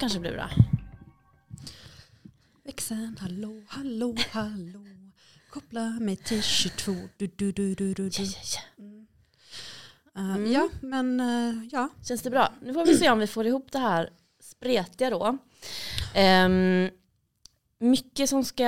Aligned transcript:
kanske 0.00 0.20
blir 0.20 0.32
bra. 0.32 0.50
Växeln, 2.64 3.16
hallå, 3.20 3.62
hallå, 3.68 4.16
hallå. 4.30 4.86
Koppla 5.50 5.84
mig 5.84 6.16
till 6.16 6.42
22. 6.42 6.92
Du, 7.16 7.26
du, 7.26 7.52
du, 7.52 7.74
du, 7.74 7.94
du, 7.94 8.08
du. 8.08 8.22
Uh, 8.22 8.28
Mm. 10.16 10.52
Ja, 10.52 10.68
men 10.82 11.20
uh, 11.20 11.64
ja. 11.72 11.88
Känns 12.02 12.22
det 12.22 12.30
bra? 12.30 12.52
Nu 12.62 12.74
får 12.74 12.86
vi 12.86 12.96
se 12.96 13.10
om 13.10 13.18
vi 13.18 13.26
får 13.26 13.46
ihop 13.46 13.72
det 13.72 13.78
här 13.78 14.10
spretiga 14.40 15.10
då. 15.10 15.38
Ehm, 16.14 16.90
mycket 17.78 18.28
som 18.28 18.44
ska 18.44 18.64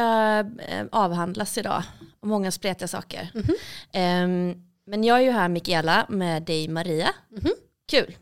eh, 0.58 0.86
avhandlas 0.92 1.58
idag. 1.58 1.82
Och 2.20 2.28
många 2.28 2.50
spretiga 2.50 2.88
saker. 2.88 3.30
Mhm. 3.34 3.54
Ehm, 3.92 4.62
men 4.84 5.04
jag 5.04 5.18
är 5.18 5.22
ju 5.22 5.30
här 5.30 5.48
Mikaela 5.48 6.06
med 6.08 6.42
dig 6.42 6.68
Maria. 6.68 7.08
Mhm. 7.30 7.52
Kul. 7.86 8.16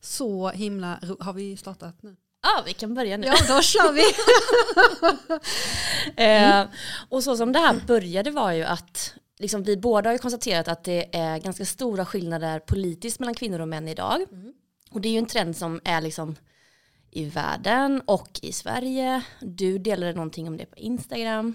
Så 0.00 0.50
himla 0.50 1.00
Har 1.20 1.32
vi 1.32 1.56
startat 1.56 2.02
nu? 2.02 2.16
Ja, 2.46 2.62
vi 2.66 2.72
kan 2.72 2.94
börja 2.94 3.16
nu. 3.16 3.26
Ja, 3.26 3.36
då 3.48 3.62
kör 3.62 3.92
vi. 3.92 4.04
Eh, 6.16 6.66
och 7.08 7.22
så 7.24 7.36
som 7.36 7.52
det 7.52 7.58
här 7.58 7.80
började 7.86 8.30
var 8.30 8.52
ju 8.52 8.62
att 8.64 9.14
liksom, 9.38 9.62
vi 9.62 9.76
båda 9.76 10.08
har 10.08 10.12
ju 10.12 10.18
konstaterat 10.18 10.68
att 10.68 10.84
det 10.84 11.16
är 11.16 11.38
ganska 11.38 11.64
stora 11.64 12.06
skillnader 12.06 12.58
politiskt 12.58 13.20
mellan 13.20 13.34
kvinnor 13.34 13.60
och 13.60 13.68
män 13.68 13.88
idag. 13.88 14.26
Mm. 14.32 14.52
Och 14.90 15.00
det 15.00 15.08
är 15.08 15.12
ju 15.12 15.18
en 15.18 15.26
trend 15.26 15.56
som 15.56 15.80
är 15.84 16.00
liksom 16.00 16.36
i 17.10 17.24
världen 17.24 18.02
och 18.04 18.40
i 18.42 18.52
Sverige. 18.52 19.22
Du 19.40 19.78
delade 19.78 20.12
någonting 20.12 20.48
om 20.48 20.56
det 20.56 20.66
på 20.66 20.76
Instagram. 20.76 21.54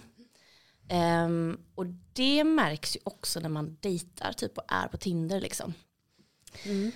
Ehm, 0.89 1.57
och 1.75 1.85
det 2.13 2.43
märks 2.43 2.95
ju 2.95 2.99
också 3.03 3.39
när 3.39 3.49
man 3.49 3.77
dejtar 3.79 4.33
typ 4.33 4.57
och 4.57 4.65
är 4.67 4.87
på 4.87 4.97
Tinder 4.97 5.41
liksom. 5.41 5.73
Mm. 6.63 6.91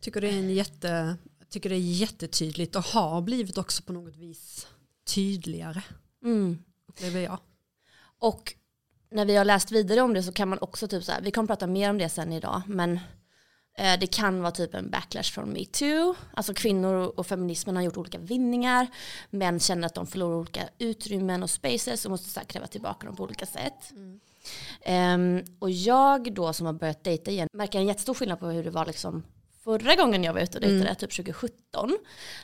Tycker 0.00 0.20
det 0.20 0.28
är 0.28 0.38
en 0.38 0.50
jätte, 0.50 1.16
tycker 1.50 1.70
det 1.70 1.76
är 1.76 1.78
jättetydligt 1.78 2.76
och 2.76 2.84
har 2.84 3.22
blivit 3.22 3.58
också 3.58 3.82
på 3.82 3.92
något 3.92 4.16
vis 4.16 4.66
tydligare. 5.14 5.82
Mm. 6.24 6.58
Upplever 6.88 7.20
jag. 7.20 7.38
Och 8.18 8.54
när 9.10 9.24
vi 9.24 9.36
har 9.36 9.44
läst 9.44 9.72
vidare 9.72 10.00
om 10.00 10.14
det 10.14 10.22
så 10.22 10.32
kan 10.32 10.48
man 10.48 10.58
också 10.60 10.88
typ 10.88 11.04
så 11.04 11.12
här, 11.12 11.22
vi 11.22 11.30
kommer 11.30 11.46
prata 11.46 11.66
mer 11.66 11.90
om 11.90 11.98
det 11.98 12.08
sen 12.08 12.32
idag, 12.32 12.62
men 12.66 13.00
eh, 13.78 13.98
det 14.00 14.06
kan 14.06 14.40
vara 14.40 14.52
typ 14.52 14.74
en 14.74 14.90
backlash 14.90 15.32
från 15.32 15.52
metoo. 15.52 16.14
Alltså 16.34 16.54
kvinnor 16.54 16.94
och 16.94 17.26
feminismen 17.26 17.76
har 17.76 17.82
gjort 17.82 17.96
olika 17.96 18.18
vinningar, 18.18 18.86
män 19.30 19.60
känner 19.60 19.86
att 19.86 19.94
de 19.94 20.06
förlorar 20.06 20.34
olika 20.34 20.68
utrymmen 20.78 21.42
och 21.42 21.50
spaces 21.50 22.04
och 22.04 22.10
måste 22.10 22.28
så 22.28 22.40
kräva 22.46 22.66
tillbaka 22.66 23.06
dem 23.06 23.16
på 23.16 23.22
olika 23.22 23.46
sätt. 23.46 23.92
Ehm, 24.82 25.44
och 25.58 25.70
jag 25.70 26.34
då 26.34 26.52
som 26.52 26.66
har 26.66 26.72
börjat 26.72 27.04
dejta 27.04 27.30
igen 27.30 27.48
märker 27.52 27.78
en 27.78 27.86
jättestor 27.86 28.14
skillnad 28.14 28.40
på 28.40 28.46
hur 28.46 28.64
det 28.64 28.70
var 28.70 28.86
liksom 28.86 29.22
förra 29.64 29.94
gången 29.94 30.24
jag 30.24 30.32
var 30.32 30.40
ute 30.40 30.58
och 30.58 30.62
dejtade, 30.64 30.94
typ 30.94 31.16
2017. 31.16 31.98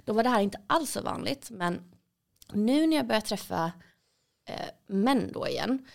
Då 0.05 0.13
var 0.13 0.23
det 0.23 0.29
här 0.29 0.41
inte 0.41 0.61
alls 0.67 0.91
så 0.93 1.01
vanligt, 1.01 1.51
men 1.51 1.81
nu 2.53 2.87
när 2.87 2.97
jag 2.97 3.07
börjar 3.07 3.21
träffa 3.21 3.73
eh, 4.49 4.67
män 4.87 5.31
då 5.33 5.49
igen 5.49 5.87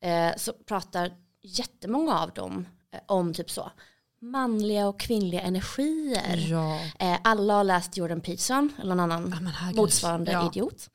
eh, 0.00 0.36
så 0.36 0.52
pratar 0.52 1.12
jättemånga 1.42 2.18
av 2.18 2.30
dem 2.32 2.66
eh, 2.92 3.00
om 3.06 3.34
typ 3.34 3.50
så 3.50 3.70
manliga 4.20 4.88
och 4.88 5.00
kvinnliga 5.00 5.40
energier. 5.40 6.46
Ja. 6.50 6.80
Eh, 6.98 7.18
alla 7.24 7.54
har 7.54 7.64
läst 7.64 7.96
Jordan 7.96 8.20
Peterson 8.20 8.72
eller 8.82 8.94
någon 8.94 9.12
annan 9.12 9.50
Ja, 9.60 9.72
motsvarande 9.82 10.32
Ja. 10.32 10.46
idiot. 10.52 10.90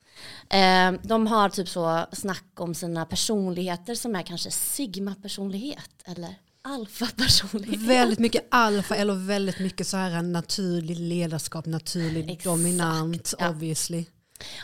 Eh, 0.50 0.92
de 1.08 1.26
har 1.26 1.48
typ 1.48 1.68
så 1.68 2.06
snack 2.12 2.60
om 2.60 2.74
sina 2.74 3.06
personligheter 3.06 3.94
som 3.94 4.16
är 4.16 4.22
kanske 4.22 4.50
sigma-personlighet 4.50 5.90
eller 6.04 6.34
alfa-personlighet. 6.64 7.80
Väldigt 7.80 8.18
mycket 8.18 8.46
alfa 8.50 8.96
eller 8.96 9.14
väldigt 9.14 9.58
mycket 9.58 9.86
så 9.86 9.96
här 9.96 10.22
naturlig 10.22 10.98
ledarskap, 10.98 11.66
naturlig 11.66 12.24
Exakt, 12.24 12.44
dominant 12.44 13.34
ja. 13.38 13.50
obviously. 13.50 14.04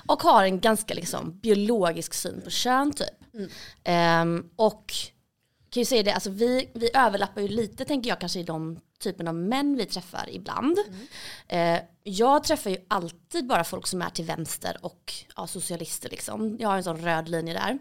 Och 0.07 0.23
har 0.23 0.45
en 0.45 0.61
ganska 0.61 0.95
liksom 0.95 1.39
biologisk 1.41 2.15
syn 2.15 2.41
på 2.45 2.51
kön 2.51 2.93
typ. 2.93 3.35
Mm. 3.35 3.51
Ehm, 3.85 4.51
och 4.57 4.95
kan 5.71 5.81
ju 5.81 5.85
säga 5.85 6.03
det, 6.03 6.15
alltså 6.15 6.31
vi, 6.31 6.71
vi 6.75 6.91
överlappar 6.95 7.41
ju 7.41 7.49
lite 7.49 7.85
tänker 7.85 8.11
jag 8.11 8.21
kanske 8.21 8.41
i 8.41 8.43
de 8.43 8.81
typen 9.01 9.29
av 9.29 9.35
män 9.35 9.77
vi 9.77 9.87
träffar 9.87 10.29
ibland. 10.33 10.79
Eh, 11.49 11.79
jag 12.03 12.45
träffar 12.45 12.71
ju 12.71 12.77
alltid 12.89 13.47
bara 13.47 13.65
folk 13.65 13.87
som 13.87 14.03
är 14.03 14.11
till 14.11 14.25
vänster 14.25 14.77
och 14.83 15.15
ja, 15.37 15.47
socialister 15.47 16.11
liksom. 16.11 16.57
Jag 16.61 16.69
har 16.69 16.77
en 16.77 16.85
sån 16.85 16.97
röd 16.97 17.29
linje 17.29 17.55
där. 17.55 17.79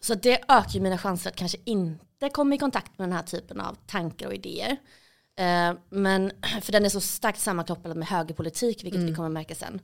Så 0.00 0.14
det 0.14 0.40
ökar 0.48 0.70
ju 0.70 0.80
mina 0.80 0.98
chanser 0.98 1.30
att 1.30 1.36
kanske 1.36 1.58
inte 1.64 2.28
komma 2.32 2.54
i 2.54 2.58
kontakt 2.58 2.98
med 2.98 3.08
den 3.08 3.16
här 3.16 3.22
typen 3.22 3.60
av 3.60 3.76
tankar 3.86 4.26
och 4.26 4.34
idéer. 4.34 4.76
Eh, 5.38 5.74
men 5.90 6.32
för 6.62 6.72
den 6.72 6.84
är 6.84 6.88
så 6.88 7.00
starkt 7.00 7.40
sammankopplad 7.40 7.96
med 7.96 8.08
högerpolitik, 8.08 8.84
vilket 8.84 9.00
vi 9.00 9.14
kommer 9.14 9.28
märka 9.28 9.54
sen 9.54 9.80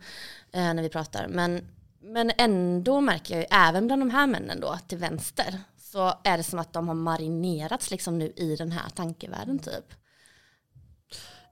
eh, 0.52 0.74
när 0.74 0.82
vi 0.82 0.88
pratar. 0.88 1.28
Men, 1.28 1.68
men 2.02 2.32
ändå 2.38 3.00
märker 3.00 3.34
jag 3.34 3.40
ju, 3.40 3.46
även 3.50 3.86
bland 3.86 4.02
de 4.02 4.10
här 4.10 4.26
männen 4.26 4.60
då, 4.60 4.78
till 4.88 4.98
vänster, 4.98 5.60
så 5.78 6.14
är 6.24 6.36
det 6.36 6.42
som 6.42 6.58
att 6.58 6.72
de 6.72 6.88
har 6.88 6.94
marinerats 6.94 7.90
liksom 7.90 8.18
nu 8.18 8.32
i 8.36 8.56
den 8.56 8.72
här 8.72 8.88
tankevärlden 8.88 9.58
typ. 9.58 9.84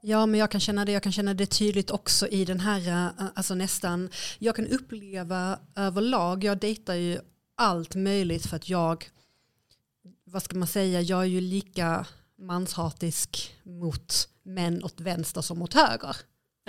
Ja 0.01 0.25
men 0.25 0.39
jag 0.39 0.51
kan 0.51 0.61
känna 0.61 0.85
det, 0.85 0.91
jag 0.91 1.03
kan 1.03 1.11
känna 1.11 1.33
det 1.33 1.45
tydligt 1.45 1.91
också 1.91 2.27
i 2.27 2.45
den 2.45 2.59
här, 2.59 2.87
eh, 2.87 3.25
alltså 3.35 3.55
nästan, 3.55 4.09
jag 4.39 4.55
kan 4.55 4.67
uppleva 4.67 5.59
överlag, 5.75 6.43
jag 6.43 6.57
dejtar 6.57 6.93
ju 6.93 7.19
allt 7.55 7.95
möjligt 7.95 8.45
för 8.45 8.55
att 8.55 8.69
jag, 8.69 9.09
vad 10.25 10.43
ska 10.43 10.57
man 10.57 10.67
säga, 10.67 11.01
jag 11.01 11.21
är 11.21 11.25
ju 11.25 11.41
lika 11.41 12.05
manshatisk 12.39 13.55
mot 13.63 14.29
män 14.43 14.83
åt 14.83 14.99
vänster 15.01 15.41
som 15.41 15.61
åt 15.61 15.73
höger. 15.73 16.15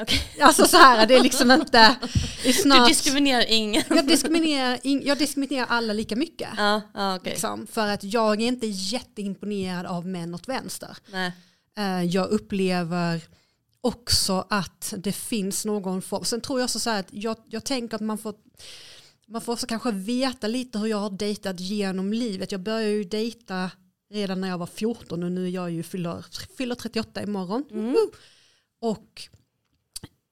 Okej. 0.01 0.21
Alltså 0.41 0.67
så 0.67 0.77
här, 0.77 1.07
det 1.07 1.15
är 1.15 1.23
liksom 1.23 1.51
inte, 1.51 1.79
är 2.45 2.81
Du 2.81 2.87
diskriminerar 2.89 3.45
ingen. 3.49 3.83
jag, 3.89 4.07
diskriminerar, 4.09 4.77
ing- 4.77 5.03
jag 5.05 5.19
diskriminerar 5.19 5.67
alla 5.67 5.93
lika 5.93 6.17
mycket. 6.17 6.49
ja, 6.57 6.81
ja 6.95 7.17
okej. 7.17 7.33
Liksom, 7.33 7.67
för 7.67 7.87
att 7.89 8.05
jag 8.05 8.43
är 8.43 8.47
inte 8.47 8.67
jätteimponerad 8.67 9.87
av 9.87 10.07
män 10.07 10.35
åt 10.35 10.49
vänster. 10.49 10.97
Nej. 11.13 11.33
Eh, 11.79 12.03
jag 12.03 12.29
upplever 12.29 13.21
också 13.81 14.47
att 14.51 14.95
det 14.99 15.13
finns 15.13 15.65
någon 15.65 16.03
form. 16.03 16.25
Sen 16.25 16.41
tror 16.41 16.61
jag 16.61 16.65
också 16.65 16.79
så 16.79 16.91
här 16.91 17.01
att 17.01 17.09
jag, 17.11 17.37
jag 17.49 17.65
tänker 17.65 17.95
att 17.97 18.01
man 18.03 18.19
får, 18.19 18.35
man 19.29 19.41
får 19.41 19.53
också 19.53 19.67
kanske 19.67 19.91
veta 19.91 20.47
lite 20.47 20.79
hur 20.79 20.87
jag 20.87 20.97
har 20.97 21.11
dejtat 21.11 21.61
genom 21.61 22.13
livet. 22.13 22.53
Jag 22.53 22.61
började 22.61 22.93
ju 22.93 23.05
dejta 23.05 23.71
redan 24.11 24.41
när 24.41 24.49
jag 24.49 24.59
var 24.59 24.67
14 24.67 25.23
och 25.23 25.33
nu 25.33 25.45
är 25.45 25.51
jag 25.51 25.71
ju 25.71 25.83
fyller, 25.83 26.25
fyller 26.57 26.75
38 26.75 27.23
imorgon. 27.23 27.65
Woho! 27.71 28.11
Och 28.81 29.29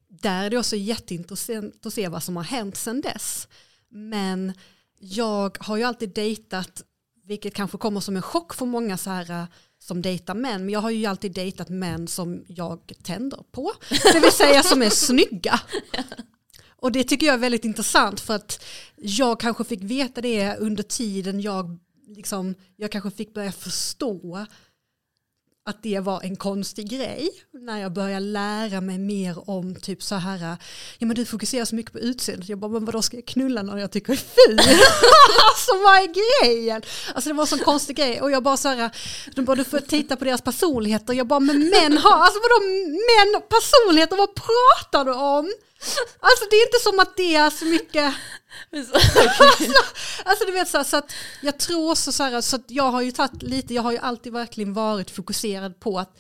där 0.09 0.45
är 0.45 0.51
det 0.51 0.59
också 0.59 0.77
jätteintressant 0.77 1.87
att 1.87 1.95
se 1.95 2.09
vad 2.09 2.23
som 2.23 2.37
har 2.37 2.45
hänt 2.45 2.77
sedan 2.77 3.01
dess. 3.01 3.49
Men 3.89 4.53
jag 4.99 5.57
har 5.61 5.77
ju 5.77 5.83
alltid 5.83 6.15
dejtat, 6.15 6.83
vilket 7.25 7.55
kanske 7.55 7.79
kommer 7.79 8.01
som 8.01 8.17
en 8.17 8.23
chock 8.23 8.55
för 8.55 8.67
många 8.67 8.97
så 8.97 9.11
här 9.11 9.31
eh, 9.31 9.45
som 9.79 10.03
dejtar 10.03 10.35
män, 10.35 10.65
men 10.65 10.73
jag 10.73 10.81
har 10.81 10.91
ju 10.91 11.07
alltid 11.07 11.33
dejtat 11.33 11.69
män 11.69 12.09
som 12.09 12.45
jag 12.49 12.93
tänder 13.03 13.45
på. 13.53 13.73
Det 14.13 14.21
vill 14.21 14.33
säga 14.33 14.63
som 14.63 14.83
är 14.83 14.91
snygga. 14.91 15.61
Och 16.85 16.93
det 16.93 17.05
tycker 17.05 17.27
jag 17.27 17.35
är 17.35 17.39
väldigt 17.39 17.65
intressant 17.65 18.21
för 18.21 18.35
att 18.35 18.65
jag 18.97 19.41
kanske 19.41 19.65
fick 19.65 19.83
veta 19.83 20.21
det 20.21 20.57
under 20.57 20.83
tiden 20.83 21.41
jag, 21.41 21.79
liksom, 22.17 22.55
jag 22.77 22.93
kanske 22.93 23.11
fick 23.11 23.35
börja 23.35 23.53
förstå 23.53 24.47
att 25.67 25.83
det 25.83 26.01
var 26.01 26.23
en 26.23 26.37
konstig 26.37 26.91
grej 26.91 27.31
när 27.53 27.81
jag 27.81 27.93
började 27.93 28.27
lära 28.27 28.81
mig 28.81 28.99
mer 28.99 29.51
om 29.51 29.75
typ 29.75 30.03
så 30.03 30.15
här, 30.15 30.57
ja 30.99 31.07
men 31.07 31.17
du 31.17 31.25
fokuserar 31.25 31.65
så 31.65 31.75
mycket 31.75 31.93
på 31.93 31.99
utseendet, 31.99 32.49
jag 32.49 32.59
bara 32.59 32.71
men 32.71 32.85
vadå 32.85 33.03
ska 33.03 33.17
jag 33.17 33.27
knulla 33.27 33.63
någon 33.63 33.81
jag 33.81 33.91
tycker 33.91 34.13
är 34.13 34.17
ful? 34.17 34.59
alltså 35.51 35.73
vad 35.85 35.97
är 35.97 36.41
grejen? 36.43 36.83
Alltså 37.15 37.31
det 37.31 37.35
var 37.35 37.43
en 37.43 37.47
sån 37.47 37.59
konstig 37.59 37.97
grej 37.97 38.21
och 38.21 38.31
jag 38.31 38.43
bara 38.43 38.57
så 38.57 38.69
här, 38.69 38.91
de 39.35 39.45
bara 39.45 39.57
du 39.57 39.65
får 39.65 39.79
titta 39.79 40.17
på 40.17 40.25
deras 40.25 40.43
personligheter, 40.43 41.15
jag 41.15 41.27
bara 41.27 41.41
men 41.41 41.59
män 41.59 41.99
har, 41.99 42.17
alltså 42.17 42.39
vadå 42.39 42.67
män 42.91 43.43
personligheter, 43.49 44.17
vad 44.17 44.35
pratar 44.35 45.05
du 45.05 45.15
om? 45.15 45.53
Alltså 46.21 46.45
det 46.51 46.57
är 46.57 46.67
inte 46.67 46.81
som 46.83 46.99
att 46.99 47.17
det 47.17 47.35
är 47.35 47.51
så 47.51 47.65
mycket. 47.65 48.15
Alltså 50.25 50.45
du 50.47 50.53
vet 50.53 50.69
så, 50.69 50.77
här, 50.77 50.85
så 50.85 50.97
att 50.97 51.13
jag 51.43 51.59
tror 51.59 51.91
också 51.91 52.13
så 52.13 52.23
här, 52.23 52.41
så 52.41 52.57
att 52.57 52.65
jag 52.69 52.91
har 52.91 53.03
ju 53.03 53.11
tagit 53.11 53.43
lite, 53.43 53.75
jag 53.75 53.83
har 53.83 53.93
ju 53.93 53.99
alltid 53.99 54.33
verkligen 54.33 54.73
varit 54.75 55.11
fokuserad 55.11 55.81
på 55.81 55.99
att 55.99 56.17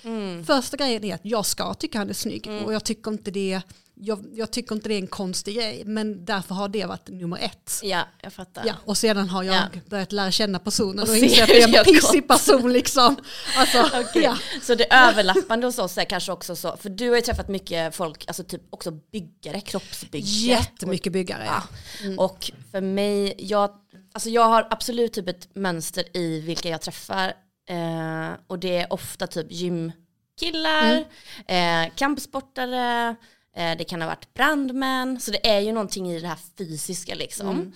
första 0.46 0.76
grejen 0.76 1.04
är 1.04 1.14
att 1.14 1.20
jag 1.24 1.46
ska 1.46 1.74
tycka 1.74 1.98
han 1.98 2.10
är 2.10 2.14
snygg 2.14 2.46
och 2.66 2.74
jag 2.74 2.84
tycker 2.84 3.10
inte 3.10 3.30
det 3.30 3.62
jag, 3.94 4.24
jag 4.32 4.50
tycker 4.50 4.74
inte 4.74 4.88
det 4.88 4.94
är 4.94 4.98
en 4.98 5.06
konstig 5.06 5.54
grej 5.56 5.82
men 5.86 6.24
därför 6.24 6.54
har 6.54 6.68
det 6.68 6.84
varit 6.86 7.08
nummer 7.08 7.38
ett. 7.38 7.80
Ja, 7.82 8.02
jag 8.22 8.32
fattar. 8.32 8.62
Ja, 8.66 8.74
och 8.84 8.96
sedan 8.98 9.28
har 9.28 9.42
jag 9.42 9.54
Ja. 9.56 9.80
börjat 9.90 10.12
lära 10.12 10.30
känna 10.30 10.58
personen 10.58 10.98
och, 10.98 11.08
Och 11.08 11.16
inse 11.16 11.34
se 11.36 11.42
att 11.42 11.48
det 11.48 11.62
är 11.62 11.78
en 11.78 11.84
pissig 11.84 12.28
person 12.28 12.72
liksom. 12.72 13.16
Alltså, 13.56 13.90
Okej. 14.00 14.22
ja. 14.22 14.36
Så 14.62 14.74
det 14.74 14.92
överlappande 14.94 15.66
hos 15.66 15.78
oss 15.78 15.98
är 15.98 16.04
kanske 16.04 16.32
också 16.32 16.56
så, 16.56 16.76
för 16.76 16.90
du 16.90 17.08
har 17.08 17.16
ju 17.16 17.22
träffat 17.22 17.48
mycket 17.48 17.94
folk, 17.96 18.24
alltså 18.26 18.44
typ 18.44 18.62
också 18.70 18.90
byggare, 18.90 19.60
kroppsbyggare. 19.60 20.30
Jättemycket 20.30 21.12
byggare. 21.12 21.44
Ja. 21.46 21.62
Ja. 22.02 22.22
Och 22.24 22.50
för 22.70 22.80
mig, 22.80 23.34
jag, 23.38 23.70
alltså 24.12 24.28
jag 24.30 24.48
har 24.48 24.66
absolut 24.70 25.12
typ 25.12 25.28
ett 25.28 25.48
mönster 25.54 26.16
i 26.16 26.40
vilka 26.40 26.68
jag 26.68 26.80
träffar. 26.80 27.32
Eh, 27.68 28.30
och 28.46 28.58
det 28.58 28.76
är 28.76 28.92
ofta 28.92 29.26
typ 29.26 29.46
gymkillar, 29.50 31.04
eh, 31.46 31.94
kampsportare, 31.96 33.16
det 33.54 33.84
kan 33.88 34.00
ha 34.00 34.08
varit 34.08 34.34
brandmän. 34.34 35.20
Så 35.20 35.30
det 35.30 35.50
är 35.50 35.60
ju 35.60 35.72
någonting 35.72 36.10
i 36.10 36.20
det 36.20 36.28
här 36.28 36.38
fysiska 36.58 37.14
liksom. 37.14 37.48
Mm. 37.48 37.72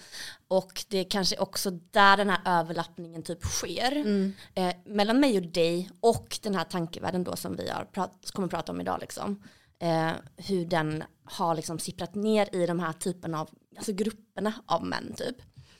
Och 0.49 0.85
det 0.89 0.99
är 0.99 1.05
kanske 1.05 1.37
också 1.37 1.71
där 1.71 2.17
den 2.17 2.31
här 2.31 2.41
överlappningen 2.45 3.23
typ 3.23 3.45
sker. 3.45 3.93
Mm. 3.97 4.33
Eh, 4.55 4.75
mellan 4.85 5.21
mig 5.21 5.37
och 5.37 5.47
dig 5.47 5.91
och 6.01 6.39
den 6.43 6.55
här 6.55 6.65
tankevärlden 6.65 7.25
då 7.25 7.37
som 7.37 7.57
vi 7.57 7.69
har 7.69 7.85
prat, 7.85 8.31
kommer 8.33 8.49
prata 8.49 8.73
om 8.73 8.81
idag. 8.81 8.99
Liksom. 9.01 9.43
Eh, 9.79 10.11
hur 10.37 10.65
den 10.65 11.05
har 11.25 11.55
liksom 11.55 11.79
sipprat 11.79 12.15
ner 12.15 12.55
i 12.55 12.67
de 12.67 12.81
här 12.81 12.93
typerna 12.93 13.41
av 13.41 13.51
alltså 13.77 13.93
grupperna 13.93 14.53
av 14.67 14.85
män 14.85 15.15
typ. 15.17 15.37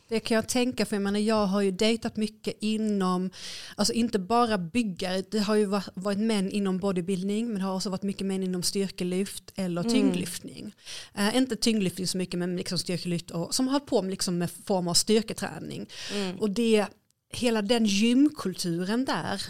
Det 0.09 0.21
kan 0.21 0.35
jag 0.35 0.49
tänka 0.49 0.87
för 0.87 0.97
jag 0.97 1.03
menar 1.03 1.19
jag 1.21 1.47
har 1.47 1.61
ju 1.63 1.71
dejtat 1.71 2.17
mycket 2.17 2.57
inom, 2.61 3.31
alltså 3.77 3.93
inte 3.93 4.19
bara 4.19 4.59
byggare, 4.59 5.23
det 5.31 5.39
har 5.39 5.55
ju 5.55 5.65
va- 5.65 5.83
varit 5.95 6.19
män 6.19 6.51
inom 6.51 6.79
bodybuilding 6.79 7.47
men 7.49 7.55
det 7.59 7.63
har 7.65 7.75
också 7.75 7.91
varit 7.91 8.03
mycket 8.03 8.27
män 8.27 8.43
inom 8.43 8.63
styrkelyft 8.63 9.53
eller 9.55 9.81
Mm. 9.81 9.93
tyngdlyftning. 9.93 10.75
Eh, 11.15 11.37
inte 11.37 11.57
tyngdlyftning 11.57 12.07
så 12.07 12.19
mycket 12.19 12.39
men 12.39 12.57
liksom 12.57 12.79
styrkelyft 12.79 13.31
och, 13.31 13.55
som 13.55 13.67
har 13.69 13.73
hållit 13.73 13.87
på 13.87 14.03
med, 14.03 14.11
liksom 14.11 14.39
med 14.39 14.51
form 14.51 14.89
av 14.89 14.95
styrketräning. 14.95 15.87
Mm. 16.15 16.39
Och 16.39 16.51
det, 16.51 16.87
hela 17.33 17.63
den 17.63 17.85
gymkulturen 17.87 19.05
där 19.05 19.43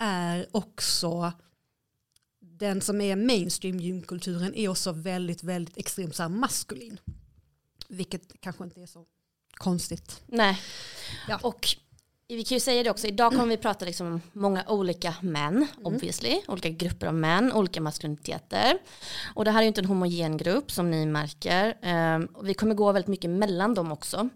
är 0.00 0.46
också 0.50 1.32
den 2.40 2.80
som 2.80 3.00
är 3.00 3.16
mainstream 3.16 3.80
gymkulturen 3.80 4.54
är 4.54 4.68
också 4.68 4.92
väldigt, 4.92 5.42
väldigt 5.42 5.76
extremt 5.78 6.14
så 6.16 6.28
maskulin. 6.28 6.98
Vilket 7.88 8.40
kanske 8.40 8.64
inte 8.64 8.82
är 8.82 8.86
så 8.86 9.04
konstigt. 9.54 10.22
Nej. 10.26 10.60
Ja. 11.28 11.38
Och 11.42 11.68
vi 12.28 12.44
kan 12.44 12.56
ju 12.56 12.60
säga 12.60 12.82
det 12.82 12.90
också, 12.90 13.06
idag 13.06 13.32
kommer 13.32 13.46
vi 13.46 13.56
prata 13.56 13.84
liksom 13.84 14.06
om 14.06 14.20
många 14.32 14.64
olika 14.68 15.14
män, 15.20 15.54
Mm. 15.54 15.66
obviously. 15.82 16.40
Olika 16.48 16.68
grupper 16.68 17.06
av 17.06 17.14
män, 17.14 17.52
olika 17.52 17.80
maskuliniteter. 17.80 18.78
Och 19.34 19.44
det 19.44 19.50
här 19.50 19.58
är 19.58 19.62
ju 19.62 19.68
inte 19.68 19.80
en 19.80 19.84
homogen 19.84 20.36
grupp 20.36 20.70
som 20.70 20.90
ni 20.90 21.06
märker. 21.06 21.74
Och 22.34 22.48
vi 22.48 22.54
kommer 22.54 22.74
gå 22.74 22.92
väldigt 22.92 23.08
mycket 23.08 23.30
mellan 23.30 23.74
dem 23.74 23.92
också. 23.92 24.28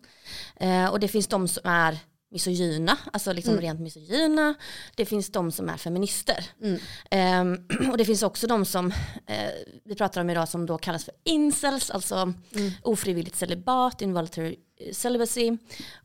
Ehm, 0.56 0.90
och 0.90 1.00
det 1.00 1.08
finns 1.08 1.26
de 1.26 1.48
som 1.48 1.60
är 1.64 1.98
misogyna, 2.30 2.98
alltså 3.12 3.32
liksom 3.32 3.52
Mm. 3.52 3.62
rent 3.62 3.80
misogyna. 3.80 4.54
Det 4.94 5.06
finns 5.06 5.32
de 5.32 5.52
som 5.52 5.68
är 5.68 5.76
feminister. 5.76 6.44
Mm. 6.62 6.80
Ehm, 7.10 7.66
och 7.90 7.98
det 7.98 8.04
finns 8.04 8.22
också 8.22 8.46
de 8.46 8.64
som 8.64 8.92
eh, 9.26 9.50
vi 9.84 9.94
pratar 9.94 10.20
om 10.20 10.30
idag 10.30 10.48
som 10.48 10.66
då 10.66 10.78
kallas 10.78 11.04
för 11.04 11.14
incels, 11.24 11.90
alltså 11.90 12.14
Mm. 12.16 12.70
ofrivilligt 12.82 13.36
celibat, 13.36 14.02
involuntary 14.02 14.56
celibacy. 14.92 15.56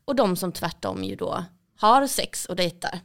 Och 0.04 0.14
de 0.16 0.36
som 0.36 0.52
tvärtom 0.52 1.04
ju 1.04 1.16
då 1.16 1.44
har 1.76 2.06
sex 2.06 2.46
och 2.46 2.56
dejtar. 2.56 3.00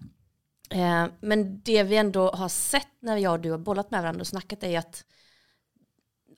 Eh, 0.70 1.06
men 1.22 1.62
det 1.62 1.84
vi 1.84 1.98
ändå 1.98 2.32
har 2.32 2.50
sett 2.50 2.88
när 3.02 3.18
jag 3.18 3.34
och 3.34 3.40
du 3.40 3.52
har 3.52 3.58
bollat 3.58 3.92
med 3.92 4.02
varandra 4.02 4.22
och 4.22 4.28
snackat 4.28 4.64
är 4.64 4.80
att 4.80 5.04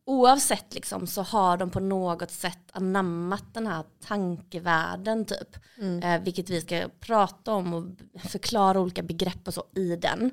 oavsett 0.05 0.73
liksom 0.73 1.07
så 1.07 1.21
har 1.21 1.57
de 1.57 1.69
på 1.69 1.79
något 1.79 2.31
sätt 2.31 2.59
anammat 2.71 3.53
den 3.53 3.67
här 3.67 3.83
tankevärlden 4.07 5.25
typ. 5.25 5.57
Mm. 5.77 6.03
Eh, 6.03 6.21
vilket 6.21 6.49
vi 6.49 6.61
ska 6.61 6.89
prata 6.99 7.53
om 7.53 7.73
och 7.73 7.83
förklara 8.21 8.79
olika 8.79 9.03
begrepp 9.03 9.47
och 9.47 9.53
så 9.53 9.63
i 9.75 9.95
den. 9.95 10.31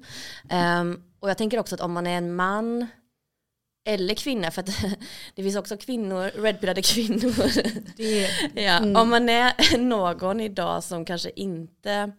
Ehm, 0.49 1.03
och 1.20 1.31
jag 1.31 1.38
tänker 1.38 1.59
också 1.59 1.75
att 1.75 1.81
om 1.81 1.93
man 1.93 2.06
är 2.06 2.19
en 2.19 2.35
man 2.35 2.87
eller 3.87 4.15
kvinna, 4.15 4.50
för 4.50 4.62
att 4.62 4.67
det 5.35 5.43
finns 5.43 5.56
också 5.56 5.76
kvinnor, 5.76 6.43
redpillade 6.43 6.82
kvinnor. 6.82 7.35
Det 7.97 8.29
ja, 8.62 8.79
Mm. 8.79 8.97
Om 8.97 9.11
man 9.11 9.29
är 9.29 9.79
någon 9.79 10.41
idag 10.41 10.85
som 10.85 11.05
kanske 11.05 11.31
inte 11.37 12.12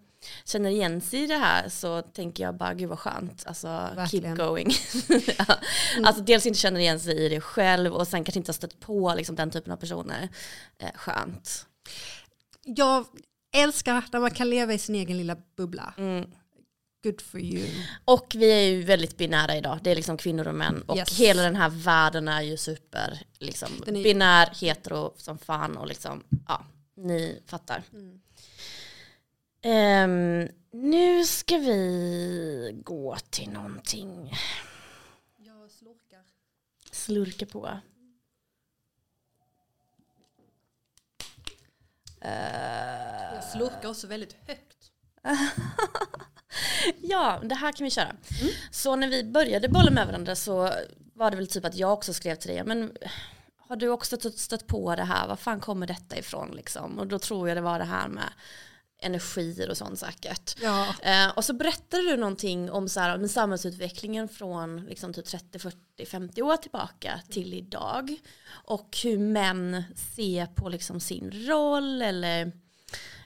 känner 0.46 0.70
igen 0.70 1.02
sig 1.02 1.24
i 1.24 1.28
det 1.28 1.36
här 1.38 1.70
så 1.70 2.02
tänker 2.02 2.44
jag 2.44 2.56
bara 2.56 2.74
gud 2.74 2.90
vad 2.90 3.00
skönt. 3.00 3.44
Alltså 3.48 3.68
Verkligen. 3.68 4.36
keep 4.38 4.46
going. 4.48 4.72
ja. 5.38 5.46
Alltså 6.04 6.24
dels 6.24 6.46
inte 6.46 6.60
känner 6.60 6.80
igen 6.80 7.00
sig 7.00 7.26
i 7.26 7.30
det 7.30 7.42
själv 7.42 7.94
och 7.94 8.08
sen 8.08 8.24
kanske 8.24 8.40
inte 8.40 8.50
har 8.50 8.54
stött 8.54 8.80
på 8.80 9.14
liksom, 9.18 9.36
den 9.36 9.52
typen 9.52 9.74
av 9.74 9.78
personer. 9.78 10.30
Eh, 10.78 10.92
skönt. 10.96 11.66
jag 12.64 13.06
älskar 13.56 14.04
när 14.14 14.20
man 14.20 14.32
kan 14.32 14.50
leva 14.50 14.74
i 14.74 14.78
sin 14.78 14.96
egen 14.96 15.18
lilla 15.18 15.38
bubbla. 15.58 15.94
Mm. 15.98 16.26
Good 17.04 17.22
for 17.22 17.40
you. 17.40 17.68
Och 18.06 18.34
vi 18.38 18.52
är 18.52 18.70
ju 18.70 18.84
väldigt 18.84 19.18
binära 19.18 19.58
idag. 19.58 19.80
Det 19.84 19.92
är 19.92 19.96
liksom 19.96 20.18
kvinnor 20.18 20.48
och 20.48 20.56
män. 20.56 20.82
Och 20.88 20.98
Yes. 20.98 21.20
hela 21.20 21.42
den 21.44 21.56
här 21.56 21.70
världen 21.70 22.28
är 22.28 22.42
ju 22.42 22.58
super 22.58 23.20
liksom, 23.40 23.70
är- 23.88 23.92
binär, 23.92 24.50
hetero 24.62 25.14
som 25.18 25.38
fan 25.38 25.78
och 25.78 25.88
liksom, 25.88 26.24
ja, 26.48 26.66
ni 26.98 27.40
fattar. 27.46 27.84
Mm. 27.94 28.20
Ehm, 29.62 30.48
nu 30.72 31.26
ska 31.26 31.58
vi 31.58 32.82
gå 32.84 33.18
till 33.30 33.50
någonting. 33.50 34.34
Jag 35.38 35.72
slurkar. 35.72 36.24
Slurka 36.92 37.46
på. 37.46 37.80
Eh, 42.22 43.34
Jag 43.34 43.44
slurkar 43.44 43.90
också 43.90 44.08
väldigt 44.08 44.36
högt. 44.48 44.92
Ja, 47.02 47.40
det 47.44 47.56
här 47.56 47.72
kan 47.72 47.84
vi 47.86 47.92
köra. 47.92 48.16
Så 48.72 48.96
när 48.96 49.08
vi 49.08 49.24
började 49.24 49.70
bolla 49.70 49.92
med 49.92 50.08
varandra 50.08 50.36
så 50.36 50.72
var 51.14 51.32
det 51.32 51.38
väl 51.38 51.48
typ 51.48 51.66
att 51.66 51.76
jag 51.76 51.94
också 51.94 52.14
skrev 52.14 52.36
till 52.36 52.50
dig, 52.50 52.64
men 52.64 52.92
har 53.58 53.76
du 53.76 53.90
också 53.90 54.18
stött 54.32 54.68
på 54.68 54.96
det 54.96 55.04
här, 55.04 55.28
var 55.28 55.36
fan 55.36 55.60
kommer 55.60 55.88
detta 55.88 56.18
ifrån 56.18 56.52
liksom? 56.52 57.00
Och 57.00 57.08
då 57.08 57.20
tror 57.20 57.48
jag 57.48 57.58
det 57.58 57.62
var 57.62 57.80
det 57.80 57.86
här 57.86 58.08
med 58.08 58.30
energier 59.02 59.70
och 59.70 59.78
sånt 59.78 60.00
säkert. 60.00 60.56
Ja. 60.62 60.96
Eh, 61.02 61.30
och 61.30 61.46
så 61.46 61.54
berättade 61.54 62.04
du 62.04 62.18
någonting 62.18 62.72
om, 62.72 62.90
så 62.90 63.00
här, 63.00 63.16
om 63.16 63.28
samhällsutvecklingen 63.28 64.28
från 64.28 64.86
liksom 64.86 65.14
typ 65.14 65.26
30, 65.26 65.60
40, 65.60 66.06
50 66.06 66.42
år 66.42 66.58
tillbaka 66.58 67.22
till 67.30 67.54
idag. 67.54 68.16
Och 68.50 68.98
hur 69.04 69.20
män 69.20 69.84
ser 70.16 70.46
på 70.46 70.70
liksom 70.70 71.00
sin 71.00 71.32
roll 71.32 72.02
eller 72.02 72.52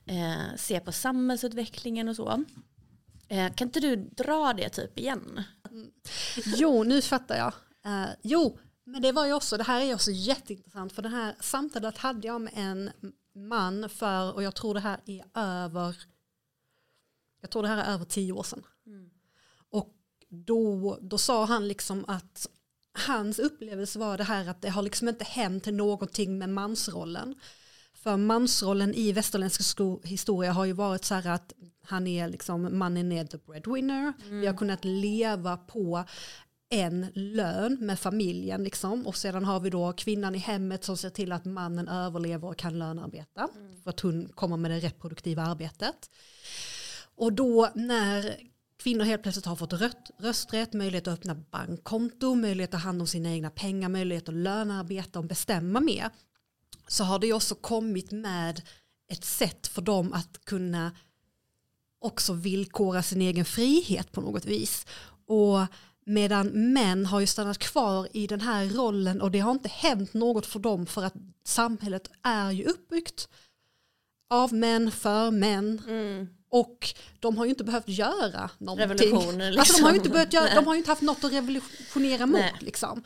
eh, 0.06 0.56
ser 0.58 0.80
på 0.80 0.92
samhällsutvecklingen 0.92 2.10
och 2.10 2.16
så. 2.16 2.44
Eh, 3.28 3.54
kan 3.54 3.68
inte 3.68 3.80
du 3.80 3.96
dra 3.96 4.54
det 4.54 4.70
typ 4.70 5.00
igen? 5.00 5.44
Jo, 6.46 6.84
nu 6.84 7.02
fattar 7.02 7.38
jag. 7.38 7.54
Eh, 7.86 8.10
jo, 8.22 8.60
men 8.86 9.02
det 9.02 9.12
var 9.12 9.25
ju 9.25 9.34
också, 9.34 9.58
det 9.58 9.64
här 9.64 9.81
är 9.81 9.86
ju 9.86 9.94
också 9.94 10.12
jätteintressant 10.12 10.94
för 10.94 11.02
det 11.02 11.10
här 11.10 11.36
samtalet 11.40 11.98
hade 11.98 12.28
jag 12.28 12.42
med 12.42 12.54
en 12.56 12.92
man 13.36 13.90
för, 13.90 14.34
och 14.34 14.44
jag 14.44 14.56
tror 14.56 14.74
det 14.74 14.80
här 14.80 15.00
är 15.06 15.25
över, 15.34 15.98
jag 17.42 17.52
tror 17.52 17.62
det 17.62 17.68
här 17.68 17.78
är 17.78 17.94
över 17.94 18.06
tio 18.06 18.34
år 18.34 18.44
sedan. 18.44 18.63
Och 19.70 19.94
då, 20.30 20.98
då 21.02 21.18
sa 21.18 21.46
han 21.46 21.68
liksom 21.68 22.06
att 22.08 22.48
hans 23.08 23.40
upplevelse 23.40 24.00
var 24.00 24.18
det 24.18 24.24
här 24.24 24.48
att 24.48 24.62
det 24.62 24.70
har 24.70 24.82
liksom 24.82 25.08
inte 25.10 25.24
hänt 25.24 25.66
någonting 25.66 26.38
med 26.38 26.50
mansrollen. 26.50 27.36
För 27.94 28.18
mansrollen 28.18 28.94
i 28.94 29.12
västerländsk 29.12 29.80
historia 30.04 30.52
har 30.52 30.66
ju 30.66 30.74
varit 30.74 31.06
så 31.06 31.16
här 31.16 31.32
att 31.32 31.54
han 31.82 32.08
är 32.08 32.28
liksom, 32.28 32.78
mannen 32.78 33.12
är 33.12 33.25
the 33.25 33.38
breadwinner. 33.38 34.13
Vi 34.30 34.48
har 34.48 34.58
kunnat 34.58 34.86
leva 34.86 35.58
på 35.58 36.06
en 36.74 37.08
lön 37.13 37.77
med 37.82 38.00
familjen 38.00 38.63
liksom. 38.63 39.08
Och 39.08 39.15
sedan 39.15 39.46
har 39.46 39.60
vi 39.60 39.70
då 39.70 39.94
kvinnan 39.94 40.36
i 40.36 40.38
hemmet 40.38 40.84
som 40.84 40.98
ser 40.98 41.10
till 41.10 41.32
att 41.32 41.46
mannen 41.46 41.88
överlever 41.88 42.48
och 42.48 42.58
kan 42.58 42.80
lönearbeta. 42.80 43.50
För 43.84 43.89
att 43.89 44.00
hon 44.00 44.30
kommer 44.36 44.58
med 44.58 44.72
det 44.72 44.80
reproduktiva 44.80 45.44
arbetet. 45.44 46.10
Och 47.15 47.34
då 47.34 47.70
när 47.75 48.36
kvinnor 48.77 49.03
helt 49.03 49.24
plötsligt 49.24 49.46
har 49.46 49.56
fått 49.56 49.74
rött, 49.74 50.12
rösträtt, 50.18 50.74
möjlighet 50.74 51.08
att 51.08 51.20
öppna 51.20 51.36
bankkonto, 51.36 52.36
möjlighet 52.36 52.74
att 52.74 52.82
ta 52.82 52.86
hand 52.88 53.01
om 53.01 53.08
sina 53.08 53.30
egna 53.30 53.50
pengar, 53.50 53.89
möjlighet 53.89 54.30
att 54.30 54.36
lönearbeta 54.36 55.20
och 55.20 55.25
bestämma 55.25 55.80
mer. 55.80 56.10
Så 56.88 57.03
har 57.03 57.20
det 57.20 57.34
också 57.34 57.56
kommit 57.56 58.12
med 58.12 58.62
ett 59.12 59.25
sätt 59.25 59.68
för 59.68 59.82
dem 59.82 60.13
att 60.13 60.46
kunna 60.46 60.92
också 62.00 62.34
villkora 62.34 63.03
sin 63.03 63.22
egen 63.22 63.46
frihet 63.46 64.12
på 64.12 64.22
något 64.22 64.46
vis. 64.46 64.86
Och 65.27 65.60
medan 66.05 66.74
män 66.74 67.05
har 67.05 67.19
ju 67.19 67.27
stannat 67.27 67.57
kvar 67.57 68.07
i 68.13 68.27
den 68.27 68.41
här 68.41 68.65
rollen 68.65 69.22
och 69.22 69.31
det 69.31 69.39
har 69.39 69.51
inte 69.51 69.69
hänt 69.69 70.13
något 70.13 70.45
för 70.45 70.60
dem 70.60 70.86
för 70.86 71.03
att 71.03 71.13
samhället 71.45 72.12
är 72.24 72.51
ju 72.51 72.65
uppbyggt 72.65 73.29
av 74.29 74.53
män 74.53 74.91
för 74.91 75.31
män 75.31 75.81
och 76.53 76.93
de 77.19 77.38
har 77.38 77.45
ju 77.45 77.50
inte 77.50 77.63
behövt 77.63 77.88
göra 77.88 78.50
någonting. 78.57 78.89
Liksom. 79.00 79.60
Alltså 79.60 79.77
de 79.77 79.83
har 79.83 79.91
ju 79.91 79.98
inte, 79.98 80.10
börjat 80.10 80.33
göra, 80.33 80.55
de 80.55 80.67
har 80.67 80.74
ju 80.74 80.77
inte 80.77 80.91
haft 80.91 81.01
något 81.01 81.24
att 81.24 81.31
revolutionera 81.31 82.25
mot. 82.25 82.39
Nej. 82.39 82.53
Liksom. 82.60 83.03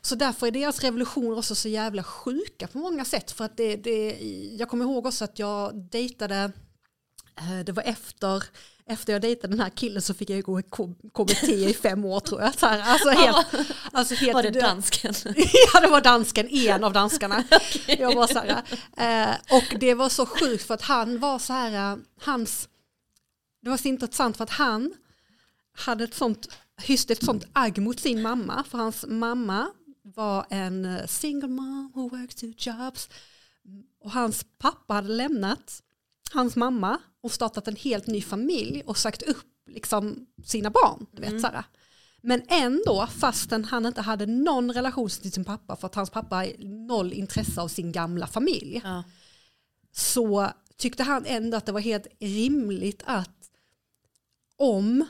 Så 0.00 0.14
därför 0.14 0.46
är 0.46 0.50
deras 0.50 0.80
revolutioner 0.80 1.38
också 1.38 1.54
så 1.54 1.68
jävla 1.68 2.02
sjuka 2.02 2.66
på 2.66 2.78
många 2.78 3.04
sätt. 3.04 3.30
För 3.30 3.44
att 3.44 3.56
det, 3.56 3.76
det, 3.76 4.18
jag 4.58 4.68
kommer 4.68 4.84
ihåg 4.84 5.06
också 5.06 5.24
att 5.24 5.38
jag 5.38 5.74
dejtade, 5.74 6.52
eh, 7.36 7.64
det 7.66 7.72
var 7.72 7.82
efter, 7.82 8.44
efter 8.88 9.12
jag 9.12 9.22
dejtade 9.22 9.52
den 9.52 9.60
här 9.60 9.70
killen 9.70 10.02
så 10.02 10.14
fick 10.14 10.30
jag 10.30 10.42
gå 10.42 10.60
i 10.60 10.62
KBT 11.14 11.48
i 11.48 11.74
fem 11.74 12.04
år 12.04 12.20
tror 12.20 12.40
jag. 12.40 12.58
Så 12.58 12.66
här, 12.66 12.80
alltså 12.80 13.08
helt, 13.08 13.46
alltså 13.92 14.14
helt 14.14 14.34
Var 14.34 14.42
det 14.42 14.50
dansken? 14.50 15.14
ja 15.74 15.80
det 15.80 15.88
var 15.88 16.00
dansken, 16.00 16.48
en 16.48 16.84
av 16.84 16.92
danskarna. 16.92 17.44
Jag 17.86 18.14
var 18.14 18.26
så 18.26 18.38
här, 18.38 18.62
eh, 19.30 19.36
och 19.50 19.78
det 19.80 19.94
var 19.94 20.08
så 20.08 20.26
sjukt 20.26 20.66
för 20.66 20.74
att 20.74 20.82
han 20.82 21.18
var 21.18 21.38
så 21.38 21.52
här, 21.52 21.92
eh, 21.92 21.98
hans, 22.20 22.68
det 23.62 23.70
var 23.70 23.76
så 23.76 23.88
intressant 23.88 24.36
för 24.36 24.44
att 24.44 24.50
han 24.50 24.94
hade 25.76 26.04
ett 26.04 26.14
sånt, 26.14 26.48
hyste 26.82 27.12
ett 27.12 27.24
sånt 27.24 27.44
agg 27.52 27.78
mot 27.78 28.00
sin 28.00 28.22
mamma, 28.22 28.64
för 28.68 28.78
hans 28.78 29.04
mamma 29.08 29.70
var 30.02 30.46
en 30.50 30.84
eh, 30.84 31.06
single 31.06 31.48
mom 31.48 31.92
who 31.94 32.08
works 32.08 32.34
two 32.34 32.52
jobs. 32.56 33.08
Och 34.00 34.10
hans 34.10 34.44
pappa 34.58 34.94
hade 34.94 35.08
lämnat 35.08 35.82
hans 36.32 36.56
mamma 36.56 36.98
och 37.22 37.32
startat 37.32 37.68
en 37.68 37.76
helt 37.76 38.06
ny 38.06 38.22
familj 38.22 38.82
och 38.86 38.98
sagt 38.98 39.22
upp 39.22 39.46
liksom 39.70 40.26
sina 40.44 40.70
barn. 40.70 41.06
Du 41.12 41.20
vet, 41.20 41.30
Mm. 41.30 41.40
såhär. 41.42 41.64
Men 42.20 42.42
ändå, 42.48 43.06
fastän 43.06 43.64
han 43.64 43.86
inte 43.86 44.00
hade 44.00 44.26
någon 44.26 44.72
relation 44.72 45.08
till 45.08 45.32
sin 45.32 45.44
pappa 45.44 45.76
för 45.76 45.86
att 45.86 45.94
hans 45.94 46.10
pappa 46.10 46.36
har 46.36 46.52
noll 46.86 47.12
intresse 47.12 47.60
av 47.60 47.68
sin 47.68 47.92
gamla 47.92 48.26
familj 48.26 48.80
Ja. 48.84 49.02
så 49.92 50.48
tyckte 50.76 51.02
han 51.02 51.24
ändå 51.26 51.56
att 51.56 51.66
det 51.66 51.72
var 51.72 51.80
helt 51.80 52.06
rimligt 52.20 53.02
att 53.06 53.50
om 54.56 55.04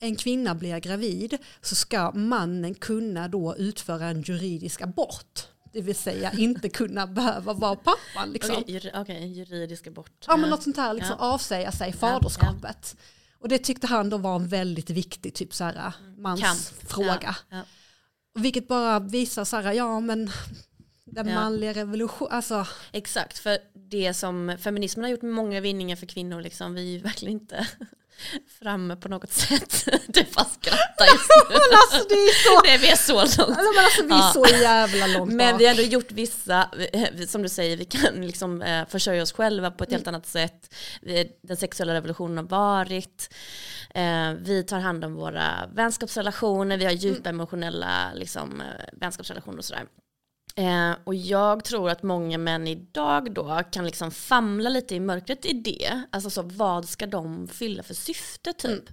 en 0.00 0.16
kvinna 0.16 0.54
blir 0.54 0.78
gravid 0.78 1.38
så 1.62 1.74
ska 1.74 2.10
mannen 2.12 2.74
kunna 2.74 3.28
då 3.28 3.56
utföra 3.56 4.06
en 4.06 4.22
juridisk 4.22 4.82
abort. 4.82 5.48
Det 5.74 5.80
vill 5.80 5.94
säga 5.94 6.32
inte 6.38 6.68
kunna 6.68 7.06
behöva 7.06 7.52
vara 7.52 7.76
pappan. 7.76 8.32
Liksom. 8.32 8.56
Okej, 8.56 8.90
okej, 8.94 9.32
juridisk 9.32 9.86
abort. 9.86 10.24
Ja 10.26 10.36
men 10.36 10.50
något 10.50 10.62
sånt 10.62 10.76
här, 10.76 10.94
liksom 10.94 11.16
Ja. 11.20 11.24
avsäga 11.34 11.72
sig 11.72 11.92
faderskapet. 11.92 12.96
Och 13.38 13.48
det 13.48 13.58
tyckte 13.58 13.86
han 13.86 14.10
då 14.10 14.16
var 14.16 14.36
en 14.36 14.48
väldigt 14.48 14.90
viktig 14.90 15.34
typ 15.34 15.54
så 15.54 15.64
här, 15.64 15.92
mansfråga. 16.16 17.36
Ja, 17.50 17.56
ja. 17.56 17.62
Vilket 18.40 18.68
bara 18.68 18.98
visar 19.00 19.44
så 19.44 19.56
här, 19.56 19.72
ja 19.72 20.00
men 20.00 20.30
den 21.04 21.28
Ja. 21.28 21.34
manliga 21.34 21.72
revolution, 21.72 22.28
alltså 22.30 22.66
Exakt, 22.92 23.38
för 23.38 23.58
det 23.90 24.14
som 24.14 24.56
feminismen 24.60 25.04
har 25.04 25.10
gjort 25.10 25.22
med 25.22 25.32
många 25.32 25.60
vinningar 25.60 25.96
för 25.96 26.06
kvinnor, 26.06 26.40
liksom, 26.40 26.74
vi 26.74 26.80
är 26.80 26.92
ju 26.92 26.98
verkligen 26.98 27.32
inte 27.40 27.68
framme 28.62 28.96
på 28.96 29.08
något 29.08 29.32
sätt. 29.32 29.84
Du 30.06 30.24
fast 30.24 30.54
skrattar 30.54 31.04
just 31.06 31.28
nu. 31.50 31.54
Men 31.54 31.78
alltså 31.78 32.08
det 32.08 32.14
är 32.14 32.44
så, 32.44 32.62
Nej, 32.66 32.78
vi 32.78 32.88
är 32.90 32.96
så 32.96 33.12
långt. 33.12 33.38
alltså, 33.38 33.72
men 33.74 33.84
alltså, 33.84 34.02
vi 34.02 34.12
är 34.12 34.16
Ja. 34.18 34.30
så 34.34 34.46
jävla 34.62 35.06
långt 35.06 35.32
Men 35.32 35.58
vi 35.58 35.64
har 35.64 35.70
ändå 35.70 35.82
gjort 35.82 36.12
vissa, 36.12 36.68
som 37.28 37.42
du 37.42 37.48
säger, 37.48 37.76
vi 37.76 37.84
kan 37.84 38.26
liksom 38.26 38.62
eh, 38.62 38.86
försörja 38.88 39.22
oss 39.22 39.32
själva 39.32 39.70
på 39.70 39.84
ett 39.84 39.90
helt 39.90 40.06
annat 40.08 40.26
sätt. 40.26 40.74
Den 41.42 41.56
sexuella 41.56 41.94
revolutionen 41.94 42.36
har 42.36 42.44
varit. 42.44 43.34
Eh, 43.94 44.32
vi 44.38 44.64
tar 44.68 44.78
hand 44.80 45.04
om 45.04 45.14
våra 45.14 45.68
vänskapsrelationer, 45.74 46.76
vi 46.76 46.84
har 46.84 46.92
djupa 46.92 47.28
emotionella 47.28 48.12
liksom, 48.14 48.60
eh, 48.60 48.66
vänskapsrelationer 48.92 49.58
och 49.58 49.64
sådär. 49.64 49.84
Eh, 50.56 50.96
och 51.04 51.14
jag 51.14 51.64
tror 51.64 51.90
att 51.90 52.02
många 52.02 52.38
män 52.38 52.68
idag 52.68 53.34
då 53.34 53.62
kan 53.70 53.86
liksom 53.86 54.10
famla 54.10 54.70
lite 54.70 54.94
i 54.94 55.00
mörkret 55.00 55.46
i 55.46 55.52
det. 55.52 56.02
Alltså 56.10 56.30
så, 56.30 56.42
vad 56.42 56.88
ska 56.88 57.06
de 57.06 57.48
fylla 57.48 57.82
för 57.82 57.94
syfte 57.94 58.52
typ? 58.52 58.84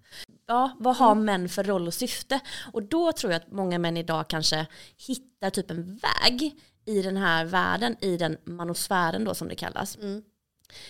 Ja, 0.47 0.77
vad 0.79 0.95
har 0.95 1.15
män 1.15 1.49
för 1.49 1.63
roll 1.63 1.87
och 1.87 1.93
syfte? 1.93 2.39
Och 2.73 2.83
då 2.83 3.11
tror 3.11 3.33
jag 3.33 3.41
att 3.41 3.51
många 3.51 3.79
män 3.79 3.97
idag 3.97 4.27
kanske 4.27 4.67
hittar 5.07 5.49
typ 5.49 5.71
en 5.71 5.97
väg 5.97 6.55
i 6.85 7.01
den 7.01 7.17
här 7.17 7.45
världen, 7.45 7.95
i 8.01 8.17
den 8.17 8.37
manosfären 8.43 9.23
då 9.23 9.33
som 9.33 9.47
det 9.47 9.55
kallas. 9.55 9.97
Mm. 9.97 10.23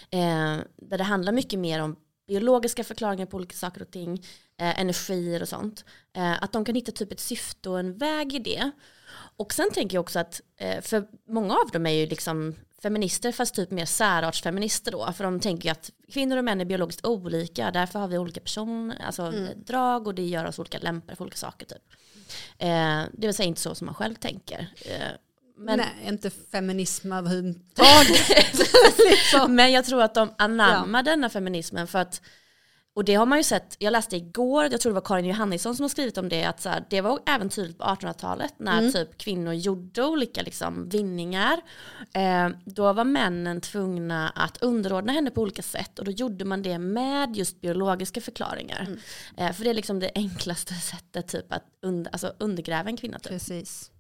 Eh, 0.10 0.66
där 0.78 0.98
det 0.98 1.04
handlar 1.04 1.32
mycket 1.32 1.60
mer 1.60 1.82
om 1.82 1.96
biologiska 2.28 2.84
förklaringar 2.84 3.26
på 3.26 3.38
olika 3.38 3.56
saker 3.56 3.82
och 3.82 3.92
ting, 3.92 4.14
eh, 4.58 4.80
energier 4.80 5.42
och 5.42 5.50
sånt. 5.50 5.86
Eh, 6.14 6.44
att 6.44 6.52
de 6.52 6.66
kan 6.66 6.76
hitta 6.76 6.92
typ 6.92 7.12
ett 7.12 7.20
syfte 7.20 7.70
och 7.70 7.80
en 7.80 7.98
väg 7.98 8.34
i 8.34 8.40
det. 8.40 8.72
Och 9.42 9.54
sen 9.54 9.72
tänker 9.72 9.98
jag 9.98 10.02
också 10.02 10.20
att, 10.20 10.42
eh, 10.58 10.82
för 10.82 11.08
många 11.28 11.54
av 11.54 11.70
dem 11.72 11.86
är 11.86 11.92
ju 11.92 12.06
liksom 12.06 12.56
feminister 12.82 13.32
fast 13.32 13.56
typ 13.56 13.72
mer 13.72 13.86
särartsfeminister 13.86 14.92
då. 14.92 15.14
För 15.14 15.24
de 15.24 15.40
tänker 15.40 15.70
ju 15.70 15.72
att 15.72 15.92
kvinnor 16.12 16.38
och 16.38 16.44
män 16.44 16.62
är 16.62 16.66
biologiskt 16.66 17.06
olika, 17.06 17.72
därför 17.72 18.00
har 18.00 18.08
vi 18.08 18.18
olika 18.18 18.40
person, 18.40 18.94
alltså 19.06 19.34
drag 19.56 20.08
och 20.08 20.16
det 20.16 20.26
gör 20.26 20.46
oss 20.46 20.60
olika 20.60 20.80
lämpar 20.80 21.16
för 21.16 21.24
olika 21.24 21.38
saker 21.38 21.66
typ. 21.66 21.84
Eh, 22.58 23.02
det 23.14 23.28
vill 23.28 23.34
säga 23.34 23.48
inte 23.48 23.62
så 23.62 23.76
som 23.76 23.86
man 23.86 23.96
själv 23.96 24.16
tänker. 24.16 24.68
Eh, 24.86 25.12
men, 25.58 25.78
Nej, 25.78 26.08
inte 26.08 26.30
feminism 26.30 27.12
överhuvudtaget. 27.12 28.30
liksom. 29.10 29.56
Men 29.56 29.72
jag 29.72 29.86
tror 29.86 30.02
att 30.02 30.14
de 30.14 30.34
anammar 30.38 31.04
denna 31.04 31.30
feminismen 31.30 31.88
för 31.88 32.00
att 32.00 32.22
och 32.94 33.06
det 33.06 33.16
har 33.16 33.26
man 33.26 33.40
ju 33.40 33.44
sett, 33.44 33.76
jag 33.80 33.92
läste 33.92 34.16
igår, 34.16 34.68
jag 34.72 34.82
tror 34.82 34.90
det 34.90 34.94
var 34.94 35.02
Karin 35.02 35.26
Johannisson 35.26 35.76
som 35.76 35.84
har 35.84 35.90
skrivit 35.90 36.18
om 36.18 36.30
det, 36.30 36.44
att 36.44 36.62
så 36.62 36.70
här, 36.70 36.86
det 36.90 37.02
var 37.02 37.20
även 37.26 37.50
tydligt 37.50 37.78
på 37.78 37.84
1800-talet 37.84 38.54
när 38.58 38.92
typ 38.92 39.18
kvinnor 39.18 39.54
gjorde 39.54 40.04
olika 40.04 40.42
liksom, 40.42 40.90
vinningar. 40.90 41.62
Eh, 42.14 42.50
då 42.66 42.94
var 42.94 43.04
männen 43.04 43.62
tvungna 43.62 44.30
att 44.30 44.58
underordna 44.58 45.14
henne 45.14 45.32
på 45.32 45.42
olika 45.42 45.62
sätt 45.62 46.00
och 46.00 46.06
då 46.06 46.12
gjorde 46.12 46.46
man 46.46 46.62
det 46.62 46.78
med 46.78 47.36
just 47.36 47.62
biologiska 47.62 48.22
förklaringar. 48.22 48.88
Eh, 49.38 49.52
för 49.52 49.64
det 49.64 49.70
är 49.70 49.74
liksom 49.74 50.00
det 50.00 50.12
enklaste 50.16 50.74
sättet 50.92 51.28
typ 51.28 51.54
att 51.54 51.64
und 51.84 52.08
alltså, 52.12 52.34
undergräva 52.38 52.90
en 52.90 52.98
kvinna. 52.98 53.20
Typ. 53.20 53.32
Precis. 53.32 53.92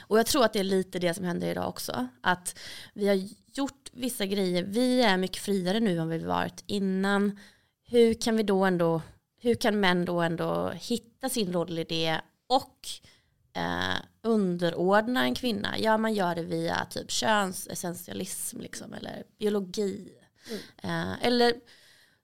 Och 0.00 0.18
jag 0.18 0.26
tror 0.26 0.44
att 0.44 0.52
det 0.52 0.58
är 0.60 0.64
lite 0.64 0.98
det 0.98 1.14
som 1.14 1.24
händer 1.24 1.48
idag 1.48 1.68
också. 1.68 2.08
Att 2.20 2.58
vi 2.94 3.08
har 3.08 3.28
gjort 3.54 3.90
vissa 3.92 4.26
grejer, 4.26 4.62
vi 4.62 5.02
är 5.02 5.16
mycket 5.16 5.42
friare 5.42 5.80
nu 5.80 5.98
än 5.98 6.08
vi 6.08 6.18
varit 6.18 6.64
innan. 6.66 7.38
Hur 7.86 8.14
kan 8.14 8.36
vi 8.36 8.42
då 8.42 8.64
ändå, 8.64 9.02
hur 9.40 9.54
kan 9.54 9.80
män 9.80 10.04
då 10.04 10.20
ändå 10.20 10.70
hitta 10.70 11.28
sin 11.28 11.52
roll 11.52 11.78
i 11.78 11.84
det 11.84 12.20
och 12.46 12.88
eh, 13.52 13.96
underordna 14.22 15.24
en 15.24 15.34
kvinna? 15.34 15.78
Ja, 15.78 15.98
man 15.98 16.14
gör 16.14 16.34
det 16.34 16.42
via 16.42 16.86
typ 16.90 17.10
könsessentialism 17.10 18.60
liksom, 18.60 18.94
eller 18.94 19.22
biologi. 19.38 20.12
Eh, 20.82 21.26
eller 21.26 21.54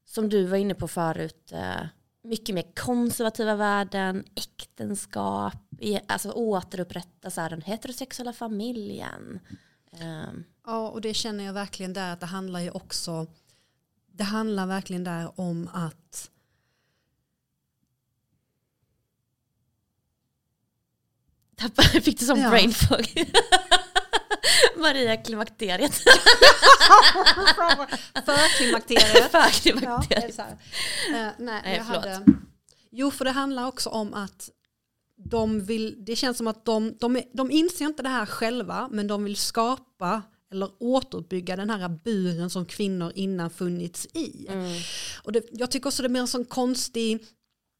som 0.04 0.28
du 0.28 0.44
var 0.44 0.56
inne 0.56 0.74
på 0.74 0.88
förut, 0.88 1.52
eh, 1.52 1.86
mycket 2.24 2.54
mer 2.54 2.72
konservativa 2.74 3.54
värden, 3.54 4.24
äktenskap, 4.34 5.54
alltså 6.06 6.32
återupprätta 6.32 7.30
så 7.30 7.40
här, 7.40 7.50
den 7.50 7.62
heterosexuella 7.62 8.32
familjen. 8.32 9.40
Eh, 9.92 10.32
Ja, 10.66 10.88
och 10.88 11.00
det 11.00 11.14
känner 11.14 11.44
jag 11.44 11.52
verkligen 11.52 11.92
där 11.92 12.12
att 12.12 12.20
det 12.20 12.26
handlar 12.26 12.60
ju 12.60 12.70
också, 12.70 13.26
det 14.14 14.24
handlar 14.24 14.66
verkligen 14.66 15.04
där 15.04 15.40
om 15.40 15.68
att 15.72 16.30
fick 22.02 22.18
du 22.18 22.26
som 22.26 22.40
Ja. 22.40 22.50
brain 22.50 22.72
fog. 22.72 23.28
Maria 24.76 25.16
klimakteriet. 25.16 25.94
För 28.14 28.32
Ja, 28.32 28.48
klimakteriet. 28.56 29.30
är 30.10 30.32
så 30.32 30.42
här. 30.42 30.50
Eh, 30.50 31.32
nej, 31.38 31.60
Nej, 31.64 31.76
jag 31.76 31.86
förlåt. 31.86 32.04
hade, 32.04 32.24
jo, 32.90 33.10
för 33.10 33.24
det 33.24 33.30
handlar 33.30 33.66
också 33.66 33.90
om 33.90 34.14
att 34.14 34.50
de 35.16 35.64
vill, 35.64 36.04
det 36.04 36.16
känns 36.16 36.36
som 36.38 36.46
att 36.46 36.64
de, 36.64 36.96
de, 37.00 37.22
de 37.34 37.50
inser 37.50 37.84
inte 37.84 38.02
det 38.02 38.08
här 38.08 38.26
själva, 38.26 38.88
men 38.90 39.06
de 39.06 39.24
vill 39.24 39.36
skapa 39.36 40.22
eller 40.52 40.70
återuppbygga 40.78 41.56
den 41.56 41.70
här 41.70 41.88
buren 41.88 42.50
som 42.50 42.64
kvinnor 42.64 43.12
innan 43.14 43.50
funnits 43.50 44.06
i. 44.14 44.46
Mm. 44.48 44.80
Och 45.22 45.32
det, 45.32 45.44
jag 45.52 45.70
tycker 45.70 45.88
också 45.88 46.02
det 46.02 46.06
är 46.06 46.10
mer 46.10 46.20
en 46.20 46.28
sån 46.28 46.44
konstig, 46.44 47.24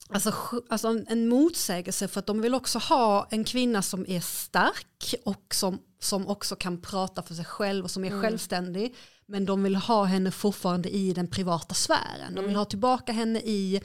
alltså, 0.09 0.35
alltså 0.71 0.89
en, 0.89 1.07
en 1.09 1.29
motsägelse 1.29 2.09
för 2.09 2.19
att 2.21 2.27
de 2.27 2.41
vill 2.41 2.55
också 2.55 2.79
ha 2.79 3.29
en 3.31 3.45
kvinna 3.45 3.83
som 3.83 4.07
är 4.09 4.21
stark 4.21 5.15
och 5.25 5.55
som, 5.55 5.79
som 6.01 6.29
också 6.29 6.57
kan 6.57 6.81
prata 6.81 7.23
för 7.23 7.35
sig 7.35 7.45
själv 7.45 7.85
och 7.85 7.91
som 7.91 8.05
är 8.05 8.09
Mm. 8.09 8.23
självständig. 8.23 8.95
Men 9.27 9.45
de 9.47 9.63
vill 9.63 9.77
ha 9.77 10.05
henne 10.05 10.31
fortfarande 10.31 10.89
i 10.89 11.13
den 11.13 11.27
privata 11.29 11.75
sfären. 11.75 12.35
De 12.35 12.41
vill 12.41 12.45
Mm. 12.45 12.57
ha 12.57 12.65
tillbaka 12.65 13.13
henne 13.13 13.39
i 13.41 13.81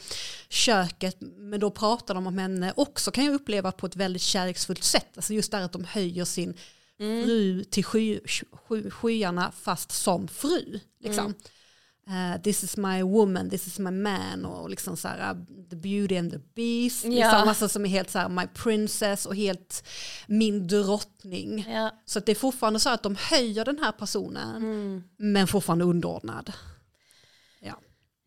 köket, 0.50 1.18
men 1.22 1.60
då 1.60 1.72
pratar 1.72 2.16
de 2.16 2.28
om 2.28 2.38
henne 2.38 2.74
också 2.76 3.12
kan 3.12 3.26
jag 3.26 3.34
uppleva 3.36 3.72
på 3.72 3.86
ett 3.86 3.96
väldigt 3.96 4.22
kärleksfullt 4.22 4.84
sätt. 4.84 5.08
Alltså 5.16 5.34
just 5.34 5.52
där 5.52 5.62
att 5.62 5.72
de 5.72 5.84
höjer 5.86 6.26
sin 6.26 6.54
Mm. 7.00 7.26
fru 7.26 7.64
till 7.64 7.86
sky, 7.86 8.20
sky, 8.26 8.90
skyarna 8.90 9.52
fast 9.52 9.92
som 9.92 10.28
fru. 10.28 10.80
Liksom. 11.00 11.34
Eh, 12.10 12.42
this 12.42 12.64
is 12.64 12.78
my 12.78 13.04
woman, 13.04 13.50
this 13.50 13.68
is 13.68 13.80
my 13.80 13.92
man 13.92 14.46
och 14.46 14.70
liksom 14.70 14.98
så 14.98 15.08
här, 15.08 15.34
uh, 15.34 15.40
the 15.70 15.76
beauty 15.76 16.18
and 16.18 16.32
the 16.32 16.40
beast. 16.56 17.04
Ja. 17.04 17.10
Liksom, 17.10 17.50
alltså 17.50 17.70
som 17.70 17.86
är 17.86 17.90
helt 17.90 18.10
så 18.10 18.20
här 18.20 18.30
my 18.30 18.48
princess 18.54 19.26
och 19.26 19.36
helt 19.36 19.84
min 20.28 20.68
drottning. 20.68 21.66
Ja. 21.70 21.92
Så 22.06 22.20
att 22.20 22.26
det 22.26 22.32
är 22.32 22.36
fortfarande 22.36 22.80
så 22.80 22.90
att 22.90 23.04
de 23.04 23.16
höjer 23.20 23.66
den 23.66 23.80
här 23.80 23.92
personen 23.92 24.56
Mm. 24.56 25.04
men 25.18 25.48
fortfarande 25.48 25.86
underordnad. 25.86 26.54
Ja. 27.60 27.80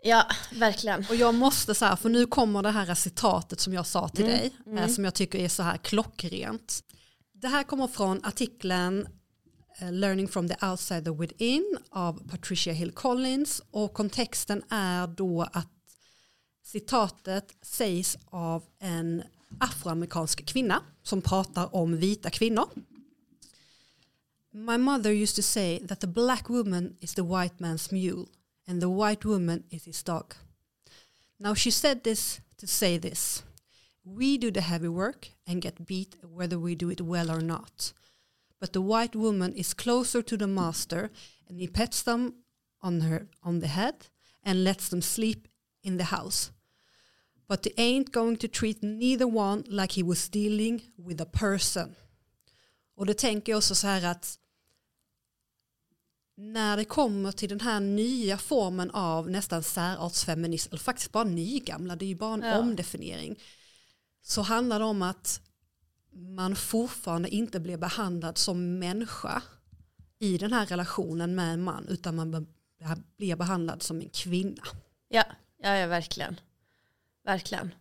ja, 0.03 0.27
verkligen. 0.53 1.07
Och 1.09 1.15
jag 1.17 1.35
måste 1.35 1.75
så 1.75 1.85
här, 1.85 1.97
för 1.97 2.09
nu 2.09 2.27
kommer 2.27 2.63
det 2.63 2.71
här 2.71 2.95
citatet 2.95 3.61
som 3.61 3.75
jag 3.75 3.87
sa 3.87 4.09
till 4.09 4.25
Mm, 4.25 4.37
dig, 4.39 4.53
eh, 4.79 4.89
som 4.89 5.05
jag 5.05 5.15
tycker 5.15 5.39
är 5.39 5.49
så 5.49 5.63
här 5.63 5.77
klockrent. 5.77 6.85
Det 7.41 7.49
här 7.49 7.63
kommer 7.63 7.87
från 7.87 8.25
artikeln 8.25 9.09
eh, 9.79 9.93
Learning 9.93 10.29
from 10.29 10.49
the 10.49 10.67
outsider 10.67 11.15
within 11.15 11.79
av 11.91 12.29
Patricia 12.29 12.73
Hill 12.73 12.93
Collins 12.93 13.63
och 13.71 13.95
kontexten 13.95 14.63
är 14.69 15.07
då 15.07 15.43
att 15.53 15.71
citatet 16.63 17.55
sägs 17.63 18.19
av 18.25 18.63
en 18.79 19.23
afroamerikansk 19.59 20.47
kvinna 20.47 20.83
som 21.03 21.23
pratar 21.23 21.75
om 21.75 21.97
vita 21.97 22.31
kvinnor. 22.31 22.69
My 24.51 24.79
mother 24.79 25.11
used 25.11 25.37
to 25.37 25.43
say 25.43 25.87
that 25.87 26.01
the 26.01 26.07
black 26.07 26.51
woman 26.51 26.97
is 27.01 27.15
the 27.15 27.23
white 27.23 27.55
man's 27.59 27.93
mule 27.93 28.27
and 28.69 28.81
the 28.81 28.89
white 28.89 29.29
woman 29.29 29.63
is 29.71 29.85
his 29.85 30.03
dog. 30.03 30.35
Now 31.37 31.55
she 31.55 31.71
said 31.71 32.03
this 32.03 32.41
to 32.57 32.67
say 32.67 33.01
this. 33.01 33.43
We 34.05 34.39
do 34.39 34.51
the 34.51 34.61
heavy 34.61 34.89
work 34.89 35.29
and 35.47 35.63
get 35.63 35.87
beat 35.87 36.17
whether 36.23 36.59
we 36.59 36.75
do 36.75 36.91
it 36.91 37.01
well 37.01 37.31
or 37.31 37.41
not. 37.43 37.93
But 38.61 38.73
the 38.73 38.81
white 38.81 39.15
woman 39.17 39.53
is 39.55 39.75
closer 39.75 40.23
to 40.23 40.37
the 40.37 40.47
master 40.47 41.11
and 41.49 41.59
he 41.61 41.67
pets 41.69 42.03
them 42.03 42.33
on 42.83 43.01
her 43.01 43.29
on 43.43 43.61
the 43.61 43.67
head 43.69 43.95
and 44.45 44.65
lets 44.65 44.89
them 44.89 45.03
sleep 45.03 45.49
in 45.83 45.99
the 45.99 46.05
house. 46.05 46.51
But 47.49 47.63
they 47.63 47.73
ain't 47.77 48.13
going 48.13 48.37
to 48.39 48.49
treat 48.49 48.83
neither 48.83 49.27
one 49.27 49.65
like 49.67 49.93
he 49.97 50.03
was 50.03 50.29
dealing 50.29 50.83
with 50.97 51.21
a 51.23 51.27
person. 51.27 51.95
Och 52.97 53.07
det 53.07 53.15
tänker 53.19 53.53
jag 53.53 53.57
också 53.59 53.75
så 53.75 53.87
här 53.87 54.05
att 54.05 54.39
när 56.37 56.77
det 56.77 56.85
kommer 56.85 57.33
till 57.33 57.49
den 57.49 57.61
här 57.61 57.81
nya 57.81 58.39
formen 58.39 58.91
av 58.91 59.31
nästan 59.31 59.63
särartsfeminism, 59.63 60.69
eller 60.73 60.79
faktiskt 60.83 61.13
bara 61.13 61.25
nygamla, 61.25 61.97
det 61.97 62.05
är 62.05 62.09
ju 62.09 62.15
bara 62.15 62.35
en 62.35 62.43
Ja. 62.43 62.59
omdefiniering, 62.59 63.39
så 64.23 64.43
handlar 64.43 64.79
det 64.79 64.85
om 64.85 65.03
att 65.03 65.41
man 66.13 66.57
fortfarande 66.57 67.29
inte 67.29 67.61
blir 67.61 67.77
behandlad 67.77 68.39
som 68.39 68.79
människa 68.79 69.43
i 70.19 70.39
den 70.39 70.53
här 70.53 70.67
relationen 70.67 71.35
med 71.35 71.55
en 71.55 71.63
man, 71.63 71.89
utan 71.89 72.17
man 72.17 72.47
blir 73.17 73.37
behandlad 73.37 73.83
som 73.83 74.01
en 74.01 74.09
kvinna. 74.09 74.63
Ja, 75.09 75.25
ja, 75.63 75.77
ja 75.77 75.87
verkligen. 75.87 76.41
Verkligen. 77.25 77.75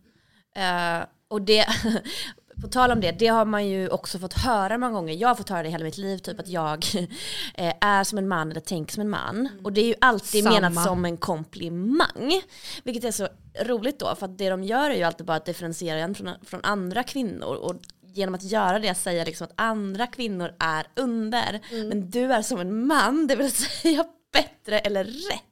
Uh, 0.56 1.06
och 1.28 1.42
det, 1.42 1.66
på 2.60 2.68
tal 2.68 2.90
om 2.90 3.00
det, 3.00 3.12
det 3.12 3.26
har 3.26 3.44
man 3.44 3.66
ju 3.66 3.88
också 3.88 4.18
fått 4.18 4.32
höra 4.32 4.78
många 4.78 4.92
gånger. 4.92 5.14
Jag 5.14 5.28
har 5.28 5.34
fått 5.34 5.48
höra 5.48 5.62
det 5.62 5.68
hela 5.68 5.84
mitt 5.84 5.98
liv, 5.98 6.18
typ 6.18 6.40
att 6.40 6.48
jag 6.48 6.86
eh, 7.54 7.74
är 7.80 8.04
som 8.04 8.18
en 8.18 8.28
man 8.28 8.50
eller 8.50 8.60
tänker 8.60 8.94
som 8.94 9.00
en 9.00 9.10
man. 9.10 9.48
Och 9.64 9.72
det 9.72 9.80
är 9.80 9.86
ju 9.86 9.94
alltid 10.00 10.44
Samma. 10.44 10.60
menat 10.60 10.84
som 10.84 11.04
en 11.04 11.16
komplimang. 11.16 12.42
Vilket 12.84 13.04
är 13.04 13.10
så 13.10 13.28
roligt 13.62 13.98
då, 13.98 14.14
för 14.14 14.26
att 14.26 14.38
det 14.38 14.50
de 14.50 14.64
gör 14.64 14.90
är 14.90 14.94
ju 14.94 15.02
alltid 15.02 15.26
bara 15.26 15.36
att 15.36 15.46
differentiera 15.46 15.98
en 15.98 16.14
från, 16.14 16.30
från 16.42 16.60
andra 16.62 17.02
kvinnor. 17.02 17.54
Och 17.54 17.74
genom 18.02 18.34
att 18.34 18.42
göra 18.42 18.78
det 18.78 18.94
säga 18.94 19.24
liksom 19.24 19.44
att 19.44 19.52
andra 19.56 20.06
kvinnor 20.06 20.54
är 20.58 20.86
under, 20.96 21.60
men 21.88 22.10
du 22.10 22.32
är 22.32 22.42
som 22.42 22.60
en 22.60 22.86
man, 22.86 23.26
det 23.26 23.36
vill 23.36 23.52
säga 23.82 24.04
bättre 24.32 24.78
eller 24.78 25.04
rätt. 25.04 25.44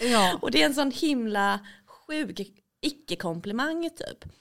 Ja. 0.00 0.38
Och 0.42 0.50
det 0.50 0.62
är 0.62 0.66
en 0.66 0.74
sån 0.74 0.90
himla 0.90 1.60
sjuk 1.86 2.40
icke-komplimang 2.80 3.90
typ. 3.90 4.32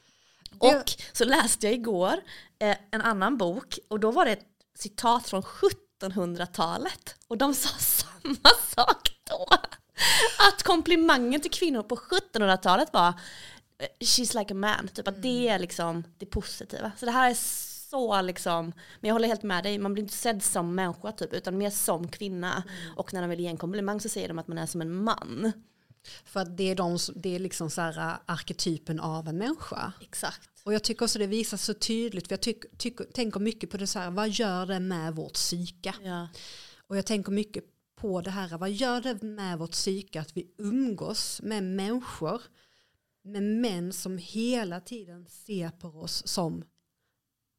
Och 0.59 0.93
så 1.13 1.25
läste 1.25 1.65
jag 1.65 1.73
igår 1.73 2.15
eh, 2.59 2.77
en 2.91 3.01
annan 3.01 3.37
bok 3.37 3.79
och 3.87 3.99
då 3.99 4.11
var 4.11 4.25
det 4.25 4.31
ett 4.31 4.45
citat 4.77 5.29
från 5.29 5.41
1700-talet 5.41 7.15
och 7.27 7.37
de 7.37 7.53
sa 7.53 7.69
samma 7.79 8.49
sak 8.75 9.09
då. 9.29 9.47
Att 10.49 10.63
komplimangen 10.63 11.41
till 11.41 11.51
kvinnor 11.51 11.83
på 11.83 11.95
1700-talet 11.95 12.93
var 12.93 13.07
eh, 13.79 13.87
she's 13.99 14.39
like 14.39 14.53
a 14.53 14.57
man, 14.57 14.87
typ 14.87 15.07
att 15.07 15.21
det 15.21 15.49
är 15.49 15.59
liksom 15.59 16.03
det 16.17 16.25
positiva. 16.25 16.91
Så 16.97 17.05
det 17.05 17.11
här 17.11 17.29
är 17.29 17.35
så 17.89 18.21
liksom, 18.21 18.65
men 18.99 19.07
jag 19.07 19.15
håller 19.15 19.27
helt 19.27 19.43
med 19.43 19.63
dig, 19.63 19.79
man 19.79 19.93
blir 19.93 20.03
inte 20.03 20.15
sedd 20.15 20.43
som 20.43 20.75
människa 20.75 21.11
typ, 21.11 21.33
utan 21.33 21.57
mer 21.57 21.69
som 21.69 22.07
kvinna. 22.07 22.63
Och 22.95 23.13
när 23.13 23.21
de 23.21 23.29
vill 23.29 23.39
ge 23.39 23.47
en 23.47 23.57
komplimang 23.57 24.01
så 24.01 24.09
säger 24.09 24.27
de 24.27 24.39
att 24.39 24.47
man 24.47 24.57
är 24.57 24.65
som 24.65 24.81
en 24.81 25.03
man. 25.03 25.51
För 26.25 26.39
att 26.39 26.57
det 26.57 26.63
är, 26.71 26.75
de, 26.75 26.97
det 27.15 27.35
är 27.35 27.39
liksom 27.39 27.69
så 27.69 27.81
här 27.81 27.97
äh, 27.97 28.19
arketypen 28.25 28.99
av 28.99 29.27
en 29.27 29.37
människa. 29.37 29.93
Exakt. 30.01 30.49
Och 30.63 30.73
jag 30.73 30.83
tycker 30.83 31.05
också 31.05 31.19
det 31.19 31.27
visar 31.27 31.57
så 31.57 31.73
tydligt, 31.73 32.27
för 32.27 32.33
jag 32.33 32.41
tyck, 32.41 32.77
tycker, 32.77 33.03
tänker 33.03 33.39
mycket 33.39 33.69
på 33.69 33.77
det 33.77 33.87
så 33.87 33.99
här, 33.99 34.11
vad 34.11 34.29
gör 34.29 34.65
det 34.65 34.79
med 34.79 35.15
vårt 35.15 35.33
psyke? 35.33 35.93
Ja. 36.03 36.27
Och 36.87 36.97
jag 36.97 37.05
tänker 37.05 37.31
mycket 37.31 37.63
på 37.95 38.21
det 38.21 38.31
här, 38.31 38.57
vad 38.57 38.71
gör 38.71 39.01
det 39.01 39.21
med 39.21 39.59
vårt 39.59 39.71
psyke 39.71 40.21
att 40.21 40.37
vi 40.37 40.47
umgås 40.57 41.41
med 41.41 41.63
människor, 41.63 42.41
med 43.23 43.43
män 43.43 43.93
som 43.93 44.17
hela 44.17 44.81
tiden 44.81 45.25
ser 45.29 45.69
på 45.69 45.87
oss 45.87 46.27
som 46.27 46.63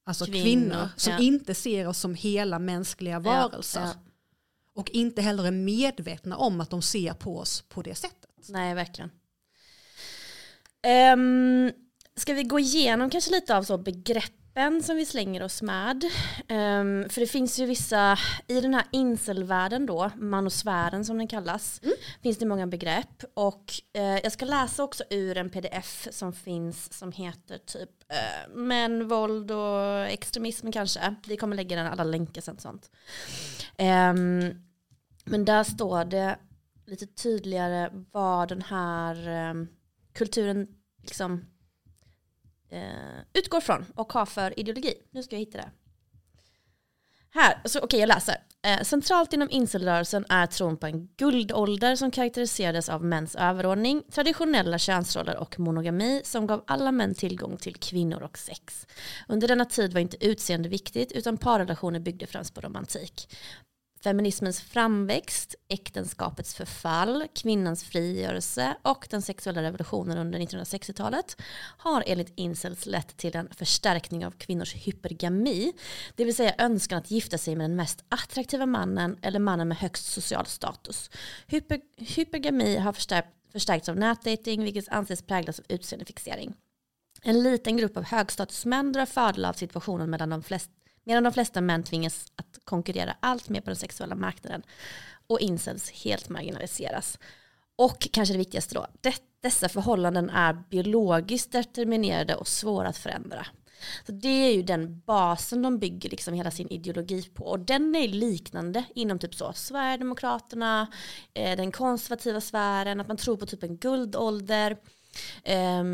alltså 0.04 0.26
Kvinnor, 0.26 0.44
kvinnor, 0.44 0.88
som 0.96 1.12
ja. 1.12 1.18
inte 1.18 1.54
ser 1.54 1.86
oss 1.86 1.98
som 1.98 2.14
hela 2.14 2.58
mänskliga 2.58 3.20
varelser. 3.20 3.80
Ja, 3.80 3.94
Och 4.74 4.90
inte 4.90 5.22
heller 5.22 5.44
är 5.44 5.50
medvetna 5.50 6.36
om 6.36 6.60
att 6.60 6.70
de 6.70 6.82
ser 6.82 7.12
på 7.12 7.38
oss 7.38 7.64
på 7.68 7.82
det 7.82 7.94
sättet. 7.94 8.30
Nej, 8.48 8.74
verkligen. 8.74 9.10
Um, 11.12 11.72
ska 12.16 12.34
vi 12.34 12.42
gå 12.42 12.58
igenom 12.58 13.10
kanske 13.10 13.30
lite 13.30 13.56
av 13.56 13.62
så 13.62 13.78
begreppen 13.78 14.82
som 14.82 14.96
vi 14.96 15.06
slänger 15.06 15.42
oss 15.42 15.62
med? 15.62 16.04
Ehm, 16.48 17.08
för 17.08 17.20
det 17.20 17.26
finns 17.26 17.58
ju 17.58 17.66
vissa, 17.66 18.18
i 18.46 18.60
den 18.60 18.74
här 18.74 18.84
inselvärlden 18.92 19.86
då, 19.86 20.10
manosfären 20.16 21.04
som 21.04 21.18
den 21.18 21.28
kallas, 21.28 21.80
finns 22.22 22.38
det 22.38 22.46
många 22.46 22.66
begrepp. 22.66 23.24
Och 23.34 23.72
eh, 23.92 24.18
jag 24.22 24.32
ska 24.32 24.44
läsa 24.44 24.84
också 24.84 25.04
ur 25.10 25.36
en 25.36 25.50
pdf 25.50 26.08
som 26.10 26.32
finns 26.32 26.98
som 26.98 27.12
heter 27.12 27.58
typ 27.58 27.90
eh, 28.08 28.54
män, 28.54 29.08
våld 29.08 29.50
och 29.50 30.06
extremism 30.06 30.70
kanske. 30.70 31.14
Vi 31.26 31.36
kommer 31.36 31.56
lägga 31.56 31.76
den 31.76 31.86
alla 31.86 32.04
länkar 32.04 32.42
sen 32.42 32.58
sånt. 32.58 32.90
Ehm, 33.76 34.54
men 35.24 35.44
där 35.44 35.64
står 35.64 36.04
det 36.04 36.38
lite 36.86 37.06
tydligare 37.06 37.90
vad 38.12 38.48
den 38.48 38.62
här 38.62 39.28
eh, 39.28 39.54
kulturen 40.12 40.68
liksom 41.02 41.44
eh, 42.70 43.20
utgår 43.34 43.60
från 43.60 43.84
och 43.94 44.12
har 44.12 44.26
för 44.26 44.60
ideologi. 44.60 44.94
Nu 45.10 45.22
ska 45.22 45.34
jag 45.36 45.40
hitta 45.40 45.58
det. 45.58 45.70
Här, 47.30 47.60
okej 47.64 47.80
okej 47.82 48.00
jag 48.00 48.08
läser. 48.08 48.36
Eh, 48.62 48.82
centralt 48.82 49.32
inom 49.32 49.50
incelrörelsen 49.50 50.24
är 50.28 50.46
tron 50.46 50.76
på 50.76 50.86
en 50.86 51.08
guldålder 51.16 51.96
som 51.96 52.10
karaktäriserades 52.10 52.88
av 52.88 53.04
mäns 53.04 53.36
överordning, 53.36 54.02
traditionella 54.10 54.78
könsroller 54.78 55.36
och 55.36 55.58
monogami 55.58 56.20
som 56.24 56.46
gav 56.46 56.64
alla 56.66 56.92
män 56.92 57.14
tillgång 57.14 57.56
till 57.56 57.76
kvinnor 57.76 58.22
och 58.22 58.38
sex. 58.38 58.86
Under 59.28 59.48
denna 59.48 59.64
tid 59.64 59.92
var 59.92 60.00
inte 60.00 60.26
utseende 60.26 60.68
viktigt 60.68 61.12
utan 61.12 61.38
parrelationer 61.38 62.00
byggde 62.00 62.26
främst 62.26 62.54
på 62.54 62.60
romantik. 62.60 63.28
Feminismens 64.06 64.60
framväxt, 64.60 65.54
äktenskapets 65.68 66.54
förfall, 66.54 67.26
kvinnans 67.34 67.84
frigörelse 67.84 68.76
och 68.82 69.06
den 69.10 69.22
sexuella 69.22 69.62
revolutionen 69.62 70.18
under 70.18 70.38
1960-talet 70.38 71.36
har 71.78 72.04
enligt 72.06 72.32
incels 72.36 72.86
lett 72.86 73.16
till 73.16 73.36
en 73.36 73.48
förstärkning 73.54 74.26
av 74.26 74.30
kvinnors 74.30 74.74
hypergami, 74.74 75.72
det 76.16 76.24
vill 76.24 76.34
säga 76.34 76.54
önskan 76.58 76.98
att 76.98 77.10
gifta 77.10 77.38
sig 77.38 77.56
med 77.56 77.64
den 77.64 77.76
mest 77.76 78.04
attraktiva 78.08 78.66
mannen 78.66 79.18
eller 79.22 79.38
mannen 79.38 79.68
med 79.68 79.76
högst 79.76 80.06
social 80.06 80.46
status. 80.46 81.10
Hyper, 81.46 81.80
hypergami 81.96 82.76
har 82.76 82.92
förstärkt, 82.92 83.28
förstärkts 83.52 83.88
av 83.88 83.96
nätdating, 83.96 84.64
vilket 84.64 84.88
anses 84.88 85.22
präglas 85.22 85.58
av 85.58 85.64
utseendefixering. 85.68 86.54
En 87.22 87.42
liten 87.42 87.76
grupp 87.76 87.96
av 87.96 88.04
högstatusmän 88.04 88.92
drar 88.92 89.06
fördel 89.06 89.44
av 89.44 89.52
situationen 89.52 90.10
medan 90.10 90.30
de, 90.30 90.42
flesta 90.42 90.72
medan 91.06 91.24
de 91.24 91.32
flesta 91.32 91.60
män 91.60 91.82
tvingas 91.82 92.32
att 92.36 92.58
konkurrera 92.64 93.16
allt 93.20 93.48
mer 93.48 93.60
på 93.60 93.70
den 93.70 93.76
sexuella 93.76 94.14
marknaden 94.14 94.62
och 95.26 95.40
incels 95.40 95.90
helt 95.90 96.28
marginaliseras. 96.28 97.18
Och 97.76 98.08
kanske 98.12 98.34
det 98.34 98.38
viktigaste 98.38 98.74
då, 98.74 98.86
det, 99.00 99.14
dessa 99.40 99.68
förhållanden 99.68 100.30
är 100.30 100.52
biologiskt 100.70 101.52
determinerade 101.52 102.34
och 102.34 102.48
svåra 102.48 102.88
att 102.88 102.98
förändra. 102.98 103.46
Så 104.06 104.12
det 104.12 104.28
är 104.28 104.52
ju 104.54 104.62
den 104.62 105.00
basen 105.00 105.62
de 105.62 105.78
bygger 105.78 106.10
liksom 106.10 106.34
hela 106.34 106.50
sin 106.50 106.68
ideologi 106.68 107.22
på. 107.22 107.44
Och 107.44 107.60
den 107.60 107.94
är 107.94 108.08
liknande 108.08 108.84
inom 108.94 109.18
typ 109.18 109.34
så 109.34 109.52
Sverigedemokraterna, 109.52 110.86
eh, 111.34 111.56
den 111.56 111.72
konservativa 111.72 112.40
sfären, 112.40 113.00
att 113.00 113.08
man 113.08 113.16
tror 113.16 113.36
på 113.36 113.46
typ 113.46 113.62
en 113.62 113.76
guldålder. 113.76 114.76
Eh, 115.44 115.84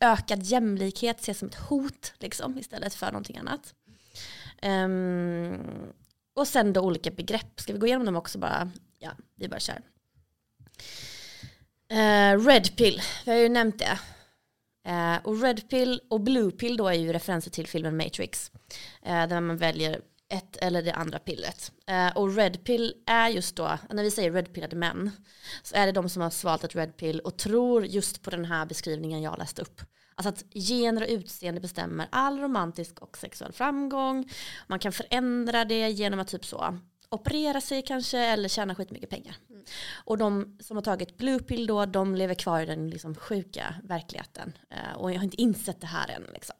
ökad 0.00 0.42
jämlikhet 0.42 1.20
ses 1.20 1.38
som 1.38 1.48
ett 1.48 1.54
hot 1.54 2.12
liksom, 2.18 2.58
istället 2.58 2.94
för 2.94 3.06
någonting 3.06 3.36
annat. 3.36 3.74
Um, 4.66 5.92
och 6.34 6.48
sen 6.48 6.72
då 6.72 6.80
olika 6.80 7.10
begrepp. 7.10 7.60
Ska 7.60 7.72
vi 7.72 7.78
gå 7.78 7.86
igenom 7.86 8.06
dem 8.06 8.16
också 8.16 8.38
bara? 8.38 8.70
Ja, 8.98 9.10
vi 9.34 9.48
bara 9.48 9.60
kör. 9.60 9.82
Uh, 11.92 12.46
red 12.46 12.76
pill, 12.76 13.00
vi 13.24 13.30
har 13.30 13.38
ju 13.38 13.48
nämnt 13.48 13.78
det. 13.78 13.98
Uh, 14.88 15.26
och 15.26 15.42
red 15.42 15.68
pill 15.68 16.00
och 16.10 16.20
blue 16.20 16.50
pill 16.50 16.76
då 16.76 16.88
är 16.88 16.94
ju 16.94 17.12
referenser 17.12 17.50
till 17.50 17.66
filmen 17.66 17.96
Matrix. 17.96 18.50
Uh, 19.06 19.28
där 19.28 19.40
man 19.40 19.56
väljer 19.56 20.00
ett 20.28 20.56
eller 20.56 20.82
det 20.82 20.92
andra 20.92 21.18
pillret. 21.18 21.72
Uh, 21.90 22.16
och 22.16 22.36
red 22.36 22.64
pill 22.64 22.94
är 23.06 23.28
just 23.28 23.56
då, 23.56 23.78
när 23.90 24.02
vi 24.02 24.10
säger 24.10 24.32
red 24.32 24.52
pillade 24.54 24.76
män, 24.76 25.10
så 25.62 25.76
är 25.76 25.86
det 25.86 25.92
de 25.92 26.08
som 26.08 26.22
har 26.22 26.30
svalt 26.30 26.64
ett 26.64 26.76
red 26.76 26.96
pill 26.96 27.20
och 27.20 27.36
tror 27.36 27.86
just 27.86 28.22
på 28.22 28.30
den 28.30 28.44
här 28.44 28.66
beskrivningen 28.66 29.22
jag 29.22 29.38
läste 29.38 29.62
upp. 29.62 29.80
Alltså 30.14 30.28
att 30.28 30.54
gener 30.54 31.02
och 31.02 31.08
utseende 31.08 31.60
bestämmer 31.60 32.08
all 32.10 32.40
romantisk 32.40 33.00
och 33.00 33.18
sexuell 33.18 33.52
framgång. 33.52 34.30
Man 34.66 34.78
kan 34.78 34.92
förändra 34.92 35.64
det 35.64 35.88
genom 35.88 36.20
att 36.20 36.28
typ 36.28 36.44
så 36.44 36.78
operera 37.12 37.60
sig 37.60 37.82
kanske 37.82 38.18
eller 38.18 38.48
tjäna 38.48 38.74
skitmycket 38.74 39.10
pengar. 39.10 39.36
Och 40.04 40.18
de 40.18 40.58
som 40.60 40.76
har 40.76 40.82
tagit 40.82 41.16
blue 41.16 41.38
pill 41.38 41.66
då, 41.66 41.86
de 41.86 42.14
lever 42.14 42.34
kvar 42.34 42.60
i 42.60 42.66
den 42.66 42.90
liksom 42.90 43.14
sjuka 43.14 43.74
verkligheten. 43.84 44.52
Eh, 44.70 44.96
och 44.96 45.12
jag 45.12 45.16
har 45.16 45.24
inte 45.24 45.42
insett 45.42 45.80
det 45.80 45.86
här 45.86 46.08
än. 46.08 46.22
Liksom. 46.34 46.56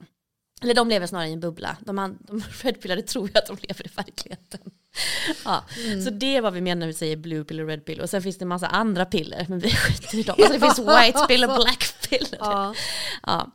Eller 0.62 0.74
de 0.74 0.88
lever 0.88 1.06
snarare 1.06 1.28
i 1.28 1.32
en 1.32 1.40
bubbla. 1.40 1.76
De, 1.80 2.18
de 2.20 2.42
redpillade 2.62 3.02
tror 3.02 3.28
ju 3.28 3.38
att 3.38 3.46
de 3.46 3.56
lever 3.60 3.86
i 3.86 3.90
verkligheten. 3.96 4.60
ja. 5.44 5.64
Så 6.04 6.10
det 6.10 6.36
är 6.36 6.40
vad 6.40 6.52
vi 6.52 6.60
menar 6.60 6.80
när 6.80 6.86
vi 6.86 6.94
säger 6.94 7.16
blue 7.16 7.44
pill 7.44 7.60
och 7.60 7.66
red 7.66 7.84
pill. 7.84 8.00
Och 8.00 8.10
sen 8.10 8.22
finns 8.22 8.38
det 8.38 8.44
en 8.44 8.48
massa 8.48 8.66
andra 8.66 9.04
piller, 9.04 9.46
men 9.48 9.58
vi 9.58 9.70
skiter 9.70 10.18
i 10.18 10.22
dem. 10.22 10.36
Alltså 10.42 10.52
det 10.52 10.60
finns 10.60 10.78
white 10.78 11.26
pill 11.28 11.44
och 11.44 11.54
black 11.56 11.91
pill. 12.18 12.36
Ja. 12.38 12.74
Ja. 13.22 13.50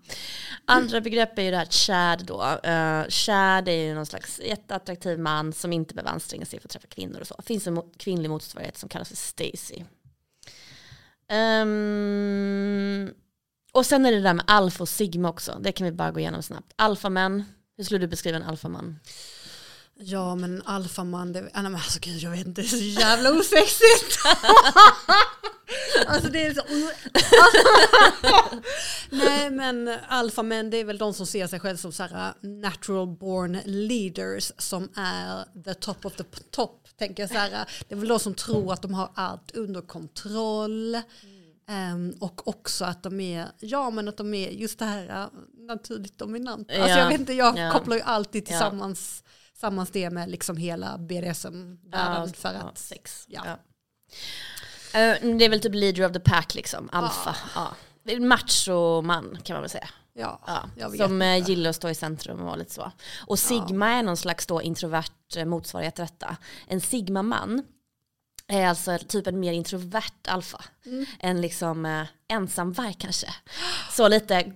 Andra 0.66 1.02
begrepp 1.02 1.40
är 1.40 1.44
ju 1.44 1.52
det 1.52 1.58
här 1.58 1.66
Chad 1.66 2.26
då. 2.26 2.42
Uh, 2.42 3.10
Chad 3.10 3.68
är 3.68 3.86
ju 3.86 3.94
någon 3.94 4.06
slags 4.06 4.40
jätteattraktiv 4.40 5.20
man 5.20 5.54
som 5.54 5.74
inte 5.74 5.94
behöver 5.94 6.12
anstränga 6.12 6.46
sig 6.46 6.60
för 6.60 6.68
att 6.68 6.72
träffa 6.72 6.88
kvinnor 6.88 7.20
och 7.20 7.28
så. 7.28 7.36
Det 7.38 7.44
finns 7.44 7.68
en 7.68 7.82
kvinnlig 7.98 8.30
motsvarighet 8.30 8.78
som 8.78 8.90
kallas 8.90 9.10
för 9.10 9.16
Stacy. 9.16 9.84
Um, 11.32 13.14
och 13.72 13.86
sen 13.86 14.06
är 14.06 14.12
det 14.12 14.22
där 14.22 14.34
med 14.34 14.46
alfa 14.48 14.84
och 14.84 14.90
sigma 14.90 15.30
också. 15.30 15.58
Det 15.62 15.72
kan 15.72 15.86
vi 15.86 15.92
bara 15.92 16.12
gå 16.12 16.20
igenom 16.20 16.44
snabbt. 16.44 16.74
Alfamän, 16.76 17.44
hur 17.78 17.84
skulle 17.84 18.00
du 18.00 18.08
beskriva 18.08 18.38
en 18.38 18.44
alfaman? 18.44 19.00
Ja 20.00 20.36
men 20.36 20.56
en 20.56 20.62
alfaman, 20.66 21.34
det, 21.34 21.42
nej, 21.42 21.52
men 21.54 21.76
alltså 21.76 22.00
gud 22.02 22.18
jag 22.20 22.32
vet 22.32 22.48
inte, 22.48 22.62
det 22.62 22.68
är 22.68 22.70
så 22.70 23.02
jävla 23.02 23.32
osexigt. 23.32 24.20
alltså 26.08 26.30
det 26.30 26.46
är 26.46 26.54
så... 26.54 26.62
nej 29.16 29.50
men 29.50 29.98
alfamän 30.08 30.70
det 30.70 30.78
är 30.78 30.86
väl 30.86 30.98
de 30.98 31.14
som 31.14 31.26
ser 31.26 31.48
sig 31.48 31.60
själva 31.60 31.78
som 31.78 31.92
så 31.92 32.04
här, 32.04 32.30
uh, 32.30 32.50
natural 32.50 33.08
born 33.08 33.60
leaders 33.66 34.52
som 34.58 34.90
är 34.96 35.64
the 35.64 35.74
top 35.74 36.06
of 36.06 36.16
the 36.16 36.24
top. 36.52 36.88
Tänker 36.98 37.24
jag 37.24 37.30
så 37.30 37.38
här, 37.38 37.52
uh, 37.52 37.68
det 37.88 37.96
är 37.96 38.00
väl 38.00 38.08
de 38.08 38.20
som 38.20 38.34
tror 38.34 38.74
att 38.74 38.82
de 38.82 38.94
har 38.94 39.10
allt 39.14 39.52
under 39.52 39.82
kontroll. 39.82 41.02
Um, 41.70 42.16
och 42.20 42.48
också 42.48 42.86
att 42.86 43.04
de 43.04 43.20
är, 43.20 43.48
ja 43.60 43.90
men 43.90 44.08
att 44.08 44.18
de 44.18 44.34
är 44.34 44.50
just 44.50 44.80
det 44.80 44.86
här 44.86 45.24
uh, 45.24 45.28
naturligt 45.68 46.18
dominanta. 46.18 46.74
Ja. 46.74 46.84
Alltså 46.84 47.00
jag 47.00 47.08
vet 47.10 47.20
inte, 47.20 47.34
jag 47.34 47.58
ja. 47.58 47.72
kopplar 47.72 47.96
ju 47.96 48.02
alltid 48.02 48.46
tillsammans 48.46 49.24
Sammans 49.60 49.92
det 49.92 50.10
med 50.10 50.30
liksom 50.30 50.58
hela 50.58 50.98
BDSM-världen. 50.98 52.28
Ja, 52.28 52.34
för 52.34 52.50
att, 52.50 52.56
ja, 52.56 52.72
sex. 52.76 53.26
Ja. 53.28 53.42
ja. 53.46 53.54
Uh, 53.54 55.38
det 55.38 55.46
är 55.46 55.50
väl 55.50 55.60
typ 55.60 55.76
leader 55.76 56.06
of 56.06 56.12
the 56.12 56.20
pack 56.20 56.56
liksom, 56.56 56.90
alfa. 56.92 57.36
Ja. 57.56 57.76
Ja. 58.04 58.20
Macho-man 58.20 59.38
kan 59.44 59.54
man 59.54 59.62
väl 59.62 59.70
säga. 59.70 59.90
Ja, 60.14 60.40
ja. 60.76 60.90
Som 60.90 61.22
uh, 61.22 61.50
gillar 61.50 61.70
att 61.70 61.76
stå 61.76 61.90
i 61.90 61.96
centrum 61.96 62.40
och 62.40 62.46
vara 62.46 62.56
lite 62.56 62.74
så. 62.74 62.92
Och 63.28 63.40
sigma 63.40 63.90
är 63.90 64.04
någon 64.04 64.18
slags 64.18 64.46
då 64.46 64.62
introvert 64.62 65.38
eh, 65.38 65.46
motsvarighet 65.46 65.96
till 65.96 66.06
detta. 66.06 66.38
En 66.68 66.82
sigma-man 66.82 67.64
är 68.48 68.68
alltså 68.68 68.98
typ 69.08 69.28
en 69.28 69.40
mer 69.40 69.54
introvert 69.54 70.28
alfa. 70.28 70.64
Mm. 70.86 71.06
En 71.20 71.42
liksom 71.42 71.86
eh, 71.86 72.08
ensamvarg 72.28 72.96
kanske. 73.00 73.28
Så 73.92 74.08
lite, 74.08 74.44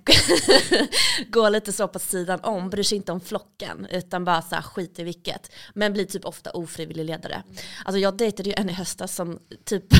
går 1.29 1.49
lite 1.49 1.73
så 1.73 1.87
på 1.87 1.99
sidan 1.99 2.39
om, 2.43 2.69
bryr 2.69 2.83
sig 2.83 2.95
inte 2.95 3.11
om 3.11 3.21
flocken 3.21 3.87
utan 3.91 4.25
bara 4.25 4.41
så 4.41 4.55
här 4.55 4.61
skit 4.61 4.99
i 4.99 5.03
vilket. 5.03 5.51
Men 5.73 5.93
blir 5.93 6.05
typ 6.05 6.25
ofta 6.25 6.51
ofrivillig 6.51 7.05
ledare. 7.05 7.33
Mm. 7.33 7.57
Alltså 7.85 7.99
jag 7.99 8.17
dejtade 8.17 8.49
ju 8.49 8.55
en 8.57 8.69
i 8.69 8.73
höstas 8.73 9.15
som 9.15 9.39
typ 9.65 9.85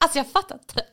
Alltså 0.00 0.18
jag 0.18 0.30
fattar 0.30 0.54
inte. 0.54 0.84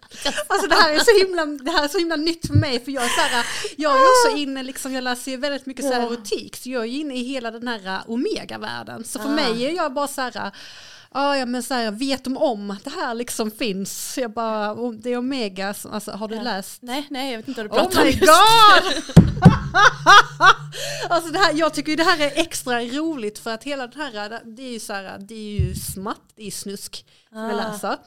Alltså 0.48 0.68
det 0.68 0.76
här 0.76 0.94
är 0.94 1.00
så 1.00 1.26
himla, 1.26 1.46
det 1.46 1.72
här 1.72 1.84
är 1.84 1.88
så 1.88 1.98
himla 1.98 2.16
nytt 2.16 2.48
för 2.48 2.54
mig 2.54 2.80
för 2.80 2.92
jag 2.92 3.04
är 3.04 3.10
så 3.10 3.22
här, 3.22 3.46
jag 3.78 3.92
är 3.92 4.02
också 4.02 4.38
inne 4.38 4.64
liksom, 4.64 4.94
jag 4.94 5.04
läser 5.04 5.32
ju 5.32 5.38
väldigt 5.38 5.66
mycket 5.66 5.86
så 5.86 5.94
här 5.94 6.02
erotik 6.02 6.56
så 6.56 6.70
jag 6.70 6.84
är 6.84 6.90
inne 6.90 7.16
i 7.16 7.24
hela 7.24 7.52
den 7.52 7.68
här 7.68 7.86
eh, 7.86 8.10
omega-världen. 8.10 9.04
Så 9.04 9.20
för 9.20 9.30
mig 9.30 9.66
är 9.66 9.76
jag 9.76 9.94
bara 9.94 10.08
så 10.08 10.22
här 10.22 10.52
ah, 11.16 11.36
ja 11.36 11.46
men 11.46 11.64
så 11.64 11.74
här, 11.74 11.92
vet 11.92 12.24
de 12.24 12.38
om 12.38 12.72
att 12.72 12.84
det 12.84 12.90
här 12.90 13.14
liksom 13.14 13.52
finns? 13.52 14.18
Jag 14.18 14.32
bara, 14.32 14.92
det 14.92 15.10
är 15.10 15.18
Omega, 15.18 15.68
alltså, 15.68 16.12
har 16.12 16.28
du 16.28 16.36
ja. 16.36 16.42
läst? 16.42 16.82
Nej, 16.82 17.08
nej 17.10 17.32
jag 17.32 17.38
vet 17.40 17.48
inte 17.48 17.64
vad 17.64 17.72
du 17.72 17.76
pratar 17.76 18.02
oh 18.02 18.08
om. 18.08 18.08
Oh 18.08 18.14
my 18.14 18.20
god! 18.20 19.04
alltså 21.10 21.32
det 21.32 21.40
här, 21.40 21.54
jag 21.54 21.74
tycker 21.74 21.98
det 21.98 22.04
här 22.04 22.20
är 22.20 22.32
extra 22.36 22.82
roligt 22.82 23.40
för 23.40 23.54
att 23.54 23.64
hela 23.64 23.88
det 23.88 23.98
här, 23.98 24.42
det 24.44 24.64
är 24.64 24.72
ju 24.72 24.80
så 24.80 24.94
här, 24.94 25.18
det 25.20 25.36
är 25.36 25.60
ju 25.60 25.76
smatt, 25.76 26.22
det 26.36 26.48
är 26.48 26.52
snusk 26.52 27.06
som 27.30 27.38
ah. 27.38 27.50
jag 27.50 27.58
läser. 27.58 27.98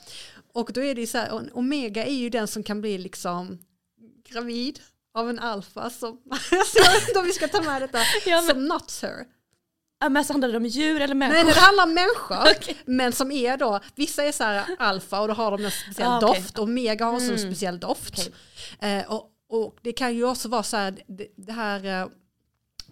Och 0.53 0.71
då 0.73 0.83
är 0.85 0.95
det 0.95 1.01
ju 1.01 1.07
så 1.07 1.19
här, 1.19 1.57
Omega 1.57 2.05
är 2.05 2.15
ju 2.15 2.31
den 2.31 2.49
som 2.49 2.63
kan 2.63 2.81
bli 2.81 2.99
liksom 2.99 3.59
gravid 4.31 4.81
av 5.15 5.31
en 5.31 5.39
alfa 5.39 5.91
som, 5.91 6.21
jag 6.75 6.93
vet 6.93 7.09
inte 7.09 7.19
om 7.19 7.25
vi 7.25 7.33
ska 7.33 7.49
ta 7.49 7.63
med 7.63 7.83
detta, 7.83 7.99
ja, 8.27 8.37
men, 8.37 8.51
som 8.51 8.65
nuts 8.69 9.03
her. 9.03 9.38
Men 10.01 10.17
alltså 10.17 10.33
handlar 10.33 10.49
det 10.49 10.57
om 10.57 10.67
djur 10.67 11.01
eller 11.01 11.15
människor? 11.15 11.45
Nej, 11.45 11.55
det 11.55 11.61
handlar 11.61 11.85
om 11.85 11.95
människor. 11.95 12.41
okay. 12.57 12.75
Men 12.85 13.13
som 13.13 13.31
är 13.31 13.57
då, 13.57 13.81
vissa 13.95 14.25
är 14.25 14.33
så 14.33 14.45
här 14.45 14.65
alfa 14.79 15.21
och 15.21 15.29
då 15.29 15.35
har 15.35 15.51
de 15.51 15.65
en 15.65 15.71
speciell 15.71 16.09
ah, 16.09 16.17
okay. 16.19 16.41
doft 16.41 16.59
och 16.59 16.69
mega 16.69 17.05
har 17.05 17.19
mm. 17.19 17.33
en 17.33 17.39
speciell 17.39 17.81
doft. 17.81 18.19
Okay. 18.19 18.91
Eh, 18.91 19.13
och, 19.13 19.31
och, 19.49 19.77
det 19.83 19.93
kan 19.93 20.15
ju 20.15 20.25
också 20.25 20.49
vara 20.49 20.63
så 20.63 20.77
här, 20.77 20.99
det, 21.07 21.27
det 21.37 21.53
här, 21.53 22.03
eh, 22.03 22.09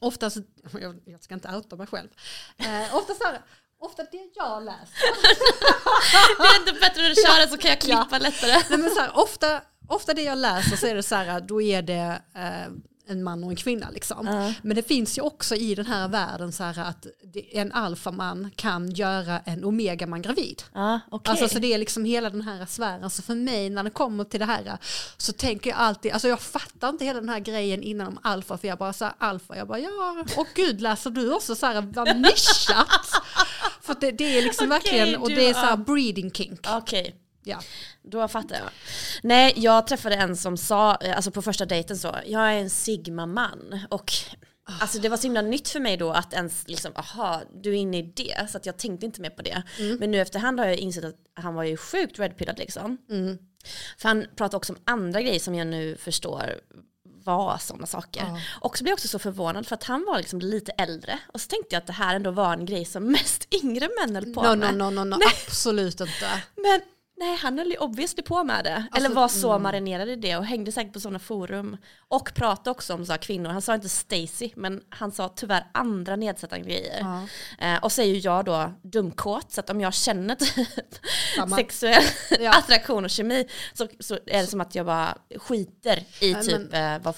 oftast, 0.00 0.36
jag, 0.80 1.00
jag, 1.04 1.22
ska 1.22 1.34
inte 1.34 1.48
outa 1.48 1.76
mig 1.76 1.86
själv, 1.86 2.08
eh, 2.56 2.96
ofta 2.96 3.14
så 3.14 3.24
här, 3.24 3.40
Ofta 3.78 4.02
det 4.02 4.30
jag 4.34 4.64
läser. 4.64 4.98
det 6.38 6.46
är 6.46 6.60
inte 6.60 6.72
bättre 6.72 7.02
när 7.02 7.08
du 7.08 7.14
kör 7.14 7.40
det 7.40 7.48
så 7.48 7.56
kan 7.56 7.70
jag 7.70 7.80
klippa 7.80 8.08
ja. 8.10 8.18
lättare. 8.18 8.62
Nej, 8.70 8.78
men 8.78 8.90
så 8.90 9.00
här, 9.00 9.18
ofta, 9.18 9.60
ofta 9.88 10.14
det 10.14 10.22
jag 10.22 10.38
läser 10.38 10.76
så 10.76 10.86
är 10.86 10.94
det 10.94 11.02
så 11.02 11.14
här, 11.14 11.40
då 11.40 11.62
är 11.62 11.82
det 11.82 12.22
eh, 12.34 12.72
en 13.08 13.22
man 13.22 13.44
och 13.44 13.50
en 13.50 13.56
kvinna. 13.56 13.90
Liksom. 13.90 14.28
Uh. 14.28 14.50
Men 14.62 14.76
det 14.76 14.82
finns 14.82 15.18
ju 15.18 15.22
också 15.22 15.54
i 15.54 15.74
den 15.74 15.86
här 15.86 16.08
världen 16.08 16.52
så 16.52 16.64
här 16.64 16.88
att 16.88 17.06
en 17.52 17.72
alfaman 17.72 18.50
kan 18.56 18.90
göra 18.90 19.40
en 19.40 19.64
omegaman 19.64 20.22
gravid. 20.22 20.62
Uh, 20.76 20.98
okay. 21.10 21.30
Alltså 21.30 21.48
så 21.48 21.58
det 21.58 21.74
är 21.74 21.78
liksom 21.78 22.04
hela 22.04 22.30
den 22.30 22.42
här 22.42 22.66
sfären. 22.66 23.10
Så 23.10 23.22
för 23.22 23.34
mig 23.34 23.70
när 23.70 23.82
det 23.82 23.90
kommer 23.90 24.24
till 24.24 24.40
det 24.40 24.46
här 24.46 24.78
så 25.16 25.32
tänker 25.32 25.70
jag 25.70 25.78
alltid, 25.78 26.12
alltså 26.12 26.28
jag 26.28 26.40
fattar 26.40 26.88
inte 26.88 27.04
hela 27.04 27.20
den 27.20 27.28
här 27.28 27.40
grejen 27.40 27.82
innan 27.82 28.06
om 28.06 28.18
alfa 28.22 28.58
för 28.58 28.68
jag 28.68 28.78
bara 28.78 28.92
så 28.92 29.04
här, 29.04 29.14
alfa, 29.18 29.56
jag 29.56 29.68
bara 29.68 29.78
ja, 29.78 30.24
och 30.36 30.46
gud 30.54 30.80
läser 30.80 31.10
du 31.10 31.34
också 31.34 31.54
så 31.54 31.66
här 31.66 31.80
vad 31.80 32.16
nischat? 32.16 32.88
för 33.80 33.96
det, 34.00 34.10
det, 34.10 34.38
är 34.38 34.42
liksom 34.42 34.66
okay, 34.66 34.78
verkligen, 34.78 35.20
och 35.20 35.28
det 35.28 35.48
är 35.48 35.54
så 35.54 35.60
här 35.60 35.76
breeding 35.76 36.30
kink. 36.30 36.66
Okay. 36.76 37.12
Ja. 37.46 37.60
Då 38.02 38.28
fattar 38.28 38.56
jag. 38.56 38.68
Nej, 39.22 39.52
jag 39.56 39.86
träffade 39.86 40.14
en 40.14 40.36
som 40.36 40.56
sa, 40.56 40.94
alltså 40.94 41.30
på 41.30 41.42
första 41.42 41.64
dejten 41.64 41.96
så, 41.96 42.16
jag 42.26 42.52
är 42.52 42.56
en 42.56 42.70
sigma-man. 42.70 43.80
Och 43.90 44.12
Alltså 44.80 44.98
det 44.98 45.08
var 45.08 45.16
så 45.16 45.22
himla 45.22 45.42
nytt 45.42 45.68
för 45.68 45.80
mig 45.80 45.96
då 45.96 46.10
att 46.10 46.32
ens 46.32 46.68
liksom, 46.68 46.92
aha, 46.96 47.42
du 47.54 47.70
är 47.70 47.74
inne 47.74 47.98
i 47.98 48.02
det. 48.02 48.50
Så 48.50 48.56
att 48.56 48.66
jag 48.66 48.76
tänkte 48.76 49.06
inte 49.06 49.20
mer 49.20 49.30
på 49.30 49.42
det. 49.42 49.62
Mm. 49.78 49.96
Men 49.96 50.10
nu 50.10 50.20
efterhand 50.20 50.60
har 50.60 50.66
jag 50.66 50.76
insett 50.76 51.04
att 51.04 51.16
han 51.34 51.54
var 51.54 51.64
ju 51.64 51.76
sjukt 51.76 52.18
redpillad 52.18 52.58
liksom. 52.58 52.98
Mm. 53.10 53.38
För 53.98 54.08
han 54.08 54.26
pratade 54.36 54.56
också 54.56 54.72
om 54.72 54.78
andra 54.84 55.22
grejer 55.22 55.40
som 55.40 55.54
jag 55.54 55.66
nu 55.66 55.96
förstår 55.96 56.60
var 57.24 57.58
sådana 57.58 57.86
saker. 57.86 58.22
Ja. 58.22 58.40
Och 58.60 58.78
så 58.78 58.84
blev 58.84 58.90
jag 58.90 58.96
också 58.96 59.08
så 59.08 59.18
förvånad 59.18 59.66
för 59.66 59.74
att 59.74 59.84
han 59.84 60.04
var 60.04 60.18
liksom 60.18 60.38
lite 60.38 60.72
äldre. 60.72 61.18
Och 61.26 61.40
så 61.40 61.48
tänkte 61.48 61.74
jag 61.74 61.80
att 61.80 61.86
det 61.86 61.92
här 61.92 62.16
ändå 62.16 62.30
var 62.30 62.52
en 62.52 62.66
grej 62.66 62.84
som 62.84 63.04
mest 63.12 63.54
yngre 63.54 63.88
män 64.00 64.14
höll 64.14 64.34
på 64.34 64.42
no, 64.42 64.56
med. 64.56 64.74
No, 64.74 64.90
no, 64.90 64.90
no, 64.90 65.04
no, 65.04 65.16
absolut 65.46 66.00
inte. 66.00 66.42
Men 66.56 66.80
Nej, 67.18 67.36
han 67.36 67.58
höll 67.58 67.70
ju 67.70 67.76
obviously 67.76 68.22
på 68.22 68.44
med 68.44 68.64
det. 68.64 68.74
Alltså, 68.74 68.96
Eller 68.96 69.14
var 69.14 69.28
så 69.28 69.50
mm. 69.50 69.62
marinerad 69.62 70.08
i 70.08 70.16
det 70.16 70.36
och 70.36 70.44
hängde 70.44 70.72
säkert 70.72 70.92
på 70.92 71.00
sådana 71.00 71.18
forum. 71.18 71.76
Och 72.08 72.34
pratade 72.34 72.70
också 72.70 72.94
om 72.94 73.06
så 73.06 73.18
kvinnor. 73.18 73.50
Han 73.50 73.62
sa 73.62 73.74
inte 73.74 73.88
Stacy, 73.88 74.50
men 74.56 74.82
han 74.88 75.12
sa 75.12 75.28
tyvärr 75.28 75.66
andra 75.74 76.16
nedsättande 76.16 76.66
grejer. 76.66 77.00
Ja. 77.00 77.26
Eh, 77.66 77.84
och 77.84 77.92
så 77.92 78.02
är 78.02 78.06
ju 78.06 78.18
jag 78.18 78.44
då 78.44 78.72
dumkåt, 78.82 79.52
så 79.52 79.60
att 79.60 79.70
om 79.70 79.80
jag 79.80 79.94
känner 79.94 80.34
typ 80.34 80.68
sexuell 81.56 82.04
ja. 82.40 82.50
attraktion 82.58 83.04
och 83.04 83.10
kemi 83.10 83.48
så, 83.72 83.88
så 84.00 84.14
är 84.14 84.40
det 84.40 84.46
som 84.46 84.60
att 84.60 84.74
jag 84.74 84.86
bara 84.86 85.18
skiter 85.36 86.02
i 86.20 86.34
typ 86.34 86.70
men, 86.70 86.94
eh, 86.94 87.02
vad 87.02 87.14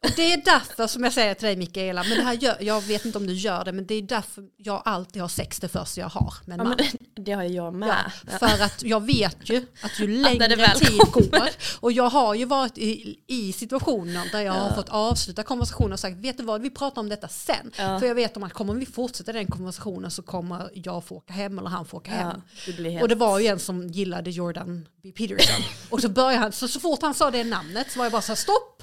det 0.00 0.32
är 0.32 0.44
därför 0.44 0.86
som 0.86 1.04
jag 1.04 1.12
säger 1.12 1.34
till 1.34 1.46
dig 1.46 1.56
Mikaela, 1.56 2.02
men 2.02 2.18
det 2.18 2.24
här 2.24 2.34
gör, 2.34 2.56
jag 2.60 2.80
vet 2.80 3.04
inte 3.04 3.18
om 3.18 3.26
du 3.26 3.32
gör 3.32 3.64
det, 3.64 3.72
men 3.72 3.86
det 3.86 3.94
är 3.94 4.02
därför 4.02 4.44
jag 4.56 4.82
alltid 4.84 5.22
har 5.22 5.28
sex 5.28 5.60
det 5.60 5.68
första 5.68 6.00
jag 6.00 6.08
har 6.08 6.34
med 6.44 6.60
en 6.60 6.68
man. 6.68 6.76
Ja, 6.78 6.86
det 7.22 7.32
har 7.32 7.42
jag 7.42 7.74
med. 7.74 8.12
Ja, 8.26 8.38
för 8.38 8.64
att 8.64 8.82
jag 8.82 9.06
vet 9.06 9.50
ju 9.50 9.66
att 9.82 10.00
ju 10.00 10.06
längre 10.22 10.74
tid 10.74 10.98
går, 11.12 11.48
och 11.80 11.92
jag 11.92 12.10
har 12.10 12.34
ju 12.34 12.44
varit 12.44 12.78
i, 12.78 13.18
i 13.26 13.52
situationer 13.52 14.28
där 14.32 14.40
jag 14.40 14.56
ja. 14.56 14.60
har 14.60 14.74
fått 14.74 14.88
avsluta 14.88 15.42
konversationen 15.42 15.92
och 15.92 16.00
sagt, 16.00 16.16
vet 16.16 16.36
du 16.36 16.42
vad, 16.44 16.62
vi 16.62 16.70
pratar 16.70 17.00
om 17.00 17.08
detta 17.08 17.28
sen. 17.28 17.70
För 17.74 18.06
jag 18.06 18.14
vet 18.14 18.36
om 18.36 18.42
att 18.42 18.52
kommer 18.52 18.74
vi 18.74 18.86
fortsätta 18.86 19.32
den 19.32 19.46
konversationen 19.46 20.10
så 20.10 20.22
kommer 20.22 20.70
jag 20.74 21.04
få 21.04 21.16
åka 21.16 21.32
hem 21.32 21.58
eller 21.58 21.68
han 21.68 21.86
få 21.86 21.96
åka 21.96 22.10
hem. 22.10 22.42
Det 22.76 23.02
och 23.02 23.08
det 23.08 23.14
var 23.14 23.38
ju 23.38 23.46
en 23.46 23.58
som 23.58 23.88
gillade 23.88 24.30
Jordan 24.30 24.88
B. 25.02 25.12
Peterson. 25.12 25.64
och 25.90 26.00
så 26.00 26.08
började 26.08 26.42
han, 26.42 26.52
så, 26.52 26.68
så 26.68 26.80
fort 26.80 27.02
han 27.02 27.14
sa 27.14 27.30
det 27.30 27.44
namnet 27.44 27.90
så 27.90 27.98
var 27.98 28.04
jag 28.04 28.12
bara 28.12 28.22
så 28.22 28.32
här, 28.32 28.36
stopp. 28.36 28.82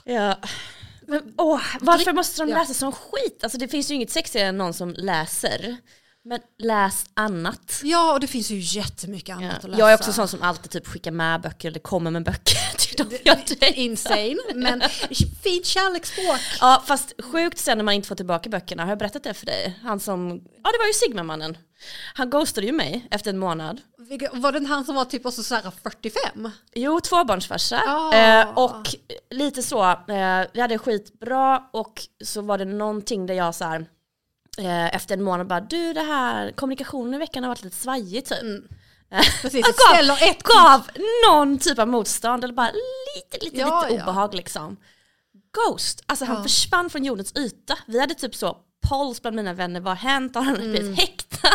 Ja. 1.86 1.91
Varför 1.91 2.13
måste 2.13 2.46
de 2.46 2.50
läsa 2.50 2.74
som 2.74 2.91
skit? 2.91 3.39
Alltså 3.43 3.58
det 3.58 3.67
finns 3.67 3.91
ju 3.91 3.96
inget 3.96 4.12
sexigare 4.12 4.48
än 4.48 4.58
någon 4.58 4.74
som 4.74 4.93
läser. 4.98 5.78
Men 6.26 6.39
läs 6.60 7.06
annat. 7.13 7.82
Ja, 7.84 8.13
och 8.13 8.19
det 8.19 8.28
finns 8.28 8.52
ju 8.52 8.80
jättemycket 8.80 9.36
annat 9.36 9.52
ja. 9.52 9.58
att 9.58 9.63
läsa. 9.63 9.80
Jag 9.80 9.91
är 9.91 9.96
också 9.96 10.13
sån 10.13 10.28
som 10.28 10.41
alltid 10.41 10.72
typ 10.72 10.88
skickar 10.88 11.12
med 11.12 11.41
böcker 11.41 11.67
eller 11.67 11.80
kommer 11.80 12.12
med 12.12 12.24
böcker 12.24 12.78
till 12.78 12.96
dem 12.98 13.17
jag 13.24 13.74
Insane, 13.76 14.38
men 14.56 14.84
fint 15.43 15.65
kärleksspråk. 15.65 16.39
Ja, 16.60 16.84
fast 16.88 17.13
sjukt 17.32 17.60
sen 17.60 17.78
när 17.78 17.86
man 17.86 17.93
inte 17.93 18.08
får 18.08 18.15
tillbaka 18.15 18.50
böckerna. 18.50 18.84
Har 18.84 18.89
jag 18.89 19.00
berättat 19.00 19.24
det 19.24 19.34
för 19.34 19.46
dig? 19.46 19.80
Han 19.84 20.00
som, 20.00 20.30
ja 20.63 20.72
det 20.72 20.78
var 20.78 20.88
ju 20.88 20.93
Sigma-mannen. 20.93 21.58
Han 22.13 22.30
ghostade 22.30 22.67
ju 22.67 22.74
mig 22.74 23.08
efter 23.12 23.30
en 23.30 23.38
månad. 23.38 23.82
Var 24.34 24.52
det 24.52 24.67
han 24.67 24.86
som 24.86 24.96
var 24.96 25.06
typ 25.06 25.26
också 25.26 25.43
så 25.43 25.62
45? 25.84 26.52
Jo, 26.74 27.00
tvåbarnsfarsa. 27.00 27.82
Oh. 27.88 28.15
Eh, 28.15 28.58
och 28.58 28.88
lite 29.30 29.63
så, 29.63 29.84
eh, 29.84 30.48
vi 30.54 30.62
hade 30.62 30.78
skitbra 30.78 31.63
och 31.74 32.02
så 32.24 32.41
var 32.41 32.58
det 32.58 32.65
någonting 32.65 33.26
där 33.26 33.34
jag 33.34 33.56
så 33.56 33.65
här, 33.65 33.86
eh, 34.58 34.96
efter 34.96 35.13
en 35.17 35.24
månad 35.24 35.48
bara, 35.48 35.62
du 35.62 35.93
det 35.93 36.02
här 36.04 36.52
kommunikationen 36.52 37.13
i 37.13 37.17
veckan 37.17 37.43
har 37.43 37.50
varit 37.50 37.63
lite 37.63 37.78
svajig 37.78 38.26
typ. 38.26 38.41
Mm. 38.41 38.67
Precis, 39.41 39.65
gav, 39.65 39.93
ställer 39.93 40.30
ett 40.30 40.43
gav 40.43 40.88
någon 41.30 41.58
typ 41.58 41.80
av 41.80 41.88
motstånd 41.88 42.43
eller 42.43 42.54
bara 42.54 42.72
lite, 43.15 43.46
lite, 43.46 43.58
ja, 43.58 43.86
lite 43.89 44.04
obehag 44.04 44.34
liksom. 44.34 44.78
ghost. 45.54 46.04
Alltså 46.06 46.26
han 46.26 46.36
Ja. 46.36 46.43
försvann 46.43 46.89
från 46.89 47.04
jordens 47.04 47.34
yta. 47.38 47.78
Vi 47.86 48.00
hade 48.00 48.13
typ 48.13 48.36
så 48.36 48.58
polls 48.89 49.22
bland 49.22 49.36
mina 49.36 49.54
vänner, 49.54 49.80
vad 49.80 49.91
har 49.98 50.10
hänt? 50.10 50.36
Har 50.36 50.41
han 50.43 50.56
Mm. 50.56 50.72
blivit 50.72 51.00
häktad? 51.00 51.50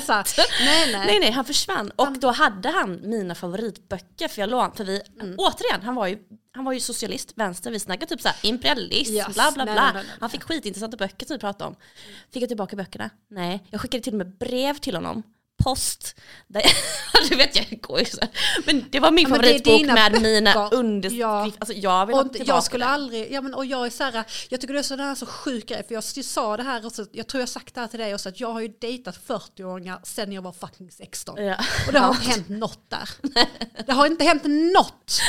Så 0.00 0.12
här, 0.12 0.24
nej, 0.64 0.92
nej. 0.92 1.06
Nej 1.06 1.20
nej, 1.20 1.30
han 1.30 1.44
försvann. 1.44 1.90
Och 1.96 2.18
då 2.18 2.30
hade 2.30 2.68
han 2.68 3.00
mina 3.02 3.34
favoritböcker 3.34 4.28
för 4.28 4.42
jag 4.42 4.50
lån, 4.50 4.72
för 4.72 4.84
vi, 4.84 5.00
Mm. 5.20 5.34
återigen, 5.38 5.82
han 5.82 5.94
var 5.94 6.06
ju 6.06 6.18
han 6.54 6.64
var 6.64 6.72
ju 6.72 6.80
socialist, 6.80 7.32
vänster, 7.36 7.70
vi 7.70 7.78
snackade 7.80 8.06
typ 8.06 8.20
såhär 8.20 8.36
imperialism, 8.42 9.12
Yes. 9.14 9.34
bla 9.34 9.50
bla 9.54 9.64
bla. 9.64 9.74
nej, 9.74 9.84
nej, 9.94 10.02
nej. 10.06 10.16
Han 10.20 10.30
fick 10.30 10.42
skitintressanta 10.42 10.96
böcker 10.96 11.26
som 11.26 11.34
vi 11.34 11.40
pratade 11.40 11.68
om. 11.68 11.76
Fick 12.32 12.42
jag 12.42 12.48
tillbaka 12.50 12.76
böckerna? 12.76 13.10
Nej. 13.30 13.64
Jag 13.70 13.80
skickade 13.80 14.02
till 14.02 14.12
och 14.12 14.18
med 14.18 14.36
brev 14.38 14.74
till 14.78 14.94
honom. 14.94 15.22
Post. 15.64 16.14
Där 16.46 16.62
du 17.28 17.36
vet 17.36 17.56
jag 17.56 17.80
går 17.80 17.98
ju 18.00 18.04
så. 18.06 18.20
Men 18.66 18.84
det 18.90 19.00
var 19.00 19.10
min 19.10 19.28
Ja, 19.28 19.34
favoritbok 19.34 19.86
med 19.86 20.22
mina 20.22 20.68
underskrifter. 20.68 21.20
Ja. 21.20 21.50
Alltså 21.58 21.72
jag 21.74 22.06
vill 22.06 22.16
Och 22.16 22.32
tillbaka 22.32 22.52
jag 22.52 22.64
skulle 22.64 22.84
aldrig, 22.84 23.32
ja 23.32 23.40
men 23.40 23.54
och 23.54 23.66
jag 23.66 23.86
är 23.86 23.90
så 23.90 24.04
här, 24.04 24.24
jag 24.48 24.60
tycker 24.60 24.74
det 24.74 24.80
är 24.80 24.82
sådär 24.82 25.14
så 25.14 25.26
sjuk 25.26 25.66
grej, 25.68 25.84
för 25.88 25.94
jag 25.94 26.04
sa 26.04 26.56
det 26.56 26.62
här 26.62 26.86
också, 26.86 27.06
jag 27.12 27.26
tror 27.26 27.40
jag 27.40 27.48
sagt 27.48 27.74
det 27.74 27.80
här 27.80 27.88
till 27.88 27.98
dig 28.00 28.14
också, 28.14 28.28
att 28.28 28.40
jag 28.40 28.52
har 28.52 28.60
ju 28.60 28.68
dejtat 28.68 29.18
40-åringar 29.26 30.00
sen 30.02 30.32
jag 30.32 30.42
var 30.42 30.52
fucking 30.52 30.90
16. 30.90 31.44
Ja. 31.44 31.56
Och 31.86 31.92
det 31.92 31.98
har 31.98 32.10
inte 32.14 32.30
hänt 32.30 32.48
något 32.48 32.90
där. 32.90 33.08
Det 33.86 33.92
har 33.92 34.06
inte 34.06 34.24
hänt 34.24 34.42
något 34.74 35.20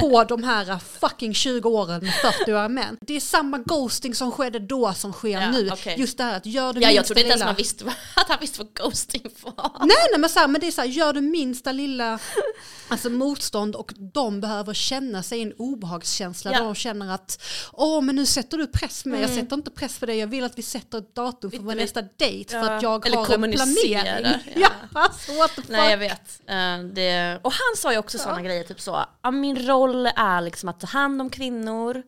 på 0.00 0.24
de 0.24 0.42
här 0.44 0.78
fucking 1.00 1.34
20 1.34 1.68
åren 1.68 2.00
med 2.04 2.12
40-åriga 2.12 2.68
män. 2.68 2.98
Det 3.00 3.14
är 3.16 3.20
samma 3.20 3.58
ghosting 3.58 4.14
som 4.14 4.32
skedde 4.32 4.58
då 4.58 4.94
som 4.94 5.12
sker 5.12 5.40
Ja, 5.40 5.50
nu. 5.50 5.70
okej. 5.72 5.94
Just 5.98 6.18
det 6.18 6.24
här 6.24 6.36
att 6.36 6.46
gör 6.46 6.72
det 6.72 6.80
Ja, 6.80 6.86
jag 6.90 6.94
minsta 6.94 7.14
trodde 7.14 7.20
inte 7.20 7.30
ens 7.30 7.44
man 7.44 7.54
visste 7.54 7.84
att 8.16 8.28
han 8.28 8.38
visste 8.40 8.58
vad 8.58 8.74
ghosting 8.74 9.22
var. 9.42 9.59
Nej, 9.80 9.96
nej 10.10 10.18
men, 10.20 10.30
så 10.30 10.38
här, 10.38 10.48
men 10.48 10.60
det 10.60 10.66
är 10.66 10.70
så 10.70 10.80
här, 10.80 10.88
gör 10.88 11.12
det 11.12 11.20
minsta 11.20 11.72
lilla 11.72 12.18
alltså, 12.88 13.10
motstånd 13.10 13.76
och 13.76 13.92
de 14.12 14.40
behöver 14.40 14.74
känna 14.74 15.22
sig 15.22 15.42
en 15.42 15.52
obehagskänsla 15.52 16.52
Ja. 16.52 16.58
de 16.58 16.74
känner 16.74 17.14
att 17.14 17.42
åh 17.72 18.00
men 18.02 18.16
nu 18.16 18.26
sätter 18.26 18.58
du 18.58 18.66
press 18.66 19.02
på 19.02 19.08
mig, 19.08 19.20
jag 19.20 19.30
sätter 19.30 19.56
inte 19.56 19.70
press 19.70 19.98
på 19.98 20.06
dig, 20.06 20.18
jag 20.18 20.26
vill 20.26 20.44
att 20.44 20.58
vi 20.58 20.62
sätter 20.62 20.98
ett 20.98 21.14
datum 21.14 21.50
för 21.50 21.58
vår 21.58 21.74
nästa 21.74 22.02
dejt 22.02 22.50
för 22.50 22.56
Ja, 22.66 22.76
att 22.76 22.82
jag 22.82 23.06
eller 23.06 23.16
har 23.16 23.34
en 23.34 23.52
planering. 23.52 24.24
ja. 24.24 24.30
Ja, 24.94 25.00
alltså. 25.00 25.62
Nej 25.68 25.90
jag 25.90 25.98
vet. 25.98 26.40
Eh, 26.46 26.78
det, 26.94 27.38
och 27.42 27.52
han 27.52 27.76
sa 27.76 27.92
ju 27.92 27.98
också 27.98 28.18
sådana 28.18 28.42
grejer, 28.42 28.64
typ 28.64 28.80
så, 28.80 29.04
ja, 29.22 29.30
min 29.30 29.66
roll 29.66 30.06
är 30.06 30.40
liksom 30.40 30.68
att 30.68 30.80
ta 30.80 30.86
hand 30.86 31.20
om 31.20 31.30
kvinnor. 31.30 32.02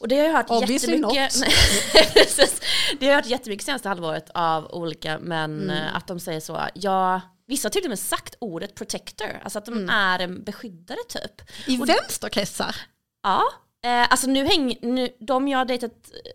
Och 0.00 0.08
det 0.08 0.16
har 0.18 0.24
jag 0.24 0.32
hört 0.32 0.50
Obviously 0.50 0.92
jättemycket. 1.14 1.34
det 3.00 3.06
har 3.06 3.12
jag 3.12 3.16
hört 3.16 3.26
jättemycket 3.26 3.66
senaste 3.66 3.88
halvåret 3.88 4.30
av 4.34 4.66
olika 4.74 5.18
män, 5.18 5.62
Mm. 5.62 5.70
eh, 5.76 5.96
att 5.96 6.06
de 6.06 6.20
säger 6.20 6.40
så, 6.40 6.60
ja, 6.74 7.20
vissa 7.46 7.66
har 7.66 7.70
till 7.70 7.82
och 7.84 7.88
med 7.88 7.98
sagt 7.98 8.34
ordet 8.40 8.74
protector, 8.74 9.40
alltså 9.44 9.58
att 9.58 9.64
de 9.64 9.74
Mm. 9.74 9.88
är 9.90 10.18
en 10.18 10.44
beskyddare 10.44 10.98
typ. 11.08 11.42
I 11.66 11.78
Och- 11.82 11.88
vänsterkretsar? 11.88 12.76
Ja, 13.22 13.42
eh, 13.84 14.12
alltså 14.12 14.26
nu 14.26 14.44
häng, 14.46 14.76
nu, 14.82 15.08
de 15.20 15.48
jag 15.48 15.58
har 15.58 15.64
dejtat, 15.64 15.92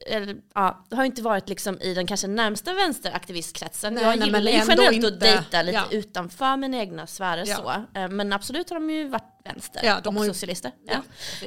eller, 0.08 0.36
ja, 0.56 0.86
har 0.92 1.04
inte 1.04 1.22
varit 1.22 1.50
liksom 1.50 1.82
i 1.82 1.94
den 1.94 2.08
kanske 2.08 2.28
närmsta 2.28 2.74
vänsteraktivistkretsen. 2.74 3.94
Nej, 3.94 4.04
jag 4.04 4.20
nej, 4.20 4.28
gillar 4.28 4.52
ju 4.52 4.58
generellt 4.58 4.80
att 4.88 4.94
inte- 4.94 5.10
dejta 5.12 5.62
lite 5.62 5.78
ja. 5.92 5.98
utanför 5.98 6.58
mina 6.58 6.78
egna 6.78 7.08
sfärer 7.08 7.44
Ja. 7.48 7.56
så. 7.56 8.00
Eh, 8.00 8.08
men 8.10 8.34
absolut 8.34 8.70
har 8.70 8.76
de 8.80 8.90
ju 8.90 9.08
varit 9.08 9.32
vänster 9.46 9.82
Ja, 9.84 10.00
de 10.04 10.16
och 10.18 10.22
har 10.24 10.28
socialister. 10.34 10.72
Ja, 10.86 11.02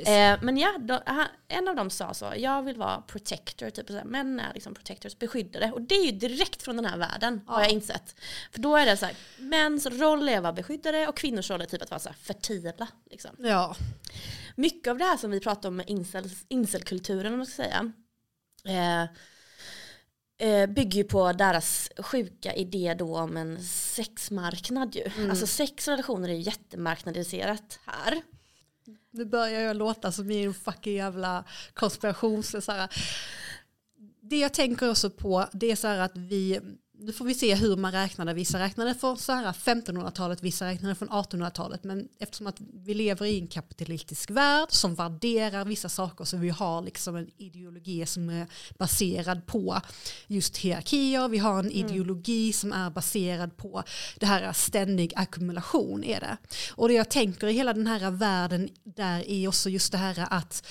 Ja. 0.04 0.10
Eh, 0.32 0.38
men 0.42 0.56
ja, 0.56 0.74
då, 0.80 1.02
en 1.48 1.68
av 1.68 1.76
dem 1.76 1.90
sa 1.90 2.14
så, 2.14 2.32
jag 2.36 2.62
vill 2.62 2.76
vara 2.76 3.00
protector, 3.00 3.70
typ 3.70 3.86
så 3.88 3.96
här, 3.96 4.04
män 4.04 4.40
är 4.40 4.54
liksom 4.54 4.74
protectors, 4.74 5.18
beskyddare. 5.18 5.72
Och 5.72 5.82
det 5.82 5.94
är 5.94 6.04
ju 6.04 6.12
direkt 6.12 6.62
från 6.62 6.76
den 6.76 6.84
här 6.84 6.96
världen 6.98 7.40
har 7.46 7.60
Ja. 7.60 7.64
jag 7.64 7.72
insett. 7.72 8.16
För 8.52 8.60
då 8.60 8.76
är 8.76 8.86
det 8.86 8.96
så 8.96 9.06
här, 9.06 9.14
mäns 9.38 9.86
roll 9.86 10.28
är 10.28 10.36
att 10.36 10.42
vara 10.42 10.52
beskyddare 10.52 11.06
och 11.08 11.16
kvinnors 11.16 11.50
roll 11.50 11.60
är 11.60 11.66
typ 11.66 11.82
att 11.82 11.90
vara 11.90 12.00
så 12.00 12.12
fertila. 12.22 12.88
Liksom 13.10 13.30
Ja. 13.38 13.76
mycket 14.56 14.90
av 14.90 14.98
det 14.98 15.04
här 15.04 15.16
som 15.16 15.30
vi 15.30 15.40
pratar 15.40 15.68
om 15.68 15.76
med 15.76 15.88
incel, 15.90 16.30
incelkulturen 16.48 17.32
om 17.32 17.38
man 17.38 17.46
ska 17.46 17.62
säga 17.62 17.92
eh, 18.64 19.08
bygger 20.68 20.96
ju 20.98 21.04
på 21.04 21.32
deras 21.32 21.90
sjuka 21.98 22.54
idé 22.54 22.94
då 22.98 23.18
om 23.18 23.36
en 23.36 23.62
sexmarknad 23.64 24.94
ju. 24.94 25.10
Mm. 25.16 25.30
Alltså 25.30 25.46
sex 25.46 25.88
och 25.88 25.92
relationer 25.92 26.28
är 26.28 26.32
jättemarknadiserat 26.32 27.78
här. 27.84 28.22
Nu 29.10 29.24
börjar 29.24 29.60
jag 29.60 29.76
låta 29.76 30.12
som 30.12 30.30
en 30.30 30.54
fucking 30.54 30.96
jävla 30.96 31.44
konspirations... 31.74 32.64
Så 32.64 32.72
här. 32.72 32.90
Det 34.20 34.38
jag 34.38 34.54
tänker 34.54 34.90
också 34.90 35.10
på 35.10 35.46
det 35.52 35.70
är 35.70 35.76
så 35.76 35.86
här 35.86 35.98
att 35.98 36.16
vi, 36.16 36.60
nu 37.00 37.12
får 37.12 37.24
vi 37.24 37.34
se 37.34 37.54
hur 37.54 37.76
man 37.76 37.92
räknade, 37.92 38.34
vissa 38.34 38.58
räknade 38.58 38.94
från 38.94 39.16
så 39.18 39.32
här 39.32 39.52
1500-talet, 39.52 40.42
vissa 40.42 40.66
räknade 40.66 40.94
från 40.94 41.08
1800-talet, 41.08 41.84
men 41.84 42.08
eftersom 42.18 42.46
att 42.46 42.56
vi 42.60 42.94
lever 42.94 43.26
i 43.26 43.40
en 43.40 43.46
kapitalistisk 43.46 44.30
värld 44.30 44.68
som 44.70 44.94
värderar 44.94 45.64
vissa 45.64 45.88
saker 45.88 46.24
så 46.24 46.36
vi 46.36 46.48
har 46.48 46.82
liksom 46.82 47.16
en 47.16 47.30
ideologi 47.36 48.06
som 48.06 48.30
är 48.30 48.46
baserad 48.78 49.46
på 49.46 49.80
just 50.26 50.56
hierarkier, 50.56 51.28
vi 51.28 51.38
har 51.38 51.58
en 51.58 51.70
ideologi 51.70 52.52
som 52.52 52.72
är 52.72 52.90
baserad 52.90 53.56
på 53.56 53.82
det 54.16 54.26
här 54.26 54.52
ständig 54.52 55.12
ackumulation 55.16 56.04
är 56.04 56.20
det. 56.20 56.36
Och 56.74 56.88
det 56.88 56.94
jag 56.94 57.10
tänker 57.10 57.46
i 57.46 57.52
hela 57.52 57.72
den 57.72 57.86
här 57.86 58.10
världen 58.10 58.68
där 58.84 59.30
är 59.30 59.48
också 59.48 59.70
just 59.70 59.92
det 59.92 59.98
här 59.98 60.26
att 60.30 60.66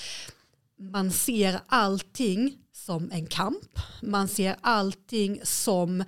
man 0.78 1.10
ser 1.10 1.60
allting 1.66 2.58
som 2.88 3.10
en 3.12 3.26
kamp. 3.26 3.78
Man 4.02 4.28
ser 4.28 4.56
allting 4.60 5.40
som 5.44 6.00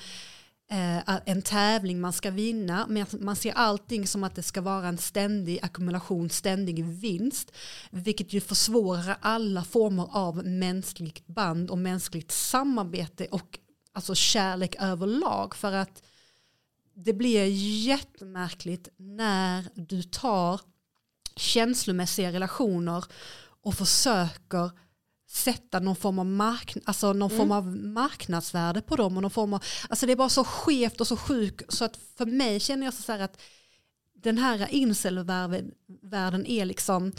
eh, 0.71 1.19
en 1.27 1.43
tävling 1.43 2.01
man 2.01 2.13
ska 2.13 2.31
vinna. 2.31 2.87
Men 2.89 3.07
man 3.21 3.37
ser 3.37 3.53
allting 3.53 4.07
som 4.07 4.25
att 4.25 4.35
det 4.35 4.43
ska 4.43 4.61
vara 4.61 4.89
en 4.89 4.99
ständig 4.99 5.59
ackumulation, 5.63 6.31
ständig 6.31 6.85
vinst. 6.85 7.53
Vilket 7.91 8.33
ju 8.33 8.41
försvårar 8.41 9.17
alla 9.21 9.65
former 9.65 10.09
av 10.11 10.45
mänskligt 10.47 11.27
band 11.27 11.71
och 11.71 11.79
mänskligt 11.79 12.33
samarbete 12.33 13.27
och 13.31 13.59
alltså 13.93 14.15
kärlek 14.15 14.77
överlag. 14.79 15.55
För 15.55 15.73
att 15.73 16.03
det 16.95 17.13
blir 17.13 17.45
jättemärkligt 17.87 18.89
när 18.97 19.65
du 19.75 20.03
tar 20.03 20.61
känslomässiga 21.37 22.33
relationer 22.33 23.05
och 23.63 23.75
försöker 23.75 24.71
sätta 25.33 25.81
någon 25.81 25.97
form 25.97 26.19
av, 26.19 26.27
mark 26.27 26.77
alltså 26.85 27.13
någon 27.13 27.31
form 27.31 27.53
av 27.53 27.77
marknadsvärde 27.77 28.83
på 28.83 28.97
dem. 28.97 29.17
Och 29.17 29.23
någon 29.23 29.31
form 29.31 29.55
av, 29.55 29.65
alltså 29.89 30.07
det 30.07 30.13
är 30.13 30.17
bara 30.17 30.29
så 30.29 30.45
skevt 30.45 31.01
och 31.01 31.07
så 31.07 31.17
sjukt 31.17 31.73
så 31.73 31.85
att 31.85 31.99
för 32.17 32.27
mig 32.27 32.61
känner 32.61 32.87
jag 32.87 32.95
så 32.95 33.13
här 33.13 33.19
att 33.21 33.41
den 34.15 34.39
här 34.39 34.69
incelvärlden 34.71 36.47
är 36.47 36.65
liksom 36.65 37.13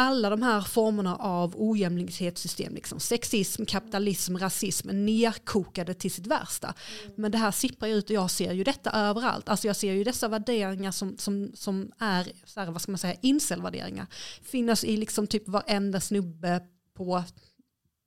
alla 0.00 0.30
de 0.30 0.42
här 0.42 0.60
formerna 0.60 1.16
av 1.16 1.54
ojämlikhetssystem, 1.56 2.74
liksom 2.74 3.00
sexism, 3.00 3.64
kapitalism, 3.64 4.36
rasism, 4.36 4.88
nerkokade 4.88 5.94
till 5.94 6.10
sitt 6.10 6.26
värsta. 6.26 6.74
Men 7.16 7.32
det 7.32 7.38
här 7.38 7.50
sipprar 7.50 7.88
ju 7.88 7.94
ut 7.94 8.04
och 8.04 8.10
jag 8.10 8.30
ser 8.30 8.52
ju 8.52 8.64
detta 8.64 8.90
överallt. 8.90 9.48
Alltså 9.48 9.66
jag 9.66 9.76
ser 9.76 9.92
ju 9.92 10.04
dessa 10.04 10.28
värderingar 10.28 10.90
som, 10.90 11.18
som, 11.18 11.50
som 11.54 11.92
är, 11.98 12.32
så 12.44 12.60
här, 12.60 12.70
vad 12.70 12.82
ska 12.82 12.92
man 12.92 12.98
säga, 12.98 13.16
incelvärderingar. 13.22 14.06
Finnas 14.42 14.84
i 14.84 14.96
liksom 14.96 15.26
typ 15.26 15.48
varenda 15.48 16.00
snubbe 16.00 16.60
på 16.94 17.24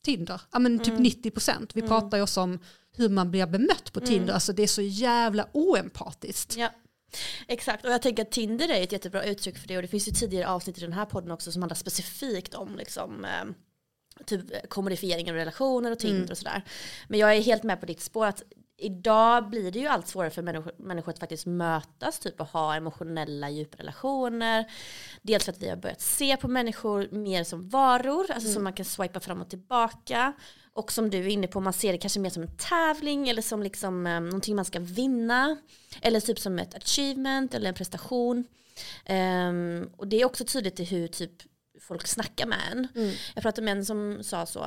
Tinder. 0.03 0.41
Ja 0.51 0.60
men 0.60 0.79
typ 0.79 0.93
90%. 0.93 1.71
Vi 1.73 1.82
pratar 1.82 2.17
ju 2.17 2.23
också 2.23 2.41
om 2.41 2.60
hur 2.95 3.10
man 3.10 3.32
blir 3.32 3.45
bemött 3.45 3.93
på 3.93 3.99
Tinder. 3.99 4.34
Alltså 4.34 4.53
det 4.53 4.63
är 4.63 4.67
så 4.67 4.82
jävla 4.82 5.47
oempatiskt. 5.53 6.58
Ja. 6.58 6.69
Exakt, 7.47 7.86
och 7.86 7.91
jag 7.91 8.02
tänker 8.02 8.23
att 8.23 8.32
Tinder 8.32 8.69
är 8.69 8.84
ett 8.84 8.91
jättebra 8.91 9.23
uttryck 9.23 9.58
för 9.58 9.67
det 9.67 9.76
och 9.76 9.82
det 9.82 9.88
finns 9.88 10.08
ju 10.08 10.12
tidigare 10.12 10.47
avsnitt 10.47 10.78
i 10.78 10.82
den 10.82 10.93
här 10.93 11.06
podden 11.06 11.32
också 11.32 11.52
som 11.52 11.62
handlar 11.62 11.76
specifikt 11.76 12.54
om 12.54 12.76
liksom, 12.76 13.26
eh, 13.26 13.45
typ 14.26 14.69
kommodifiering 14.69 15.30
av 15.30 15.36
relationer 15.36 15.91
och 15.91 15.99
Tinder 15.99 16.32
och 16.32 16.38
sådär. 16.38 16.63
Men 17.08 17.19
jag 17.19 17.36
är 17.36 17.41
helt 17.41 17.63
med 17.63 17.80
på 17.80 17.86
ditt 17.86 18.02
spår 18.02 18.26
att 18.26 18.43
idag 18.78 19.49
blir 19.49 19.71
det 19.71 19.80
ju 19.80 19.88
allt 19.88 20.08
svårare 20.08 20.30
för 20.30 20.41
människor, 20.41 20.73
människor 20.78 21.12
att 21.12 21.19
faktiskt 21.19 21.45
mötas 21.45 22.19
typ 22.19 22.41
och 22.41 22.47
ha 22.47 22.76
emotionella 22.76 23.49
djupa 23.49 23.78
relationer. 23.78 24.65
Dels 25.21 25.45
för 25.45 25.52
att 25.52 25.62
vi 25.62 25.69
har 25.69 25.76
börjat 25.76 26.02
se 26.02 26.38
på 26.38 26.47
människor 26.47 27.08
mer 27.12 27.43
som 27.43 27.69
varor, 27.69 28.32
alltså 28.32 28.49
som 28.49 28.63
man 28.63 28.73
kan 28.73 28.86
swipa 28.86 29.19
fram 29.19 29.41
och 29.41 29.49
tillbaka. 29.49 30.34
Och 30.75 30.91
som 30.91 31.09
du 31.09 31.17
är 31.17 31.27
inne 31.27 31.47
på, 31.47 31.59
man 31.59 31.73
ser 31.73 31.91
det 31.91 31.97
kanske 31.97 32.19
mer 32.19 32.29
som 32.29 32.43
en 32.43 32.57
tävling 32.57 33.29
eller 33.29 33.41
som 33.41 33.63
liksom, 33.63 34.07
eh, 34.07 34.19
någonting 34.19 34.55
man 34.55 34.65
ska 34.65 34.79
vinna. 34.79 35.57
Eller 36.01 36.19
typ 36.19 36.39
som 36.39 36.59
ett 36.59 36.75
achievement 36.75 37.53
eller 37.53 37.69
en 37.69 37.75
prestation. 37.75 38.45
Ehm, 39.05 39.89
och 39.97 40.07
det 40.07 40.21
är 40.21 40.25
också 40.25 40.45
tydligt 40.45 40.79
i 40.79 40.83
hur 40.83 41.07
typ 41.07 41.31
folk 41.81 42.07
snackar 42.07 42.47
med 42.47 42.59
en. 42.71 42.88
Jag 43.36 43.41
pratade 43.43 43.65
med 43.65 43.77
en 43.77 43.86
som 43.86 44.23
sa 44.23 44.45
så. 44.45 44.63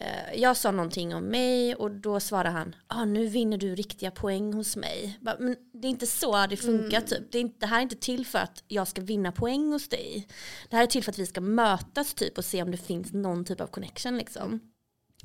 eh, 0.00 0.34
jag 0.40 0.56
sa 0.56 0.70
någonting 0.70 1.14
om 1.14 1.24
mig 1.24 1.74
och 1.74 1.90
då 1.90 2.20
svarade 2.20 2.50
han, 2.50 2.74
ah, 2.86 3.04
nu 3.04 3.26
vinner 3.26 3.58
du 3.58 3.74
riktiga 3.74 4.10
poäng 4.10 4.52
hos 4.52 4.76
mig. 4.76 5.18
Bara, 5.20 5.36
Men 5.38 5.56
det 5.72 5.88
är 5.88 5.90
inte 5.90 6.06
så 6.06 6.46
det 6.46 6.56
funkar 6.56 7.00
typ. 7.00 7.32
Det, 7.32 7.38
inte, 7.38 7.56
det 7.60 7.66
här 7.66 7.78
är 7.78 7.82
inte 7.82 7.96
till 7.96 8.26
för 8.26 8.38
att 8.38 8.64
jag 8.68 8.88
ska 8.88 9.00
vinna 9.02 9.32
poäng 9.32 9.72
hos 9.72 9.88
dig. 9.88 10.28
Det 10.70 10.76
här 10.76 10.82
är 10.82 10.86
till 10.86 11.04
för 11.04 11.10
att 11.12 11.18
vi 11.18 11.26
ska 11.26 11.40
mötas 11.40 12.14
typ 12.14 12.38
och 12.38 12.44
se 12.44 12.62
om 12.62 12.70
det 12.70 12.76
finns 12.76 13.12
någon 13.12 13.44
typ 13.44 13.60
av 13.60 13.66
connection 13.66 14.16
liksom. 14.18 14.60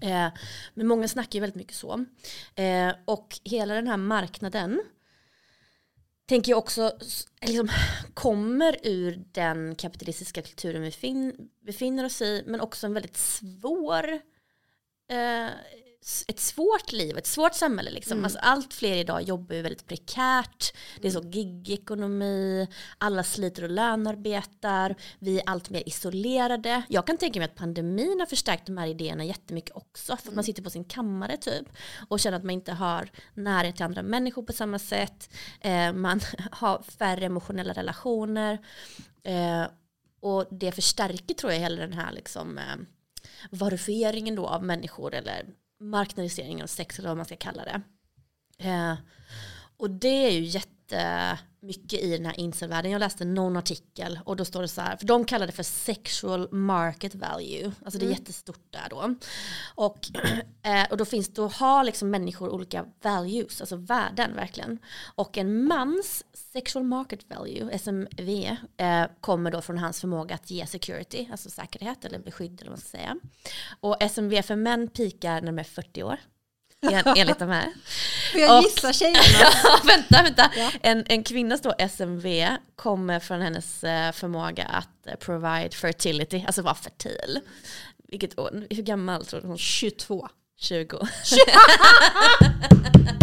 Eh, 0.01 0.27
men 0.73 0.87
många 0.87 1.07
snackar 1.07 1.33
ju 1.33 1.41
väldigt 1.41 1.55
mycket 1.55 1.75
så. 1.75 2.05
Eh, 2.55 2.93
och 3.05 3.39
hela 3.43 3.73
den 3.73 3.87
här 3.87 3.97
marknaden 3.97 4.81
tänker 6.25 6.51
jag 6.51 6.59
också 6.59 6.97
liksom, 7.41 7.69
kommer 8.13 8.77
ur 8.83 9.23
den 9.31 9.75
kapitalistiska 9.75 10.41
kulturen 10.41 10.81
vi 10.81 11.33
befinner 11.61 12.05
oss 12.05 12.21
i, 12.21 12.43
men 12.45 12.61
också 12.61 12.87
en 12.87 12.93
väldigt 12.93 13.17
svår, 13.17 14.11
eh, 15.09 15.47
ett 16.27 16.39
svårt 16.39 16.91
liv, 16.91 17.17
ett 17.17 17.27
svårt 17.27 17.53
samhälle. 17.53 17.91
Liksom. 17.91 18.11
Mm. 18.11 18.25
Alltså, 18.25 18.39
allt 18.39 18.73
fler 18.73 18.95
idag 18.95 19.21
jobbar 19.21 19.55
ju 19.55 19.61
väldigt 19.61 19.87
prekärt, 19.87 20.73
det 21.01 21.07
är 21.07 21.11
så 21.11 21.21
gig-ekonomi, 21.21 22.67
alla 22.97 23.23
sliter 23.23 23.63
och 23.63 23.69
lönearbetar, 23.69 24.95
vi 25.19 25.39
är 25.39 25.49
allt 25.49 25.69
mer 25.69 25.83
isolerade. 25.85 26.81
Jag 26.89 27.07
kan 27.07 27.17
tänka 27.17 27.39
mig 27.39 27.45
att 27.45 27.55
pandemin 27.55 28.19
har 28.19 28.25
förstärkt 28.25 28.65
de 28.65 28.77
här 28.77 28.87
idéerna 28.87 29.23
jättemycket 29.23 29.75
också, 29.75 30.17
för 30.17 30.29
att 30.29 30.35
man 30.35 30.43
sitter 30.43 30.63
på 30.63 30.69
sin 30.69 30.83
kammare 30.83 31.37
typ 31.37 31.67
och 32.09 32.19
känner 32.19 32.37
att 32.37 32.43
man 32.43 32.53
inte 32.53 32.71
har 32.71 33.09
närhet 33.33 33.75
till 33.75 33.85
andra 33.85 34.01
människor 34.01 34.43
på 34.43 34.53
samma 34.53 34.79
sätt. 34.79 35.29
Eh, 35.61 35.93
man 35.93 36.21
har 36.51 36.81
färre 36.81 37.25
emotionella 37.25 37.73
relationer. 37.73 38.59
Eh, 39.23 39.63
och 40.21 40.45
det 40.51 40.71
förstärker 40.71 41.33
tror 41.33 41.51
jag 41.53 41.59
hela 41.59 41.81
den 41.81 41.93
här 41.93 42.11
liksom, 42.11 42.57
eh, 42.57 42.75
varufieringen 43.51 44.35
då 44.35 44.47
av 44.47 44.63
människor 44.63 45.13
eller 45.13 45.45
marknadiseringen 45.79 46.63
av 46.63 46.67
sex 46.67 46.99
eller 46.99 47.09
vad 47.09 47.17
man 47.17 47.25
ska 47.25 47.35
kalla 47.35 47.63
det. 47.63 47.81
Eh, 48.69 48.95
och 49.77 49.89
det 49.89 50.27
är 50.27 50.31
ju 50.31 50.43
jätte 50.43 51.39
jättemycket 51.61 51.99
i 51.99 52.11
den 52.17 52.25
här 52.25 52.39
incelvärlden. 52.39 52.91
Jag 52.91 52.99
läste 52.99 53.25
någon 53.25 53.57
artikel 53.57 54.19
och 54.25 54.35
då 54.35 54.45
står 54.45 54.61
det 54.61 54.67
så 54.67 54.81
här, 54.81 54.97
för 54.97 55.05
de 55.05 55.25
kallar 55.25 55.47
det 55.47 55.51
för 55.53 55.63
sexual 55.63 56.51
market 56.51 57.15
value. 57.15 57.71
Alltså 57.85 57.99
det 57.99 58.05
är 58.05 58.07
Mm. 58.07 58.19
jättestort 58.19 58.61
där 58.69 58.87
då. 58.89 59.15
Och, 59.75 59.97
eh, 60.63 60.91
och 60.91 60.97
då 60.97 61.05
finns 61.05 61.33
då 61.33 61.47
har 61.47 61.83
liksom 61.83 62.09
människor 62.09 62.49
olika 62.49 62.85
values, 63.01 63.61
alltså 63.61 63.75
värden 63.75 64.35
verkligen. 64.35 64.79
Och 65.15 65.37
en 65.37 65.63
mans 65.67 66.23
sexual 66.33 66.85
market 66.85 67.29
value, 67.29 67.69
SMV, 67.71 68.57
eh, 68.77 69.05
kommer 69.21 69.51
då 69.51 69.61
från 69.61 69.77
hans 69.77 70.01
förmåga 70.01 70.35
att 70.35 70.51
ge 70.51 70.65
security, 70.65 71.27
alltså 71.31 71.49
säkerhet 71.49 72.05
eller 72.05 72.19
beskydd 72.19 72.61
eller 72.61 72.71
vad 72.71 72.77
man 72.79 72.81
ska 72.81 72.97
säga. 72.97 73.15
Och 73.79 73.97
SMV 74.03 74.41
för 74.41 74.55
män 74.55 74.87
pikar 74.87 75.41
när 75.41 75.47
de 75.47 75.59
är 75.59 75.63
40 75.63 76.03
år. 76.03 76.17
En- 76.81 77.17
Enligt 77.17 77.39
de 77.39 77.49
här. 77.49 77.67
Får 78.31 78.41
jag 78.41 78.57
Och- 78.57 78.63
gissa 78.63 78.93
tjejerna? 78.99 79.19
Ja, 79.63 79.79
vänta, 79.85 80.23
vänta. 80.23 80.51
Ja. 80.57 80.71
En, 80.81 81.05
en 81.07 81.23
kvinnas 81.23 81.61
då 81.61 81.73
SMV 81.77 82.47
kommer 82.75 83.19
från 83.19 83.41
hennes 83.41 83.83
eh, 83.83 84.11
förmåga 84.11 84.65
att 84.65 85.07
eh, 85.07 85.15
provide 85.15 85.69
fertility, 85.75 86.43
alltså 86.47 86.61
vara 86.61 86.75
fertil. 86.75 87.39
Vilket 88.11 88.39
år, 88.39 88.67
hur 88.69 88.83
gammal 88.83 89.25
tror 89.25 89.41
du 89.41 89.47
hon? 89.47 89.57
22. 89.57 90.27
20. 90.57 90.97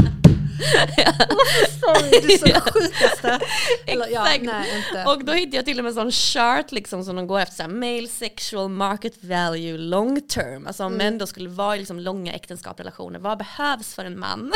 Det 0.58 2.16
är 2.34 2.38
så 2.54 2.60
sjukaste. 2.60 3.40
Eller, 3.86 4.08
ja, 4.08 4.26
Exakt. 4.28 4.44
nej, 4.44 4.76
inte. 4.88 5.04
Och 5.10 5.24
då 5.24 5.32
hittade 5.32 5.56
jag 5.56 5.64
till 5.64 5.78
och 5.78 5.84
med 5.84 5.90
en 5.90 5.94
sån 5.94 6.12
chart 6.12 6.72
liksom 6.72 7.04
som 7.04 7.16
de 7.16 7.26
går 7.26 7.40
efter, 7.40 7.56
så 7.56 7.62
här, 7.62 7.70
male 7.70 8.08
sexual 8.08 8.68
market 8.68 9.24
value 9.24 9.78
long 9.78 10.20
term. 10.28 10.66
Alltså 10.66 10.84
om 10.84 10.92
Mm. 10.94 11.06
män 11.06 11.18
då 11.18 11.26
skulle 11.26 11.48
vara 11.48 11.76
i 11.76 11.78
liksom 11.78 12.00
långa 12.00 12.32
äktenskapsrelationer, 12.34 13.18
vad 13.18 13.38
behövs 13.38 13.94
för 13.94 14.04
en 14.04 14.18
man? 14.18 14.52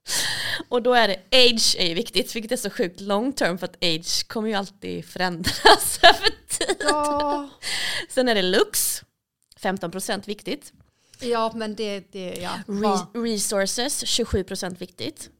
och 0.68 0.82
då 0.82 0.94
är 0.94 1.08
det 1.08 1.16
age 1.32 1.76
är 1.78 1.86
ju 1.88 1.94
viktigt, 1.94 2.36
vilket 2.36 2.52
är 2.52 2.56
så 2.56 2.70
sjukt 2.70 3.00
long 3.00 3.32
term 3.32 3.58
för 3.58 3.64
att 3.66 3.76
age 3.84 4.28
kommer 4.28 4.48
ju 4.48 4.54
alltid 4.54 5.04
förändras 5.04 5.98
över 6.02 6.28
tid. 6.48 6.76
ja, 6.80 7.48
Sen 8.08 8.28
är 8.28 8.34
det 8.34 8.42
looks, 8.42 9.02
15% 9.62 10.26
viktigt. 10.26 10.72
Ja, 11.20 11.52
men 11.54 11.74
det, 11.74 12.12
det 12.12 12.34
ja. 12.42 12.50
Re- 12.66 13.22
resources, 13.22 14.04
27% 14.04 14.78
viktigt. 14.78 15.30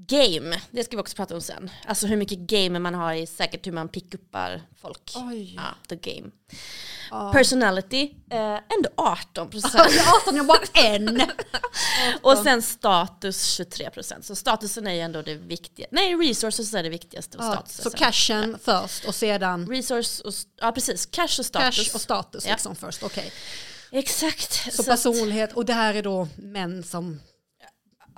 Game, 0.00 0.60
det 0.70 0.84
ska 0.84 0.96
vi 0.96 1.02
också 1.02 1.16
prata 1.16 1.34
om 1.34 1.40
sen. 1.40 1.70
Alltså 1.86 2.06
hur 2.06 2.16
mycket 2.16 2.38
game 2.38 2.78
man 2.78 2.94
har 2.94 3.14
i 3.14 3.26
säkert 3.26 3.66
hur 3.66 3.72
man 3.72 3.88
pick-uppar 3.88 4.62
folk. 4.80 5.12
Oj. 5.16 5.54
Ja, 5.56 5.62
the 5.88 5.96
game. 5.96 6.30
Ja. 7.10 7.32
Personality, 7.32 8.02
eh, 8.30 8.38
ändå 8.48 8.88
18%. 8.96 9.70
Jag 9.74 9.94
är 9.94 10.08
18, 10.22 10.36
jag 10.36 10.46
bara 10.46 10.58
en. 10.74 11.22
och 12.22 12.38
sen 12.38 12.62
status 12.62 13.60
23%. 13.60 14.22
Så 14.22 14.36
statusen 14.36 14.86
är 14.86 14.92
ju 14.94 15.00
ändå 15.00 15.22
det 15.22 15.34
viktiga. 15.34 15.86
Nej, 15.90 16.14
resources 16.14 16.74
är 16.74 16.82
det 16.82 16.88
viktigaste. 16.88 17.38
Och 17.38 17.44
Ja, 17.44 17.52
statusen 17.52 17.90
så 17.90 17.98
cashen 17.98 18.58
först 18.64 19.04
och 19.04 19.14
sedan 19.14 19.66
Resource 19.68 20.22
och, 20.24 20.32
ja 20.60 20.72
precis, 20.72 21.06
cash 21.06 21.38
och 21.38 21.46
status. 21.46 21.76
cash 21.86 21.94
och 21.94 22.00
status 22.00 22.46
Ja. 22.46 22.52
liksom 22.52 22.76
först. 22.76 23.02
Okej. 23.02 23.32
Exakt. 23.92 24.74
Så 24.74 24.82
att- 24.82 24.88
personlighet 24.88 25.52
och 25.52 25.64
det 25.64 25.72
här 25.72 25.94
är 25.94 26.02
då 26.02 26.28
män 26.36 26.82
som 26.82 27.20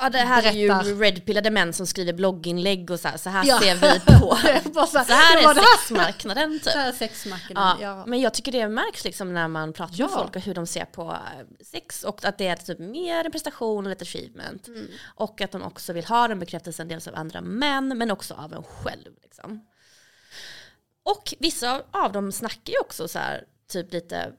Ja 0.02 0.10
det 0.10 0.18
här 0.18 0.38
är 0.42 0.68
Berätta. 0.68 0.88
ju 0.88 0.98
redpillade 1.00 1.50
män 1.50 1.72
som 1.72 1.86
skriver 1.86 2.12
blogginlägg 2.12 2.90
och 2.90 3.00
så 3.00 3.08
här, 3.08 3.16
så 3.16 3.30
här 3.30 3.44
Ja. 3.46 3.60
ser 3.60 3.74
vi 3.74 4.00
på. 4.00 4.38
Är 4.48 4.86
så 4.86 4.98
här, 4.98 5.04
Så 5.04 5.12
här 5.12 5.38
är 5.38 5.54
sexmarknaden 5.54 6.52
typ. 6.52 6.62
Så 6.72 6.78
här 6.78 6.88
är 6.88 6.92
sexmarknaden. 6.92 7.76
Ja, 7.80 7.96
Ja. 7.98 8.06
Men 8.06 8.20
jag 8.20 8.34
tycker 8.34 8.52
det 8.52 8.68
märks 8.68 9.04
liksom 9.04 9.34
när 9.34 9.48
man 9.48 9.72
pratar 9.72 9.94
Ja. 9.98 10.06
med 10.06 10.14
folk 10.14 10.36
och 10.36 10.42
hur 10.42 10.54
de 10.54 10.66
ser 10.66 10.84
på 10.84 11.02
eh, 11.12 11.64
sex 11.72 12.04
och 12.04 12.24
att 12.24 12.38
det 12.38 12.46
är 12.46 12.56
typ 12.56 12.78
mer 12.78 13.24
en 13.24 13.32
prestation 13.32 13.86
och 13.86 13.92
ett 13.92 14.02
achievement. 14.02 14.68
Mm. 14.68 14.86
Och 15.14 15.40
att 15.40 15.52
de 15.52 15.62
också 15.62 15.92
vill 15.92 16.04
ha 16.04 16.28
den 16.28 16.38
bekräftelsen 16.38 16.88
dels 16.88 17.08
av 17.08 17.14
andra 17.14 17.40
män 17.40 17.98
men 17.98 18.10
också 18.10 18.34
av 18.34 18.52
en 18.52 18.62
själv. 18.62 19.12
Liksom. 19.22 19.66
Och 21.02 21.34
vissa 21.38 21.82
av 21.90 22.12
dem 22.12 22.32
snackar 22.32 22.72
ju 22.72 22.78
också 22.80 23.08
så 23.08 23.18
här, 23.18 23.44
typ 23.72 23.92
lite 23.92 24.32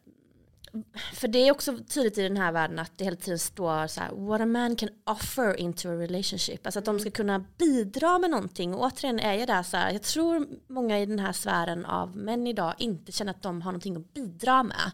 för 1.13 1.27
det 1.27 1.47
är 1.47 1.51
också 1.51 1.77
tydligt 1.77 2.17
i 2.17 2.21
den 2.21 2.37
här 2.37 2.51
världen 2.51 2.79
att 2.79 2.97
det 2.97 3.03
hela 3.03 3.17
tiden 3.17 3.39
står 3.39 3.87
så 3.87 4.01
här, 4.01 4.11
what 4.11 4.41
a 4.41 4.45
man 4.45 4.75
can 4.75 4.89
offer 5.03 5.59
into 5.59 5.89
a 5.89 5.93
relationship. 5.93 6.65
Alltså 6.65 6.79
att 6.79 6.85
de 6.85 6.99
ska 6.99 7.11
kunna 7.11 7.45
bidra 7.57 8.19
med 8.19 8.29
någonting. 8.29 8.73
Och 8.73 8.81
återigen 8.81 9.19
är 9.19 9.33
jag 9.33 9.47
där 9.47 9.63
så 9.63 9.77
här, 9.77 9.91
jag 9.91 10.01
tror 10.01 10.47
många 10.67 10.99
i 10.99 11.05
den 11.05 11.19
här 11.19 11.31
sfären 11.31 11.85
av 11.85 12.17
män 12.17 12.47
idag 12.47 12.73
inte 12.77 13.11
känner 13.11 13.31
att 13.31 13.41
de 13.41 13.61
har 13.61 13.71
någonting 13.71 13.95
att 13.95 14.13
bidra 14.13 14.63
med. 14.63 14.91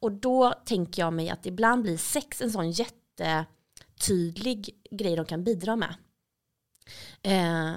Och 0.00 0.12
då 0.12 0.54
tänker 0.64 1.02
jag 1.02 1.12
mig 1.12 1.30
att 1.30 1.46
ibland 1.46 1.82
blir 1.82 1.96
sex 1.96 2.40
en 2.40 2.50
sån 2.50 2.70
jättetydlig 2.70 4.80
grej 4.90 5.16
de 5.16 5.24
kan 5.24 5.44
bidra 5.44 5.76
med. 5.76 5.94
Eh, 7.22 7.72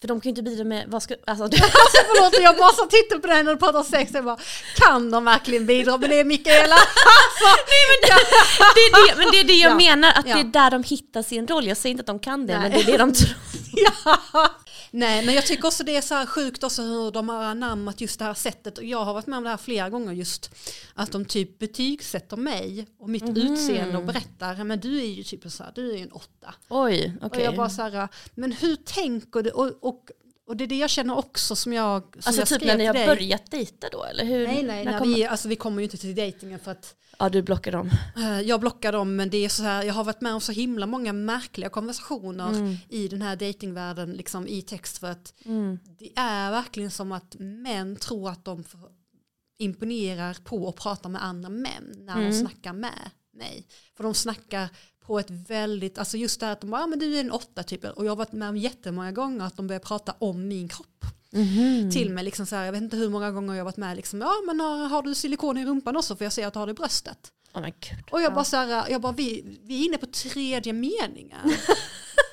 för 0.00 0.08
de 0.08 0.20
kan 0.20 0.28
ju 0.28 0.30
inte 0.30 0.42
bidra 0.42 0.64
med, 0.64 0.84
vad 0.88 1.02
ska, 1.02 1.14
alltså, 1.26 1.44
Alltså, 1.44 1.60
förlåt, 2.06 2.34
jag 2.42 2.56
bara 2.56 2.72
så 2.72 2.86
tittar 2.86 3.18
på 3.18 3.26
dig 3.26 3.42
när 3.42 3.52
du 3.52 3.58
pratar 3.58 3.82
sex. 3.82 4.10
Jag 4.14 4.24
bara, 4.24 4.38
kan 4.74 5.10
de 5.10 5.24
verkligen 5.24 5.66
bidra 5.66 5.96
med 5.98 6.10
det 6.10 6.24
Mikaela? 6.24 6.76
det 8.74 8.80
är 8.80 9.08
det, 9.08 9.16
men 9.16 9.30
det 9.32 9.40
är 9.40 9.44
det 9.44 9.52
jag 9.54 9.70
Ja. 9.72 9.76
menar, 9.76 10.12
att 10.12 10.28
Ja. 10.28 10.34
det 10.34 10.40
är 10.40 10.44
där 10.44 10.70
de 10.70 10.82
hittar 10.82 11.22
sin 11.22 11.46
roll. 11.46 11.66
Jag 11.66 11.76
säger 11.76 11.90
inte 11.90 12.00
att 12.00 12.06
de 12.06 12.18
kan 12.18 12.46
det, 12.46 12.58
Nej. 12.58 12.62
men 12.62 12.70
det 12.72 12.80
är 12.80 12.92
det 12.92 12.98
de 12.98 13.12
tror. 13.12 13.34
ja. 14.32 14.50
Nej, 14.90 15.26
men 15.26 15.34
jag 15.34 15.46
tycker 15.46 15.66
också 15.68 15.84
det 15.84 15.96
är 15.96 16.00
så 16.02 16.14
här 16.14 16.26
sjukt 16.26 16.64
också 16.64 16.82
hur 16.82 17.10
de 17.10 17.28
har 17.28 17.42
anammat 17.44 18.00
just 18.00 18.18
det 18.18 18.24
här 18.24 18.34
sättet. 18.34 18.78
Och 18.78 18.84
jag 18.84 19.04
har 19.04 19.14
varit 19.14 19.26
med 19.26 19.36
om 19.36 19.44
det 19.44 19.50
här 19.50 19.56
flera 19.56 19.90
gånger 19.90 20.12
just 20.12 20.50
att 20.94 21.12
de 21.12 21.24
typ 21.24 21.58
betygsätter 21.58 22.36
mig 22.36 22.86
och 22.98 23.10
mitt 23.10 23.24
Mhm. 23.24 23.36
utseende 23.36 23.98
och 23.98 24.04
berättar, 24.04 24.64
men 24.64 24.80
du 24.80 24.98
är 25.00 25.06
ju 25.06 25.22
typ 25.22 25.52
så 25.52 25.62
här, 25.64 25.72
du 25.74 25.90
är 25.92 25.96
ju 25.96 26.02
en 26.02 26.12
åtta. 26.12 26.54
Oj, 26.68 27.12
okej. 27.22 27.38
Och 27.40 27.46
jag 27.46 27.56
bara 27.56 27.70
så 27.70 27.82
här, 27.82 28.08
men 28.34 28.52
hur 28.52 28.76
tänker 28.76 29.42
du? 29.42 29.50
Och, 29.50 29.72
och, 29.80 30.10
och 30.48 30.56
det 30.56 30.64
är 30.64 30.68
det 30.68 30.78
jag 30.78 30.90
känner 30.90 31.16
också 31.16 31.56
som 31.56 31.72
jag 31.72 32.02
som 32.02 32.22
Alltså 32.24 32.40
jag 32.40 32.48
typ 32.48 32.62
när 32.68 32.76
ni 32.78 32.86
har 32.86 32.94
dig. 32.94 33.06
börjat 33.06 33.50
dejta 33.50 33.88
då, 33.92 34.04
eller 34.04 34.24
hur? 34.24 34.46
Nej, 34.46 34.62
nej, 34.62 34.84
När 34.84 34.98
kommer- 34.98 35.14
vi, 35.14 35.24
alltså, 35.26 35.48
vi 35.48 35.56
kommer 35.56 35.78
ju 35.78 35.84
inte 35.84 35.96
till 35.96 36.14
dejtingen 36.14 36.58
för 36.58 36.70
att 36.70 36.94
Ja, 37.18 37.28
du 37.28 37.42
blockar 37.42 37.72
dem. 37.72 37.90
eh, 38.16 38.40
jag 38.40 38.60
blockar 38.60 38.92
dem 38.92 39.16
men 39.16 39.30
det 39.30 39.44
är 39.44 39.48
så 39.48 39.62
här, 39.62 39.82
jag 39.82 39.94
har 39.94 40.04
varit 40.04 40.20
med 40.20 40.34
om 40.34 40.40
så 40.40 40.52
himla 40.52 40.86
många 40.86 41.12
märkliga 41.12 41.68
konversationer 41.68 42.48
Mm. 42.48 42.76
i 42.88 43.08
den 43.08 43.22
här 43.22 43.36
dejtingvärlden 43.36 44.12
liksom 44.12 44.48
i 44.48 44.62
text 44.62 44.98
för 44.98 45.06
att 45.10 45.34
Mm. 45.44 45.78
det 45.98 46.12
är 46.16 46.50
verkligen 46.50 46.90
som 46.90 47.12
att 47.12 47.36
män 47.38 47.96
tror 47.96 48.30
att 48.30 48.44
de 48.44 48.64
imponerar 49.58 50.36
på 50.44 50.64
och 50.64 50.76
pratar 50.76 51.08
med 51.10 51.24
andra 51.24 51.48
män 51.48 51.92
när 51.96 52.16
Mm. 52.16 52.30
de 52.30 52.36
snackar 52.38 52.72
med 52.72 53.10
mig. 53.32 53.66
För 53.96 54.04
de 54.04 54.14
snackar 54.14 54.68
på 55.08 55.18
ett 55.18 55.30
väldigt, 55.30 55.98
alltså 55.98 56.16
just 56.16 56.40
det 56.40 56.46
här 56.46 56.52
att 56.52 56.60
de 56.60 56.70
bara, 56.70 56.82
ah, 56.82 56.86
men 56.86 56.98
du 56.98 57.16
är 57.16 57.20
en 57.20 57.30
åtta 57.30 57.62
typ. 57.62 57.84
Och 57.84 58.04
jag 58.04 58.10
har 58.10 58.16
varit 58.16 58.32
med 58.32 58.48
om 58.48 58.56
jättemånga 58.56 59.12
gånger 59.12 59.44
att 59.44 59.56
de 59.56 59.66
börjar 59.66 59.80
prata 59.80 60.14
om 60.18 60.48
min 60.48 60.68
kropp 60.68 61.04
Mhm. 61.32 61.90
till 61.90 62.10
mig. 62.10 62.24
Liksom 62.24 62.46
så 62.46 62.56
här, 62.56 62.64
jag 62.64 62.72
vet 62.72 62.82
inte 62.82 62.96
hur 62.96 63.08
många 63.08 63.30
gånger 63.30 63.54
jag 63.54 63.60
har 63.60 63.64
varit 63.64 63.76
med, 63.76 63.96
liksom, 63.96 64.20
ja 64.20 64.32
men 64.46 64.60
har, 64.60 64.76
har 64.88 65.02
du 65.02 65.14
silikon 65.14 65.58
i 65.58 65.64
rumpan 65.64 65.96
också 65.96 66.16
för 66.16 66.24
jag 66.24 66.32
ser 66.32 66.46
att 66.46 66.52
du 66.52 66.58
har 66.58 66.66
det 66.66 66.70
i 66.70 66.74
bröstet. 66.74 67.18
Gud. 67.54 67.64
Och 68.10 68.20
jag 68.20 68.30
Ja. 68.30 68.34
bara 68.34 68.44
så 68.44 68.56
här, 68.56 68.86
jag 68.90 69.00
bara, 69.00 69.12
vi, 69.12 69.58
vi 69.62 69.80
är 69.80 69.84
inne 69.86 69.98
på 69.98 70.06
tredje 70.06 70.72
meningen. 70.72 71.38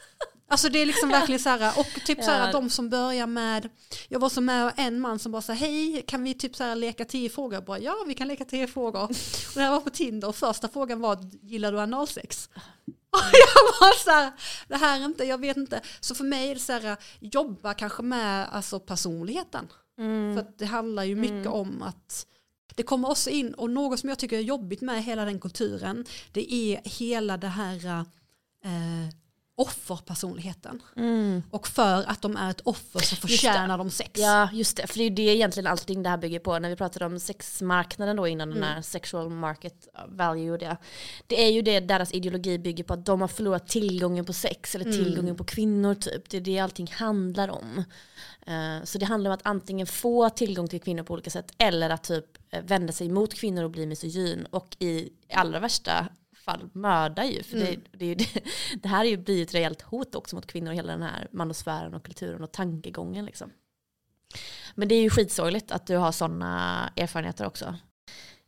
Alltså 0.56 0.70
det 0.70 0.80
är 0.80 0.86
liksom 0.86 1.10
verkligen 1.10 1.40
så 1.40 1.50
här, 1.50 1.80
och 1.80 1.88
typ 2.06 2.24
så 2.24 2.32
här 2.32 2.52
de 2.52 2.70
som 2.70 2.90
börjar 2.90 3.28
med, 3.28 3.70
jag 4.08 4.20
var 4.20 4.30
så 4.30 4.42
med 4.42 4.74
en 4.78 5.00
man 5.00 5.20
som 5.20 5.32
bara 5.32 5.42
sa 5.42 5.54
hej, 5.54 6.04
kan 6.08 6.24
vi 6.24 6.34
typ 6.34 6.56
så 6.56 6.64
här 6.64 6.76
leka 6.76 7.06
tio 7.06 7.30
frågor? 7.30 7.54
Jag 7.54 7.66
bara, 7.66 7.80
ja, 7.80 7.96
vi 8.08 8.14
kan 8.14 8.28
leka 8.28 8.46
tio 8.46 8.68
frågor. 8.68 9.04
Och 9.04 9.12
det 9.54 9.62
här 9.62 9.72
var 9.72 9.82
på 9.82 9.90
Tinder 9.90 10.28
och 10.28 10.36
första 10.36 10.68
frågan 10.68 11.00
var, 11.00 11.18
gillar 11.42 11.72
du 11.72 11.80
analsex? 11.80 12.50
Och 13.10 13.20
jag 13.34 13.64
var 13.80 14.04
så 14.04 14.10
här, 14.10 14.32
det 14.68 14.76
här 14.76 15.00
är 15.00 15.06
inte, 15.06 15.24
jag 15.24 15.38
vet 15.38 15.58
inte. 15.58 15.82
Så 16.00 16.16
för 16.16 16.24
mig 16.24 16.50
är 16.50 16.54
det 16.54 16.62
så 16.62 16.74
här, 16.74 16.98
jobba 17.20 17.74
kanske 17.74 18.04
med 18.04 18.48
alltså 18.52 18.80
personligheten. 18.80 19.68
Mm. 19.98 20.36
För 20.36 20.46
det 20.58 20.66
handlar 20.66 21.04
ju 21.04 21.16
mycket 21.16 21.36
Mm. 21.36 21.54
om 21.54 21.82
att 21.82 22.26
det 22.76 22.84
kommer 22.84 23.10
också 23.10 23.30
in, 23.30 23.54
och 23.54 23.70
något 23.70 24.00
som 24.00 24.10
jag 24.10 24.20
tycker 24.20 24.38
är 24.38 24.42
jobbigt 24.42 24.82
med 24.82 25.04
hela 25.04 25.26
den 25.26 25.40
kulturen, 25.40 26.06
det 26.32 26.54
är 26.54 26.82
hela 26.84 27.38
det 27.38 27.48
här, 27.48 27.86
eh, 28.66 29.10
offerpersonligheten. 29.56 30.82
Mm. 30.96 31.44
Och 31.52 31.68
för 31.68 32.04
att 32.10 32.22
de 32.22 32.38
är 32.38 32.52
ett 32.52 32.62
offer 32.64 33.00
så 33.00 33.16
förtjänar 33.16 33.78
de 33.78 33.90
sex. 33.90 34.12
Ja, 34.20 34.50
just 34.54 34.78
det. 34.78 34.88
För 34.88 34.98
det 34.98 35.04
är 35.04 35.10
ju 35.10 35.16
det 35.16 35.22
egentligen 35.36 35.68
allting 35.68 36.04
det 36.04 36.10
här 36.10 36.18
bygger 36.18 36.40
på. 36.40 36.60
När 36.60 36.70
vi 36.70 36.76
pratade 36.76 37.06
om 37.06 37.20
sexmarknaden 37.20 38.16
då 38.16 38.28
innan 38.28 38.50
Mm. 38.52 38.62
den 38.62 38.70
här 38.70 38.82
sexual 38.82 39.30
market 39.30 39.88
value 40.08 40.52
och 40.52 40.58
det. 40.58 40.78
Det 41.28 41.44
är 41.46 41.52
ju 41.52 41.62
det 41.62 41.80
deras 41.80 42.12
ideologi 42.14 42.58
bygger 42.60 42.84
på 42.84 42.94
att 42.94 43.06
de 43.06 43.22
har 43.22 43.28
förlorat 43.28 43.68
tillgången 43.68 44.26
på 44.26 44.34
sex 44.34 44.76
eller 44.76 44.86
Mm. 44.86 44.98
tillgången 44.98 45.36
på 45.36 45.44
kvinnor 45.44 45.94
typ. 45.96 46.30
Det 46.30 46.38
är 46.38 46.42
det 46.42 46.60
allting 46.60 46.88
handlar 46.92 47.50
om. 47.50 47.84
Eh, 48.48 48.84
så 48.84 48.98
det 48.98 49.06
handlar 49.06 49.30
om 49.32 49.36
att 49.36 49.46
antingen 49.46 49.88
få 49.88 50.30
tillgång 50.30 50.68
till 50.68 50.82
kvinnor 50.82 51.04
på 51.04 51.14
olika 51.14 51.30
sätt 51.30 51.52
eller 51.58 51.90
att 51.90 52.04
typ 52.04 52.26
eh, 52.52 52.62
vända 52.64 52.94
sig 52.94 53.10
mot 53.10 53.34
kvinnor 53.34 53.64
och 53.64 53.72
bli 53.72 53.86
misogyn 53.86 54.46
och 54.50 54.76
i 54.80 55.10
allra 55.34 55.60
värsta 55.60 56.08
fall 56.46 56.70
mörda 56.74 57.26
ju. 57.26 57.44
För 57.44 57.58
Mm. 57.58 57.68
det, 57.92 57.98
det, 57.98 58.06
ju 58.06 58.16
det, 58.16 58.28
det 58.82 58.88
här 58.88 59.06
är 59.06 59.10
ju 59.10 59.18
blir 59.18 59.44
ett 59.44 59.54
reellt 59.54 59.82
hot 59.82 60.16
också 60.16 60.36
mot 60.36 60.48
kvinnor 60.48 60.70
och 60.72 60.76
hela 60.78 60.92
den 60.92 61.04
här 61.04 61.28
manosfären 61.32 61.94
och 61.94 62.06
kulturen 62.06 62.44
och 62.44 62.52
tankegången 62.52 63.26
liksom. 63.26 63.52
Men 64.76 64.88
det 64.88 64.96
är 64.96 65.02
ju 65.02 65.10
skitsorgligt 65.10 65.72
att 65.72 65.88
du 65.88 65.98
har 65.98 66.12
sådana 66.12 66.94
erfarenheter 66.96 67.46
också. 67.46 67.66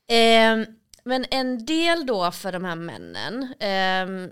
Eh, 0.08 0.68
men 1.04 1.26
en 1.32 1.66
del 1.66 2.06
då 2.06 2.32
för 2.32 2.52
de 2.52 2.64
här 2.64 2.76
männen, 2.76 3.44
eh, 3.44 4.32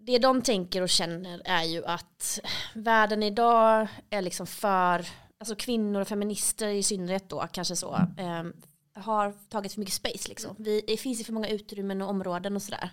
det 0.00 0.18
de 0.18 0.42
tänker 0.42 0.82
och 0.82 0.88
känner 0.88 1.42
är 1.44 1.62
ju 1.64 1.84
att 1.86 2.40
världen 2.74 3.22
idag 3.22 3.88
är 4.10 4.22
liksom 4.22 4.46
för, 4.46 5.06
alltså 5.38 5.56
kvinnor 5.56 6.00
och 6.00 6.08
feminister 6.08 6.68
i 6.68 6.82
synnerhet 6.82 7.30
då, 7.30 7.46
kanske 7.52 7.76
så, 7.76 7.94
eh, 7.94 8.44
har 8.96 9.34
tagit 9.48 9.72
för 9.72 9.80
mycket 9.80 9.94
space 9.94 10.28
liksom. 10.28 10.56
Vi, 10.58 10.84
det 10.86 10.96
finns 10.96 11.20
ju 11.20 11.24
för 11.24 11.32
många 11.32 11.48
utrymmen 11.48 12.02
och 12.02 12.10
områden 12.10 12.56
och 12.56 12.62
sådär. 12.62 12.90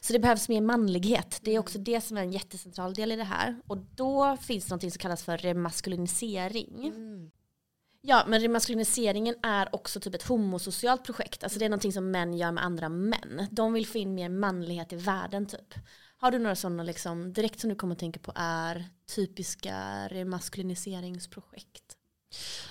Så 0.00 0.12
det 0.12 0.18
behövs 0.18 0.48
mer 0.48 0.60
manlighet. 0.60 1.40
Det 1.42 1.54
är 1.54 1.58
också 1.58 1.78
det 1.78 2.00
som 2.00 2.16
är 2.16 2.22
en 2.22 2.32
jättecentral 2.32 2.94
del 2.94 3.12
i 3.12 3.16
det 3.16 3.24
här. 3.24 3.60
Och 3.66 3.78
då 3.78 4.36
finns 4.36 4.66
det 4.66 4.74
något 4.74 4.82
som 4.82 4.90
kallas 4.90 5.24
för 5.24 5.38
remaskulinisering. 5.38 6.86
Mm. 6.86 7.30
Ja, 8.04 8.24
men 8.28 8.40
remaskuliniseringen 8.40 9.34
är 9.42 9.74
också 9.74 10.00
typ 10.00 10.14
ett 10.14 10.22
homosocialt 10.22 11.04
projekt. 11.04 11.44
Alltså 11.44 11.58
det 11.58 11.64
är 11.64 11.68
någonting 11.68 11.92
som 11.92 12.10
män 12.10 12.34
gör 12.34 12.52
med 12.52 12.64
andra 12.64 12.88
män. 12.88 13.46
De 13.50 13.72
vill 13.72 13.86
få 13.86 13.98
in 13.98 14.14
mer 14.14 14.28
manlighet 14.28 14.92
i 14.92 14.96
världen 14.96 15.46
typ. 15.46 15.74
Har 16.16 16.30
du 16.30 16.38
några 16.38 16.56
sådana 16.56 16.82
liksom, 16.82 17.32
direkt 17.32 17.60
som 17.60 17.70
du 17.70 17.76
kommer 17.76 17.92
att 17.94 17.98
tänka 17.98 18.20
på 18.20 18.32
är 18.34 18.88
typiska 19.14 20.08
remaskuliniseringsprojekt? 20.08 21.91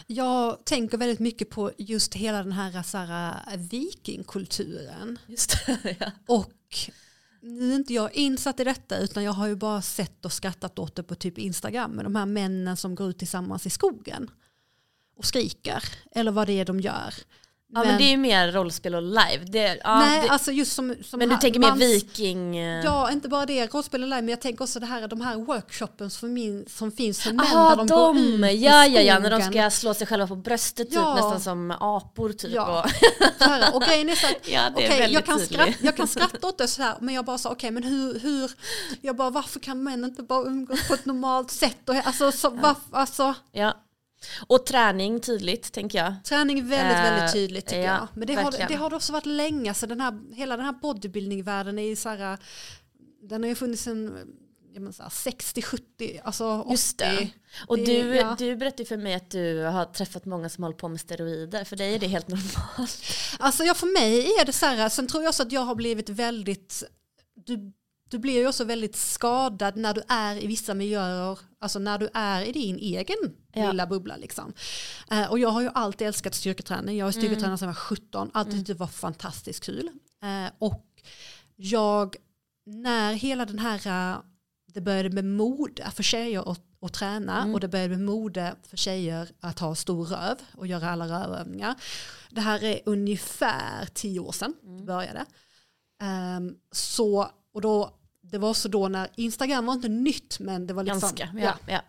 Jag 0.08 0.66
tänker 0.66 0.98
väldigt 0.98 1.20
mycket 1.20 1.50
på 1.50 1.72
just 1.78 2.16
hela 2.16 2.38
den 2.44 2.52
här, 2.52 2.72
här 3.08 3.58
vikingkulturen. 3.58 5.20
Just 5.28 5.66
det, 5.66 5.96
ja. 6.00 6.12
Och 6.28 6.90
nu 7.42 7.72
är 7.72 7.76
inte 7.76 7.94
jag 7.94 8.14
insatt 8.14 8.60
i 8.60 8.64
detta 8.64 8.98
utan 8.98 9.24
jag 9.24 9.32
har 9.32 9.48
ju 9.48 9.56
bara 9.56 9.82
sett 9.82 10.26
och 10.26 10.34
skrattat 10.34 10.80
åt 10.80 10.96
det 10.96 11.04
på 11.04 11.16
typ 11.16 11.38
Instagram 11.38 11.92
med 11.92 12.06
de 12.06 12.16
här 12.16 12.26
männen 12.26 12.78
som 12.78 12.96
går 12.96 13.10
ut 13.10 13.20
tillsammans 13.20 13.66
i 13.66 13.70
skogen 13.70 14.32
och 15.16 15.26
skriker 15.26 15.84
eller 16.12 16.32
vad 16.32 16.48
det 16.48 16.54
är 16.54 16.66
de 16.66 16.80
gör. 16.80 17.14
Ja 17.74 17.84
men, 17.84 17.98
det 17.98 18.04
är 18.04 18.10
ju 18.10 18.18
mer 18.18 18.52
rollspel 18.52 18.96
och 18.96 19.02
live. 19.02 19.44
Det, 19.46 19.80
ja, 19.84 20.00
nej, 20.00 20.22
det, 20.22 20.30
alltså 20.30 20.52
just 20.52 20.74
som, 20.74 20.96
som 21.04 21.20
men 21.20 21.30
du 21.30 21.36
här 21.36 21.42
tänker 21.42 21.60
mer 21.60 21.76
viking... 21.76 22.58
eh, 22.58 22.86
Ja, 22.86 23.12
inte 23.12 23.30
bara 23.30 23.46
det, 23.46 23.68
rollspel 23.74 24.04
och 24.04 24.10
live, 24.10 24.22
men 24.22 24.30
jag 24.30 24.42
tänker 24.42 24.64
också 24.64 24.80
det 24.80 24.86
här, 24.86 25.08
de 25.08 25.22
här 25.22 25.36
workshopen 25.36 26.10
som, 26.10 26.34
min, 26.34 26.66
som 26.70 26.92
finns 26.92 27.22
för 27.22 27.32
män 27.34 27.46
Aha, 27.46 27.70
där 27.70 27.76
de, 27.76 27.88
går 27.88 28.18
ut 28.18 28.42
de! 28.42 28.48
i 28.48 28.66
Ja, 28.66 28.86
ja, 28.86 29.02
ja, 29.02 29.20
när 29.20 29.30
de 29.32 29.42
ska 29.42 29.70
slå 29.70 29.94
sig 29.94 30.08
själva 30.08 30.28
på 30.28 30.36
bröstet 30.36 30.88
typ, 30.88 30.96
Ja. 30.96 31.16
nästan 31.16 31.40
som 31.42 31.72
apor 31.72 32.30
typ. 32.34 32.52
Ja. 32.54 32.84
Och, 33.40 33.46
här, 33.46 33.76
och 33.76 33.82
grejen 33.82 34.10
är 34.10 34.16
så 34.16 34.28
att 34.28 34.34
ja, 34.50 34.62
det 34.76 34.86
är 34.86 34.90
väldigt 34.90 35.12
jag, 35.14 35.26
kan 35.26 35.40
skratta, 35.40 35.74
jag 35.82 35.98
kan 35.98 36.08
skratta 36.08 36.48
åt 36.48 36.58
det 36.58 36.68
så 36.68 36.82
här, 36.82 36.96
men 37.00 37.16
jag 37.16 37.26
bara 37.26 37.38
sa 37.38 37.50
okej, 37.52 37.72
men 37.72 37.84
hur, 37.84 38.20
hur, 38.20 38.52
jag 39.02 39.16
bara 39.16 39.30
varför 39.30 39.60
kan 39.60 39.84
män 39.84 40.04
inte 40.04 40.24
bara 40.24 40.44
umgås 40.48 40.88
på 40.88 40.94
ett 40.94 41.06
normalt 41.06 41.52
sätt? 41.52 41.90
Och, 41.90 41.96
alltså, 41.96 42.32
så, 42.32 42.50
varf, 42.50 42.78
alltså, 42.92 43.34
Ja. 43.52 43.74
Och 44.48 44.66
träning 44.66 45.20
tydligt, 45.20 45.72
tänker 45.72 45.98
jag. 46.04 46.14
träning 46.24 46.68
väldigt, 46.68 46.98
Eh, 46.98 47.04
väldigt 47.04 47.34
tydligt 47.34 47.66
tycker 47.66 47.82
ja, 47.82 47.94
jag. 47.98 48.08
Men 48.14 48.28
det 48.28 48.34
har, 48.34 48.52
det 48.68 48.76
har 48.76 48.90
det 48.90 48.96
också 48.96 49.14
varit 49.14 49.26
länge, 49.26 49.74
så 49.74 49.86
den 49.86 50.02
här, 50.02 50.36
hela 50.36 50.58
den 50.58 50.66
här 50.66 50.74
bodybuilding-världen 50.82 51.80
är 51.80 51.88
ju 51.88 51.96
så 51.96 52.10
här, 52.10 52.38
den 53.24 53.44
har 53.44 53.50
ju 53.50 53.56
funnits 53.56 53.86
här, 53.86 55.10
60-70, 55.10 56.20
alltså 56.24 56.46
80. 56.62 56.72
Just 56.72 56.98
det. 56.98 57.30
Och 57.68 57.78
Det- 57.78 57.86
du, 57.86 58.16
ja. 58.16 58.36
du 58.40 58.56
berättade 58.56 58.86
för 58.86 58.98
mig 58.98 59.14
att 59.14 59.32
du 59.32 59.60
har 59.64 59.86
träffat 59.86 60.26
många 60.26 60.50
som 60.50 60.64
håller 60.64 60.78
på 60.78 60.88
med 60.88 61.00
steroider. 61.00 61.64
För 61.64 61.76
dig 61.76 61.96
är 61.96 62.00
det 62.00 62.08
helt 62.08 62.28
normalt. 62.28 63.04
Alltså 63.40 63.64
ja, 63.64 63.74
för 63.74 63.88
mig 64.00 64.26
är 64.40 64.46
det 64.46 64.54
så 64.54 64.66
här, 64.66 64.90
sen 64.90 65.08
tror 65.08 65.24
jag 65.24 65.30
också 65.30 65.44
att 65.44 65.52
jag 65.52 65.62
har 65.62 65.76
blivit 65.76 66.10
väldigt, 66.10 66.84
du, 67.46 67.72
du 68.12 68.20
blir 68.20 68.34
ju 68.34 68.48
också 68.48 68.64
väldigt 68.64 68.96
skadad 68.96 69.76
när 69.78 69.94
du 69.94 70.02
är 70.08 70.44
i 70.44 70.48
vissa 70.48 70.74
miljöer, 70.74 71.40
alltså 71.60 71.80
när 71.80 71.98
du 71.98 72.10
är 72.14 72.42
i 72.42 72.52
din 72.52 72.76
egen 72.78 73.18
Ja. 73.54 73.72
lilla 73.72 73.88
bubbla 73.88 74.16
liksom. 74.18 74.54
Eh, 75.12 75.32
och 75.32 75.40
jag 75.40 75.50
har 75.50 75.62
ju 75.62 75.70
alltid 75.74 76.08
älskat 76.08 76.36
styrketräning, 76.36 76.98
jag 76.98 77.06
har 77.06 77.12
Mm. 77.14 77.22
styrketränat 77.22 77.60
sedan 77.60 77.68
jag 77.68 77.74
var 77.74 77.80
17, 77.82 78.32
alltid 78.34 78.54
tyckt 78.54 78.68
det 78.68 78.74
var 78.74 78.88
fantastiskt 78.88 79.64
kul. 79.66 79.90
Eh, 80.24 80.52
och 80.60 80.86
jag, 81.56 82.16
när 82.66 83.14
hela 83.14 83.46
den 83.46 83.60
här, 83.60 83.88
eh, 84.14 84.18
det 84.74 84.82
började 84.82 85.10
med 85.10 85.26
mode 85.26 85.92
för 85.96 86.04
tjejer 86.04 86.52
att, 86.52 86.62
att 86.82 86.94
träna 86.94 87.42
Mm. 87.42 87.54
och 87.54 87.60
det 87.60 87.68
började 87.68 87.90
med 87.98 88.06
mode 88.06 88.56
för 88.68 88.78
tjejer 88.78 89.30
att 89.40 89.60
ha 89.60 89.76
stor 89.76 90.06
röv 90.06 90.38
och 90.58 90.68
göra 90.68 90.90
alla 90.92 91.06
rövövningar. 91.08 91.76
Det 92.30 92.42
här 92.42 92.64
är 92.64 92.80
ungefär 92.86 93.86
tio 93.94 94.20
år 94.20 94.32
sedan 94.32 94.54
det 94.78 94.84
började. 94.84 95.26
Ehm, 96.02 96.56
så, 96.72 97.32
och 97.54 97.62
då, 97.62 97.98
det 98.22 98.38
var 98.38 98.54
så 98.54 98.68
då 98.68 98.88
när 98.88 99.10
Instagram 99.16 99.66
var 99.66 99.74
inte 99.74 99.88
nytt 99.90 100.40
men 100.40 100.68
det 100.68 100.74
var 100.74 100.84
liksom, 100.84 101.00
Ganska. 101.02 101.30
Ja, 101.38 101.58
ja. 101.68 101.82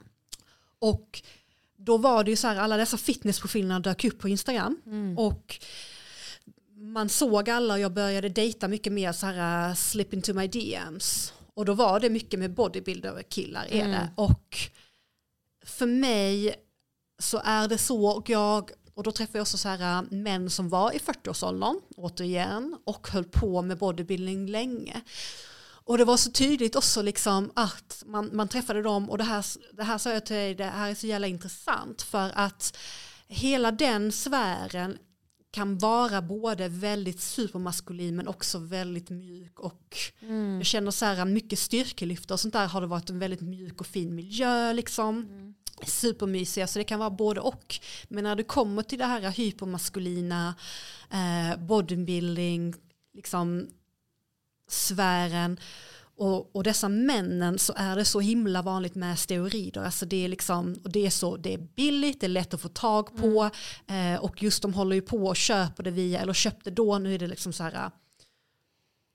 och 0.78 1.22
då 1.76 1.96
var 1.96 2.24
det 2.24 2.30
ju 2.30 2.36
så 2.36 2.46
här, 2.48 2.56
alla 2.56 2.76
dessa 2.76 2.96
fitnessprofilerna 2.96 3.80
dök 3.80 4.04
upp 4.04 4.18
på 4.18 4.28
Instagram. 4.28 4.80
Mm. 4.86 5.18
Och 5.18 5.58
man 6.74 7.08
såg 7.08 7.50
alla 7.50 7.74
och 7.74 7.80
jag 7.80 7.92
började 7.92 8.28
dejta 8.28 8.68
mycket 8.68 8.92
mer 8.92 9.12
så 9.12 9.26
här 9.26 9.68
uh, 9.68 9.74
slip 9.74 10.12
into 10.12 10.34
my 10.34 10.46
DMs. 10.48 11.32
Och 11.54 11.64
då 11.64 11.74
var 11.74 12.00
det 12.00 12.10
mycket 12.10 12.38
med 12.40 12.54
bodybuilder-killar 12.54 13.66
är 13.70 13.80
Mm. 13.80 13.90
det. 13.90 14.10
Och 14.16 14.58
för 15.64 15.86
mig 15.86 16.54
så 17.18 17.40
är 17.44 17.68
det 17.68 17.78
så 17.78 18.06
och 18.06 18.30
jag 18.30 18.70
och 18.94 19.02
då 19.02 19.12
träffade 19.12 19.38
jag 19.38 19.42
också 19.42 19.58
så 19.58 19.68
här 19.68 20.02
uh, 20.02 20.12
män 20.12 20.50
som 20.50 20.68
var 20.68 20.92
i 20.92 20.98
40-årsåldern 20.98 21.80
återigen 21.96 22.76
och 22.84 23.08
höll 23.08 23.24
på 23.24 23.62
med 23.62 23.78
bodybuilding 23.78 24.46
länge. 24.46 25.00
Och 25.84 25.98
det 25.98 26.04
var 26.04 26.16
så 26.16 26.30
tydligt 26.30 26.76
också 26.76 27.02
liksom 27.02 27.50
att 27.54 28.02
man, 28.06 28.30
man 28.32 28.48
träffade 28.48 28.82
dem 28.82 29.10
och 29.10 29.18
det 29.18 29.24
här, 29.24 29.44
det 29.72 29.82
här 29.82 29.98
sa 29.98 30.12
jag 30.12 30.26
till 30.26 30.36
dig, 30.36 30.54
det 30.54 30.64
här 30.64 30.90
är 30.90 30.94
så 30.94 31.06
jävla 31.06 31.26
intressant 31.26 32.02
för 32.02 32.30
att 32.34 32.76
hela 33.26 33.72
den 33.72 34.12
sfären 34.12 34.98
kan 35.50 35.78
vara 35.78 36.22
både 36.22 36.68
väldigt 36.68 37.20
supermaskulin 37.20 38.16
men 38.16 38.28
också 38.28 38.58
väldigt 38.58 39.10
mjuk 39.10 39.60
och 39.60 39.96
Mm. 40.20 40.56
jag 40.56 40.66
känner 40.66 40.90
så 40.90 41.04
här 41.04 41.24
mycket 41.24 41.58
styrkelyft 41.58 42.30
och 42.30 42.40
sånt 42.40 42.54
där 42.54 42.66
har 42.66 42.80
det 42.80 42.86
varit 42.86 43.10
en 43.10 43.18
väldigt 43.18 43.40
mjuk 43.40 43.80
och 43.80 43.86
fin 43.86 44.14
miljö 44.14 44.72
liksom. 44.72 45.18
Mm. 45.22 45.54
Supermysiga 45.86 46.66
så 46.66 46.78
det 46.78 46.84
kan 46.84 46.98
vara 46.98 47.10
både 47.10 47.40
och. 47.40 47.78
Men 48.08 48.24
när 48.24 48.36
du 48.36 48.44
kommer 48.44 48.82
till 48.82 48.98
det 48.98 49.04
här 49.04 49.30
hypermaskulina 49.30 50.54
eh, 51.10 51.58
bodybuilding 51.60 52.74
liksom 53.14 53.66
sfären. 54.68 55.58
Och, 56.16 56.56
och 56.56 56.64
dessa 56.64 56.88
männen 56.88 57.58
så 57.58 57.72
är 57.76 57.96
det 57.96 58.04
så 58.04 58.20
himla 58.20 58.62
vanligt 58.62 58.94
med 58.94 59.18
steroider. 59.18 59.84
Alltså 59.84 60.06
det 60.06 60.24
är 60.24 60.28
liksom, 60.28 60.76
och 60.84 60.92
det 60.92 61.06
är 61.06 61.10
så, 61.10 61.36
det 61.36 61.54
är 61.54 61.58
billigt, 61.58 62.20
det 62.20 62.26
är 62.26 62.28
lätt 62.28 62.54
att 62.54 62.60
få 62.60 62.68
tag 62.68 63.16
på. 63.16 63.50
Eh, 63.86 64.20
och 64.20 64.42
just 64.42 64.62
de 64.62 64.74
håller 64.74 64.96
ju 64.96 65.02
på 65.02 65.26
och 65.26 65.36
köper 65.36 65.82
det 65.82 65.90
via, 65.90 66.20
eller 66.20 66.32
köpte 66.32 66.70
då, 66.70 66.98
nu 66.98 67.14
är 67.14 67.18
det 67.18 67.26
liksom 67.26 67.52
så 67.52 67.62
här 67.62 67.90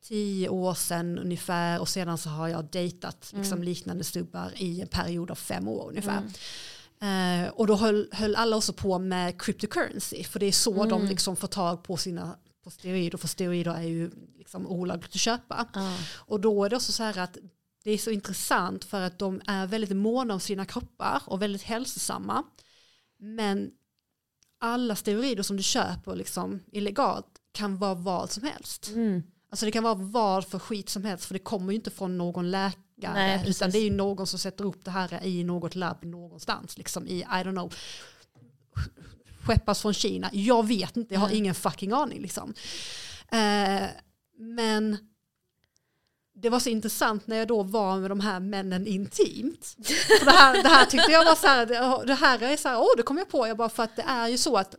tio 0.07 0.49
år 0.49 0.73
sedan 0.73 1.19
ungefär. 1.19 1.79
Och 1.79 1.89
sedan 1.89 2.17
så 2.17 2.29
har 2.29 2.47
jag 2.47 2.65
dejtat 2.65 3.33
liksom, 3.35 3.63
liknande 3.63 4.03
stubbar 4.03 4.51
i 4.55 4.81
en 4.81 4.87
period 4.87 5.31
av 5.31 5.35
fem 5.35 5.67
år 5.67 5.89
ungefär. 5.89 6.23
Eh, 7.01 7.49
och 7.49 7.67
då 7.67 7.75
höll, 7.75 8.09
höll 8.11 8.35
alla 8.35 8.55
också 8.55 8.73
på 8.73 8.99
med 8.99 9.41
cryptocurrency. 9.41 10.23
För 10.23 10.39
det 10.39 10.45
är 10.45 10.51
så 10.51 10.85
de 10.85 11.05
liksom 11.05 11.35
får 11.35 11.47
tag 11.47 11.83
på 11.83 11.97
sina 11.97 12.37
på 12.67 12.71
steroider 12.71 13.17
för 13.17 13.27
steroider 13.27 13.73
är 13.73 13.81
ju 13.81 14.11
liksom 14.37 14.67
olagligt 14.67 15.15
att 15.15 15.21
köpa. 15.21 15.67
Ja. 15.73 15.97
Och 16.15 16.39
då 16.39 16.63
är 16.63 16.69
det 16.69 16.75
också 16.75 16.91
så 16.91 17.03
här 17.03 17.17
att 17.17 17.37
det 17.83 17.91
är 17.91 17.97
så 17.97 18.11
intressant 18.11 18.85
för 18.85 19.01
att 19.01 19.19
de 19.19 19.41
är 19.47 19.67
väldigt 19.67 19.95
måna 19.95 20.33
om 20.33 20.39
sina 20.39 20.65
kroppar 20.65 21.21
och 21.25 21.41
väldigt 21.41 21.61
hälsosamma. 21.61 22.43
Men 23.19 23.71
alla 24.59 24.95
steroider 24.95 25.43
som 25.43 25.57
du 25.57 25.63
köper 25.63 26.15
liksom 26.15 26.59
illegalt 26.71 27.27
kan 27.51 27.77
vara 27.77 27.93
vad 27.93 28.31
som 28.31 28.43
helst. 28.43 28.87
Mm. 28.87 29.23
Alltså 29.49 29.65
det 29.65 29.71
kan 29.71 29.83
vara 29.83 29.95
vad 29.95 30.47
för 30.47 30.59
skit 30.59 30.89
som 30.89 31.05
helst 31.05 31.25
för 31.25 31.33
det 31.33 31.39
kommer 31.39 31.71
ju 31.71 31.75
inte 31.75 31.91
från 31.91 32.17
någon 32.17 32.51
läkare 32.51 33.13
Nej, 33.13 33.43
utan 33.47 33.71
det 33.71 33.77
är 33.77 33.83
ju 33.83 33.91
någon 33.91 34.27
som 34.27 34.39
sätter 34.39 34.65
upp 34.65 34.85
det 34.85 34.91
här 34.91 35.25
i 35.25 35.43
något 35.43 35.75
labb 35.75 36.05
någonstans 36.05 36.77
liksom 36.77 37.07
i 37.07 37.19
I 37.19 37.25
don't 37.25 37.51
know 37.51 37.73
skeppas 39.47 39.81
från 39.81 39.93
Kina. 39.93 40.29
Jag 40.33 40.67
vet 40.67 40.97
inte, 40.97 41.13
jag 41.13 41.21
har 41.21 41.29
ingen 41.29 41.55
fucking 41.55 41.91
aning 41.91 42.21
liksom. 42.21 42.53
Eh, 43.31 43.87
men 44.37 44.97
det 46.33 46.49
var 46.49 46.59
så 46.59 46.69
intressant 46.69 47.27
när 47.27 47.37
jag 47.37 47.47
då 47.47 47.63
var 47.63 47.97
med 47.97 48.11
de 48.11 48.19
här 48.19 48.39
männen 48.39 48.87
intimt. 48.87 49.75
För 50.19 50.25
det, 50.25 50.31
här, 50.31 50.63
det 50.63 50.69
här 50.69 50.85
tyckte 50.85 51.11
jag 51.11 51.25
var 51.25 51.35
så 51.35 51.47
här, 51.47 51.65
det, 51.65 52.07
det 52.07 52.13
här 52.13 52.43
är 52.43 52.57
så 52.57 52.69
här, 52.69 52.79
åh 52.79 52.97
det 52.97 53.03
kom 53.03 53.17
jag 53.17 53.29
på, 53.29 53.47
jag 53.47 53.57
bara 53.57 53.69
för 53.69 53.83
att 53.83 53.95
det 53.95 54.05
är 54.07 54.27
ju 54.27 54.37
så 54.37 54.57
att 54.57 54.75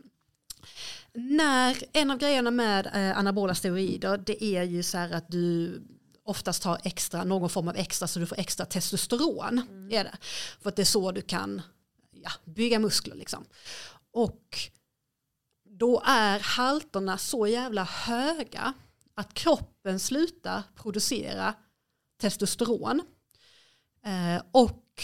när 1.13 1.83
en 1.93 2.11
av 2.11 2.17
grejerna 2.17 2.51
med 2.51 2.85
eh, 2.85 3.17
anabola 3.17 3.55
steroider 3.55 4.17
det 4.17 4.43
är 4.43 4.63
ju 4.63 4.83
så 4.83 4.97
här 4.97 5.11
att 5.11 5.31
du 5.31 5.81
oftast 6.23 6.63
har 6.63 6.79
extra, 6.83 7.23
någon 7.23 7.49
form 7.49 7.67
av 7.67 7.75
extra 7.75 8.07
så 8.07 8.19
du 8.19 8.25
får 8.25 8.39
extra 8.39 8.65
testosteron. 8.65 9.61
Mm. 9.69 9.91
Är 9.91 10.03
det. 10.03 10.17
För 10.61 10.69
att 10.69 10.75
det 10.75 10.81
är 10.81 10.85
så 10.85 11.11
du 11.11 11.21
kan 11.21 11.61
ja, 12.23 12.31
bygga 12.45 12.79
muskler 12.79 13.15
liksom. 13.15 13.45
Och 14.11 14.57
då 15.63 16.01
är 16.05 16.39
halterna 16.39 17.17
så 17.17 17.47
jävla 17.47 17.83
höga 17.83 18.73
att 19.15 19.33
kroppen 19.33 19.99
slutar 19.99 20.63
producera 20.75 21.53
testosteron. 22.21 23.01
Eh, 24.05 24.41
och 24.51 25.03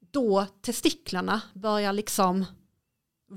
då 0.00 0.46
testiklarna 0.62 1.42
börjar 1.54 1.92
liksom 1.92 2.44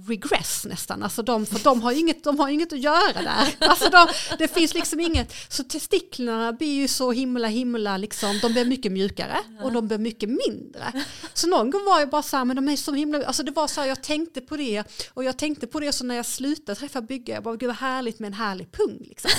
regress 0.07 0.65
nästan. 0.65 1.03
Alltså 1.03 1.21
de, 1.23 1.45
för 1.45 1.59
de 1.63 1.81
har, 1.81 1.91
inget, 1.91 2.23
de 2.23 2.39
har 2.39 2.49
inget 2.49 2.73
att 2.73 2.79
göra 2.79 3.13
där. 3.13 3.55
Alltså 3.59 3.89
de, 3.89 4.07
det 4.39 4.47
finns 4.47 4.73
liksom 4.73 4.99
inget. 4.99 5.33
Så 5.49 5.63
testiklarna 5.63 6.53
blir 6.53 6.73
ju 6.73 6.87
så 6.87 7.11
himla 7.11 7.47
himla 7.47 7.97
liksom, 7.97 8.39
de 8.41 8.53
blir 8.53 8.65
mycket 8.65 8.91
mjukare 8.91 9.37
och 9.63 9.71
de 9.71 9.87
blir 9.87 9.97
mycket 9.97 10.29
mindre. 10.29 11.03
Så 11.33 11.47
någon 11.47 11.69
gång 11.69 11.85
var 11.85 11.99
jag 11.99 12.09
bara 12.09 12.23
så 12.23 12.37
här, 12.37 12.45
men 12.45 12.55
de 12.55 12.69
är 12.69 12.75
så 12.75 12.93
himla, 12.93 13.25
alltså 13.25 13.43
det 13.43 13.51
var 13.51 13.67
så 13.67 13.81
här, 13.81 13.87
jag 13.87 14.03
tänkte 14.03 14.41
på 14.41 14.57
det 14.57 14.83
och 15.13 15.23
jag 15.23 15.37
tänkte 15.37 15.67
på 15.67 15.79
det 15.79 15.91
så 15.91 16.05
när 16.05 16.15
jag 16.15 16.25
slutade 16.25 16.79
träffa 16.79 17.01
bygge, 17.01 17.33
jag 17.33 17.43
bara 17.43 17.55
gud 17.55 17.67
vad 17.67 17.75
härligt 17.75 18.19
med 18.19 18.27
en 18.27 18.33
härlig 18.33 18.71
pung 18.71 18.97
liksom. 19.01 19.31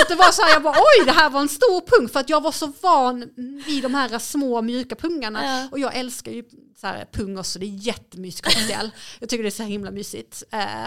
Så 0.00 0.08
det 0.08 0.14
var 0.14 0.32
så 0.32 0.42
här, 0.42 0.52
jag 0.52 0.62
bara 0.62 0.76
oj 0.78 1.06
det 1.06 1.12
här 1.12 1.30
var 1.30 1.40
en 1.40 1.48
stor 1.48 1.80
pung 1.80 2.08
för 2.08 2.20
att 2.20 2.28
jag 2.28 2.40
var 2.40 2.52
så 2.52 2.72
van 2.80 3.30
vid 3.66 3.82
de 3.82 3.94
här 3.94 4.18
små 4.18 4.62
mjuka 4.62 4.94
pungarna 4.94 5.68
och 5.72 5.78
jag 5.78 5.96
älskar 5.96 6.32
ju 6.32 6.44
så 6.80 6.86
här, 6.86 7.08
pung 7.12 7.38
också, 7.38 7.58
det 7.58 7.66
är 7.66 7.86
jättemysig 7.86 8.44
cocktail. 8.44 8.90
Jag 9.20 9.28
tycker 9.28 9.42
det 9.42 9.48
är 9.48 9.50
så 9.50 9.62
himla 9.62 9.90
mysigt. 9.90 10.42
Eh, 10.52 10.84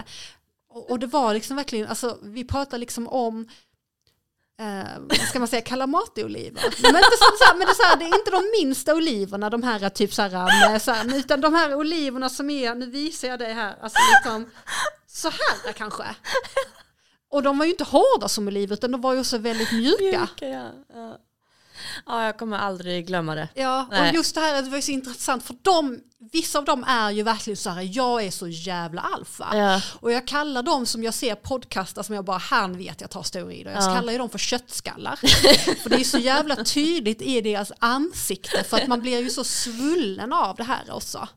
och, 0.70 0.90
och, 0.90 0.98
det 0.98 1.06
var 1.06 1.34
liksom 1.34 1.56
verkligen, 1.56 1.86
alltså 1.86 2.18
vi 2.22 2.44
pratar 2.44 2.78
liksom 2.78 3.08
om 3.08 3.48
eh, 4.60 5.00
vad 5.00 5.28
ska 5.28 5.38
man 5.38 5.48
säga, 5.48 5.62
kalamatioliver. 5.62 6.62
Men, 6.82 6.96
inte 6.96 7.16
så, 7.18 7.24
så 7.38 7.56
men 7.56 7.66
det, 7.66 7.72
är 7.72 7.74
så 7.74 7.82
här, 7.82 7.96
det 7.96 8.04
är 8.04 8.18
inte 8.18 8.30
de 8.30 8.42
minsta 8.62 8.94
oliverna, 8.94 9.50
de 9.50 9.62
här 9.62 9.88
typ 9.88 10.14
så 10.14 10.22
här, 10.22 10.70
med, 10.70 10.82
så 10.82 10.90
här, 10.90 11.16
utan 11.16 11.40
de 11.40 11.54
här 11.54 11.74
oliverna 11.74 12.28
som 12.28 12.50
är, 12.50 12.74
nu 12.74 12.86
visar 12.90 13.28
jag 13.28 13.38
dig 13.38 13.52
här, 13.52 13.76
alltså 13.82 13.98
liksom 14.14 14.50
så 15.06 15.30
här 15.30 15.72
kanske. 15.72 16.04
Och 17.34 17.42
de 17.42 17.58
var 17.58 17.64
ju 17.64 17.70
inte 17.70 17.84
hårda 17.84 18.28
som 18.28 18.48
oliver 18.48 18.74
utan 18.74 18.90
de 18.90 19.00
var 19.00 19.12
ju 19.12 19.20
också 19.20 19.38
väldigt 19.38 19.72
mjuka. 19.72 19.98
mjuka 20.00 20.48
ja. 20.48 20.70
Ja. 20.94 21.18
Ja, 22.06 22.24
jag 22.24 22.38
kommer 22.38 22.58
aldrig 22.58 23.06
glömma 23.06 23.34
det. 23.34 23.48
Ja, 23.54 23.86
Nej. 23.90 24.08
och 24.08 24.14
just 24.14 24.34
det 24.34 24.40
här 24.40 24.62
det 24.62 24.70
var 24.70 24.80
så 24.80 24.90
intressant 24.90 25.44
för 25.44 25.56
de, 25.62 26.00
vissa 26.32 26.58
av 26.58 26.64
dem 26.64 26.84
är 26.84 27.10
ju 27.10 27.22
verkligen 27.22 27.56
så 27.56 27.70
här, 27.70 27.88
jag 27.92 28.24
är 28.24 28.30
så 28.30 28.48
jävla 28.48 29.00
alfa. 29.00 29.48
Ja. 29.52 29.80
Och 30.00 30.12
jag 30.12 30.26
kallar 30.26 30.62
dem 30.62 30.86
som 30.86 31.04
jag 31.04 31.14
ser 31.14 31.34
podcastar 31.34 32.02
som 32.02 32.14
jag 32.14 32.24
bara, 32.24 32.38
han 32.38 32.78
vet 32.78 33.00
jag 33.00 33.10
tar 33.10 33.22
steroider. 33.22 33.72
Jag 33.72 33.82
ja. 33.82 33.94
kallar 33.94 34.12
ju 34.12 34.18
dem 34.18 34.30
för 34.30 34.38
köttskallar. 34.38 35.16
för 35.82 35.90
det 35.90 35.96
är 35.96 36.04
så 36.04 36.18
jävla 36.18 36.56
tydligt 36.56 37.22
i 37.22 37.40
deras 37.40 37.72
ansikte 37.78 38.64
för 38.64 38.76
att 38.76 38.88
man 38.88 39.00
blir 39.00 39.20
ju 39.20 39.30
så 39.30 39.44
svullen 39.44 40.32
av 40.32 40.56
det 40.56 40.64
här 40.64 40.90
också. 40.90 41.28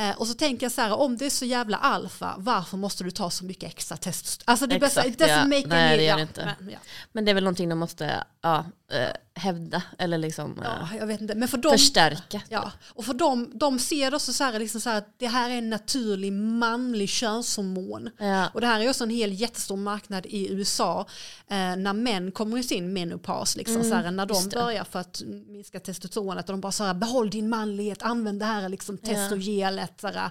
Eh, 0.00 0.16
och 0.16 0.26
så 0.26 0.34
tänker 0.34 0.64
jag 0.64 0.72
så 0.72 0.80
här, 0.80 0.92
om 0.92 1.16
det 1.16 1.26
är 1.26 1.30
så 1.30 1.44
jävla 1.44 1.76
alfa, 1.76 2.34
varför 2.38 2.76
måste 2.76 3.04
du 3.04 3.10
ta 3.10 3.30
så 3.30 3.44
mycket 3.44 3.70
extra 3.70 3.96
test? 3.96 4.42
Alltså 4.44 4.66
det 4.66 4.76
Exakt, 4.76 4.94
bästa, 5.18 5.28
ja. 5.28 5.44
Nej, 5.44 5.96
det 5.96 6.04
gör 6.04 6.16
det 6.16 6.22
inte. 6.22 6.54
Men, 6.60 6.70
ja. 6.70 6.78
men, 7.12 7.24
det 7.24 7.30
är 7.30 7.34
väl 7.34 7.44
någonting 7.44 7.68
de 7.68 7.78
måste 7.78 8.24
ja, 8.42 8.64
äh, 8.92 9.08
hävda 9.34 9.82
eller 9.98 10.18
liksom 10.18 10.60
ja, 10.64 10.88
jag 10.98 11.06
vet 11.06 11.20
inte. 11.20 11.34
Men 11.34 11.48
för 11.48 11.58
dem, 11.58 11.72
förstärka. 11.72 12.42
Ja, 12.48 12.72
och 12.88 13.04
för 13.04 13.14
dem, 13.14 13.50
de 13.54 13.78
ser 13.78 14.14
också 14.14 14.32
så 14.32 14.44
här, 14.44 14.58
liksom 14.58 14.80
så 14.80 14.90
här 14.90 14.98
att 14.98 15.14
det 15.18 15.26
här 15.26 15.50
är 15.50 15.58
en 15.58 15.70
naturlig 15.70 16.32
manlig 16.32 17.08
könshormon. 17.08 18.10
Ja. 18.18 18.48
Och 18.54 18.60
det 18.60 18.66
här 18.66 18.80
är 18.80 18.88
också 18.88 19.04
en 19.04 19.10
hel 19.10 19.32
jättestor 19.32 19.76
marknad 19.76 20.26
i 20.26 20.52
USA 20.52 21.06
eh, 21.50 21.76
när 21.76 21.92
män 21.92 22.32
kommer 22.32 22.58
i 22.58 22.62
sin 22.62 22.92
menopaus. 22.92 23.56
Liksom, 23.56 23.76
mm, 23.76 23.88
så 23.90 23.94
här, 23.94 24.10
när 24.10 24.26
de 24.26 24.48
börjar 24.48 24.84
för 24.84 24.98
att 24.98 25.22
minska 25.46 25.80
testosteronet 25.80 26.48
och 26.48 26.52
de 26.52 26.60
bara 26.60 26.72
så 26.72 26.84
här, 26.84 26.94
behåll 26.94 27.30
din 27.30 27.48
manlighet, 27.48 28.02
använd 28.02 28.40
det 28.40 28.46
här 28.46 28.68
liksom, 28.68 28.98
testogelet. 28.98 30.00
Så 30.00 30.06
här, 30.08 30.30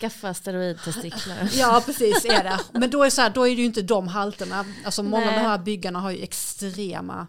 Skaffa 0.00 0.34
steroidtestiklar. 0.34 1.48
ja 1.52 1.82
precis 1.86 2.24
är 2.24 2.44
det. 2.44 2.58
Men 2.72 2.90
då 2.90 3.04
är, 3.04 3.10
så 3.10 3.22
här, 3.22 3.30
då 3.30 3.48
är 3.48 3.50
det 3.50 3.60
ju 3.60 3.66
inte 3.66 3.82
de 3.82 4.08
halterna. 4.08 4.64
Alltså 4.84 5.02
många 5.02 5.24
Nej. 5.24 5.34
av 5.34 5.42
de 5.42 5.48
här 5.48 5.58
byggarna 5.58 6.00
har 6.00 6.10
ju 6.10 6.22
extrema 6.22 7.26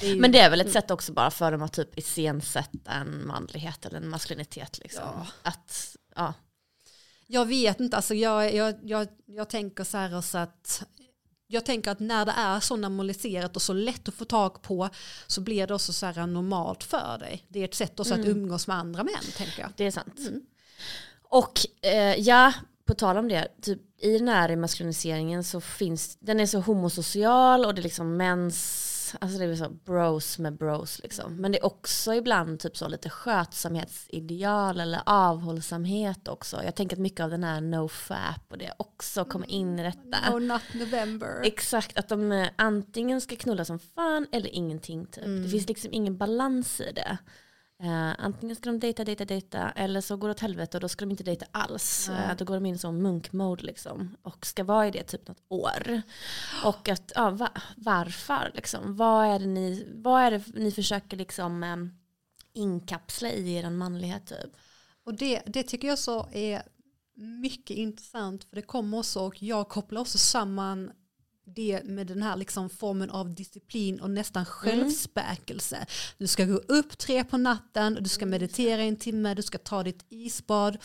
det 0.00 0.16
men 0.16 0.32
det 0.32 0.38
är 0.38 0.50
väl 0.50 0.60
ett 0.60 0.72
sätt 0.72 0.90
också 0.90 1.12
bara 1.12 1.30
för 1.30 1.52
dem 1.52 1.62
att 1.62 1.72
typ 1.72 1.98
iscensätta 1.98 2.92
en 2.92 3.26
manlighet 3.26 3.86
eller 3.86 3.96
en 3.96 4.08
maskulinitet. 4.08 4.78
Liksom. 4.78 5.02
Ja. 5.04 5.26
Att, 5.42 5.96
ja. 6.16 6.34
Jag 7.26 7.46
vet 7.46 7.80
inte, 7.80 7.96
alltså 7.96 8.14
jag, 8.14 8.54
jag, 8.54 8.74
jag, 8.82 9.08
jag 9.26 9.50
tänker 9.50 9.84
så 9.84 9.96
här 9.96 10.18
också 10.18 10.38
att 10.38 10.84
jag 11.46 11.64
tänker 11.64 11.90
att 11.90 12.00
när 12.00 12.26
det 12.26 12.32
är 12.36 12.60
så 12.60 12.76
normaliserat 12.76 13.56
och 13.56 13.62
så 13.62 13.72
lätt 13.72 14.08
att 14.08 14.14
få 14.14 14.24
tag 14.24 14.62
på 14.62 14.88
så 15.26 15.40
blir 15.40 15.66
det 15.66 15.74
också 15.74 15.92
så 15.92 16.06
här 16.06 16.26
normalt 16.26 16.84
för 16.84 17.18
dig. 17.18 17.46
Det 17.48 17.60
är 17.60 17.64
ett 17.64 17.74
sätt 17.74 18.00
också 18.00 18.14
mm. 18.14 18.24
att 18.24 18.36
umgås 18.36 18.66
med 18.66 18.76
andra 18.76 19.04
män 19.04 19.24
tänker 19.36 19.60
jag. 19.62 19.72
Det 19.76 19.84
är 19.84 19.90
sant. 19.90 20.18
Mm. 20.18 20.40
Och 21.32 21.66
eh, 21.82 22.14
ja, 22.14 22.52
på 22.84 22.94
tal 22.94 23.16
om 23.16 23.28
det, 23.28 23.48
typ, 23.62 23.80
i 23.98 24.18
den 24.18 24.28
här 24.28 24.56
maskuliniseringen 24.56 25.44
så 25.44 25.60
finns, 25.60 26.16
den 26.20 26.40
är 26.40 26.46
så 26.46 26.58
homosocial 26.58 27.64
och 27.64 27.74
det 27.74 27.80
är 27.80 27.82
liksom 27.82 28.16
mäns 28.16 28.88
alltså 29.20 29.38
det 29.38 29.44
är 29.44 29.56
så 29.56 29.68
bros 29.68 30.38
med 30.38 30.56
bros 30.56 31.00
liksom. 31.02 31.36
Men 31.36 31.52
det 31.52 31.58
är 31.58 31.64
också 31.64 32.14
ibland 32.14 32.60
typ 32.60 32.76
så 32.76 32.88
lite 32.88 33.10
skötsamhetsideal 33.10 34.80
eller 34.80 35.00
avhållsamhet 35.06 36.28
också. 36.28 36.64
Jag 36.64 36.74
tänker 36.74 36.96
att 36.96 37.00
mycket 37.00 37.20
av 37.20 37.30
den 37.30 37.44
här 37.44 37.60
nofap 37.60 38.42
och 38.48 38.58
det 38.58 38.72
också 38.76 39.24
kommer 39.24 39.50
in 39.50 39.78
i 39.78 39.82
detta. 39.82 40.30
No 40.30 40.38
not 40.38 40.62
November. 40.74 41.40
Exakt, 41.44 41.98
att 41.98 42.08
de 42.08 42.32
eh, 42.32 42.48
antingen 42.56 43.20
ska 43.20 43.36
knulla 43.36 43.64
som 43.64 43.78
fan 43.78 44.26
eller 44.32 44.54
ingenting 44.54 45.06
typ. 45.06 45.24
Mm. 45.24 45.42
Det 45.42 45.48
finns 45.48 45.68
liksom 45.68 45.92
ingen 45.92 46.16
balans 46.16 46.80
i 46.80 46.92
det. 46.92 47.18
Uh, 47.82 48.14
antingen 48.18 48.56
ska 48.56 48.70
de 48.70 48.78
dejta, 48.78 49.04
dejta, 49.04 49.24
dejta 49.24 49.70
eller 49.70 50.00
så 50.00 50.16
går 50.16 50.28
det 50.28 50.32
åt 50.32 50.40
helvete 50.40 50.76
och 50.76 50.80
då 50.80 50.88
ska 50.88 51.04
de 51.04 51.10
inte 51.10 51.24
dejta 51.24 51.46
alls. 51.50 52.08
Uh, 52.10 52.36
då 52.38 52.44
går 52.44 52.54
de 52.54 52.66
in 52.66 52.78
som 52.78 53.02
munkmode 53.02 53.62
liksom 53.62 54.16
och 54.22 54.46
ska 54.46 54.64
vara 54.64 54.88
i 54.88 54.90
det 54.90 55.02
typ 55.02 55.28
något 55.28 55.42
år. 55.48 56.02
Och 56.64 56.88
att, 56.88 57.12
ja, 57.14 57.30
va, 57.30 57.50
varför 57.76 58.50
liksom? 58.54 58.96
Vad 58.96 59.26
är 59.26 59.38
det 59.38 59.46
ni, 59.46 59.88
vad 59.94 60.22
är 60.22 60.30
det 60.30 60.42
ni 60.54 60.72
försöker 60.72 61.16
liksom 61.16 61.62
um, 61.62 61.90
inkapsla 62.52 63.30
i 63.30 63.54
er 63.54 63.70
manlighet 63.70 64.26
typ? 64.26 64.56
Och 65.04 65.14
det, 65.14 65.42
det 65.46 65.62
tycker 65.62 65.88
jag 65.88 65.98
så 65.98 66.28
är 66.32 66.62
mycket 67.14 67.76
intressant 67.76 68.44
för 68.44 68.56
det 68.56 68.62
kommer 68.62 68.98
också 68.98 69.20
och 69.20 69.42
jag 69.42 69.68
kopplar 69.68 70.00
också 70.00 70.18
samman 70.18 70.92
det 71.44 71.84
med 71.84 72.06
den 72.06 72.22
här 72.22 72.36
liksom 72.36 72.70
formen 72.70 73.10
av 73.10 73.34
disciplin 73.34 74.00
och 74.00 74.10
nästan 74.10 74.40
mm. 74.40 74.52
självspäkelse. 74.52 75.76
Mm. 75.76 75.86
Du 76.18 76.26
ska 76.26 76.44
gå 76.44 76.56
upp 76.56 76.98
tre 76.98 77.24
på 77.24 77.36
natten, 77.36 77.98
du 78.00 78.08
ska 78.08 78.26
meditera 78.26 78.82
en 78.82 78.96
timme, 78.96 79.34
du 79.34 79.42
ska 79.42 79.58
ta 79.58 79.82
ditt 79.82 80.04
isbad, 80.08 80.78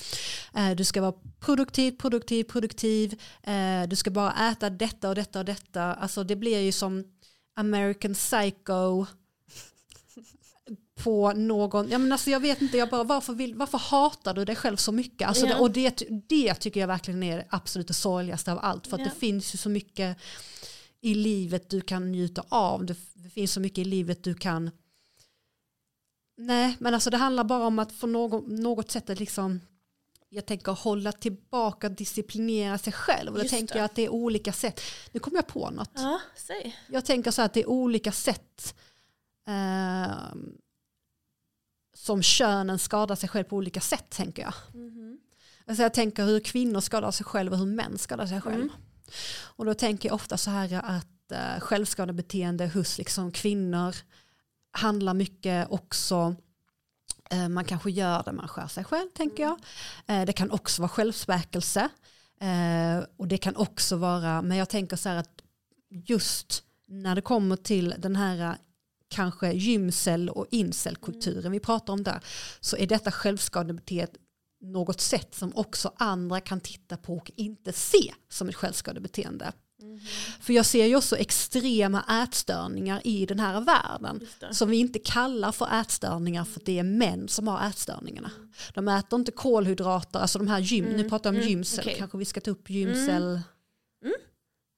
eh, 0.55 0.71
du 0.71 0.83
ska 0.83 1.01
vara 1.01 1.13
produktiv, 1.39 1.91
produktiv, 1.91 2.43
produktiv, 2.43 3.21
eh, 3.43 3.83
du 3.87 3.95
ska 3.95 4.11
bara 4.11 4.51
äta 4.51 4.69
detta 4.69 5.09
och 5.09 5.15
detta 5.15 5.39
och 5.39 5.45
detta. 5.45 5.83
Alltså 5.83 6.23
det 6.23 6.35
blir 6.35 6.59
ju 6.59 6.71
som 6.71 7.03
American 7.55 8.13
Psycho 8.13 9.05
på 10.97 11.33
någon, 11.33 11.89
ja 11.89 11.97
men 11.97 12.11
alltså 12.11 12.29
jag 12.29 12.39
vet 12.39 12.61
inte, 12.61 12.77
jag 12.77 12.89
bara, 12.89 13.03
varför, 13.03 13.33
vill, 13.33 13.55
varför 13.55 13.77
hatar 13.77 14.33
du 14.33 14.45
dig 14.45 14.55
själv 14.55 14.77
så 14.77 14.91
mycket? 14.91 15.27
Alltså 15.27 15.45
yeah. 15.45 15.57
det, 15.57 15.63
och 15.63 15.71
det, 15.71 16.03
det 16.29 16.53
tycker 16.53 16.79
jag 16.79 16.87
verkligen 16.87 17.23
är 17.23 17.37
det 17.37 17.45
absolut 17.49 17.87
det 17.87 17.93
sorgligaste 17.93 18.51
av 18.51 18.59
allt. 18.61 18.87
För 18.87 18.99
yeah. 18.99 19.09
det 19.09 19.19
finns 19.19 19.53
ju 19.53 19.57
så 19.57 19.69
mycket 19.69 20.17
i 21.01 21.15
livet 21.15 21.69
du 21.69 21.81
kan 21.81 22.11
njuta 22.11 22.43
av. 22.49 22.85
Det, 22.85 22.95
det, 23.13 23.29
finns 23.29 23.51
så 23.53 23.59
mycket 23.59 23.77
i 23.77 23.85
livet 23.85 24.23
du 24.23 24.33
kan... 24.33 24.71
Nej, 26.37 26.75
men 26.79 26.93
alltså 26.93 27.09
det 27.09 27.17
handlar 27.17 27.43
bara 27.43 27.67
om 27.67 27.79
att 27.79 27.99
på 27.99 28.07
något, 28.07 28.47
något 28.47 28.91
sätt 28.91 29.09
att 29.09 29.19
liksom 29.19 29.59
jag 30.29 30.45
tänker 30.45 30.71
hålla 30.71 31.11
tillbaka, 31.11 31.89
disciplinera 31.89 32.77
sig 32.77 32.93
själv. 32.93 33.33
Och 33.33 33.43
då 33.43 33.49
tänker 33.49 33.73
det. 33.73 33.79
jag 33.79 33.85
att 33.85 33.95
det 33.95 34.05
är 34.05 34.09
olika 34.09 34.53
sätt. 34.53 34.81
Nu 35.11 35.19
kommer 35.19 35.37
jag 35.37 35.47
på 35.47 35.69
något. 35.69 35.91
Ja, 35.95 36.21
säg. 36.35 36.75
Jag 36.87 37.05
tänker 37.05 37.31
så 37.31 37.41
att 37.41 37.53
det 37.53 37.59
är 37.59 37.69
olika 37.69 38.11
sätt 38.11 38.75
eh, 39.47 40.11
som 41.97 42.21
könen 42.21 42.79
skadar 42.79 43.15
sig 43.15 43.29
själv 43.29 43.43
på 43.43 43.55
olika 43.55 43.81
sätt 43.81 44.09
tänker 44.09 44.41
jag. 44.41 44.53
Mm. 44.73 45.19
Alltså 45.67 45.83
jag 45.83 45.93
tänker 45.93 46.25
hur 46.25 46.39
kvinnor 46.39 46.79
skadar 46.79 47.11
sig 47.11 47.25
själva 47.25 47.55
och 47.55 47.59
hur 47.59 47.75
män 47.75 47.97
skadar 47.97 48.25
sig 48.25 48.41
själva. 48.41 48.61
Mm. 48.61 48.75
Och 49.41 49.65
då 49.65 49.73
tänker 49.73 50.09
jag 50.09 50.15
ofta 50.15 50.37
så 50.37 50.49
här 50.49 50.81
att 50.83 51.31
uh, 51.31 51.59
självskadebeteende 51.59 52.67
hos 52.67 52.97
liksom 52.97 53.31
kvinnor 53.31 53.95
handlar 54.71 55.13
mycket 55.13 55.67
också 55.69 56.35
uh, 57.33 57.49
man 57.49 57.65
kanske 57.65 57.91
gör 57.91 58.23
det 58.23 58.31
man 58.31 58.47
skär 58.47 58.67
sig 58.67 58.83
själv 58.83 59.09
tänker 59.09 59.43
jag. 59.43 59.59
Uh, 60.09 60.25
det 60.25 60.33
kan 60.33 60.51
också 60.51 60.81
vara 60.81 60.89
självspäkelse. 60.89 61.89
och 63.17 63.27
det 63.27 63.37
kan 63.37 63.55
också 63.55 63.95
vara, 63.95 64.41
men 64.41 64.57
jag 64.57 64.69
tänker 64.69 64.95
så 64.95 65.09
här 65.09 65.15
att 65.15 65.41
just 65.89 66.63
när 66.87 67.15
det 67.15 67.21
kommer 67.21 67.55
till 67.55 67.95
den 67.97 68.15
här 68.15 68.57
kanske 69.09 69.51
gymcell 69.51 70.29
och 70.29 70.47
incelkulturen 70.51 71.51
vi 71.51 71.59
pratar 71.59 71.93
om 71.93 72.03
där 72.03 72.23
så 72.59 72.77
är 72.77 72.87
detta 72.87 73.11
självskadebeteende 73.11 74.19
något 74.61 75.01
sätt 75.01 75.35
som 75.35 75.51
också 75.55 75.93
andra 75.97 76.39
kan 76.39 76.59
titta 76.59 76.97
på 76.97 77.17
och 77.17 77.31
inte 77.35 77.73
se 77.73 78.13
som 78.29 78.49
ett 78.49 78.55
självskadebeteende. 78.55 79.51
Mm. 79.81 79.99
För 80.39 80.53
jag 80.53 80.65
ser 80.65 80.85
ju 80.85 80.95
också 80.95 81.17
extrema 81.17 82.23
ätstörningar 82.23 83.01
i 83.03 83.25
den 83.25 83.39
här 83.39 83.61
världen 83.61 84.27
som 84.51 84.69
vi 84.69 84.77
inte 84.77 84.99
kallar 84.99 85.51
för 85.51 85.81
ätstörningar 85.81 86.43
för 86.43 86.61
det 86.65 86.79
är 86.79 86.83
män 86.83 87.27
som 87.27 87.47
har 87.47 87.67
ätstörningarna. 87.67 88.31
De 88.73 88.87
äter 88.87 89.19
inte 89.19 89.31
kolhydrater, 89.31 90.19
alltså 90.19 90.39
de 90.39 90.47
här 90.47 90.59
gym, 90.59 90.85
mm. 90.85 90.97
nu 90.97 91.09
pratar 91.09 91.29
jag 91.29 91.35
om 91.35 91.41
mm. 91.41 91.49
gymcell, 91.49 91.85
okay. 91.85 91.97
kanske 91.97 92.17
vi 92.17 92.25
ska 92.25 92.41
ta 92.41 92.51
upp 92.51 92.69
gymcell. 92.69 93.23
Mm. 93.23 93.43
mm. 94.05 94.15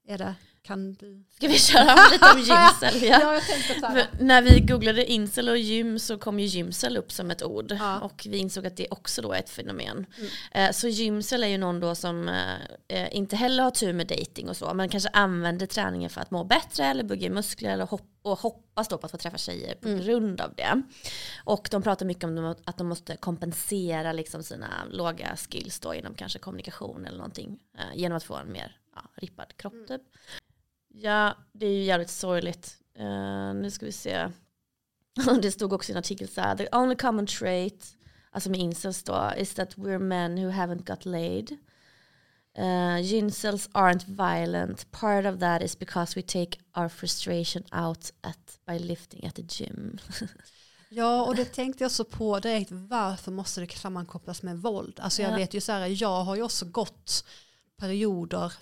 Är 0.08 0.18
det? 0.18 0.36
Kan 0.62 0.94
du? 0.94 1.24
Ska 1.36 1.48
vi 1.48 1.60
köra 1.60 1.96
lite 2.12 2.26
om 2.34 2.40
gymcell? 2.40 3.04
Ja. 3.10 3.40
ja 3.82 4.06
när 4.20 4.42
vi 4.42 4.60
googlade 4.60 5.12
incel 5.12 5.50
och 5.50 5.58
gym 5.58 6.00
så 6.00 6.18
kom 6.18 6.40
ju 6.40 6.46
gymcell 6.46 6.98
upp 6.98 7.12
som 7.12 7.32
ett 7.32 7.44
ord. 7.44 7.76
Ja. 7.80 8.00
Och 8.00 8.28
vi 8.30 8.38
insåg 8.38 8.68
att 8.68 8.78
det 8.78 8.88
också 8.92 9.22
då 9.22 9.34
är 9.34 9.40
ett 9.40 9.50
fenomen. 9.50 10.06
Mm. 10.18 10.30
Eh, 10.52 10.72
så 10.72 10.88
gymcell 10.88 11.44
är 11.44 11.48
ju 11.48 11.58
någon 11.58 11.80
då 11.80 11.96
som 11.96 12.30
eh, 12.30 12.54
eh, 12.88 13.16
inte 13.16 13.36
heller 13.36 13.64
har 13.64 13.72
tur 13.72 13.94
med 13.94 14.08
dating 14.08 14.50
och 14.50 14.58
så. 14.58 14.74
Men 14.74 14.90
kanske 14.90 15.10
använder 15.10 15.66
träningen 15.66 16.10
för 16.10 16.22
att 16.22 16.32
må 16.32 16.44
bättre 16.44 16.86
eller 16.86 17.04
bygga 17.04 17.30
muskler 17.30 17.70
eller 17.70 17.86
hopp 17.86 18.06
och 18.22 18.40
hoppas 18.40 18.88
då 18.88 18.98
på 18.98 19.06
att 19.06 19.12
få 19.12 19.18
träffa 19.18 19.38
tjejer 19.38 19.76
på 19.76 19.88
mm. 19.88 20.06
grund 20.06 20.42
av 20.42 20.54
det. 20.56 20.82
Och 21.44 21.68
de 21.72 21.82
pratar 21.82 22.06
mycket 22.06 22.24
om 22.24 22.56
att 22.66 22.78
de 22.78 22.88
måste 22.88 23.16
kompensera 23.16 24.14
liksom 24.14 24.44
sina 24.44 24.86
låga 24.92 25.36
skills 25.36 25.80
då 25.80 25.94
inom 25.94 26.14
kanske 26.14 26.40
kommunikation 26.40 27.06
eller 27.06 27.18
någonting. 27.18 27.60
genom 27.94 28.18
att 28.18 28.24
få 28.24 28.36
en 28.36 28.52
mer 28.52 28.80
ja, 29.04 29.10
rippad 29.16 29.58
kropp 29.58 29.74
mm. 29.74 29.88
typ. 29.88 30.02
Ja, 30.88 31.38
det 31.54 31.66
är 31.66 31.74
ju 31.74 31.84
jävligt 31.84 32.10
sorgligt. 32.10 32.78
Uh, 33.00 33.54
nu 33.54 33.72
ska 33.72 33.86
vi 33.86 33.92
se. 33.92 34.28
det 35.42 35.52
stod 35.52 35.74
också 35.74 35.92
i 35.92 35.94
en 35.94 36.00
artikel 36.00 36.28
så 36.28 36.42
här, 36.42 36.56
the 36.56 36.68
only 36.72 36.96
common 36.96 37.28
trait, 37.28 37.98
alltså 38.32 38.50
med 38.50 38.60
incels 38.60 39.04
då, 39.04 39.32
is 39.38 39.54
that 39.54 39.76
we're 39.78 40.00
men 40.00 40.36
who 40.36 40.52
haven't 40.52 40.84
got 40.84 41.06
laid. 41.06 41.58
Uh, 42.58 43.14
incels 43.14 43.70
aren't 43.70 44.06
violent. 44.08 44.92
Part 44.92 45.26
of 45.26 45.40
that 45.40 45.62
is 45.62 45.80
because 45.80 46.20
we 46.20 46.22
take 46.22 46.60
our 46.76 46.90
frustration 46.90 47.64
out 47.72 48.12
at, 48.22 48.60
by 48.68 48.80
lifting 48.80 49.26
at 49.26 49.36
the 49.36 49.46
gym. 49.48 49.98
Ja, 50.92 51.26
och 51.26 51.36
det 51.36 51.46
tänkte 51.46 51.84
jag 51.84 51.92
så 51.92 52.04
på 52.04 52.40
direkt. 52.40 52.72
Varför 52.72 53.32
måste 53.32 53.62
det 53.62 53.78
sammankopplas 53.78 54.44
med 54.44 54.58
våld? 54.58 55.00
Alltså 55.00 55.22
jag 55.22 55.32
ja. 55.32 55.36
vet 55.36 55.54
ju 55.54 55.62
så 55.62 55.72
här, 55.72 56.02
jag 56.02 56.24
har 56.24 56.36
ju 56.36 56.42
också 56.42 56.66
gått 56.66 57.26
perioder 57.78 58.54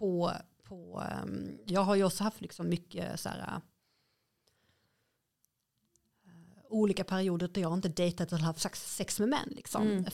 på 0.00 0.32
på, 0.70 1.02
ehm, 1.10 1.58
jag 1.66 1.80
har 1.80 1.94
ju 1.94 2.04
också 2.04 2.24
haft 2.24 2.40
liksom 2.40 2.68
mycket 2.68 3.20
så 3.20 3.28
här, 3.28 3.38
uh, 3.38 3.58
olika 6.68 7.04
perioder 7.04 7.48
där 7.48 7.60
jag 7.60 7.74
inte 7.74 7.88
dejtat 7.88 8.32
eller 8.32 8.44
haft 8.44 8.76
sex 8.76 9.20
med 9.20 9.28
män. 9.28 9.48
Liksom. 9.50 9.82
Mm. 9.82 10.04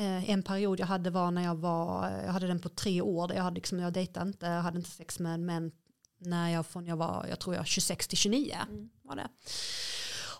Uh, 0.00 0.30
en 0.30 0.42
period 0.42 0.80
jag 0.80 0.86
hade 0.86 1.10
var 1.10 1.30
när 1.30 1.44
jag 1.44 1.54
var, 1.54 2.10
jag 2.10 2.32
hade 2.32 2.46
den 2.46 2.60
på 2.60 2.68
tre 2.68 3.00
år, 3.00 3.28
där 3.28 3.34
jag, 3.34 3.42
hade 3.42 3.54
liksom, 3.54 3.80
jag 3.80 3.92
dejtade 3.92 4.26
inte, 4.26 4.46
jag 4.46 4.62
hade 4.62 4.78
inte 4.78 4.90
sex 4.90 5.18
med 5.18 5.40
män 5.40 5.72
när 6.18 6.48
jag, 6.48 6.66
från 6.66 6.86
jag 6.86 6.96
var, 6.96 7.26
jag 7.28 7.38
tror 7.38 7.54
jag 7.54 7.66
26 7.66 8.08
till 8.08 8.18
29 8.18 8.56
mm. 8.68 8.90
var 9.02 9.16
det. 9.16 9.28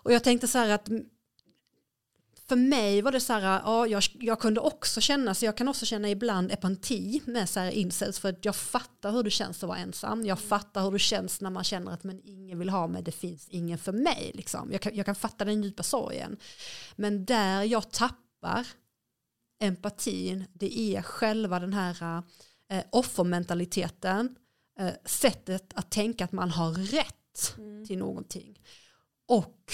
Och 0.03 0.13
jag 0.13 0.23
tänkte 0.23 0.47
så 0.47 0.57
här 0.57 0.69
att 0.69 0.89
för 2.49 2.55
mig 2.55 3.01
var 3.01 3.11
det 3.11 3.19
så 3.19 3.33
här, 3.33 3.61
ja, 3.65 3.87
jag, 3.87 4.03
jag 4.13 4.39
kunde 4.39 4.59
också 4.59 5.01
känna, 5.01 5.33
så 5.33 5.45
jag 5.45 5.57
kan 5.57 5.67
också 5.67 5.85
känna 5.85 6.09
ibland 6.09 6.51
empati 6.51 7.21
med 7.25 7.49
så 7.49 7.59
här 7.59 7.71
incels 7.71 8.19
för 8.19 8.29
att 8.29 8.45
jag 8.45 8.55
fattar 8.55 9.11
hur 9.11 9.23
det 9.23 9.29
känns 9.29 9.63
att 9.63 9.67
vara 9.67 9.77
ensam. 9.77 10.25
Jag 10.25 10.39
fattar 10.39 10.83
hur 10.83 10.91
det 10.91 10.99
känns 10.99 11.41
när 11.41 11.49
man 11.49 11.63
känner 11.63 11.91
att 11.91 12.03
men 12.03 12.21
ingen 12.23 12.59
vill 12.59 12.69
ha 12.69 12.87
mig, 12.87 13.03
det 13.03 13.11
finns 13.11 13.47
ingen 13.49 13.77
för 13.77 13.91
mig. 13.91 14.31
Liksom. 14.33 14.71
Jag, 14.71 14.81
kan, 14.81 14.95
jag 14.95 15.05
kan 15.05 15.15
fatta 15.15 15.45
den 15.45 15.63
djupa 15.63 15.83
sorgen. 15.83 16.37
Men 16.95 17.25
där 17.25 17.63
jag 17.63 17.91
tappar 17.91 18.67
empatin, 19.59 20.45
det 20.53 20.79
är 20.79 21.01
själva 21.01 21.59
den 21.59 21.73
här 21.73 22.23
eh, 22.71 22.83
offermentaliteten, 22.89 24.35
eh, 24.79 24.93
sättet 25.05 25.73
att 25.75 25.91
tänka 25.91 26.23
att 26.23 26.31
man 26.31 26.51
har 26.51 26.73
rätt 26.73 27.55
mm. 27.57 27.85
till 27.85 27.97
någonting. 27.97 28.61
Och 29.27 29.73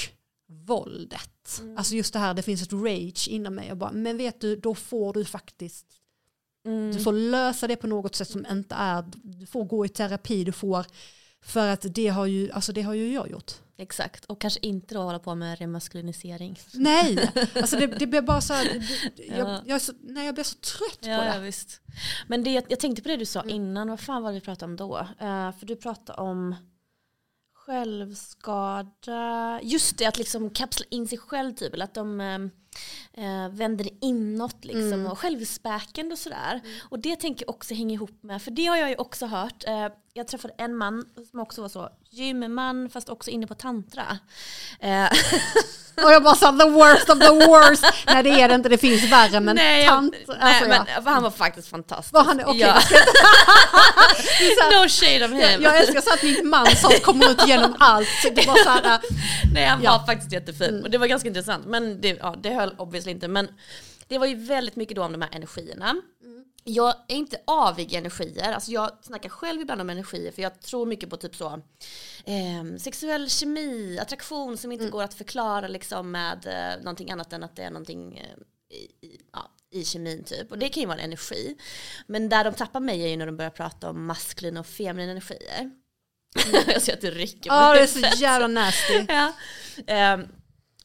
våldet. 0.54 1.60
Mm. 1.60 1.78
Alltså 1.78 1.96
just 1.96 2.14
det 2.14 2.20
här, 2.20 2.34
det 2.34 2.42
finns 2.42 2.62
ett 2.62 2.74
rage 2.74 3.28
inom 3.28 3.56
mig. 3.56 3.72
Och 3.72 3.78
bara, 3.78 3.92
men 3.92 4.18
vet 4.18 4.42
du, 4.42 4.56
då 4.56 4.76
får 4.76 5.14
du 5.14 5.26
faktiskt, 5.26 5.86
mm. 6.66 6.92
du 6.92 7.00
får 7.00 7.14
lösa 7.14 7.68
det 7.68 7.76
på 7.76 7.88
något 7.88 8.16
sätt 8.16 8.30
som 8.30 8.46
inte 8.52 8.76
är, 8.76 9.06
du 9.14 9.46
får 9.46 9.64
gå 9.64 9.86
i 9.86 9.90
terapi, 9.90 10.44
du 10.44 10.52
får, 10.52 10.86
för 11.42 11.68
att 11.68 11.86
det 11.90 12.08
har 12.08 12.26
ju, 12.26 12.52
alltså 12.52 12.74
det 12.74 12.82
har 12.82 12.94
ju 12.94 13.14
jag 13.14 13.32
gjort. 13.32 13.52
Exakt, 13.78 14.26
och 14.26 14.42
kanske 14.42 14.60
inte 14.64 14.96
då 14.96 15.02
hålla 15.02 15.20
på 15.20 15.36
med 15.36 15.60
remaskulinisering. 15.60 16.60
Nej, 16.74 17.32
alltså 17.56 17.78
det, 17.78 17.88
det 17.88 18.08
blir 18.08 18.22
bara 18.22 18.42
så 18.42 18.54
här, 18.54 18.66
det, 19.16 19.24
jag, 19.26 19.50
ja. 19.50 19.62
jag, 19.66 19.82
så, 19.82 19.94
nej, 20.02 20.26
jag 20.26 20.36
blir 20.36 20.44
så 20.44 20.56
trött 20.56 21.00
ja, 21.02 21.18
på 21.18 21.24
det. 21.24 21.36
Ja, 21.36 21.40
visst. 21.40 21.82
Men 22.28 22.44
det, 22.44 22.52
jag 22.70 22.80
tänkte 22.80 23.02
på 23.02 23.08
det 23.10 23.18
du 23.18 23.26
sa 23.26 23.42
mm. 23.42 23.56
innan, 23.56 23.90
vad 23.90 24.00
fan 24.00 24.24
var 24.24 24.32
det 24.32 24.40
vi 24.40 24.42
pratade 24.42 24.72
om 24.72 24.76
då? 24.76 25.00
Uh, 25.00 25.52
för 25.60 25.66
du 25.66 25.76
pratade 25.76 26.22
om 26.22 26.56
självskada, 27.66 29.60
just 29.64 29.98
det 29.98 30.06
att 30.06 30.18
liksom 30.18 30.50
kapsla 30.50 30.86
in 30.90 31.08
sig 31.08 31.18
själv 31.18 31.54
typ, 31.54 31.74
eller 31.74 31.86
att 31.86 31.94
de 31.94 32.22
ehm, 32.22 32.50
äh, 33.14 33.50
vänder 33.50 33.90
inåt 34.02 34.66
liksom, 34.66 34.94
mm. 34.94 35.08
och 35.08 35.20
självspäkande 35.20 36.14
och 36.14 36.20
sådär. 36.20 36.62
Mm. 36.64 36.78
Och 36.90 37.00
det 37.00 37.16
tänker 37.16 37.46
jag 37.46 37.56
också 37.56 37.74
hänga 37.74 37.94
ihop 37.94 38.24
med, 38.24 38.42
för 38.42 38.52
det 38.52 38.66
har 38.66 38.78
jag 38.78 38.90
ju 38.90 38.96
också 38.96 39.26
hört. 39.26 39.64
Äh, 39.68 39.88
jag 40.14 40.28
träffade 40.28 40.54
en 40.58 40.76
man 40.76 41.06
som 41.32 41.40
också 41.40 41.62
var 41.62 41.70
så, 41.70 41.90
gymman 42.10 42.90
fast 42.90 43.10
också 43.10 43.32
inne 43.32 43.48
på 43.48 43.56
tantra. 43.56 44.18
Äh. 44.80 45.08
Och 45.96 46.12
jag 46.12 46.24
bara 46.24 46.36
sa 46.36 46.52
the 46.52 46.70
worst 46.70 47.10
of 47.10 47.20
the 47.20 47.30
worst. 47.30 47.86
nej 48.08 48.24
det 48.24 48.30
är 48.30 48.50
det 48.50 48.56
inte, 48.56 48.70
det 48.70 48.78
finns 48.78 49.12
värre 49.12 49.40
men 49.40 49.56
nej, 49.56 49.88
tant. 49.88 50.16
Jag, 50.28 50.38
alltså, 50.40 50.66
nej, 50.68 50.82
ja. 50.88 51.02
men, 51.04 51.14
han 51.14 51.24
var 51.24 51.32
faktiskt 51.32 51.68
fantastisk. 51.68 52.14
Var 52.14 52.24
han 52.24 52.40
okay, 52.40 52.58
ja. 52.58 52.74
No 54.72 54.90
shade 54.90 55.26
of 55.26 55.32
him. 55.32 55.40
Jag, 55.40 55.62
jag 55.62 55.78
älskar 55.80 56.02
så 56.02 56.14
att 56.14 56.24
min 56.24 56.50
man 56.50 56.76
sa 56.76 56.90
kommer 57.04 57.32
ut 57.32 57.48
genom 57.48 57.76
allt. 57.80 58.08
Det 58.36 58.48
var 58.48 58.56
så 58.56 58.70
här, 58.70 59.00
nej 59.54 59.66
han 59.66 59.84
ja. 59.84 59.98
var 59.98 60.06
faktiskt 60.06 60.32
jättefin 60.32 60.70
mm. 60.70 60.84
och 60.84 60.90
det 60.90 60.98
var 60.98 61.08
ganska 61.08 61.30
intressant. 61.30 61.66
Men 61.66 62.02
det, 62.02 62.18
ja, 62.22 62.36
det 62.44 62.54
höll 62.64 62.76
obviously 62.80 63.12
inte. 63.12 63.28
Men 63.28 63.48
det 64.08 64.18
var 64.18 64.26
ju 64.26 64.36
väldigt 64.36 64.76
mycket 64.76 64.96
då 64.96 65.04
om 65.04 65.12
de 65.12 65.22
här 65.22 65.30
energierna. 65.36 65.96
Mm. 66.24 66.46
Jag 66.64 66.96
är 67.08 67.16
inte 67.16 67.38
avig 67.48 67.94
energier, 67.94 68.54
alltså 68.54 68.72
jag 68.72 68.92
snackar 69.02 69.30
själv 69.30 69.62
ibland 69.62 69.82
om 69.82 69.90
energier 69.90 70.32
för 70.32 70.42
jag 70.42 70.62
tror 70.62 70.86
mycket 70.86 71.10
på 71.10 71.18
typ 71.18 71.36
så 71.36 71.62
eh, 72.26 72.78
sexuell 72.80 73.30
kemi, 73.30 74.00
attraktion 74.00 74.58
som 74.58 74.72
inte 74.72 74.84
mm. 74.84 74.92
går 74.92 75.04
att 75.04 75.14
förklara 75.14 75.68
liksom 75.68 76.12
med 76.12 76.46
eh, 76.46 76.84
någonting 76.84 77.12
annat 77.12 77.34
än 77.34 77.44
att 77.44 77.56
det 77.56 77.64
är 77.64 77.70
någonting 77.70 78.18
eh, 78.18 78.38
i, 78.78 79.08
i, 79.08 79.22
ja, 79.34 79.52
i 79.72 79.86
kemin 79.86 80.24
typ. 80.24 80.52
Och 80.52 80.58
det 80.58 80.70
kan 80.70 80.82
ju 80.82 80.88
vara 80.88 80.98
en 80.98 81.06
energi. 81.06 81.58
Men 82.08 82.30
där 82.30 82.44
de 82.44 82.54
tappar 82.54 82.80
mig 82.80 83.04
är 83.04 83.08
ju 83.08 83.18
när 83.18 83.26
de 83.26 83.38
börjar 83.38 83.52
prata 83.52 83.90
om 83.90 84.06
maskulina 84.06 84.60
och 84.60 84.68
feminina 84.68 85.12
energier. 85.12 85.60
Mm. 85.60 85.74
jag 86.68 86.82
ser 86.82 86.94
att 86.94 87.02
du 87.02 87.12
rycker 87.12 87.50
på 87.50 87.56
Ja, 87.56 87.74
det 87.74 87.82
är 87.82 87.88
så 87.88 88.22
jävla 88.22 88.48
nasty. 88.48 89.06
ja. 89.08 89.34
Um, 90.14 90.28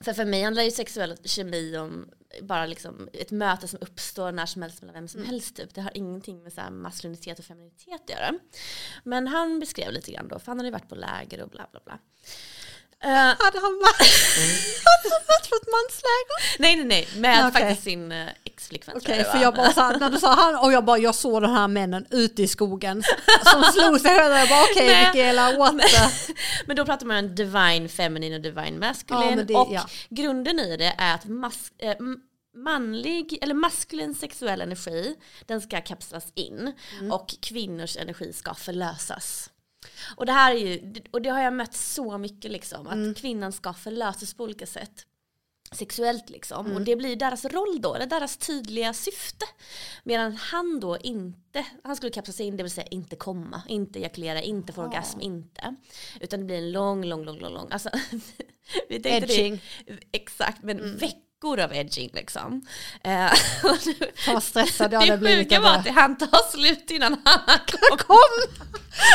för 0.01 0.13
för 0.13 0.25
mig 0.25 0.43
handlar 0.43 0.63
ju 0.63 0.71
sexuell 0.71 1.17
kemi 1.25 1.77
om 1.77 2.09
bara 2.43 2.67
liksom 2.67 3.09
ett 3.13 3.31
möte 3.31 3.69
som 3.69 3.79
uppstår 3.83 4.33
när 4.33 4.47
som 4.47 4.63
helst 4.63 4.83
mellan 4.83 4.95
vem 4.95 5.09
som 5.09 5.21
mm. 5.21 5.31
helst. 5.31 5.57
Typ. 5.57 5.75
Det 5.75 5.81
har 5.81 5.91
ingenting 5.95 6.43
med 6.43 6.53
så 6.53 6.61
här 6.61 6.71
maskulinitet 6.71 7.39
och 7.39 7.45
femininitet 7.45 8.01
att 8.05 8.11
göra. 8.11 8.35
Men 9.05 9.27
han 9.27 9.61
beskrev 9.61 9.93
lite 9.93 10.13
grann 10.13 10.29
då, 10.29 10.39
för 10.39 10.47
han 10.47 10.59
hade 10.59 10.69
ju 10.69 10.73
varit 10.73 10.89
på 10.89 10.95
läger 10.95 11.43
och 11.43 11.49
bla 11.49 11.69
bla 11.73 11.81
bla. 11.85 11.99
Uh, 13.05 13.11
hade 13.11 13.61
han 13.61 13.79
varit, 13.79 14.39
varit 15.29 15.51
på 15.51 15.57
ett 15.57 15.69
mansläger? 15.77 16.59
Nej 16.59 16.77
nej 16.77 16.87
nej, 16.87 17.09
med 17.21 17.47
okay. 17.47 17.63
faktiskt 17.63 17.83
sin 17.83 18.13
uh, 18.13 18.29
ex-flickvän 18.59 18.97
Okej, 18.97 19.21
okay, 19.21 19.33
för 19.33 19.39
jag 19.39 19.55
bara 19.55 19.73
så 19.73 19.99
när 19.99 20.11
du 20.11 20.19
sa 20.19 20.35
han 20.35 20.57
och 20.65 20.73
jag 20.73 20.85
bara 20.85 20.99
jag 20.99 21.15
såg 21.15 21.43
de 21.43 21.51
här 21.51 21.69
männen 21.69 22.07
ute 22.11 22.43
i 22.43 22.49
skogen 22.49 23.03
som 23.53 23.63
slog 23.63 24.01
sig 24.01 24.17
själva. 24.17 24.39
Jag 24.39 24.49
bara 24.49 24.63
okej 24.63 24.87
okay, 24.87 25.07
Mikaela, 25.07 25.59
what 25.59 25.79
the? 25.79 26.33
Men 26.67 26.77
då 26.77 26.85
pratar 26.85 27.07
man 27.07 27.25
om 27.25 27.35
divine 27.35 27.89
feminine 27.89 28.37
och 28.37 28.43
divine 28.43 28.79
masculine. 28.79 29.47
Ja, 29.49 29.61
och 29.61 29.75
ja. 29.75 29.87
grunden 30.11 30.59
i 30.59 30.77
det 30.77 30.95
är 30.99 31.15
att 31.15 31.25
mas 31.25 31.73
äh, 31.79 31.95
manlig 32.57 33.39
eller 33.43 33.55
maskulin 33.55 34.15
sexuell 34.15 34.61
energi 34.61 35.17
den 35.47 35.61
ska 35.61 35.81
kapslas 35.81 36.33
in 36.35 36.73
mm. 36.99 37.13
och 37.13 37.35
kvinnors 37.41 37.97
energi 37.97 38.33
ska 38.33 38.55
förlösas. 38.55 39.51
Och 40.17 40.27
det 40.27 40.33
här 40.33 40.53
är 40.53 40.59
ju, 40.59 40.95
och 41.11 41.23
det 41.23 41.29
har 41.29 41.41
jag 41.41 41.53
mött 41.53 41.75
så 41.75 42.19
mycket 42.19 42.51
liksom, 42.51 42.87
att 42.87 42.93
mm. 42.93 43.15
kvinnan 43.15 43.53
ska 43.53 43.73
förlösas 43.73 44.35
på 44.35 44.45
olika 44.45 44.67
sätt 44.67 45.05
sexuellt 45.73 46.31
liksom. 46.31 46.67
Mm. 46.67 46.77
Och 46.77 46.83
det 46.83 46.97
blir 46.97 47.17
deras 47.17 47.45
roll 47.45 47.81
då, 47.81 47.95
eller 47.95 48.07
deras 48.07 48.37
tydliga 48.37 48.93
syfte. 48.93 49.47
Medan 50.05 50.37
han 50.37 50.81
då 50.81 50.99
inte, 50.99 51.65
han 51.85 51.97
skulle 51.97 52.13
kapsla 52.13 52.45
in, 52.45 52.57
det 52.57 52.63
vill 52.63 52.73
säga 52.73 52.87
inte 52.87 53.17
komma, 53.17 53.63
inte 53.69 53.99
ejakulera, 53.99 54.43
inte 54.43 54.73
få 54.73 54.81
oh. 54.81 54.87
orgasm, 54.87 55.21
inte. 55.21 55.75
Utan 56.21 56.41
det 56.41 56.47
blir 56.47 56.59
en 56.59 56.73
lång, 56.73 57.05
lång, 57.05 57.25
lång, 57.25 57.39
lång, 57.39 57.53
lång. 57.53 57.69
Alltså, 57.71 57.91
vi 58.89 59.03
tänkte 59.03 59.35
Edging. 59.35 59.63
Det, 59.87 59.99
exakt, 60.13 60.63
men 60.63 60.79
mm. 60.79 60.97
veckor 60.97 61.61
av 61.61 61.75
edging 61.75 62.11
liksom. 62.13 62.67
Eh, 63.05 63.33
vad 64.35 64.43
stressad 64.43 64.93
jag 64.93 65.03
det 65.03 65.11
hade 65.11 65.19
blivit. 65.19 65.39
sjuka 65.39 65.55
Jag 65.55 65.63
var 65.63 65.75
att 65.75 65.85
det 65.85 65.91
hann 65.91 66.19
ta 66.19 66.39
slut 66.53 66.91
innan 66.91 67.17
han 67.25 67.59
kom. 67.67 67.99
Kom! 67.99 68.65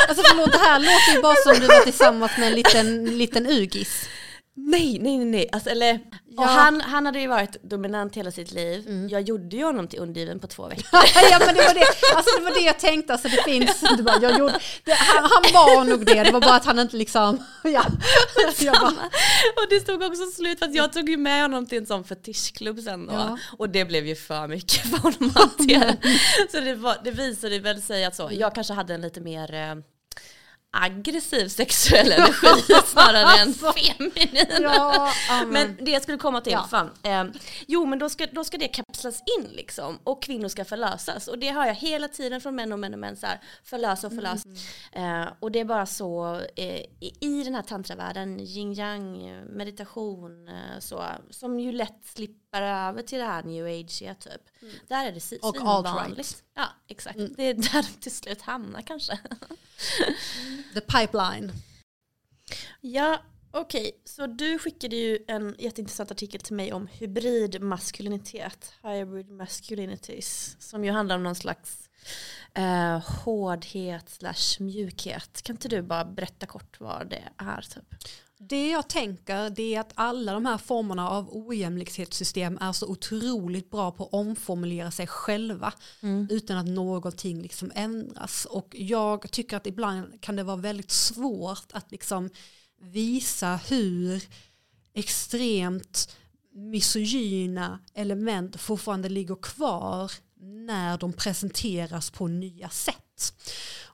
Alltså 0.07 0.23
förlåt, 0.29 0.51
det 0.51 0.57
här 0.57 0.79
låter 0.79 1.15
ju 1.15 1.21
bara 1.21 1.35
som 1.35 1.61
du 1.61 1.67
var 1.67 1.83
tillsammans 1.83 2.37
med 2.37 2.47
en 2.47 2.55
liten, 2.55 3.17
liten 3.17 3.47
ugis. 3.47 4.09
Nej, 4.55 4.99
nej, 5.01 5.17
nej. 5.17 5.25
nej. 5.25 5.49
Alltså, 5.51 5.69
eller, 5.69 5.99
Ja. 6.37 6.43
han, 6.43 6.81
han 6.81 7.05
hade 7.05 7.19
ju 7.19 7.27
varit 7.27 7.63
dominant 7.63 8.15
hela 8.15 8.31
sitt 8.31 8.51
liv. 8.51 8.87
Mm. 8.87 9.09
Jag 9.09 9.21
gjorde 9.21 9.55
ju 9.55 9.63
honom 9.63 9.87
till 9.87 9.99
undergiven 9.99 10.39
på 10.39 10.47
två 10.47 10.67
veckor. 10.67 10.85
ja 11.31 11.39
men 11.45 11.55
det 11.55 11.61
var 11.61 11.73
det, 11.73 12.15
alltså 12.15 12.37
det 12.37 12.43
var 12.43 12.51
det 12.51 12.59
jag 12.65 12.79
tänkte, 12.79 13.13
alltså 13.13 13.27
det 13.27 13.43
finns, 13.43 13.81
det 13.97 14.03
bara, 14.03 14.21
jag 14.21 14.39
gjorde, 14.39 14.59
det, 14.83 14.93
han, 14.93 15.29
han 15.31 15.53
var 15.53 15.83
nog 15.83 16.05
det, 16.05 16.23
det 16.23 16.31
var 16.31 16.41
bara 16.41 16.55
att 16.55 16.65
han 16.65 16.79
inte 16.79 16.97
liksom, 16.97 17.43
ja. 17.63 17.85
Bara, 18.65 19.03
och 19.55 19.69
det 19.69 19.79
stod 19.79 20.03
också 20.03 20.25
slut 20.25 20.59
för 20.59 20.65
att 20.65 20.75
jag 20.75 20.93
tog 20.93 21.09
ju 21.09 21.17
med 21.17 21.41
honom 21.41 21.65
till 21.65 21.77
en 21.77 21.85
sån 21.85 22.03
fetischklubb 22.03 22.79
sen 22.79 23.07
då. 23.07 23.13
Ja. 23.13 23.37
Och 23.57 23.69
det 23.69 23.85
blev 23.85 24.07
ju 24.07 24.15
för 24.15 24.47
mycket 24.47 24.81
för 24.81 24.97
honom 24.97 25.31
att 25.35 25.57
hantera. 25.57 25.95
Så 26.51 26.59
det, 26.59 26.75
var, 26.75 26.97
det 27.03 27.11
visade 27.11 27.59
väl 27.59 27.81
sig 27.81 28.05
att 28.05 28.15
så, 28.15 28.29
jag 28.31 28.55
kanske 28.55 28.73
hade 28.73 28.93
en 28.93 29.01
lite 29.01 29.21
mer 29.21 29.53
eh, 29.53 29.75
aggressiv 30.75 31.47
sexuell 31.47 32.11
energi 32.11 32.73
snarare 32.85 33.19
än 33.41 33.47
Alltså. 33.47 33.73
feminin. 33.73 34.45
ja. 34.61 35.11
Men 35.47 35.77
det 35.81 35.91
jag 35.91 36.03
skulle 36.03 36.17
komma 36.17 36.41
till, 36.41 36.53
Ja. 36.53 36.67
fan. 36.71 36.89
Eh, 37.03 37.23
jo 37.67 37.85
men 37.85 37.99
då 37.99 38.09
ska, 38.09 38.25
då 38.31 38.43
ska 38.43 38.57
det 38.57 38.67
kapslas 38.67 39.21
in 39.39 39.47
liksom 39.51 39.99
och 40.03 40.23
kvinnor 40.23 40.47
ska 40.47 40.65
förlösas. 40.65 41.27
Och 41.27 41.39
det 41.39 41.47
har 41.49 41.65
jag 41.65 41.73
hela 41.75 42.07
tiden 42.07 42.41
från 42.41 42.55
män 42.55 42.71
och 42.73 42.79
män 42.79 42.93
och 42.93 42.99
män 42.99 43.15
så 43.17 43.25
här, 43.27 43.39
förlösa 43.63 44.07
och 44.07 44.13
förlösa. 44.13 44.49
Eh, 44.91 45.25
och 45.39 45.51
det 45.51 45.59
är 45.59 45.65
bara 45.65 45.85
så 45.85 46.41
eh, 46.55 46.75
i, 46.99 47.13
i 47.19 47.43
den 47.43 47.55
här 47.55 47.61
tantravärlden, 47.61 48.39
yin 48.39 48.73
yang, 48.73 49.17
meditation, 49.45 50.47
eh, 50.47 50.79
så, 50.79 51.03
som 51.29 51.59
ju 51.59 51.71
lätt 51.71 51.99
slipper 52.15 52.42
över 52.61 53.01
till 53.01 53.19
det 53.19 53.25
här 53.25 53.43
new 53.43 53.65
age 53.65 53.99
typ. 54.19 54.41
Där 54.87 55.05
är 55.05 55.11
det 55.11 55.19
si- 55.19 55.39
Och 55.41 55.55
svinvanligt. 55.55 56.19
alt-right. 56.19 56.43
Ja 56.53 56.65
exakt, 56.87 57.19
det 57.37 57.43
är 57.43 57.53
där 57.53 57.81
det 57.93 58.01
till 58.01 58.11
slut 58.11 58.41
hamnar 58.41 58.81
kanske. 58.81 59.19
the 60.73 60.81
pipeline. 60.81 61.51
Ja, 62.81 63.21
okej. 63.51 64.01
Så 64.05 64.27
du 64.27 64.59
skickade 64.59 64.95
ju 64.95 65.19
en 65.27 65.55
jätteintressant 65.59 66.11
artikel 66.11 66.41
till 66.41 66.55
mig 66.55 66.73
om 66.73 66.87
hybrid 66.87 67.61
maskulinitet, 67.61 68.73
hybrid 68.83 69.29
masculinities, 69.31 70.57
som 70.59 70.85
ju 70.85 70.91
handlar 70.91 71.15
om 71.15 71.23
någon 71.23 71.35
slags 71.35 71.89
eh, 72.53 72.99
hårdhet 73.23 74.09
slash 74.09 74.59
mjukhet. 74.63 75.41
Kan 75.41 75.55
inte 75.55 75.67
du 75.67 75.81
bara 75.81 76.05
berätta 76.05 76.45
kort 76.45 76.79
vad 76.79 77.09
det 77.09 77.23
är? 77.37 77.61
Typ? 77.61 77.95
Det 78.37 78.69
jag 78.69 78.89
tänker 78.89 79.49
det 79.49 79.75
är 79.75 79.79
att 79.79 79.91
alla 79.95 80.33
de 80.33 80.45
här 80.45 80.57
formerna 80.57 81.09
av 81.09 81.29
ojämlikhetssystem 81.47 82.57
är 82.61 82.71
så 82.71 82.87
otroligt 82.87 83.69
bra 83.69 83.91
på 83.91 84.03
att 84.03 84.13
omformulera 84.13 84.91
sig 84.91 85.07
själva 85.07 85.73
utan 86.29 86.57
att 86.57 86.67
någonting 86.67 87.41
liksom 87.41 87.71
ändras. 87.75 88.45
Och 88.45 88.75
jag 88.77 89.31
tycker 89.31 89.57
att 89.57 89.67
ibland 89.67 90.21
kan 90.21 90.35
det 90.35 90.43
vara 90.43 90.57
väldigt 90.57 90.91
svårt 90.91 91.71
att 91.73 91.91
liksom 91.91 92.29
visa 92.81 93.55
hur 93.55 94.23
extremt 94.93 96.17
misogyna 96.53 97.79
element 97.93 98.61
fortfarande 98.61 99.09
ligger 99.09 99.35
kvar 99.35 100.11
när 100.39 100.97
de 100.97 101.13
presenteras 101.13 102.11
på 102.11 102.27
nya 102.27 102.69
sätt. 102.69 103.33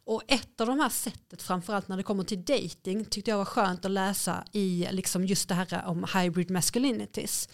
Och 0.10 0.24
ett 0.28 0.62
av 0.62 0.68
de 0.68 0.80
här 0.80 0.90
sättet, 0.90 1.42
framförallt 1.42 1.88
när 1.88 1.98
det 1.98 2.04
kommer 2.04 2.24
till 2.24 2.44
dating, 2.44 3.06
tyckte 3.06 3.32
jag 3.32 3.38
var 3.38 3.46
skönt 3.46 3.86
att 3.86 3.92
läsa 3.92 4.44
i 4.52 4.88
liksom 4.92 5.26
just 5.26 5.50
det 5.50 5.56
här 5.56 5.86
om 5.86 6.06
hybrid 6.14 6.52
masculinities. 6.52 7.50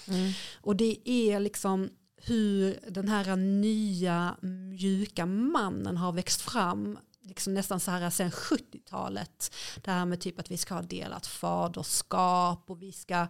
Och 0.62 0.76
det 0.76 1.10
är 1.10 1.40
liksom 1.40 1.90
hur 2.22 2.80
den 2.90 3.08
här 3.08 3.36
nya 3.36 4.36
mjuka 4.42 5.26
mannen 5.26 5.98
har 5.98 6.12
växt 6.12 6.42
fram 6.42 6.98
liksom 7.26 7.54
nästan 7.54 7.80
så 7.80 7.92
här 7.92 8.10
sen 8.10 8.32
70-talet. 8.32 9.56
Det 9.84 9.92
här 9.92 10.06
med 10.06 10.20
typ 10.20 10.40
att 10.40 10.52
vi 10.52 10.58
ska 10.58 10.74
ha 10.74 10.82
delat 10.82 11.28
faderskap 11.28 12.70
och 12.70 12.82
vi 12.82 12.92
ska, 12.92 13.28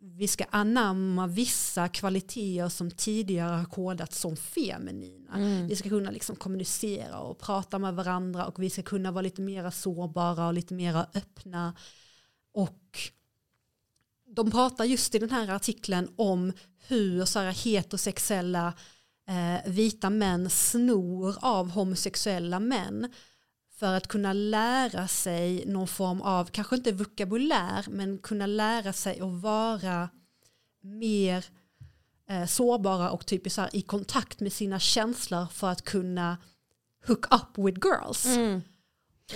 vi 0.00 0.28
ska 0.28 0.44
anamma 0.50 1.26
vissa 1.26 1.88
kvaliteter 1.88 2.68
som 2.68 2.90
tidigare 2.90 3.56
har 3.56 3.64
kodats 3.64 4.20
som 4.20 4.36
feminina. 4.36 5.38
Vi 5.68 5.76
ska 5.76 5.88
kunna 5.88 6.10
liksom 6.10 6.36
kommunicera 6.36 7.18
och 7.18 7.38
prata 7.38 7.78
med 7.78 7.94
varandra 7.94 8.46
och 8.46 8.62
vi 8.62 8.70
ska 8.70 8.82
kunna 8.82 9.10
vara 9.10 9.22
lite 9.22 9.42
mer 9.42 9.70
sårbara 9.70 10.46
och 10.46 10.54
lite 10.54 10.74
mer 10.74 11.06
öppna. 11.14 11.76
Och 12.52 12.98
de 14.26 14.50
pratar 14.50 14.84
just 14.84 15.14
i 15.14 15.18
den 15.18 15.30
här 15.30 15.48
artikeln 15.48 16.08
om 16.16 16.52
hur 16.86 17.24
så 17.24 17.38
här 17.38 17.52
heterosexuella 17.52 18.74
eh, 19.28 19.70
vita 19.72 20.10
män 20.10 20.50
snor 20.50 21.36
av 21.40 21.70
homosexuella 21.70 22.60
män 22.60 23.12
för 23.78 23.94
att 23.94 24.08
kunna 24.08 24.32
lära 24.32 25.08
sig 25.08 25.66
någon 25.66 25.88
form 25.88 26.22
av, 26.22 26.44
kanske 26.44 26.76
inte 26.76 26.92
vokabulär, 26.92 27.86
men 27.88 28.18
kunna 28.18 28.46
lära 28.46 28.92
sig 28.92 29.20
att 29.20 29.42
vara 29.42 30.08
mer 30.80 31.44
eh, 32.28 32.46
sårbara 32.46 33.10
och 33.10 33.26
typ 33.26 33.52
så 33.52 33.60
här, 33.60 33.76
i 33.76 33.82
kontakt 33.82 34.40
med 34.40 34.52
sina 34.52 34.78
känslor 34.78 35.46
för 35.46 35.68
att 35.68 35.82
kunna 35.82 36.36
hook 37.06 37.34
up 37.34 37.66
with 37.66 37.80
girls. 37.86 38.26
Mm 38.26 38.62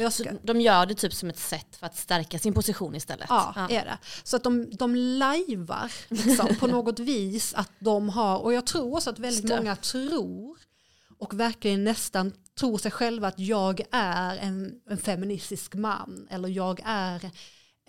jag 0.03 0.13
Så 0.13 0.23
ska, 0.25 0.33
de 0.43 0.61
gör 0.61 0.87
det 0.87 0.95
typ 0.95 1.15
som 1.15 1.29
ett 1.29 1.39
sätt 1.39 1.77
för 1.77 1.87
att 1.87 1.97
stärka 1.97 2.39
sin 2.39 2.55
position 2.55 2.95
istället. 2.95 3.27
Ja, 3.29 3.55
är 3.71 3.85
det. 3.85 3.99
Så 4.23 4.37
att 4.37 4.43
de, 4.43 4.71
de 4.71 4.95
lajvar 4.95 5.93
liksom, 6.09 6.57
på 6.57 6.67
något 6.77 6.99
vis 6.99 7.55
att 7.55 7.73
de 7.79 8.09
har, 8.09 8.39
och 8.39 8.53
jag 8.53 8.67
tror 8.67 8.95
också 8.95 9.11
att 9.11 9.19
väldigt 9.19 9.45
Stö. 9.45 9.57
många 9.57 9.77
tror 9.77 10.59
och 11.19 11.41
verkligen 11.41 11.85
nästan 11.85 12.33
tror 12.59 12.79
sig 12.79 12.91
själva 12.91 13.29
att 13.29 13.39
jag 13.39 13.81
är 13.91 14.37
en, 14.37 14.81
en 14.91 14.99
feministisk 14.99 15.75
man 15.75 16.29
eller 16.31 16.49
jag 16.49 16.81
är 16.85 17.31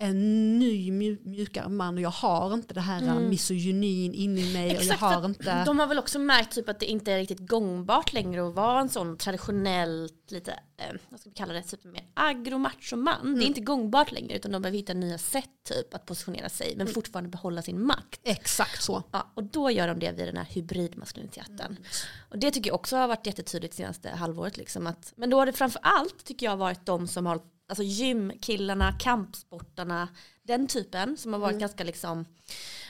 en 0.02 0.58
ny 0.58 0.90
mju- 0.90 1.20
mjukare 1.24 1.68
man 1.68 1.94
och 1.94 2.00
jag 2.00 2.10
har 2.10 2.54
inte 2.54 2.74
det 2.74 2.80
här 2.80 3.02
mm. 3.02 3.28
misogynin 3.28 4.14
inne 4.14 4.40
i 4.40 4.52
mig 4.52 4.66
och 4.66 4.72
jag 4.72 4.82
Exakt, 4.82 5.00
har 5.00 5.24
inte... 5.24 5.64
De 5.64 5.78
har 5.78 5.86
väl 5.86 5.98
också 5.98 6.18
märkt 6.18 6.54
typ 6.54 6.68
att 6.68 6.80
det 6.80 6.86
inte 6.86 7.12
är 7.12 7.18
riktigt 7.18 7.48
gångbart 7.48 8.12
längre 8.12 8.48
att 8.48 8.54
vara 8.54 8.80
en 8.80 8.88
sån 8.88 9.16
traditionellt 9.16 10.30
lite, 10.30 10.52
eh, 10.52 10.96
vad 11.08 11.20
ska 11.20 11.28
vi 11.30 11.34
kalla 11.34 11.52
det, 11.52 11.62
typ 11.62 11.84
mer 11.84 12.04
agro-macho-man. 12.14 13.20
Mm. 13.20 13.38
Det 13.38 13.44
är 13.44 13.46
inte 13.46 13.60
gångbart 13.60 14.12
längre 14.12 14.36
utan 14.36 14.52
de 14.52 14.62
behöver 14.62 14.78
hitta 14.78 14.94
nya 14.94 15.18
sätt 15.18 15.50
typ 15.68 15.94
att 15.94 16.06
positionera 16.06 16.48
sig 16.48 16.66
Mm. 16.66 16.78
men 16.78 16.94
fortfarande 16.94 17.30
behålla 17.30 17.62
sin 17.62 17.86
makt. 17.86 18.20
Exakt 18.24 18.82
så. 18.82 19.02
Ja, 19.12 19.32
och 19.34 19.44
då 19.44 19.70
gör 19.70 19.88
de 19.88 19.98
det 19.98 20.12
via 20.12 20.26
den 20.26 20.36
här 20.36 20.46
hybridmaskuliniteten. 20.50 21.66
Mm. 21.70 21.82
Och 22.28 22.38
det 22.38 22.50
tycker 22.50 22.70
jag 22.70 22.74
också 22.74 22.96
har 22.96 23.08
varit 23.08 23.26
jättetydligt 23.26 23.74
senaste 23.74 24.08
halvåret. 24.08 24.56
Liksom, 24.56 24.86
att, 24.86 25.12
men 25.16 25.30
då 25.30 25.38
har 25.38 25.46
det 25.46 25.52
framför 25.52 25.80
allt 25.82 26.24
tycker 26.24 26.46
jag 26.46 26.56
varit 26.56 26.86
de 26.86 27.06
som 27.08 27.26
har, 27.26 27.40
alltså 27.70 27.82
gymkillarna, 27.82 28.92
kampsportarna, 28.98 30.08
den 30.42 30.66
typen 30.66 31.16
som 31.16 31.32
har 31.32 31.40
varit 31.40 31.52
Mm. 31.52 31.60
ganska 31.60 31.84
liksom, 31.84 32.24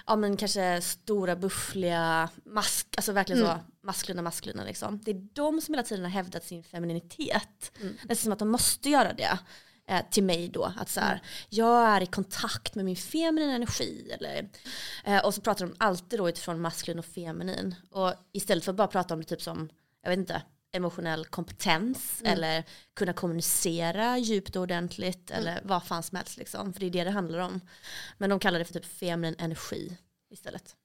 ja 0.06 0.16
men 0.16 0.36
kanske 0.36 0.80
stora 0.80 1.36
buffliga, 1.36 2.28
mask, 2.44 2.86
alltså 2.96 3.12
verkligen 3.12 3.42
Mm. 3.42 3.58
så 3.58 3.64
maskulina 3.86 4.22
maskulina 4.22 4.64
liksom. 4.64 5.00
Det 5.04 5.10
är 5.10 5.28
de 5.32 5.60
som 5.60 5.74
hela 5.74 5.82
tiden 5.82 6.04
har 6.04 6.10
hävdat 6.10 6.44
sin 6.44 6.62
femininitet. 6.62 7.72
Mm. 7.80 7.94
Nästan 8.02 8.16
som 8.16 8.32
att 8.32 8.38
de 8.38 8.48
måste 8.48 8.88
göra 8.90 9.12
det. 9.12 9.38
Eh, 9.88 10.02
till 10.10 10.24
mig 10.24 10.48
då, 10.48 10.72
att 10.76 10.88
så 10.90 11.00
här, 11.00 11.12
Mm. 11.12 11.24
jag 11.48 11.88
är 11.88 12.00
i 12.00 12.06
kontakt 12.06 12.74
med 12.74 12.84
min 12.84 12.96
feminina 12.96 13.54
energi. 13.54 14.10
Eller, 14.18 14.48
eh, 15.04 15.24
och 15.24 15.34
så 15.34 15.40
pratar 15.40 15.66
de 15.66 15.74
alltid 15.78 16.18
då 16.18 16.28
utifrån 16.28 16.60
maskulin 16.60 16.98
och 16.98 17.04
feminin. 17.04 17.74
Och 17.90 18.14
istället 18.32 18.64
för 18.64 18.72
att 18.72 18.76
bara 18.76 18.88
prata 18.88 19.14
om 19.14 19.20
det 19.20 19.26
typ 19.26 19.42
som, 19.42 19.68
jag 20.02 20.10
vet 20.10 20.18
inte, 20.18 20.42
emotionell 20.72 21.24
kompetens 21.24 22.20
Mm. 22.20 22.32
eller 22.32 22.64
kunna 22.94 23.12
kommunicera 23.12 24.18
djupt 24.18 24.56
och 24.56 24.62
ordentligt 24.62 25.30
eller 25.30 25.60
vad 25.64 25.84
fan 25.84 26.02
som 26.02 26.16
helst 26.16 26.36
liksom. 26.36 26.72
För 26.72 26.80
det 26.80 26.86
är 26.86 26.90
det 26.90 27.04
det 27.04 27.10
handlar 27.10 27.38
om. 27.38 27.60
Men 28.18 28.30
de 28.30 28.38
kallar 28.40 28.58
det 28.58 28.64
för 28.64 28.72
typ 28.74 28.84
feminin 28.98 29.36
energi 29.38 29.96
istället. 30.30 30.76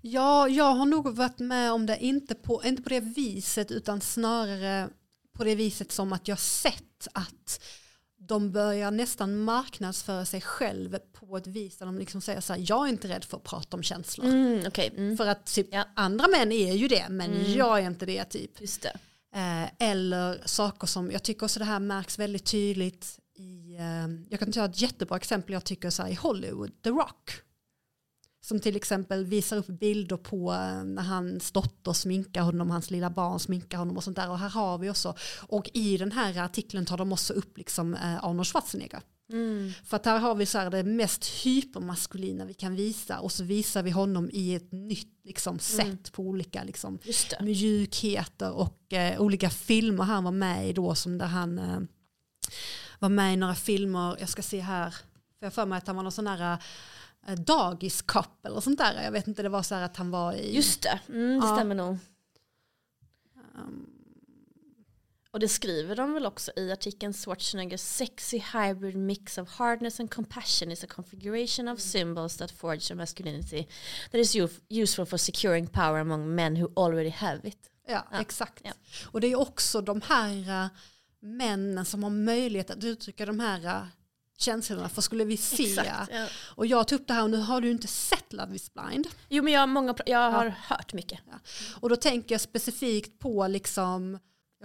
Ja, 0.00 0.48
jag 0.48 0.74
har 0.74 0.86
nog 0.86 1.16
varit 1.16 1.38
med 1.38 1.72
om 1.72 1.86
det, 1.86 2.04
inte 2.04 2.34
på, 2.34 2.64
inte 2.64 2.82
på 2.82 2.88
det 2.88 3.00
viset 3.00 3.70
utan 3.70 4.00
snarare 4.00 4.88
på 5.32 5.44
det 5.44 5.54
viset 5.54 5.92
som 5.92 6.12
att 6.12 6.28
jag 6.28 6.38
sett 6.38 7.08
att 7.12 7.64
de 8.28 8.52
börjar 8.52 8.90
nästan 8.90 9.36
marknadsföra 9.38 10.24
sig 10.24 10.40
själv 10.40 10.98
på 11.12 11.36
ett 11.36 11.46
vis 11.46 11.76
där 11.76 11.86
de 11.86 11.98
liksom 11.98 12.20
säger 12.20 12.40
så 12.40 12.52
här, 12.52 12.64
jag 12.68 12.84
är 12.86 12.88
inte 12.90 13.08
rädd 13.08 13.24
för 13.24 13.36
att 13.36 13.44
prata 13.44 13.76
om 13.76 13.82
känslor. 13.82 14.26
Mm, 14.26 14.64
Okej, 14.66 14.92
mm. 14.96 15.16
För 15.16 15.26
att 15.26 15.46
typ, 15.46 15.66
Ja. 15.70 15.84
andra 15.96 16.28
män 16.28 16.52
är 16.52 16.72
ju 16.74 16.88
det, 16.88 17.06
men 17.10 17.30
Mm. 17.32 17.52
jag 17.52 17.78
är 17.78 17.86
inte 17.86 18.06
det 18.06 18.24
typ. 18.24 18.60
just 18.60 18.82
det. 18.82 18.96
Eh, 19.34 19.88
eller 19.90 20.42
saker 20.44 20.86
som, 20.86 21.10
jag 21.10 21.22
tycker 21.22 21.44
också 21.46 21.58
det 21.58 21.64
här 21.64 21.80
märks 21.80 22.18
väldigt 22.18 22.44
tydligt 22.46 23.18
i, 23.38 23.76
eh, 23.76 24.08
jag 24.30 24.38
kan 24.40 24.52
ta 24.52 24.64
ett 24.64 24.80
jättebra 24.82 25.16
exempel 25.16 25.52
jag 25.52 25.64
tycker 25.64 25.90
så 25.90 26.02
här, 26.02 26.10
i 26.10 26.14
Hollywood, 26.14 26.82
The 26.82 26.90
Rock. 26.90 27.30
Som 28.44 28.60
till 28.60 28.76
exempel 28.76 29.24
visar 29.24 29.56
upp 29.56 29.66
bilder 29.66 30.16
på 30.16 30.52
eh, 30.52 30.84
när 30.84 31.02
hans 31.02 31.52
dotter 31.52 31.92
sminkar 31.92 32.42
honom, 32.42 32.70
hans 32.70 32.90
lilla 32.90 33.10
barn 33.10 33.38
sminkar 33.40 33.78
honom 33.78 33.96
och 33.96 34.04
sånt 34.04 34.16
där. 34.16 34.30
Och 34.30 34.38
här 34.38 34.48
har 34.48 34.78
vi 34.78 34.90
också, 34.90 35.14
och 35.40 35.70
i 35.72 35.96
den 35.96 36.12
här 36.12 36.38
artikeln 36.38 36.86
tar 36.86 36.98
de 36.98 37.12
också 37.12 37.32
upp 37.32 37.58
liksom 37.58 37.94
eh, 37.94 38.24
Arnold 38.24 38.46
Schwarzenegger. 38.46 39.00
Mm. 39.32 39.72
För 39.84 39.96
att 39.96 40.06
här 40.06 40.18
har 40.18 40.34
vi 40.34 40.46
så 40.46 40.58
här 40.58 40.70
det 40.70 40.82
mest 40.84 41.26
hypermaskulina 41.26 42.44
vi 42.44 42.54
kan 42.54 42.76
visa 42.76 43.20
och 43.20 43.32
så 43.32 43.44
visar 43.44 43.82
vi 43.82 43.90
honom 43.90 44.30
i 44.32 44.54
ett 44.54 44.72
nytt 44.72 45.20
liksom, 45.24 45.58
sätt 45.58 45.86
Mm. 45.86 45.98
på 46.12 46.22
olika 46.22 46.64
liksom, 46.64 46.98
mjukheter 47.40 48.52
och 48.52 48.92
eh, 48.92 49.20
olika 49.20 49.50
filmer 49.50 50.04
han 50.04 50.24
var 50.24 50.30
med 50.30 50.68
i 50.68 50.72
då 50.72 50.94
som 50.94 51.18
där 51.18 51.26
han 51.26 51.58
eh, 51.58 51.80
var 52.98 53.08
med 53.08 53.34
i 53.34 53.36
några 53.36 53.54
filmer, 53.54 54.16
jag 54.20 54.28
ska 54.28 54.42
se 54.42 54.60
här, 54.60 54.90
för 55.38 55.46
jag 55.46 55.52
för 55.52 55.66
mig 55.66 55.78
att 55.78 55.86
han 55.86 55.96
var 55.96 56.02
någon 56.02 56.12
sån 56.12 56.26
här 56.26 56.58
eh, 57.28 57.34
dagiskopp 57.34 58.46
eller 58.46 58.60
sånt 58.60 58.78
där, 58.78 59.02
jag 59.02 59.12
vet 59.12 59.26
inte, 59.28 59.42
det 59.42 59.48
var 59.48 59.62
så 59.62 59.74
här 59.74 59.82
att 59.82 59.96
han 59.96 60.10
var 60.10 60.32
i... 60.32 60.56
Just 60.56 60.82
det, 60.82 61.00
mm, 61.08 61.40
det 61.40 61.46
Ja. 61.46 61.54
stämmer 61.56 61.74
nog. 61.74 61.96
um, 63.54 63.86
Och 65.30 65.40
det 65.40 65.48
skriver 65.48 65.96
de 65.96 66.12
väl 66.14 66.26
också 66.26 66.52
i 66.56 66.72
artikeln 66.72 67.12
Schwarzeneggers 67.12 67.80
sexy 67.80 68.38
hybrid 68.52 68.96
mix 68.96 69.38
of 69.38 69.48
hardness 69.48 70.00
and 70.00 70.10
compassion 70.14 70.70
is 70.72 70.84
a 70.84 70.86
configuration 70.90 71.68
of 71.68 71.80
symbols 71.80 72.36
that 72.36 72.50
forge 72.50 72.92
a 72.92 72.94
masculinity 72.94 73.66
that 74.10 74.18
is 74.20 74.36
useful 74.68 75.06
for 75.06 75.16
securing 75.16 75.66
power 75.66 76.00
among 76.00 76.34
men 76.34 76.56
who 76.56 76.68
already 76.76 77.10
have 77.10 77.48
it. 77.48 77.58
Ja, 77.86 78.06
Ja, 78.12 78.20
exakt. 78.20 78.60
ja. 78.64 78.72
Och 79.06 79.20
det 79.20 79.26
är 79.32 79.36
också 79.40 79.80
de 79.80 80.00
här 80.00 80.64
äh, 80.64 80.68
männen 81.20 81.84
som 81.84 82.02
har 82.02 82.10
möjlighet 82.10 82.70
att 82.70 82.84
uttrycka 82.84 83.26
de 83.26 83.40
här 83.40 83.64
äh, 83.66 83.82
känslorna. 84.42 84.88
För 84.88 85.02
skulle 85.02 85.24
vi 85.24 85.36
se, 85.36 85.62
Exakt. 85.64 85.88
Ja. 86.12 86.26
och 86.54 86.66
jag 86.66 86.88
tog 86.88 87.00
upp 87.00 87.06
det 87.08 87.14
här 87.14 87.22
och 87.22 87.30
nu 87.30 87.36
har 87.36 87.60
du 87.60 87.70
inte 87.70 87.86
sett 87.88 88.32
Love 88.32 88.54
is 88.56 88.70
blind. 88.74 89.06
Jo 89.28 89.42
men 89.44 89.52
jag, 89.52 89.60
har 89.60 89.66
många, 89.66 89.94
jag 90.06 90.30
har 90.30 90.48
hört 90.48 90.92
mycket. 90.92 91.20
Och 91.80 91.88
då 91.88 91.96
tänker 91.96 92.34
jag 92.34 92.40
specifikt 92.40 93.18
på 93.18 93.46
liksom... 93.46 94.18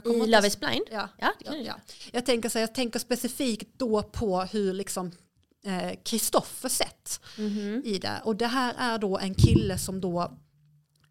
I 0.05 0.09
inte- 0.09 0.25
Love 0.27 0.47
is 0.47 0.59
blind? 0.59 0.85
Ja, 0.91 1.09
Ja, 1.17 1.33
ja, 1.45 1.55
ja. 1.55 1.73
Jag, 2.11 2.25
tänker 2.25 2.49
så 2.49 2.59
jag 2.59 2.75
tänker 2.75 2.99
specifikt 2.99 3.79
då 3.79 4.03
på 4.03 4.41
hur 4.41 4.73
liksom 4.73 5.11
Kristoffer 6.03 6.69
sett 6.69 7.19
Mhm. 7.37 7.81
i 7.85 7.97
det. 7.97 8.21
Och 8.23 8.35
det 8.35 8.47
här 8.47 8.73
är 8.77 8.97
då 8.97 9.17
en 9.17 9.35
kille 9.35 9.77
som 9.77 10.01
då 10.01 10.37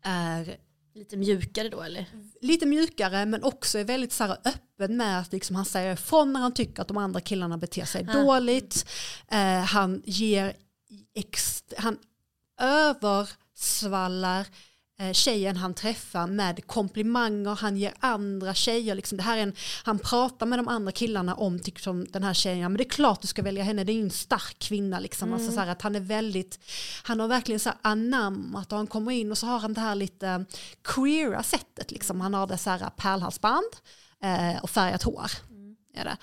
är 0.03 0.57
Lite 0.97 1.17
mjukare 1.17 1.69
då 1.69 1.83
eller? 1.83 2.07
lite 2.41 2.67
mjukare 2.67 3.27
men 3.27 3.43
också 3.45 3.79
är 3.79 3.85
väldigt 3.85 4.13
så 4.13 4.25
här 4.25 4.37
öppen 4.45 4.97
med 4.97 5.21
att 5.21 5.33
liksom 5.33 5.57
han 5.57 5.65
säger 5.65 5.93
ifrån 5.93 6.33
när 6.33 6.41
han 6.41 6.55
tycker 6.55 6.83
att 6.83 6.89
de 6.89 6.97
andra 6.97 7.21
killarna 7.21 7.59
beter 7.59 7.85
sig 7.85 8.07
Ah. 8.09 8.13
dåligt. 8.13 8.87
Eh, 9.29 9.59
han 9.61 10.03
ger 10.07 10.57
ext- 11.19 11.75
han 11.79 11.99
översvallar 12.61 14.47
tjejen 15.13 15.57
han 15.57 15.75
träffar 15.75 16.27
med 16.27 16.67
komplimanger, 16.67 17.55
han 17.55 17.77
ger 17.77 17.95
andra 18.01 18.55
tjejer, 18.55 18.95
liksom, 18.95 19.19
det 19.19 19.25
här 19.25 19.39
är 19.39 19.43
en, 19.43 19.55
han 19.85 19.99
pratar 19.99 20.47
med 20.47 20.59
de 20.59 20.69
andra 20.69 20.93
killarna 20.93 21.35
om 21.35 21.59
typ, 21.59 21.81
som 21.81 22.05
den 22.05 22.23
här 22.23 22.35
tjejen, 22.35 22.73
men 22.73 22.77
det 22.77 22.85
är 22.85 22.91
klart 22.91 23.21
du 23.21 23.29
ska 23.29 23.43
välja 23.43 23.65
henne, 23.65 23.85
det 23.85 23.93
är 23.93 23.95
ju 23.95 24.03
en 24.03 24.11
stark 24.11 24.59
kvinna. 24.59 25.01
Liksom. 25.01 25.33
Alltså, 25.33 25.53
så 25.53 25.61
här, 25.61 25.67
att 25.67 25.83
han 25.83 25.97
är 25.97 26.01
väldigt, 26.01 26.61
han 27.03 27.21
har 27.21 27.29
verkligen 27.29 27.61
så 27.61 27.69
här 27.69 27.79
anammat 27.83 28.73
och 28.73 28.79
han 28.79 28.87
kommer 28.87 29.13
in 29.13 29.31
och 29.31 29.39
så 29.39 29.47
har 29.47 29.59
han 29.59 29.75
det 29.75 29.81
här 29.81 29.95
lite 29.95 30.45
queera 30.83 31.43
sättet, 31.43 31.91
liksom. 31.91 32.21
han 32.21 32.35
har 32.35 32.47
det 32.47 32.59
så 32.59 32.71
här 32.71 32.91
pärlhalsband 32.97 33.77
eh, 34.23 34.63
och 34.63 34.71
färgat 34.71 35.03
hår. 35.03 35.31
Är 35.95 36.05
det. 36.05 36.17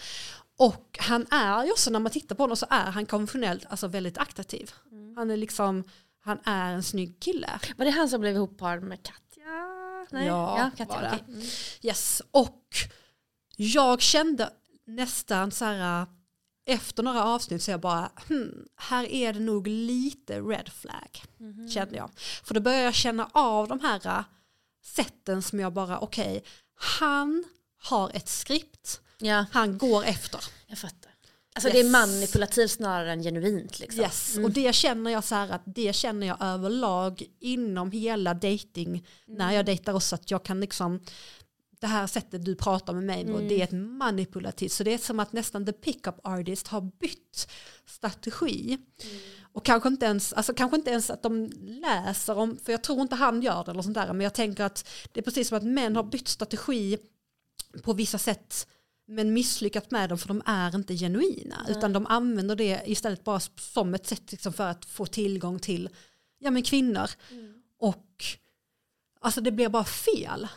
Och 0.58 0.98
han 1.00 1.26
är 1.32 1.66
ju 1.66 1.72
också, 1.72 1.92
när 1.92 2.00
man 2.00 2.12
tittar 2.12 2.36
på 2.36 2.44
honom 2.44 2.58
så 2.58 2.66
är 2.70 2.92
han 2.92 3.06
konventionellt 3.06 3.66
alltså 3.70 3.88
väldigt 3.88 4.18
attraktiv. 4.18 4.72
Han 5.16 5.32
är 5.32 5.38
liksom, 5.38 5.84
han 6.24 6.40
är 6.44 6.74
en 6.74 6.84
snygg 6.84 7.20
kille. 7.20 7.60
Var 7.78 7.86
det 7.86 7.92
han 7.92 8.10
som 8.10 8.22
blev 8.22 8.36
ihopparad 8.36 8.84
med 8.84 9.04
Katja? 9.04 9.46
Nej? 10.12 10.26
Ja, 10.28 10.72
Katja, 10.78 10.96
var 10.96 11.02
det. 11.02 11.10
okej. 11.24 11.24
Mm. 11.36 11.48
Yes, 11.82 12.22
och 12.32 12.68
jag 13.58 14.02
kände 14.02 14.50
nästan 14.86 15.52
så 15.52 15.66
här 15.66 16.06
efter 16.66 17.04
några 17.04 17.24
avsnitt 17.24 17.64
så 17.64 17.72
jag 17.72 17.80
bara, 17.80 18.12
hmm, 18.28 18.66
här 18.76 19.04
är 19.06 19.34
det 19.34 19.40
nog 19.40 19.68
lite 19.68 20.40
red 20.40 20.70
flag, 20.70 21.24
Mhm. 21.38 21.70
kände 21.70 21.96
jag. 21.96 22.10
För 22.44 22.54
då 22.54 22.60
började 22.62 22.84
jag 22.84 22.94
känna 22.96 23.30
av 23.34 23.68
de 23.68 23.80
här 23.80 24.08
äh, 24.08 24.24
sätten 24.84 25.42
som 25.42 25.60
jag 25.60 25.74
bara, 25.74 26.00
okej, 26.00 26.44
han 26.76 27.44
har 27.84 28.10
ett 28.14 28.30
skript, 28.30 29.02
Ja, 29.18 29.46
han 29.52 29.78
går 29.78 30.04
efter. 30.04 30.40
jag 30.68 30.78
fattar. 30.78 31.12
Alltså 31.56 31.68
Yes. 31.70 31.74
det 31.76 31.80
är 31.88 31.92
manipulativt 31.92 32.72
snarare 32.72 33.12
än 33.12 33.24
genuint 33.24 33.80
liksom. 33.80 34.02
Yes, 34.02 34.34
Mm. 34.36 34.46
och 34.46 34.52
det 34.52 34.76
känner 34.76 35.12
jag 35.12 35.24
så 35.24 35.36
att 35.36 35.62
det 35.66 35.96
känner 35.96 36.28
jag 36.28 36.38
överlag 36.40 37.24
inom 37.40 37.92
hela 37.92 38.34
dating 38.34 39.08
när 39.28 39.52
jag 39.52 39.66
dejtar 39.66 39.94
också 39.94 40.16
att 40.16 40.32
jag 40.32 40.44
kan 40.46 40.60
liksom 40.60 41.00
det 41.82 41.88
här 41.88 42.08
sättet 42.08 42.46
du 42.46 42.56
pratar 42.56 42.94
med 42.94 43.04
mig 43.04 43.24
på, 43.26 43.32
Mm. 43.32 43.48
det 43.48 43.60
är 43.60 43.64
ett 43.64 43.72
manipulativt. 43.72 44.72
Så 44.72 44.84
det 44.84 44.94
är 44.94 44.98
som 44.98 45.20
att 45.20 45.34
nästan 45.34 45.66
the 45.66 45.72
pickup 45.74 46.16
artist 46.24 46.68
har 46.68 46.82
bytt 46.82 47.48
strategi. 47.86 48.78
Och 49.54 49.66
kanske 49.66 49.90
inte, 49.90 50.06
ens, 50.06 50.34
alltså 50.34 50.54
kanske 50.54 50.78
inte 50.78 50.90
ens 50.92 51.10
att 51.10 51.24
de 51.24 51.50
läser 51.82 52.38
om, 52.38 52.58
för 52.64 52.72
jag 52.72 52.84
tror 52.84 53.02
inte 53.02 53.16
han 53.16 53.42
gör 53.42 53.64
det 53.64 53.72
eller 53.72 53.82
sånt 53.82 53.94
där, 53.96 54.08
men 54.14 54.22
jag 54.22 54.34
tänker 54.34 54.64
att 54.64 54.88
det 55.12 55.20
är 55.20 55.24
precis 55.24 55.48
som 55.48 55.58
att 55.58 55.64
män 55.64 55.96
har 55.96 56.04
bytt 56.04 56.28
strategi 56.28 56.98
på 57.84 57.94
vissa 57.94 58.18
sätt 58.18 58.68
men 59.08 59.34
misslyckats 59.34 59.92
med 59.92 60.10
dem 60.10 60.18
för 60.18 60.28
de 60.28 60.42
är 60.46 60.76
inte 60.76 60.96
genuina 60.96 61.66
utan 61.70 61.94
de 61.94 62.08
använder 62.08 62.56
det 62.56 62.82
istället 62.86 63.24
bara 63.24 63.40
som 63.40 63.94
ett 63.94 64.08
sätt 64.08 64.32
liksom 64.32 64.54
för 64.54 64.68
att 64.68 64.86
få 64.86 65.06
tillgång 65.06 65.60
till 65.60 65.90
ja, 66.40 66.52
men 66.52 66.64
kvinnor. 66.64 67.10
Och 67.80 68.08
alltså 69.20 69.42
det 69.42 69.52
blir 69.52 69.70
bara 69.70 69.84
fel. 69.84 70.48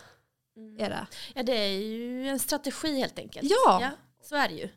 Är 0.79 0.91
det. 0.91 1.07
Ja 1.35 1.43
det 1.43 1.53
är 1.53 1.69
ju 1.69 2.29
en 2.29 2.39
strategi 2.39 2.99
helt 2.99 3.19
enkelt. 3.19 3.51
Ja. 3.51 3.79
ja 3.83 3.91
så 4.23 4.37
är 4.37 4.49
det 4.49 4.55
ju. 4.55 4.69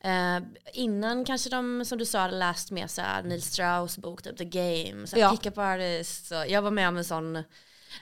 Eh, 0.00 0.42
innan 0.72 1.24
kanske 1.24 1.50
de, 1.50 1.84
som 1.84 1.98
du 1.98 2.04
sa, 2.04 2.20
hade 2.20 2.36
läst 2.36 2.70
med 2.70 2.90
så 2.90 3.00
här, 3.00 3.22
Neil 3.22 3.42
Strauss 3.42 3.98
bok, 3.98 4.22
typ 4.22 4.36
The 4.36 4.44
Game, 4.44 5.06
så 5.06 5.16
här, 5.16 5.22
Ja. 5.22 5.30
Pick-up 5.30 5.58
Artist. 5.58 6.26
Så 6.26 6.34
jag 6.48 6.62
var 6.62 6.70
med 6.70 6.88
om 6.88 6.96
en 6.96 7.04
sån, 7.04 7.42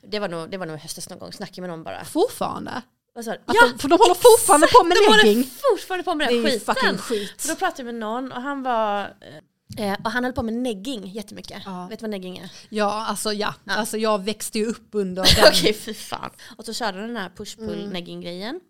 det 0.02 0.18
var 0.18 0.28
nog, 0.28 0.50
det 0.50 0.56
var 0.56 0.66
nog 0.66 0.78
höstas 0.78 1.08
någon 1.08 1.18
gång, 1.18 1.32
snackade 1.32 1.60
med 1.60 1.70
någon 1.70 1.84
bara. 1.84 2.04
Fortfarande. 2.04 2.82
Vad? 3.24 3.28
Att 3.28 3.70
de, 3.72 3.78
för 3.78 3.88
de 3.88 3.98
håller 3.98 4.14
fortfarande 4.14 4.66
på 4.66 4.84
med 4.84 4.96
de 4.96 5.06
håller 5.10 5.24
negging. 5.24 5.44
fortfarande 5.70 6.04
på 6.04 6.14
med 6.14 6.28
Det 6.28 6.34
den 6.42 6.52
ju 6.52 6.58
skiten. 6.58 6.98
skit. 6.98 7.40
Så 7.40 7.48
då 7.48 7.54
pratade 7.56 7.82
jag 7.82 7.86
med 7.86 7.94
någon 7.94 8.32
och 8.32 8.42
han 8.42 8.62
var 8.62 9.14
eh, 9.78 9.92
och 10.04 10.10
han 10.10 10.24
höll 10.24 10.32
på 10.32 10.42
med 10.42 10.54
negging 10.54 11.06
jättemycket. 11.06 11.62
Ja. 11.64 11.86
Vet 11.90 11.98
du 11.98 12.02
vad 12.02 12.10
negging 12.10 12.38
är? 12.38 12.50
Ja, 12.68 13.06
alltså 13.06 13.32
ja. 13.32 13.54
Ja. 13.64 13.72
Alltså 13.74 13.96
jag 13.98 14.24
växte 14.24 14.58
ju 14.58 14.66
upp 14.66 14.88
under 14.92 15.22
den. 15.36 15.44
Okej, 15.52 15.74
fy 15.74 15.94
fan. 15.94 16.30
Och 16.56 16.64
så 16.64 16.72
körde 16.72 17.00
den 17.00 17.16
här 17.16 17.28
push-pull 17.36 17.90
Mm. 17.92 18.60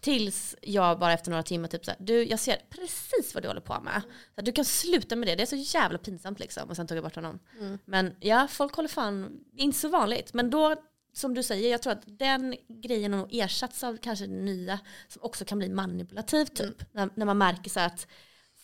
Tills 0.00 0.56
jag 0.62 0.98
bara 0.98 1.12
efter 1.12 1.30
några 1.30 1.42
timmar 1.42 1.68
typ 1.68 1.84
såhär, 1.84 1.98
du 2.00 2.24
jag 2.24 2.38
ser 2.40 2.56
precis 2.70 3.34
vad 3.34 3.42
du 3.44 3.48
håller 3.48 3.60
på 3.60 3.80
med. 3.80 4.02
Så 4.34 4.40
du 4.40 4.52
kan 4.52 4.64
sluta 4.64 5.16
med 5.16 5.28
det, 5.28 5.34
det 5.34 5.42
är 5.42 5.46
så 5.46 5.56
jävla 5.78 5.98
pinsamt 5.98 6.40
liksom. 6.40 6.70
Och 6.70 6.76
sen 6.76 6.86
tog 6.86 6.96
jag 6.96 7.04
bort 7.04 7.14
honom. 7.14 7.38
Mm. 7.60 7.78
Men 7.84 8.14
ja, 8.20 8.48
folk 8.50 8.74
håller 8.74 8.88
fan, 8.88 9.30
det 9.52 9.62
är 9.62 9.64
inte 9.64 9.78
så 9.78 9.88
vanligt. 9.88 10.34
Men 10.34 10.50
då, 10.50 10.76
som 11.12 11.34
du 11.34 11.42
säger, 11.42 11.70
jag 11.70 11.82
tror 11.82 11.92
att 11.92 12.02
den 12.06 12.56
grejen 12.68 13.12
har 13.12 13.28
ersatts 13.30 13.84
av 13.84 13.96
kanske 13.96 14.26
nya 14.26 14.80
som 15.08 15.22
också 15.22 15.44
kan 15.44 15.58
bli 15.58 15.68
manipulativt 15.68 16.56
typ. 16.56 16.64
Mm. 16.66 16.86
När, 16.92 17.10
när 17.14 17.26
man 17.26 17.38
märker 17.38 17.70
så 17.70 17.80
att 17.80 18.06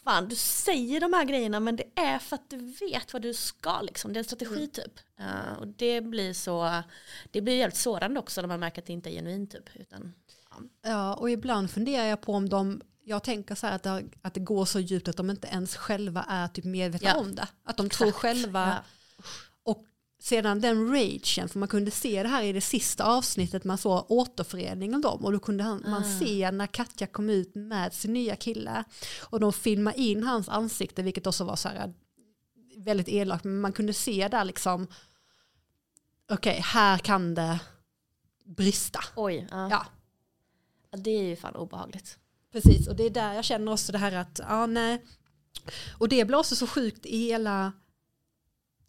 fan 0.05 0.29
du 0.29 0.37
säger 0.37 1.01
de 1.01 1.13
här 1.13 1.25
grejerna 1.25 1.61
men 1.61 1.77
det 1.77 1.85
är 1.95 2.19
för 2.19 2.35
att 2.37 2.51
du 2.51 2.57
vet 2.57 3.13
vad 3.13 3.23
du 3.23 3.35
ska 3.35 3.81
liksom. 3.83 4.13
Det 4.13 4.17
är 4.17 4.21
en 4.21 4.25
strategi 4.25 4.55
Mm. 4.55 4.69
typ. 4.71 5.01
Uh, 5.21 5.59
och 5.59 5.67
det 5.69 6.01
blir 6.01 6.33
så, 6.33 6.83
det 7.31 7.41
blir 7.41 7.55
jävligt 7.57 7.77
sårande 7.79 8.21
också 8.21 8.41
när 8.41 8.49
man 8.49 8.61
märker 8.61 8.83
att 8.83 8.87
det 8.87 8.93
inte 8.93 9.11
är 9.11 9.13
genuint 9.13 9.51
typ. 9.51 9.77
Utan, 9.77 10.13
Ja, 10.83 11.15
och 11.15 11.31
ibland 11.31 11.71
funderar 11.71 12.05
jag 12.07 12.21
på 12.21 12.33
om 12.33 12.49
de, 12.49 12.83
jag 13.05 13.23
tänker 13.23 13.55
så 13.55 13.67
här 13.67 13.75
att 13.75 13.83
det, 13.83 14.05
att 14.23 14.35
det 14.35 14.41
går 14.41 14.65
så 14.65 14.81
djupt 14.81 15.09
att 15.09 15.17
de 15.17 15.31
inte 15.31 15.49
ens 15.49 15.77
själva 15.77 16.27
är 16.29 16.49
typ 16.49 16.65
medvetna 16.65 17.09
Ja. 17.09 17.17
om 17.17 17.35
det. 17.35 17.49
Att 17.65 17.77
de 17.77 17.91
tror 17.91 18.09
Exakt, 18.09 18.21
själva, 18.23 18.67
ja. 18.67 18.85
Sedan 20.27 20.61
den 20.61 20.93
ragen, 20.93 21.49
för 21.49 21.59
man 21.59 21.69
kunde 21.69 21.91
se 21.91 22.23
det 22.23 22.29
här 22.29 22.43
i 22.43 22.53
det 22.53 22.61
sista 22.61 23.05
avsnittet, 23.05 23.65
man 23.65 23.79
såg 23.79 24.11
återförening 24.11 24.95
av 24.95 25.01
dem 25.01 25.25
och 25.25 25.33
då 25.33 25.39
kunde 25.39 25.65
han, 25.65 25.85
man 25.87 26.03
Ah. 26.03 26.19
se 26.19 26.51
när 26.51 26.67
Katja 26.67 27.07
kom 27.07 27.31
ut 27.31 27.55
med 27.55 27.95
sin 27.95 28.13
nya 28.13 28.37
kille 28.37 28.85
och 29.23 29.41
de 29.41 29.53
filmade 29.53 30.01
in 30.01 30.23
hans 30.23 30.49
ansikte, 30.49 31.03
vilket 31.03 31.27
också 31.27 31.45
var 31.45 31.57
så 31.57 31.69
här 31.69 31.95
väldigt 32.77 33.09
elakt, 33.09 33.45
men 33.45 33.61
man 33.61 33.73
kunde 33.73 33.93
se 33.93 34.29
där 34.29 34.45
liksom, 34.45 34.87
okej, 36.31 36.61
här 36.65 36.99
kan 36.99 37.35
det 37.35 37.59
brista. 38.45 39.01
Oj, 39.17 39.49
ja. 39.51 39.69
Ja. 39.71 39.87
ja. 40.91 40.99
Det 40.99 41.11
är 41.11 41.23
ju 41.23 41.37
fan 41.37 41.57
obehagligt. 41.57 42.19
Precis, 42.53 42.89
och 42.89 42.97
det 42.97 43.05
är 43.05 43.11
där 43.11 43.33
jag 43.33 43.45
känner 43.45 43.73
också 43.73 43.93
det 43.93 43.99
här 43.99 44.13
att, 44.13 44.41
ja 44.43 44.67
nej. 44.67 45.05
Och 45.99 46.09
det 46.09 46.25
blir 46.25 46.39
också 46.39 46.57
så 46.57 46.67
sjukt 46.67 47.07
i 47.07 47.19
hela, 47.19 47.73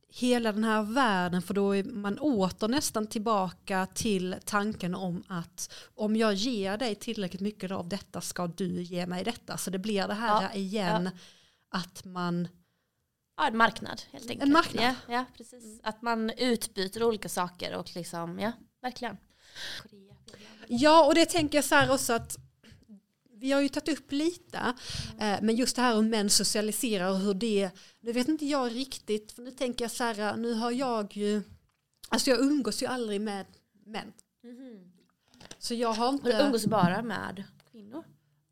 hela 0.09 0.51
den 0.51 0.63
här 0.63 0.83
världen 0.83 1.41
för 1.41 1.53
då 1.53 1.75
är 1.75 1.83
man 1.83 2.19
åter 2.19 2.67
nästan 2.67 3.07
tillbaka 3.07 3.87
till 3.93 4.35
tanken 4.45 4.95
om 4.95 5.23
att 5.27 5.73
om 5.95 6.15
jag 6.15 6.33
ger 6.33 6.77
dig 6.77 6.95
tillräckligt 6.95 7.41
mycket 7.41 7.71
av 7.71 7.89
detta 7.89 8.21
ska 8.21 8.47
du 8.47 8.81
ge 8.81 9.05
mig 9.05 9.23
detta. 9.23 9.57
Så 9.57 9.69
det 9.69 9.79
blir 9.79 10.07
det 10.07 10.13
här 10.13 10.41
Ja, 10.41 10.53
igen 10.53 11.09
att 11.69 12.05
man 12.05 12.47
ja, 13.37 13.47
en 13.47 13.57
marknad 13.57 14.01
helt 14.11 14.29
enkelt. 14.29 14.43
En 14.43 14.51
marknad. 14.51 14.83
Ja, 14.83 15.13
ja 15.13 15.25
precis. 15.37 15.79
Att 15.83 16.01
man 16.01 16.29
utbyter 16.29 17.03
olika 17.03 17.29
saker 17.29 17.75
och 17.75 17.95
liksom, 17.95 18.39
ja, 18.39 18.51
verkligen. 18.81 19.17
Ja, 20.67 21.05
och 21.05 21.15
det 21.15 21.25
tänker 21.25 21.57
jag 21.57 21.65
så 21.65 21.75
här 21.75 21.91
också 21.91 22.13
att 22.13 22.37
vi 23.39 23.51
har 23.51 23.61
ju 23.61 23.69
tagit 23.69 23.99
upp 23.99 24.11
lite, 24.11 24.73
eh, 25.19 25.37
men 25.41 25.55
just 25.55 25.75
det 25.75 25.81
här 25.81 25.97
om 25.97 26.09
män 26.09 26.29
socialiserar 26.29 27.09
och 27.11 27.17
hur 27.19 27.33
det, 27.33 27.69
nu 27.99 28.11
vet 28.11 28.27
inte 28.27 28.45
jag 28.45 28.75
riktigt, 28.75 29.31
för 29.31 29.41
nu 29.41 29.51
tänker 29.51 29.85
jag 29.85 29.91
så 29.91 30.03
här, 30.03 30.37
nu 30.37 30.53
har 30.53 30.71
jag 30.71 31.17
ju, 31.17 31.41
alltså 32.09 32.29
jag 32.29 32.39
umgås 32.39 32.83
ju 32.83 32.85
aldrig 32.85 33.21
med 33.21 33.45
män. 33.85 34.13
Så 35.59 35.73
jag 35.73 35.93
har 35.93 36.07
Och 36.07 36.23
du 36.23 36.31
inte, 36.31 36.43
umgås 36.43 36.65
bara 36.65 37.01
med 37.01 37.43
kvinnor? 37.71 38.03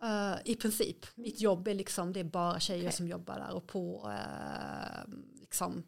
eh, 0.03 0.35
i 0.45 0.55
princip, 0.55 1.05
mitt 1.15 1.41
jobb 1.41 1.67
är 1.67 1.73
liksom, 1.73 2.13
det 2.13 2.19
är 2.19 2.23
bara 2.23 2.59
tjejer 2.59 2.81
Okej. 2.81 2.91
som 2.93 3.07
jobbar 3.07 3.39
där 3.39 3.51
och 3.55 3.67
på, 3.67 4.11
eh, 4.11 5.13
liksom. 5.39 5.83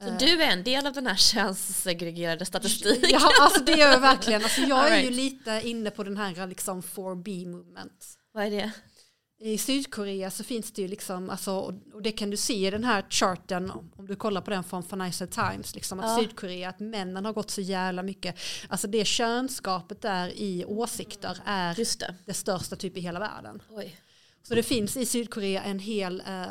Så 0.00 0.08
eh, 0.08 0.18
du 0.18 0.42
är 0.42 0.50
en 0.52 0.64
del 0.64 0.86
av 0.86 0.92
den 0.92 1.06
här 1.06 1.16
könssegregerade 1.34 2.44
statistiken? 2.44 3.10
Ja, 3.12 3.30
alltså 3.40 3.64
det 3.64 3.72
gör 3.72 3.88
jag 3.92 4.00
verkligen. 4.00 4.42
Alltså 4.42 4.60
jag 4.60 4.78
All 4.78 4.92
är 4.92 4.96
ju 4.96 5.02
right. 5.02 5.16
lite 5.16 5.60
inne 5.64 5.90
på 5.90 6.04
den 6.04 6.16
här 6.16 6.46
liksom 6.46 6.82
4B 6.82 7.46
movement. 7.46 8.06
Vad 8.32 8.44
är 8.44 8.50
det? 8.50 8.72
I 9.42 9.58
Sydkorea 9.58 10.30
så 10.30 10.44
finns 10.44 10.72
det 10.72 10.82
ju 10.82 10.88
liksom, 10.88 11.30
alltså, 11.30 11.52
och 11.92 12.02
det 12.02 12.12
kan 12.12 12.30
du 12.30 12.36
se 12.36 12.66
i 12.66 12.70
den 12.70 12.84
här 12.84 13.04
charten 13.10 13.70
om 13.70 14.06
du 14.06 14.16
kollar 14.16 14.40
på 14.40 14.50
den 14.50 14.64
från 14.64 14.82
Financial 14.82 15.28
Times, 15.28 15.74
liksom, 15.74 16.00
att 16.00 16.06
Ja. 16.06 16.18
Sydkorea, 16.18 16.68
att 16.68 16.80
männen 16.80 17.24
har 17.24 17.32
gått 17.32 17.50
så 17.50 17.60
jävla 17.60 18.02
mycket, 18.02 18.38
alltså 18.68 18.86
det 18.86 19.04
könskapet 19.04 20.02
där 20.02 20.28
i 20.28 20.64
åsikter 20.64 21.38
är 21.44 21.74
det. 21.74 22.14
det 22.26 22.34
största 22.34 22.76
typ 22.76 22.96
i 22.96 23.00
hela 23.00 23.20
världen. 23.20 23.62
Oj. 23.70 23.96
Så 24.42 24.54
det 24.54 24.62
finns 24.62 24.96
i 24.96 25.06
Sydkorea 25.06 25.62
en 25.62 25.78
hel 25.78 26.20
eh, 26.20 26.46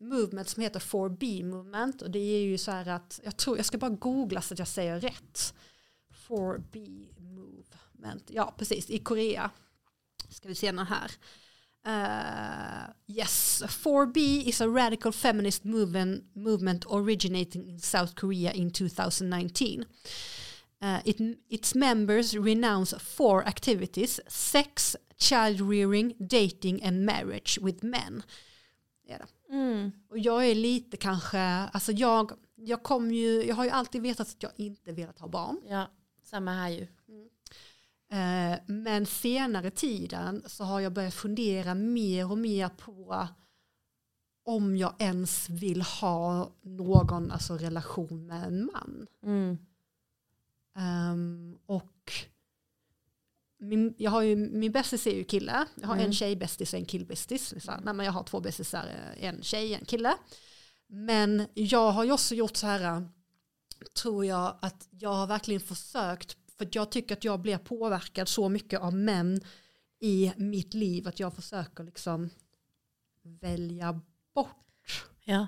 movement 0.00 0.48
som 0.48 0.62
heter 0.62 0.80
4B 0.80 1.44
movement 1.44 2.02
och 2.02 2.10
det 2.10 2.18
är 2.18 2.40
ju 2.40 2.58
så 2.58 2.70
här 2.70 2.88
att, 2.88 3.20
jag 3.24 3.36
tror, 3.36 3.56
jag 3.56 3.66
ska 3.66 3.78
bara 3.78 3.90
googla 3.90 4.40
så 4.40 4.54
att 4.54 4.58
jag 4.58 4.68
säger 4.68 5.00
rätt. 5.00 5.54
4B 6.28 7.06
movement, 7.18 8.24
ja 8.26 8.54
precis, 8.58 8.90
i 8.90 8.98
Korea. 8.98 9.50
Ska 10.28 10.48
vi 10.48 10.54
se 10.54 10.72
den 10.72 10.86
här. 10.86 11.10
Uh, 11.86 12.90
yes, 13.06 13.62
4B 13.62 14.42
is 14.46 14.60
a 14.60 14.66
radical 14.66 15.12
feminist 15.12 15.64
movement, 15.64 16.24
movement 16.34 16.84
originating 16.86 17.68
in 17.68 17.78
South 17.78 18.14
Korea 18.14 18.52
in 18.52 18.70
2019. 18.70 19.84
Uh, 20.82 20.88
eh, 20.88 21.00
it, 21.04 21.38
its 21.48 21.74
members 21.74 22.34
renounce 22.34 22.94
four 22.98 23.44
activities 23.46 24.20
sex, 24.28 24.96
child 25.18 25.60
rearing, 25.60 26.14
dating 26.18 26.82
and 26.82 27.06
marriage 27.06 27.58
with 27.62 27.82
men. 27.82 28.22
Det. 29.06 29.26
Mm. 29.50 29.92
Och 30.08 30.18
jag 30.18 30.46
är 30.46 30.54
lite 30.54 30.96
kanske, 30.96 31.38
alltså 31.38 31.92
jag, 31.92 32.32
jag, 32.54 32.82
kom 32.82 33.10
ju, 33.10 33.44
jag 33.46 33.54
har 33.54 33.64
ju 33.64 33.70
alltid 33.70 34.02
vetat 34.02 34.28
att 34.28 34.42
jag 34.42 34.52
inte 34.56 34.92
velat 34.92 35.18
ha 35.18 35.28
barn. 35.28 35.60
Ja, 35.68 35.90
samma 36.22 36.52
här 36.52 36.68
ju. 36.68 36.86
Eh, 38.12 38.58
men 38.66 39.06
senare 39.06 39.70
tiden 39.70 40.42
så 40.46 40.64
har 40.64 40.80
jag 40.80 40.92
börjat 40.92 41.14
fundera 41.14 41.74
mer 41.74 42.30
och 42.30 42.38
mer 42.38 42.68
på 42.68 43.28
om 44.44 44.76
jag 44.76 44.94
ens 44.98 45.48
vill 45.50 45.82
ha 45.82 46.50
någon 46.62 47.30
alltså, 47.30 47.56
relation 47.56 48.26
med 48.26 48.44
en 48.44 48.70
man. 48.72 49.06
Mm. 49.22 49.58
Ehm, 50.76 51.58
och 51.66 51.99
min, 53.60 53.94
jag 53.98 54.10
har 54.10 54.22
ju, 54.22 54.36
min 54.36 54.72
bästis 54.72 55.06
är 55.06 55.14
ju 55.14 55.24
kille. 55.24 55.66
Jag 55.80 55.86
har 55.86 55.94
Mm. 55.94 56.06
en 56.06 56.12
tjejbästis 56.12 56.72
och 56.72 56.78
en 56.78 56.84
killbästis. 56.86 57.54
Men 57.94 58.06
jag 58.06 58.12
har 58.12 58.24
två 58.24 58.40
bästisar, 58.40 58.86
en 59.20 59.42
tjej 59.42 59.74
en 59.74 59.84
kille. 59.84 60.14
Men 60.86 61.46
jag 61.54 61.90
har 61.90 62.04
ju 62.04 62.12
också 62.12 62.34
gjort 62.34 62.56
så 62.56 62.66
här, 62.66 63.08
tror 64.02 64.24
jag, 64.24 64.56
att 64.62 64.88
jag 64.90 65.12
har 65.12 65.26
verkligen 65.26 65.60
försökt, 65.60 66.36
för 66.58 66.68
jag 66.72 66.90
tycker 66.92 67.16
att 67.16 67.24
jag 67.24 67.40
blir 67.40 67.58
påverkad 67.58 68.28
så 68.28 68.48
mycket 68.48 68.80
av 68.80 68.94
män 68.94 69.40
i 70.00 70.32
mitt 70.36 70.74
liv 70.74 71.08
att 71.08 71.20
jag 71.20 71.34
försöker 71.34 71.84
liksom 71.84 72.30
välja 73.22 74.00
bort. 74.34 75.04
Ja. 75.24 75.46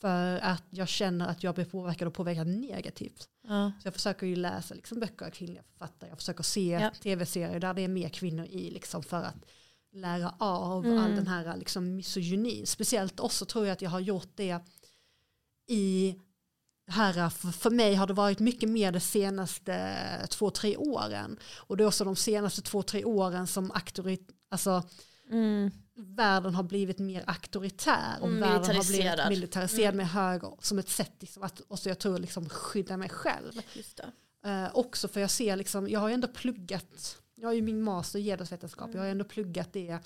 För 0.00 0.38
att 0.38 0.64
jag 0.70 0.88
känner 0.88 1.28
att 1.28 1.42
jag 1.42 1.54
blir 1.54 1.64
påverkad 1.64 2.08
och 2.08 2.14
påverkad 2.14 2.46
negativt. 2.46 3.28
Ja. 3.50 3.72
Så 3.80 3.86
jag 3.86 3.94
försöker 3.94 4.26
ju 4.26 4.36
läsa 4.36 4.74
liksom 4.74 5.00
böcker 5.00 5.26
av 5.26 5.30
kvinnliga 5.30 5.62
författare. 5.62 6.10
Jag 6.10 6.18
försöker 6.18 6.42
se 6.42 6.70
Ja. 6.70 6.90
tv-serier 7.02 7.60
där 7.60 7.74
det 7.74 7.82
är 7.82 7.88
mer 7.88 8.08
kvinnor 8.08 8.46
i 8.46 8.70
liksom 8.70 9.02
för 9.02 9.22
att 9.22 9.36
lära 9.92 10.34
av 10.38 10.86
Mm. 10.86 10.98
all 10.98 11.10
den 11.10 11.26
här 11.26 11.56
liksom 11.56 11.96
misogynin. 11.96 12.66
Speciellt 12.66 13.20
också 13.20 13.44
tror 13.44 13.66
jag 13.66 13.72
att 13.72 13.82
jag 13.82 13.90
har 13.90 14.00
gjort 14.00 14.28
det 14.34 14.58
i 15.66 16.16
här, 16.86 17.30
för, 17.52 17.70
mig 17.70 17.94
har 17.94 18.06
det 18.06 18.12
varit 18.12 18.38
mycket 18.38 18.68
mer 18.68 18.92
de 18.92 19.00
senaste 19.00 19.96
två, 20.30 20.50
tre 20.50 20.76
åren. 20.76 21.38
Och 21.56 21.76
det 21.76 21.84
är 21.84 21.88
också 21.88 22.04
de 22.04 22.16
senaste 22.16 22.62
två, 22.62 22.82
tre 22.82 23.04
åren 23.04 23.46
som 23.46 23.70
auktorit, 23.70 24.28
alltså, 24.50 24.82
Mm. 25.30 25.70
världen 25.96 26.54
har 26.54 26.62
blivit 26.62 26.98
mer 26.98 27.24
auktoritär 27.26 28.16
och 28.20 28.28
Mm, 28.28 28.40
världen 28.40 28.56
har 28.76 28.84
blivit 28.84 28.88
militariserad. 28.88 29.28
militariserad 29.28 29.94
med 29.94 30.08
höger 30.08 30.52
som 30.60 30.78
ett 30.78 30.88
sätt 30.88 31.12
liksom 31.18 31.42
att 31.42 31.60
också 31.68 31.88
jag 31.88 31.98
tror 31.98 32.18
liksom 32.18 32.48
skydda 32.48 32.96
mig 32.96 33.08
själv. 33.08 33.52
Eh, 34.46 34.68
också 34.76 35.08
för 35.08 35.20
jag 35.20 35.30
ser 35.30 35.56
liksom, 35.56 35.88
jag 35.88 36.00
har 36.00 36.08
ju 36.08 36.14
ändå 36.14 36.28
pluggat, 36.28 37.18
jag 37.34 37.48
har 37.48 37.52
ju 37.54 37.62
min 37.62 37.82
master 37.82 38.18
i 38.18 38.24
genusvetenskap, 38.24 38.90
jag 38.92 39.00
har 39.00 39.06
ju 39.06 39.10
ändå 39.10 39.24
pluggat 39.24 39.72
det 39.72 39.98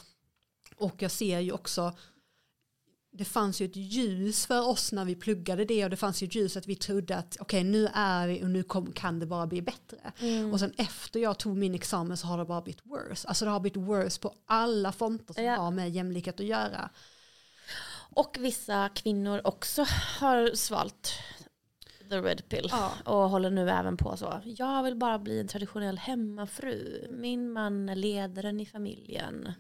och 0.76 1.02
jag 1.02 1.10
ser 1.10 1.40
ju 1.40 1.52
också 1.52 1.96
det 3.16 3.24
fanns 3.24 3.60
ju 3.60 3.64
ett 3.64 3.76
ljus 3.76 4.46
för 4.46 4.68
oss 4.68 4.92
när 4.92 5.04
vi 5.04 5.14
pluggade 5.14 5.64
det 5.64 5.84
och 5.84 5.90
det 5.90 5.96
fanns 5.96 6.22
ju 6.22 6.26
ett 6.26 6.34
ljus 6.34 6.56
att 6.56 6.66
vi 6.66 6.76
trodde 6.76 7.16
att 7.16 7.36
okej 7.40 7.64
nu 7.64 7.88
är 7.94 8.28
vi 8.28 8.42
och 8.42 8.50
nu 8.50 8.62
kom, 8.62 8.92
kan 8.92 9.18
det 9.18 9.26
bara 9.26 9.46
bli 9.46 9.62
bättre. 9.62 10.12
Mm. 10.18 10.52
Och 10.52 10.60
sen 10.60 10.72
efter 10.76 11.20
jag 11.20 11.38
tog 11.38 11.56
min 11.56 11.74
examen 11.74 12.16
så 12.16 12.26
har 12.26 12.38
det 12.38 12.44
bara 12.44 12.62
blivit 12.62 12.86
worse. 12.86 13.28
Alltså 13.28 13.44
det 13.44 13.50
har 13.50 13.60
blivit 13.60 13.76
worse 13.76 14.20
på 14.20 14.34
alla 14.46 14.92
fronter 14.92 15.34
som 15.34 15.44
Ja. 15.44 15.56
har 15.56 15.70
med 15.70 15.90
jämlikhet 15.90 16.40
att 16.40 16.46
göra. 16.46 16.90
Och 18.16 18.36
vissa 18.40 18.88
kvinnor 18.88 19.40
också 19.44 19.86
har 20.20 20.54
svalt 20.54 21.12
the 22.10 22.20
red 22.20 22.48
pill. 22.48 22.68
Ja. 22.70 22.92
Och 23.04 23.30
håller 23.30 23.50
nu 23.50 23.70
även 23.70 23.96
på 23.96 24.16
så. 24.16 24.40
Jag 24.44 24.82
vill 24.82 24.96
bara 24.96 25.18
bli 25.18 25.40
en 25.40 25.48
traditionell 25.48 25.98
hemmafru. 25.98 27.06
Min 27.10 27.52
man 27.52 27.88
är 27.88 27.96
ledaren 27.96 28.60
i 28.60 28.66
familjen. 28.66 29.52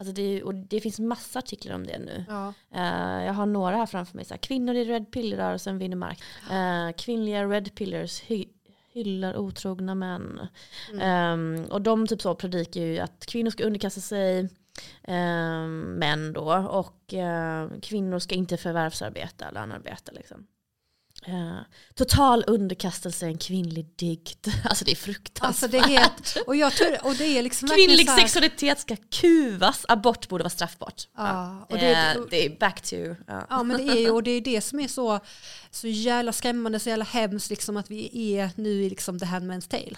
Alltså 0.00 0.12
det, 0.12 0.42
och 0.42 0.54
det 0.54 0.80
finns 0.80 0.98
massa 0.98 1.38
artiklar 1.38 1.74
om 1.74 1.86
det 1.86 1.98
nu. 1.98 2.24
Ja. 2.28 2.52
Eh, 2.74 3.24
jag 3.26 3.32
har 3.32 3.46
några 3.46 3.76
här 3.76 3.86
framför 3.86 4.16
mig. 4.16 4.24
Så 4.24 4.34
här, 4.34 4.38
kvinnor 4.38 4.74
i 4.74 4.84
red 4.84 5.10
pill-rörelsen 5.10 5.78
vinner 5.78 5.96
mark. 5.96 6.22
Uh, 6.50 6.92
kvinnliga 6.96 7.44
red 7.44 7.74
pillers 7.74 8.22
hy- 8.22 8.48
hyllar 8.92 9.36
otrogna 9.36 9.94
män. 9.94 10.40
Mm. 10.92 11.00
Ehm, 11.00 11.64
och 11.70 11.82
de 11.82 12.06
typ 12.06 12.22
så 12.22 12.34
predikar 12.34 12.80
ju 12.80 12.98
att 12.98 13.26
kvinnor 13.26 13.50
ska 13.50 13.64
underkasta 13.64 14.00
sig 14.00 14.48
ehm, 15.02 15.80
män 15.80 16.32
då. 16.32 16.52
Och 16.70 17.14
ehm, 17.14 17.80
kvinnor 17.80 18.18
ska 18.18 18.34
inte 18.34 18.56
förvärvsarbeta 18.56 19.48
eller 19.48 19.60
anarbeta. 19.60 20.12
Liksom. 20.12 20.46
Eh, 21.26 21.58
total 21.94 22.44
underkastelse 22.46 23.26
en 23.26 23.38
kvinnlig 23.38 23.86
dikt. 23.96 24.48
Alltså 24.64 24.84
det 24.84 24.90
är 24.90 24.96
fruktansvärt. 24.96 25.48
Alltså 25.48 25.68
det 25.68 25.78
är 25.78 26.00
helt, 26.00 26.36
och 26.46 26.56
jag 26.56 26.72
tror, 26.72 27.06
och 27.06 27.14
det 27.14 27.38
är 27.38 27.42
liksom 27.42 27.68
Kvinnlig 27.68 28.04
här- 28.04 28.18
sexualitet 28.18 28.80
ska 28.80 28.96
kuvas. 29.10 29.84
Abort 29.88 30.28
borde 30.28 30.44
vara 30.44 30.50
straffbart. 30.50 31.08
Ja, 31.16 31.66
och 31.70 31.76
Eh, 31.76 31.80
det, 31.80 32.26
det 32.30 32.46
är 32.46 32.58
back 32.58 32.80
to... 32.80 32.96
Ja. 32.96 33.46
Ja 33.50 33.62
men 33.62 33.86
det 33.86 33.92
är 33.92 34.00
ju 34.00 34.10
och 34.10 34.22
det 34.22 34.30
är 34.30 34.40
det 34.40 34.60
som 34.60 34.80
är 34.80 34.88
så, 34.88 35.20
så 35.70 35.88
jävla 35.88 36.32
skrämmande, 36.32 36.80
så 36.80 36.88
jävla 36.88 37.04
hemskt 37.04 37.50
liksom 37.50 37.76
att 37.76 37.90
vi 37.90 38.32
är 38.36 38.50
nu 38.54 38.70
i 38.70 38.90
liksom 38.90 39.18
the 39.18 39.26
handman's 39.26 39.68
tale. 39.68 39.96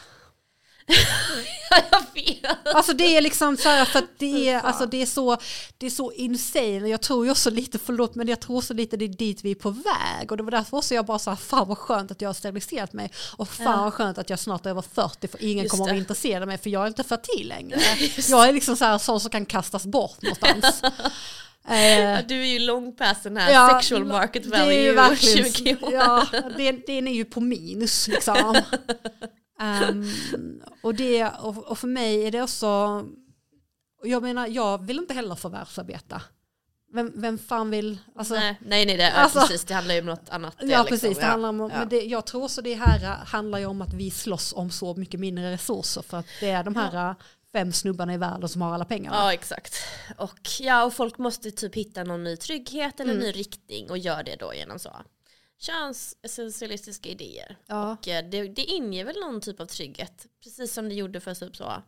jag 1.90 2.02
vet. 2.14 2.74
Alltså 2.74 2.92
det 2.92 3.16
är 3.16 3.20
liksom 3.20 3.56
så 3.56 3.68
här 3.68 3.84
för 3.84 3.98
att 3.98 4.18
det 4.18 4.48
är, 4.48 4.60
alltså 4.60 4.86
det 4.86 5.02
är 5.02 5.06
så, 5.06 5.36
det 5.78 5.86
är 5.86 5.90
så 5.90 6.12
insane. 6.12 6.88
Jag 6.88 7.00
tror 7.00 7.24
ju 7.24 7.30
också 7.30 7.50
lite, 7.50 7.78
förlåt 7.78 8.14
men 8.14 8.28
jag 8.28 8.40
tror 8.40 8.56
också 8.56 8.74
lite 8.74 8.96
det 8.96 9.04
är 9.04 9.08
dit 9.08 9.44
vi 9.44 9.50
är 9.50 9.54
på 9.54 9.70
väg. 9.70 10.30
Och 10.30 10.36
det 10.36 10.42
var 10.42 10.50
därför 10.50 10.76
också 10.76 10.94
jag 10.94 11.06
bara 11.06 11.18
sa 11.18 11.36
fan 11.36 11.68
vad 11.68 11.78
skönt 11.78 12.10
att 12.10 12.20
jag 12.20 12.28
har 12.28 12.34
steriliserat 12.34 12.92
mig. 12.92 13.10
Och 13.36 13.48
fan 13.48 13.66
Ja. 13.78 13.84
vad 13.84 13.94
skönt 13.94 14.18
att 14.18 14.30
jag 14.30 14.38
snart 14.38 14.66
är 14.66 14.70
över 14.70 14.82
40 14.94 15.28
för 15.28 15.44
ingen 15.44 15.58
Just 15.64 15.70
kommer 15.70 15.84
att 15.84 15.90
det. 15.90 15.98
intresserad 15.98 16.42
av 16.42 16.48
mig 16.48 16.58
för 16.58 16.70
jag 16.70 16.82
är 16.82 16.86
inte 16.88 17.04
fertil 17.04 17.48
längre. 17.48 17.78
Jag 18.28 18.48
är 18.48 18.52
liksom 18.52 18.76
så 18.76 18.84
här 18.84 18.98
sån 18.98 19.20
som 19.20 19.30
kan 19.30 19.46
kastas 19.46 19.86
bort 19.86 20.22
någonstans. 20.22 20.82
Eh, 21.68 21.98
Ja, 22.00 22.22
du 22.28 22.40
är 22.42 22.46
ju 22.46 22.58
långt 22.58 22.98
past 22.98 23.22
den 23.22 23.36
här 23.36 23.52
Ja, 23.52 23.68
sexual 23.74 24.04
market 24.04 24.50
det 24.50 24.56
är 24.56 24.60
value 24.60 24.82
ju 24.82 24.92
verkligen, 24.94 25.52
20 25.52 25.76
år. 25.86 25.92
ja, 25.92 26.26
det, 26.56 26.72
den 26.72 27.08
är 27.08 27.12
ju 27.14 27.24
på 27.24 27.40
minus 27.40 28.08
liksom. 28.08 28.56
Ehm, 29.60 30.04
och, 30.82 30.94
det, 30.94 31.24
och, 31.28 31.58
och 31.70 31.78
för 31.78 31.88
mig 31.88 32.26
är 32.26 32.30
det 32.30 32.42
också, 32.42 33.04
jag 34.02 34.22
menar 34.22 34.46
jag 34.46 34.86
vill 34.86 34.98
inte 34.98 35.14
heller 35.14 35.34
förvärvsarbeta. 35.34 36.22
vem, 36.92 37.12
vem 37.14 37.38
fan 37.38 37.70
vill... 37.70 37.98
Alltså, 38.16 38.34
nej, 38.34 38.58
nej, 38.60 38.86
nej 38.86 38.96
det, 38.96 39.12
alltså- 39.12 39.40
precis, 39.40 39.64
det 39.64 39.74
handlar 39.74 39.94
ju 39.94 40.00
om 40.00 40.06
något 40.06 40.28
annat. 40.30 40.54
Ja 40.58 40.66
liksom. 40.66 40.86
precis, 40.86 41.18
det 41.18 41.24
Ja. 41.24 41.30
handlar 41.30 41.48
om, 41.48 41.60
Ja. 41.60 41.68
men 41.78 41.88
det, 41.88 42.00
jag 42.04 42.26
tror 42.26 42.48
så 42.48 42.60
det 42.60 42.74
här 42.74 42.98
handlar 43.26 43.58
ju 43.58 43.66
om 43.66 43.82
att 43.82 43.94
vi 43.94 44.10
slåss 44.10 44.52
om 44.52 44.70
så 44.70 44.94
mycket 44.94 45.20
mindre 45.20 45.52
resurser 45.52 46.02
för 46.02 46.16
att 46.16 46.26
det 46.40 46.50
är 46.50 46.64
de 46.64 46.76
här 46.76 47.14
fem 47.52 47.72
snubbarna 47.72 48.14
i 48.14 48.16
världen 48.16 48.48
som 48.48 48.62
har 48.62 48.74
alla 48.74 48.84
pengarna. 48.84 49.16
Ja 49.16 49.32
exakt. 49.32 49.74
Och, 50.18 50.40
ja, 50.60 50.84
och 50.84 50.94
folk 50.94 51.18
måste 51.18 51.50
typ 51.50 51.74
hitta 51.74 52.04
någon 52.04 52.24
ny 52.24 52.36
trygghet 52.36 53.00
eller 53.00 53.12
Mm. 53.12 53.24
ny 53.24 53.32
riktning 53.32 53.90
och 53.90 53.98
gör 53.98 54.22
det 54.22 54.36
då 54.36 54.54
genom 54.54 54.78
så 54.78 54.96
könsessentialistiska 55.60 57.08
idéer. 57.08 57.56
Ja. 57.66 57.92
Och 57.92 58.08
eh, 58.08 58.30
det, 58.30 58.48
det 58.48 58.64
inger 58.64 59.04
väl 59.04 59.20
någon 59.20 59.40
typ 59.40 59.60
av 59.60 59.66
trygghet. 59.66 60.26
Precis 60.42 60.72
som 60.72 60.88
det 60.88 60.94
gjorde 60.94 61.20
för 61.20 61.34
typ 61.34 61.56
så 61.56 61.82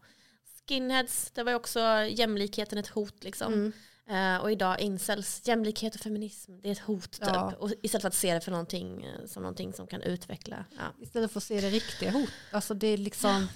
skinheads, 0.69 1.31
det 1.31 1.43
var 1.43 1.53
ju 1.53 1.57
också 1.57 1.81
jämlikheten 2.11 2.79
ett 2.79 2.89
hot 2.89 3.25
liksom. 3.25 3.53
Mm. 3.53 3.73
Eh, 4.09 4.43
och 4.43 4.53
idag 4.53 4.81
incels, 4.81 5.43
jämlikhet 5.45 5.95
och 5.95 6.01
feminism, 6.01 6.61
det 6.61 6.69
är 6.69 6.73
ett 6.73 6.79
hot 6.79 7.13
typ. 7.13 7.23
Ja. 7.27 7.55
Och 7.59 7.71
istället 7.83 8.03
för 8.03 8.09
att 8.09 8.15
se 8.15 8.35
det 8.35 8.41
för 8.41 8.51
någonting, 8.51 9.05
eh, 9.05 9.27
som 9.27 9.43
någonting 9.43 9.73
som 9.73 9.87
kan 9.87 10.03
utveckla. 10.03 10.65
Ja. 10.71 11.03
Istället 11.03 11.33
för 11.33 11.41
att 11.41 11.45
se 11.45 11.61
det 11.61 11.71
riktiga 11.71 12.11
hot. 12.11 12.31
Alltså 12.51 12.75
det 12.75 12.87
är 12.87 12.97
liksom, 12.97 13.49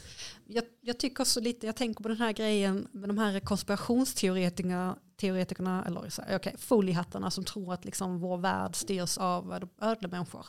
jag, 0.46 0.64
jag 0.80 0.98
tycker 0.98 1.22
också 1.22 1.40
lite, 1.40 1.66
jag 1.66 1.76
tänker 1.76 2.02
på 2.02 2.08
den 2.08 2.18
här 2.18 2.32
grejen 2.32 2.88
med 2.92 3.08
de 3.08 3.18
här 3.18 3.40
konspirationsteoretikerna, 3.40 4.98
teoretikerna, 5.16 5.84
eller 5.84 6.10
okej, 6.36 6.54
foliehattarna 6.58 7.30
som 7.30 7.44
tror 7.44 7.72
att 7.74 7.84
liksom 7.84 8.18
vår 8.18 8.38
värld 8.38 8.76
styrs 8.76 9.18
av 9.18 9.68
ödlemänniskor. 9.80 10.46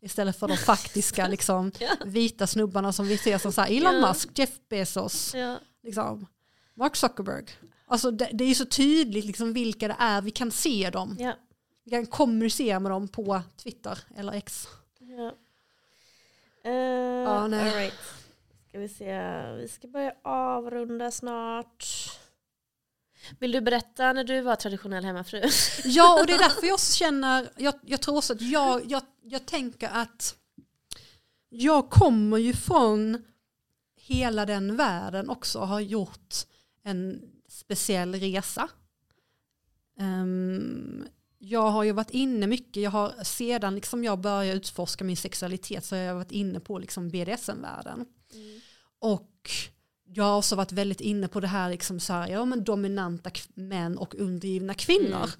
Istället 0.00 0.38
för 0.38 0.48
de 0.48 0.56
faktiska 0.66 1.28
liksom, 1.28 1.72
Ja. 1.80 1.96
vita 2.04 2.46
snubbarna 2.46 2.92
som 2.92 3.06
vi 3.06 3.18
ser 3.18 3.38
som 3.38 3.52
så 3.52 3.60
här, 3.60 3.76
Elon 3.76 3.94
Ja. 3.94 4.08
Musk, 4.08 4.38
Jeff 4.38 4.50
Bezos, 4.68 5.34
Ja. 5.34 5.58
liksom, 5.82 6.26
Mark 6.74 6.96
Zuckerberg. 6.96 7.44
Alltså 7.86 8.10
det, 8.10 8.30
det 8.32 8.44
är 8.44 8.54
så 8.54 8.66
tydligt 8.66 9.24
liksom 9.24 9.52
vilka 9.52 9.88
det 9.88 9.96
är, 9.98 10.22
vi 10.22 10.30
kan 10.30 10.50
se 10.50 10.90
dem. 10.90 11.32
Vi 11.84 11.90
kan 11.90 12.06
kommunicera 12.06 12.80
med 12.80 12.92
dem 12.92 13.08
på 13.08 13.42
Twitter 13.56 13.98
eller 14.16 14.32
X. 14.32 14.68
Ja. 14.98 15.32
Uh, 16.70 17.48
nej. 17.48 17.70
All 17.70 17.76
right. 17.76 17.94
Ska 18.68 18.78
vi 18.78 18.88
se, 18.88 19.20
vi 19.52 19.68
ska 19.68 19.88
börja 19.88 20.14
avrunda 20.22 21.10
snart. 21.10 21.84
Vill 23.38 23.52
du 23.52 23.60
berätta 23.60 24.12
när 24.12 24.24
du 24.24 24.40
var 24.40 24.56
traditionell 24.56 25.04
hemmafru? 25.04 25.42
Ja, 25.84 26.20
och 26.20 26.26
det 26.26 26.32
är 26.32 26.38
därför 26.48 26.66
jag 26.66 26.80
känner, 26.80 27.48
jag, 27.56 27.74
jag 27.86 28.02
tror 28.02 28.16
också 28.16 28.32
att 28.32 28.40
jag, 28.40 28.90
jag, 28.90 29.02
jag 29.22 29.46
tänker 29.46 29.88
att 29.88 30.34
jag 31.48 31.90
kommer 31.90 32.38
ju 32.38 32.52
från 32.52 33.24
hela 33.96 34.46
den 34.46 34.76
världen 34.76 35.30
också 35.30 35.58
har 35.58 35.80
gjort 35.80 36.34
en 36.82 37.22
speciell 37.48 38.14
resa. 38.14 38.68
Ehm, 39.98 41.08
jag 41.38 41.70
har 41.70 41.84
ju 41.84 41.92
varit 41.92 42.10
inne 42.10 42.46
mycket, 42.46 42.82
jag 42.82 42.90
har 42.90 43.24
sedan 43.24 43.74
liksom 43.74 44.04
jag 44.04 44.18
började 44.18 44.56
utforska 44.56 45.04
min 45.04 45.16
sexualitet 45.16 45.84
så 45.84 45.96
har 45.96 46.02
jag 46.02 46.14
varit 46.14 46.32
inne 46.32 46.60
på 46.60 46.78
liksom 46.78 47.08
BDSM-världen. 47.08 48.06
Och 48.98 49.50
jag 50.16 50.24
har 50.24 50.36
också 50.38 50.56
varit 50.56 50.72
väldigt 50.72 51.00
inne 51.00 51.28
på 51.28 51.40
det 51.40 51.46
här, 51.46 51.70
liksom 51.70 52.00
så 52.00 52.12
här 52.12 52.28
ja, 52.28 52.44
men 52.44 52.64
dominanta 52.64 53.30
män 53.54 53.98
och 53.98 54.14
undergivna 54.14 54.74
kvinnor. 54.74 55.16
Mm. 55.16 55.30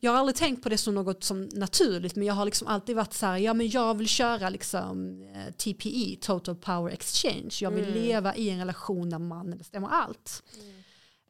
Jag 0.00 0.12
har 0.12 0.18
aldrig 0.18 0.36
tänkt 0.36 0.62
på 0.62 0.68
det 0.68 0.78
som 0.78 0.94
något 0.94 1.24
som 1.24 1.48
naturligt 1.52 2.16
men 2.16 2.26
jag 2.26 2.34
har 2.34 2.44
liksom 2.44 2.66
alltid 2.68 2.96
varit 2.96 3.14
så 3.14 3.26
här, 3.26 3.36
ja 3.36 3.54
men 3.54 3.68
jag 3.70 3.98
vill 3.98 4.08
köra 4.08 4.48
liksom 4.48 5.22
eh, 5.34 5.52
TPE, 5.54 6.16
Total 6.20 6.54
Power 6.56 6.92
Exchange. 6.92 7.50
Jag 7.60 7.70
vill 7.70 7.84
Mm. 7.84 7.94
leva 8.02 8.34
i 8.36 8.50
en 8.50 8.58
relation 8.58 9.10
där 9.10 9.18
mannen 9.18 9.58
bestämmer 9.58 9.88
allt. 9.88 10.42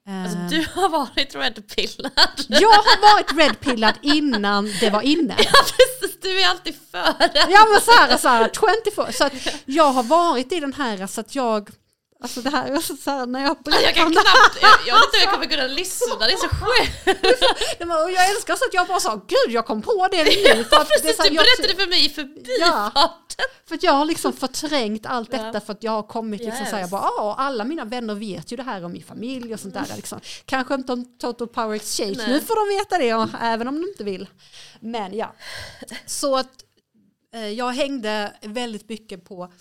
Eh, 0.07 0.23
Alltså, 0.23 0.39
du 0.51 0.67
har 0.81 0.89
varit 0.89 1.35
redpillad. 1.35 2.13
Jag 2.49 2.69
har 2.69 3.15
varit 3.15 3.33
redpillad 3.39 3.95
innan 4.03 4.65
det 4.81 4.91
var 4.91 5.03
inne. 5.03 5.37
Ja 5.39 5.53
precis, 6.01 6.21
du 6.23 6.41
är 6.41 6.49
alltid 6.51 6.75
före. 6.91 7.31
Ja 7.35 7.67
men 7.73 7.81
så 7.81 7.91
här, 7.91 8.17
så 8.17 8.29
här 8.29 8.51
24, 8.85 9.13
så 9.13 9.25
att 9.25 9.33
jag 9.65 9.93
har 9.93 10.03
varit 10.03 10.53
i 10.53 10.61
den 10.61 10.73
här 10.73 11.07
så 11.07 11.21
att 11.21 11.35
jag, 11.35 11.71
alltså 12.23 12.41
det 12.41 12.51
här 12.51 12.66
är 12.73 12.79
så 12.81 12.97
så 12.97 13.11
här 13.11 13.27
när 13.27 13.43
jag 13.43 13.57
berättar 13.64 13.83
Jag 13.83 13.95
kan 13.95 14.07
om 14.07 14.12
det 14.12 14.21
knappt, 14.21 14.59
jag, 14.62 14.71
jag 14.87 14.95
vet 14.95 15.05
inte 15.05 15.16
hur 15.18 15.25
jag 15.25 15.33
kommer 15.33 15.47
kunna 15.47 15.66
lyssna, 15.66 16.16
det 16.18 16.33
är 16.33 16.37
så 16.37 16.49
sjukt. 16.61 18.03
Och 18.05 18.11
jag 18.11 18.31
älskar 18.31 18.57
så 18.57 18.64
att 18.64 18.75
jag 18.75 18.87
bara 18.89 19.01
sa, 19.01 19.14
gud 19.14 19.55
jag 19.55 19.66
kom 19.66 19.83
på 19.83 20.09
det 20.11 20.25
nu. 20.25 20.31
För 20.64 20.77
att 20.77 20.89
det 20.89 20.95
Precis, 21.03 21.16
så 21.16 21.23
här, 21.23 21.31
du 21.31 21.37
jag- 21.37 21.45
berättade 21.45 21.83
för 21.83 21.89
mig 21.91 22.07
i 22.07 22.09
förbifarten. 22.09 23.45
För 23.68 23.75
att 23.75 23.83
jag 23.83 23.93
har 23.93 24.05
liksom 24.05 24.33
förträngt 24.33 25.07
allt 25.07 25.29
Ja. 25.33 25.43
detta 25.43 25.61
för 25.61 25.73
att 25.73 25.83
jag 25.83 25.93
har 25.93 26.03
kommit 26.03 26.41
liksom 26.41 26.61
Yes. 26.61 26.71
så 26.71 26.75
här, 26.77 26.83
jag 26.83 26.91
bara, 26.91 27.03
"Ah, 27.03 27.35
alla 27.39 27.64
mina 27.64 27.85
vänner 27.85 28.14
vet 28.14 28.53
ju 28.53 28.57
det 28.57 28.62
här 28.62 28.85
om 28.85 28.93
min 28.93 29.03
familj 29.05 29.55
och 29.55 29.61
sånt 29.61 29.75
där. 29.75 29.87
Liksom. 29.97 30.21
Kanske 30.45 30.75
inte 30.75 30.93
om 30.93 31.18
Total 31.18 31.49
Power 31.49 31.77
Exchange, 31.77 32.14
Nej. 32.16 32.29
nu 32.29 32.41
får 32.41 32.57
de 32.71 32.77
veta 32.79 32.99
det 32.99 33.14
och, 33.14 33.29
även 33.43 33.68
om 33.68 33.83
de 33.83 33.89
inte 33.89 34.05
vill. 34.05 34.27
Men 34.81 35.16
ja, 35.16 35.35
så 36.07 36.37
att 36.37 36.51
eh, 37.35 37.49
jag 37.49 37.71
hängde 37.73 38.33
väldigt 38.43 38.89
mycket 38.89 39.25
på 39.29 39.53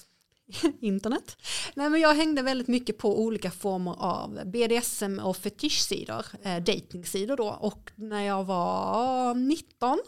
internet. 0.81 1.37
Nej, 1.73 1.89
men 1.89 2.01
jag 2.01 2.15
hängde 2.15 2.41
väldigt 2.41 2.67
mycket 2.67 2.97
på 2.97 3.19
olika 3.21 3.51
former 3.51 3.95
av 3.99 4.41
BDSM 4.45 5.19
och 5.19 5.37
fetischsidor, 5.37 6.25
eh, 6.43 6.57
datingsidor 6.63 7.37
då. 7.37 7.49
Och 7.49 7.91
när 7.95 8.21
jag 8.21 8.43
var 8.43 9.33
19 9.35 9.99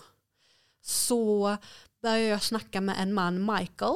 så 0.81 1.57
började 2.01 2.21
jag 2.23 2.43
snacka 2.43 2.81
med 2.81 2.95
en 2.99 3.13
man, 3.13 3.45
Michael, 3.55 3.95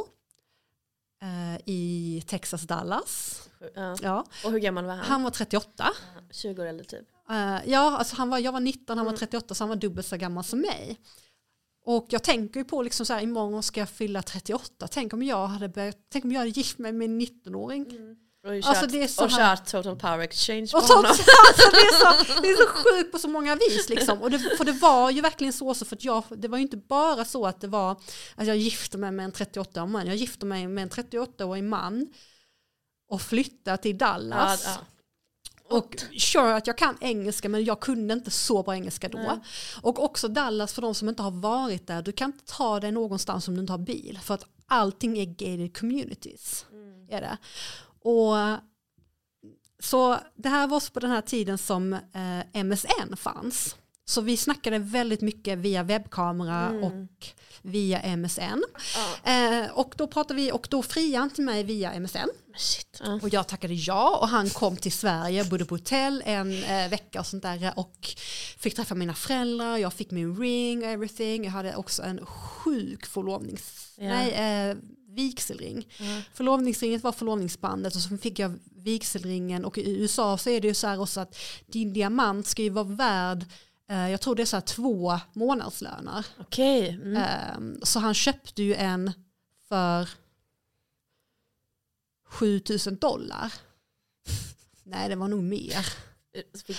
eh, 1.22 1.62
i 1.66 2.24
Texas, 2.28 2.62
Dallas. 2.62 3.42
Ja. 3.76 3.96
Ja, 4.02 4.26
Och 4.46 4.52
hur 4.52 4.60
gammal 4.60 4.86
var 4.86 4.94
han? 4.96 5.06
han 5.06 5.24
var 5.24 5.32
38. 5.32 5.90
20 6.32 6.62
år 6.62 6.66
äldre 6.66 6.86
typ. 6.86 7.06
Eh, 7.30 7.58
ja, 7.72 7.98
alltså 7.98 8.16
han 8.16 8.30
var, 8.30 8.40
jag 8.40 8.52
var 8.52 8.60
19, 8.60 8.98
han 8.98 9.06
var 9.06 9.12
Mm. 9.14 9.20
38 9.20 9.56
så 9.56 9.64
han 9.64 9.70
var 9.70 9.76
dubbelt 9.76 10.08
så 10.08 10.18
gammal 10.18 10.44
som 10.44 10.60
mig. 10.62 11.00
Och 11.86 12.06
jag 12.10 12.24
tänker 12.24 12.60
ju 12.60 12.64
på 12.64 12.82
liksom 12.82 13.06
så 13.06 13.14
här, 13.14 13.22
imorgon 13.22 13.64
ska 13.64 13.80
jag 13.80 13.90
fylla 13.90 14.22
38. 14.22 14.88
Tänk 14.92 15.14
om 15.14 15.24
jag 15.24 15.48
hade, 15.48 15.70
börjat, 15.70 15.98
tänk 16.12 16.26
om 16.26 16.32
jag 16.32 16.40
hade 16.40 16.52
gift 16.52 16.78
mig 16.78 16.92
med 16.92 17.06
en 17.06 17.22
19-åring. 17.22 17.86
Och 18.46 18.52
kört, 18.52 18.66
Alltså, 18.66 18.88
det 18.88 19.04
är 19.04 19.08
så 19.08 19.24
och 19.26 19.32
här- 19.32 19.56
kört 19.56 19.66
total 19.72 19.96
power 19.96 20.20
exchange 20.20 20.68
på 20.72 20.78
Och 20.78 20.84
honom. 20.84 21.06
alltså, 21.12 21.72
det, 21.72 21.78
är 21.78 21.94
så, 22.26 22.34
det 22.42 22.48
är 22.50 22.56
så 22.56 22.68
sjukt 22.68 23.12
på 23.12 23.20
så 23.20 23.28
många 23.28 23.56
vis. 23.56 23.90
Liksom. 23.90 24.22
Och 24.22 24.32
det, 24.32 24.40
för 24.40 24.66
det 24.66 24.72
var 24.72 25.12
ju 25.12 25.22
verkligen 25.22 25.54
så, 25.54 25.74
så 25.74 25.86
för 25.86 25.98
jag, 26.02 26.24
det 26.30 26.48
var 26.48 26.58
ju 26.58 26.62
inte 26.62 26.78
bara 26.78 27.26
så 27.26 27.46
att 27.46 27.62
det 27.62 27.68
var 27.68 27.92
att 28.36 28.48
jag 28.48 28.58
gifte 28.58 28.98
mig 28.98 29.12
med 29.12 29.24
en 29.26 29.32
38-årig 29.32 29.90
man. 29.90 30.08
Jag 30.08 30.16
gifte 30.16 30.46
mig 30.46 30.68
med 30.68 30.82
en 30.82 30.90
38-årig 30.90 31.64
man 31.64 32.08
och 33.10 33.22
flyttade 33.22 33.78
till 33.78 33.98
Ja, 34.00 34.08
Dallas. 34.08 34.64
ja. 34.66 34.86
Och 35.70 35.96
sure 36.18 36.56
att 36.56 36.68
jag 36.68 36.78
kan 36.78 36.98
engelska 37.02 37.50
men 37.50 37.64
jag 37.64 37.80
kunde 37.80 38.14
inte 38.14 38.32
så 38.32 38.64
bra 38.64 38.76
engelska 38.76 39.10
då. 39.10 39.18
Nej. 39.18 39.40
Och 39.82 40.04
också 40.04 40.28
Dallas 40.28 40.74
för 40.74 40.82
de 40.82 40.96
som 40.96 41.10
inte 41.10 41.24
har 41.24 41.32
varit 41.32 41.88
där, 41.88 42.02
du 42.02 42.12
kan 42.12 42.32
inte 42.32 42.46
ta 42.46 42.80
dig 42.80 42.92
någonstans 42.92 43.48
om 43.48 43.54
du 43.54 43.62
inte 43.62 43.74
har 43.74 43.78
bil. 43.78 44.20
För 44.24 44.34
att 44.34 44.46
allting 44.68 45.18
är 45.18 45.26
gated 45.26 45.78
communities. 45.78 46.66
Mm. 46.72 47.10
Är 47.10 47.22
det. 47.22 47.38
Och 48.10 48.36
så 49.80 50.20
det 50.36 50.50
här 50.50 50.68
var 50.68 50.94
på 50.94 51.00
den 51.00 51.12
här 51.12 51.22
tiden 51.22 51.58
som 51.58 51.94
eh, 51.94 52.64
MSN 52.64 53.16
fanns. 53.16 53.76
Så 54.08 54.22
vi 54.22 54.38
snackade 54.38 54.80
väldigt 54.80 55.22
mycket 55.22 55.58
via 55.58 55.84
webbkamera 55.84 56.68
Mm. 56.68 56.84
och 56.84 57.28
via 57.62 58.16
MSN. 58.18 58.64
Ja. 58.96 59.32
Eh, 59.32 59.72
och 59.72 59.94
då 59.98 60.08
pratade 60.08 60.42
vi 60.42 60.52
och 60.52 60.68
då 60.72 60.82
friade 60.84 61.18
han 61.18 61.30
till 61.30 61.44
mig 61.44 61.64
via 61.64 62.00
MSN. 62.00 62.30
Ja. 63.00 63.20
Och 63.22 63.30
jag 63.34 63.48
tackade 63.48 63.74
ja 63.74 64.18
och 64.22 64.28
han 64.28 64.50
kom 64.50 64.78
till 64.78 64.92
Sverige, 64.92 65.46
bodde 65.46 65.66
på 65.66 65.76
hotell 65.76 66.24
en 66.26 66.64
eh, 66.64 66.90
vecka 66.90 67.20
och 67.20 67.26
sånt 67.28 67.44
där 67.44 67.74
och 67.76 68.10
fick 68.58 68.76
träffa 68.76 68.96
mina 68.96 69.14
föräldrar, 69.14 69.78
jag 69.78 69.94
fick 69.94 70.12
min 70.12 70.38
ring 70.38 70.84
och 70.84 70.90
everything. 70.90 71.44
Jag 71.44 71.52
hade 71.52 71.76
också 71.76 72.04
en 72.04 72.26
sjuk 72.26 73.06
förlovnings... 73.06 73.94
Ja. 73.98 74.04
Nej, 74.08 74.32
eh, 74.70 74.78
vigselring. 75.10 75.88
Ja. 76.00 76.22
Förlovningsringen 76.34 77.00
var 77.00 77.12
förlovningsbandet 77.12 77.96
och 77.96 78.02
så 78.02 78.18
fick 78.18 78.40
jag 78.40 78.60
vigselringen 78.76 79.66
och 79.66 79.78
i 79.78 79.90
USA 80.02 80.38
så 80.38 80.50
är 80.50 80.62
det 80.62 80.68
ju 80.68 80.74
så 80.74 80.88
här 80.88 81.00
också 81.02 81.20
att 81.20 81.38
din 81.68 81.94
diamant 81.94 82.48
ska 82.48 82.62
ju 82.62 82.70
vara 82.70 82.84
värd 82.86 83.40
eh, 83.42 83.46
jag 83.88 84.22
tror 84.22 84.36
det 84.36 84.42
är 84.42 84.46
så 84.46 84.56
här 84.56 84.62
två 84.62 85.20
månadslöner. 85.34 86.26
Okej. 86.40 86.90
Mm. 86.90 87.18
Ehm, 87.18 87.80
Så 87.84 88.00
han 88.00 88.14
köpte 88.14 88.64
ju 88.64 88.76
en 88.76 89.12
för 89.70 90.10
7000 92.28 92.96
dollar. 92.98 93.54
Nej, 94.84 95.10
det 95.10 95.16
var 95.16 95.28
nog 95.28 95.44
mer. 95.44 95.86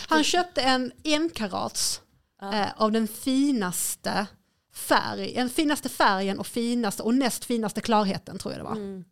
Han 0.09 0.25
köpte 0.25 0.63
en 0.63 0.93
enkarats 1.05 2.01
Ja. 2.41 2.53
eh, 2.55 2.69
av 2.77 2.93
den 2.93 3.09
finaste 3.09 4.27
färg, 4.73 5.35
den 5.35 5.51
finaste 5.51 5.89
färgen 5.89 6.39
och 6.39 6.47
finaste 6.47 7.03
och 7.03 7.15
näst 7.15 7.45
finaste 7.45 7.81
klarheten 7.81 8.39
tror 8.39 8.55
jag 8.55 8.61
det 8.61 8.65
var. 8.65 8.77
Mm. 8.77 9.05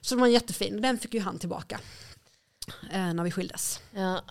Så 0.00 0.14
den 0.14 0.20
var 0.20 0.26
jättefin. 0.28 0.82
Den 0.82 0.98
fick 0.98 1.14
ju 1.14 1.20
han 1.20 1.38
tillbaka 1.38 1.80
eh, 2.90 3.12
när 3.14 3.24
vi 3.24 3.30
skildes. 3.30 3.80
Ja. 3.90 4.22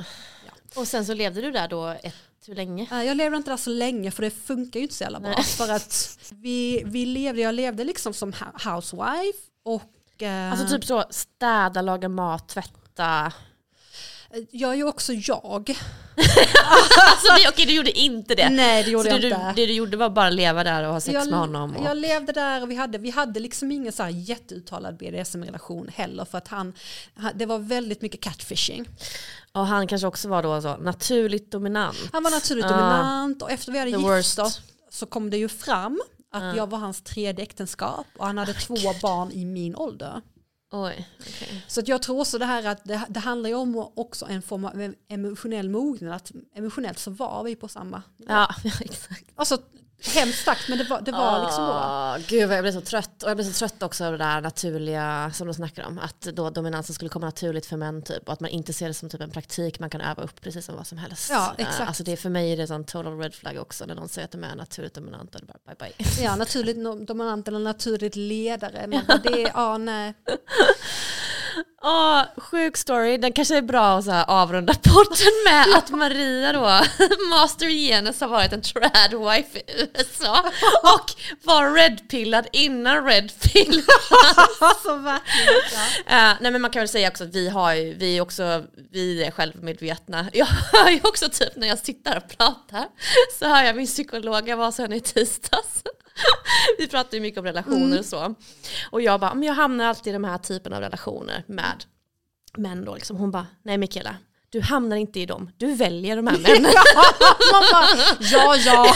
Och 0.76 0.88
sen 0.88 1.06
så 1.06 1.14
levde 1.14 1.42
du 1.42 1.52
där 1.52 1.68
då 1.68 1.88
ett, 1.88 2.16
hur 2.48 2.56
länge? 2.56 3.04
Jag 3.04 3.18
levde 3.18 3.38
inte 3.38 3.52
där 3.52 3.58
så 3.58 3.70
länge 3.70 4.12
för 4.12 4.22
det 4.24 4.32
funkar 4.32 4.80
ju 4.80 4.84
inte 4.84 4.96
så 4.96 5.04
jävla 5.04 5.20
bra. 5.20 5.30
Nej. 5.30 5.44
För 5.44 5.70
att 5.70 6.20
vi, 6.32 6.84
vi 6.86 7.06
levde, 7.06 7.42
jag 7.42 7.56
levde 7.56 7.84
liksom 7.84 8.14
som 8.14 8.34
housewife 8.66 9.40
och 9.64 10.24
eh, 10.24 10.52
Alltså 10.52 10.68
typ 10.68 10.86
så 10.86 11.04
städa, 11.10 11.82
laga 11.82 12.10
mat, 12.10 12.50
tvätta. 12.50 13.32
jag 14.52 14.72
är 14.72 14.76
ju 14.76 14.84
också 14.84 15.14
jag. 15.14 15.70
alltså 16.96 17.50
okej, 17.50 17.66
du 17.66 17.74
gjorde 17.74 18.00
inte 18.00 18.36
det. 18.36 18.50
Nej 18.50 18.84
det 18.84 18.90
gjorde 18.92 19.04
Så 19.04 19.10
jag 19.10 19.22
det, 19.22 19.28
inte. 19.28 19.54
du, 19.56 19.62
det 19.62 19.66
du 19.66 19.74
gjorde 19.74 19.98
var 19.98 20.10
bara 20.10 20.30
leva 20.30 20.64
där 20.64 20.84
och 20.84 20.94
ha 20.94 21.00
sex 21.02 21.14
jag, 21.14 21.30
med 21.30 21.40
honom? 21.40 21.76
Och, 21.76 21.86
jag 21.86 21.98
levde 21.98 22.32
där 22.32 22.62
och 22.62 22.72
vi 22.72 22.76
hade, 22.76 22.98
vi 22.98 23.10
hade 23.10 23.40
liksom 23.40 23.72
ingen 23.72 23.94
så 23.94 24.04
här 24.04 24.10
jätteuttalad 24.10 24.98
BDSM-relation 24.98 25.90
heller 25.96 26.26
för 26.26 26.38
att 26.38 26.48
han, 26.48 26.74
det 27.36 27.46
var 27.46 27.60
väldigt 27.60 28.02
mycket 28.02 28.22
catfishing. 28.22 28.86
Och 29.56 29.68
han 29.68 29.88
kanske 29.88 30.08
också 30.08 30.28
var 30.30 30.44
då 30.44 30.62
så 30.62 30.78
naturligt 30.78 31.52
dominant. 31.52 31.98
Han 32.14 32.24
var 32.24 32.32
naturligt 32.32 32.66
Ah. 32.66 32.70
dominant 32.70 33.42
och 33.42 33.52
efter 33.52 33.72
vi 33.72 33.80
hade 33.80 33.92
gift 33.92 34.04
worst. 34.04 34.40
oss 34.40 34.62
så 34.90 35.06
kom 35.06 35.30
det 35.30 35.38
ju 35.38 35.50
fram 35.50 36.02
att 36.32 36.56
jag 36.58 36.70
var 36.70 36.78
hans 36.78 37.02
tredje 37.02 37.44
äktenskap 37.44 38.06
och 38.18 38.26
han 38.26 38.38
hade 38.38 38.54
två 38.54 38.76
barn 39.02 39.32
i 39.32 39.46
min 39.46 39.76
ålder. 39.76 40.22
Oj, 40.72 41.10
okej. 41.20 41.64
Så 41.68 41.80
att 41.80 41.88
jag 41.88 42.02
tror 42.02 42.20
också 42.20 42.38
det 42.38 42.46
här 42.46 42.66
att 42.68 42.84
det, 42.84 43.02
det 43.10 43.20
handlar 43.20 43.50
ju 43.50 43.56
om 43.56 43.92
också 43.96 44.26
en 44.26 44.42
form 44.42 44.66
av 44.66 44.94
emotionell 45.10 45.70
mognad. 45.70 46.14
Att 46.16 46.32
emotionellt 46.56 47.00
så 47.00 47.12
var 47.12 47.44
vi 47.44 47.56
på 47.56 47.68
samma. 47.68 48.02
Ja, 48.18 48.56
exakt. 48.80 49.26
Alltså 49.36 49.58
hemskt 50.04 50.46
sagt 50.46 50.70
men 50.70 50.78
det 50.78 50.84
var, 50.84 51.02
det 51.02 51.12
var 51.12 51.44
liksom 51.44 51.66
då. 51.66 51.72
Åh, 51.72 52.18
Gud 52.28 52.48
vad 52.48 52.58
jag 52.58 52.64
blev 52.64 52.72
så 52.72 52.82
trött. 52.82 53.24
Och 53.24 53.30
jag 53.30 53.38
blev 53.38 53.46
så 53.46 53.54
trött 53.54 53.84
också 53.84 54.06
av 54.06 54.12
det 54.12 54.18
där 54.18 54.42
naturliga 54.42 55.32
som 55.34 55.48
de 55.48 55.54
snackar 55.54 55.84
om. 55.86 56.00
Att 56.00 56.22
då 56.22 56.50
dominansen 56.50 56.96
skulle 56.96 57.10
komma 57.10 57.26
naturligt 57.26 57.66
för 57.66 57.78
män 57.78 58.02
typ. 58.02 58.28
Och 58.28 58.34
att 58.34 58.40
man 58.40 58.50
inte 58.50 58.74
ser 58.74 58.88
det 58.88 58.94
som 58.94 59.10
typ 59.10 59.22
en 59.22 59.30
praktik 59.32 59.80
man 59.80 59.90
kan 59.90 60.02
öva 60.02 60.24
upp 60.24 60.42
precis 60.42 60.66
som 60.66 60.76
vad 60.76 60.88
som 60.88 60.98
helst. 60.98 61.30
Ja, 61.30 61.56
Eh, 61.58 61.68
exakt. 61.68 61.88
Alltså 61.88 62.04
det 62.04 62.12
är 62.12 62.18
för 62.18 62.30
mig 62.30 62.52
är 62.54 62.58
det 62.58 62.70
en 62.70 62.84
total 62.84 63.20
red 63.20 63.36
flag 63.36 63.58
också. 63.58 63.86
När 63.86 63.96
någon 63.96 64.10
säger 64.10 64.26
att 64.26 64.32
de 64.32 64.44
är 64.44 64.56
naturligt 64.56 64.94
dominanta. 64.94 65.40
Bara 65.48 65.76
bye 65.76 65.94
bye. 65.98 66.24
Ja, 66.24 66.36
naturligt 66.36 67.08
dominant 67.08 67.48
eller 67.48 67.60
naturligt 67.60 68.16
ledare. 68.16 68.88
Men 68.88 69.06
det 69.24 69.42
är, 69.44 69.52
ja 69.54 69.78
nej. 69.78 70.14
Åh, 71.84 72.22
sjuk 72.38 72.78
story. 72.78 73.18
Den 73.18 73.34
kanske 73.34 73.58
är 73.58 73.62
bra 73.62 73.98
att 73.98 74.06
så 74.06 74.12
här 74.12 74.26
avrunda 74.28 74.74
podden 74.84 75.34
med 75.46 75.78
att 75.78 75.90
Maria 75.90 76.54
då, 76.54 76.60
master 77.30 77.70
genus 77.70 78.22
har 78.22 78.28
varit 78.28 78.54
en 78.54 78.62
trad 78.62 79.14
wife 79.14 79.60
i 79.60 79.64
USA 79.94 80.40
och 80.84 81.12
var 81.44 81.74
redpillad 81.74 82.48
innan 82.52 83.06
redpill. 83.06 83.84
Alltså 84.60 84.96
verkligen. 84.96 85.62
Ja. 86.08 86.32
Eh, 86.32 86.38
nej 86.42 86.52
men 86.52 86.62
man 86.62 86.72
kan 86.72 86.80
väl 86.80 86.90
säga 86.90 87.08
också 87.08 87.24
att 87.24 87.36
vi 87.36 87.50
har 87.50 87.74
ju, 87.74 87.94
vi 87.94 88.18
är 88.18 88.22
också, 88.22 88.64
vi 88.92 89.24
är 89.24 89.32
självmedvetna. 89.32 90.26
Jag 90.34 90.46
hör 90.46 90.90
ju 90.90 91.00
också 91.04 91.30
typ 91.30 91.56
när 91.56 91.68
jag 91.68 91.80
sitter 91.80 92.18
och 92.18 92.38
pratar 92.38 92.88
så 93.40 93.48
hör 93.48 93.64
jag 93.64 93.76
min 93.76 93.88
psykolog, 93.88 94.50
jag 94.50 94.58
var 94.58 94.72
så 94.72 94.82
henne 94.82 94.96
i 94.96 95.02
tisdags. 95.02 95.84
Vi 96.78 96.88
pratar 96.88 97.16
ju 97.16 97.22
mycket 97.22 97.40
om 97.40 97.46
relationer 97.46 98.00
och 98.00 98.06
så. 98.06 98.36
Och 98.92 99.02
jag 99.02 99.20
bara, 99.20 99.34
men 99.34 99.44
jag 99.44 99.54
hamnar 99.54 99.86
alltid 99.86 100.12
i 100.12 100.14
de 100.14 100.24
här 100.24 100.38
typen 100.38 100.74
av 100.74 100.82
relationer 100.82 101.44
med 101.48 101.84
män 102.58 102.86
då 102.86 102.96
liksom. 102.96 103.18
Hon 103.18 103.32
bara, 103.32 103.48
nej 103.64 103.78
Mikaela, 103.78 104.16
du 104.50 104.62
hamnar 104.62 104.96
inte 104.98 105.20
i 105.20 105.26
dem, 105.26 105.52
du 105.58 105.74
väljer 105.74 106.16
de 106.16 106.28
här 106.28 106.38
männen. 106.38 106.72
Bara, 107.52 107.88
ja 108.20 108.56
ja. 108.56 108.96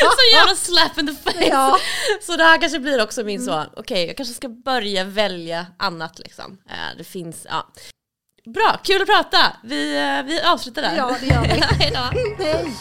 så 0.00 0.36
jävla 0.36 0.54
slap 0.54 0.98
in 0.98 1.06
the 1.06 1.14
face. 1.14 1.44
ja. 1.44 1.78
Så 2.22 2.36
det 2.36 2.44
här 2.44 2.60
kanske 2.60 2.78
blir 2.78 3.02
också 3.02 3.24
min 3.24 3.42
så, 3.42 3.64
okej 3.76 4.06
jag 4.06 4.16
kanske 4.16 4.34
ska 4.34 4.48
börja 4.48 5.04
välja 5.04 5.66
annat 5.76 6.18
liksom. 6.18 6.58
Eh, 6.68 6.96
det 6.98 7.04
finns, 7.04 7.46
ja. 7.50 7.66
Bra, 8.54 8.80
kul 8.82 9.02
att 9.02 9.08
prata. 9.08 9.56
Vi, 9.62 9.96
eh, 9.96 10.22
vi 10.22 10.40
avslutar 10.40 10.82
där. 10.82 10.96
Ja, 10.96 11.16
det 11.20 11.26
gör 11.26 11.42
vi. 11.42 11.48
Nej. 12.38 12.72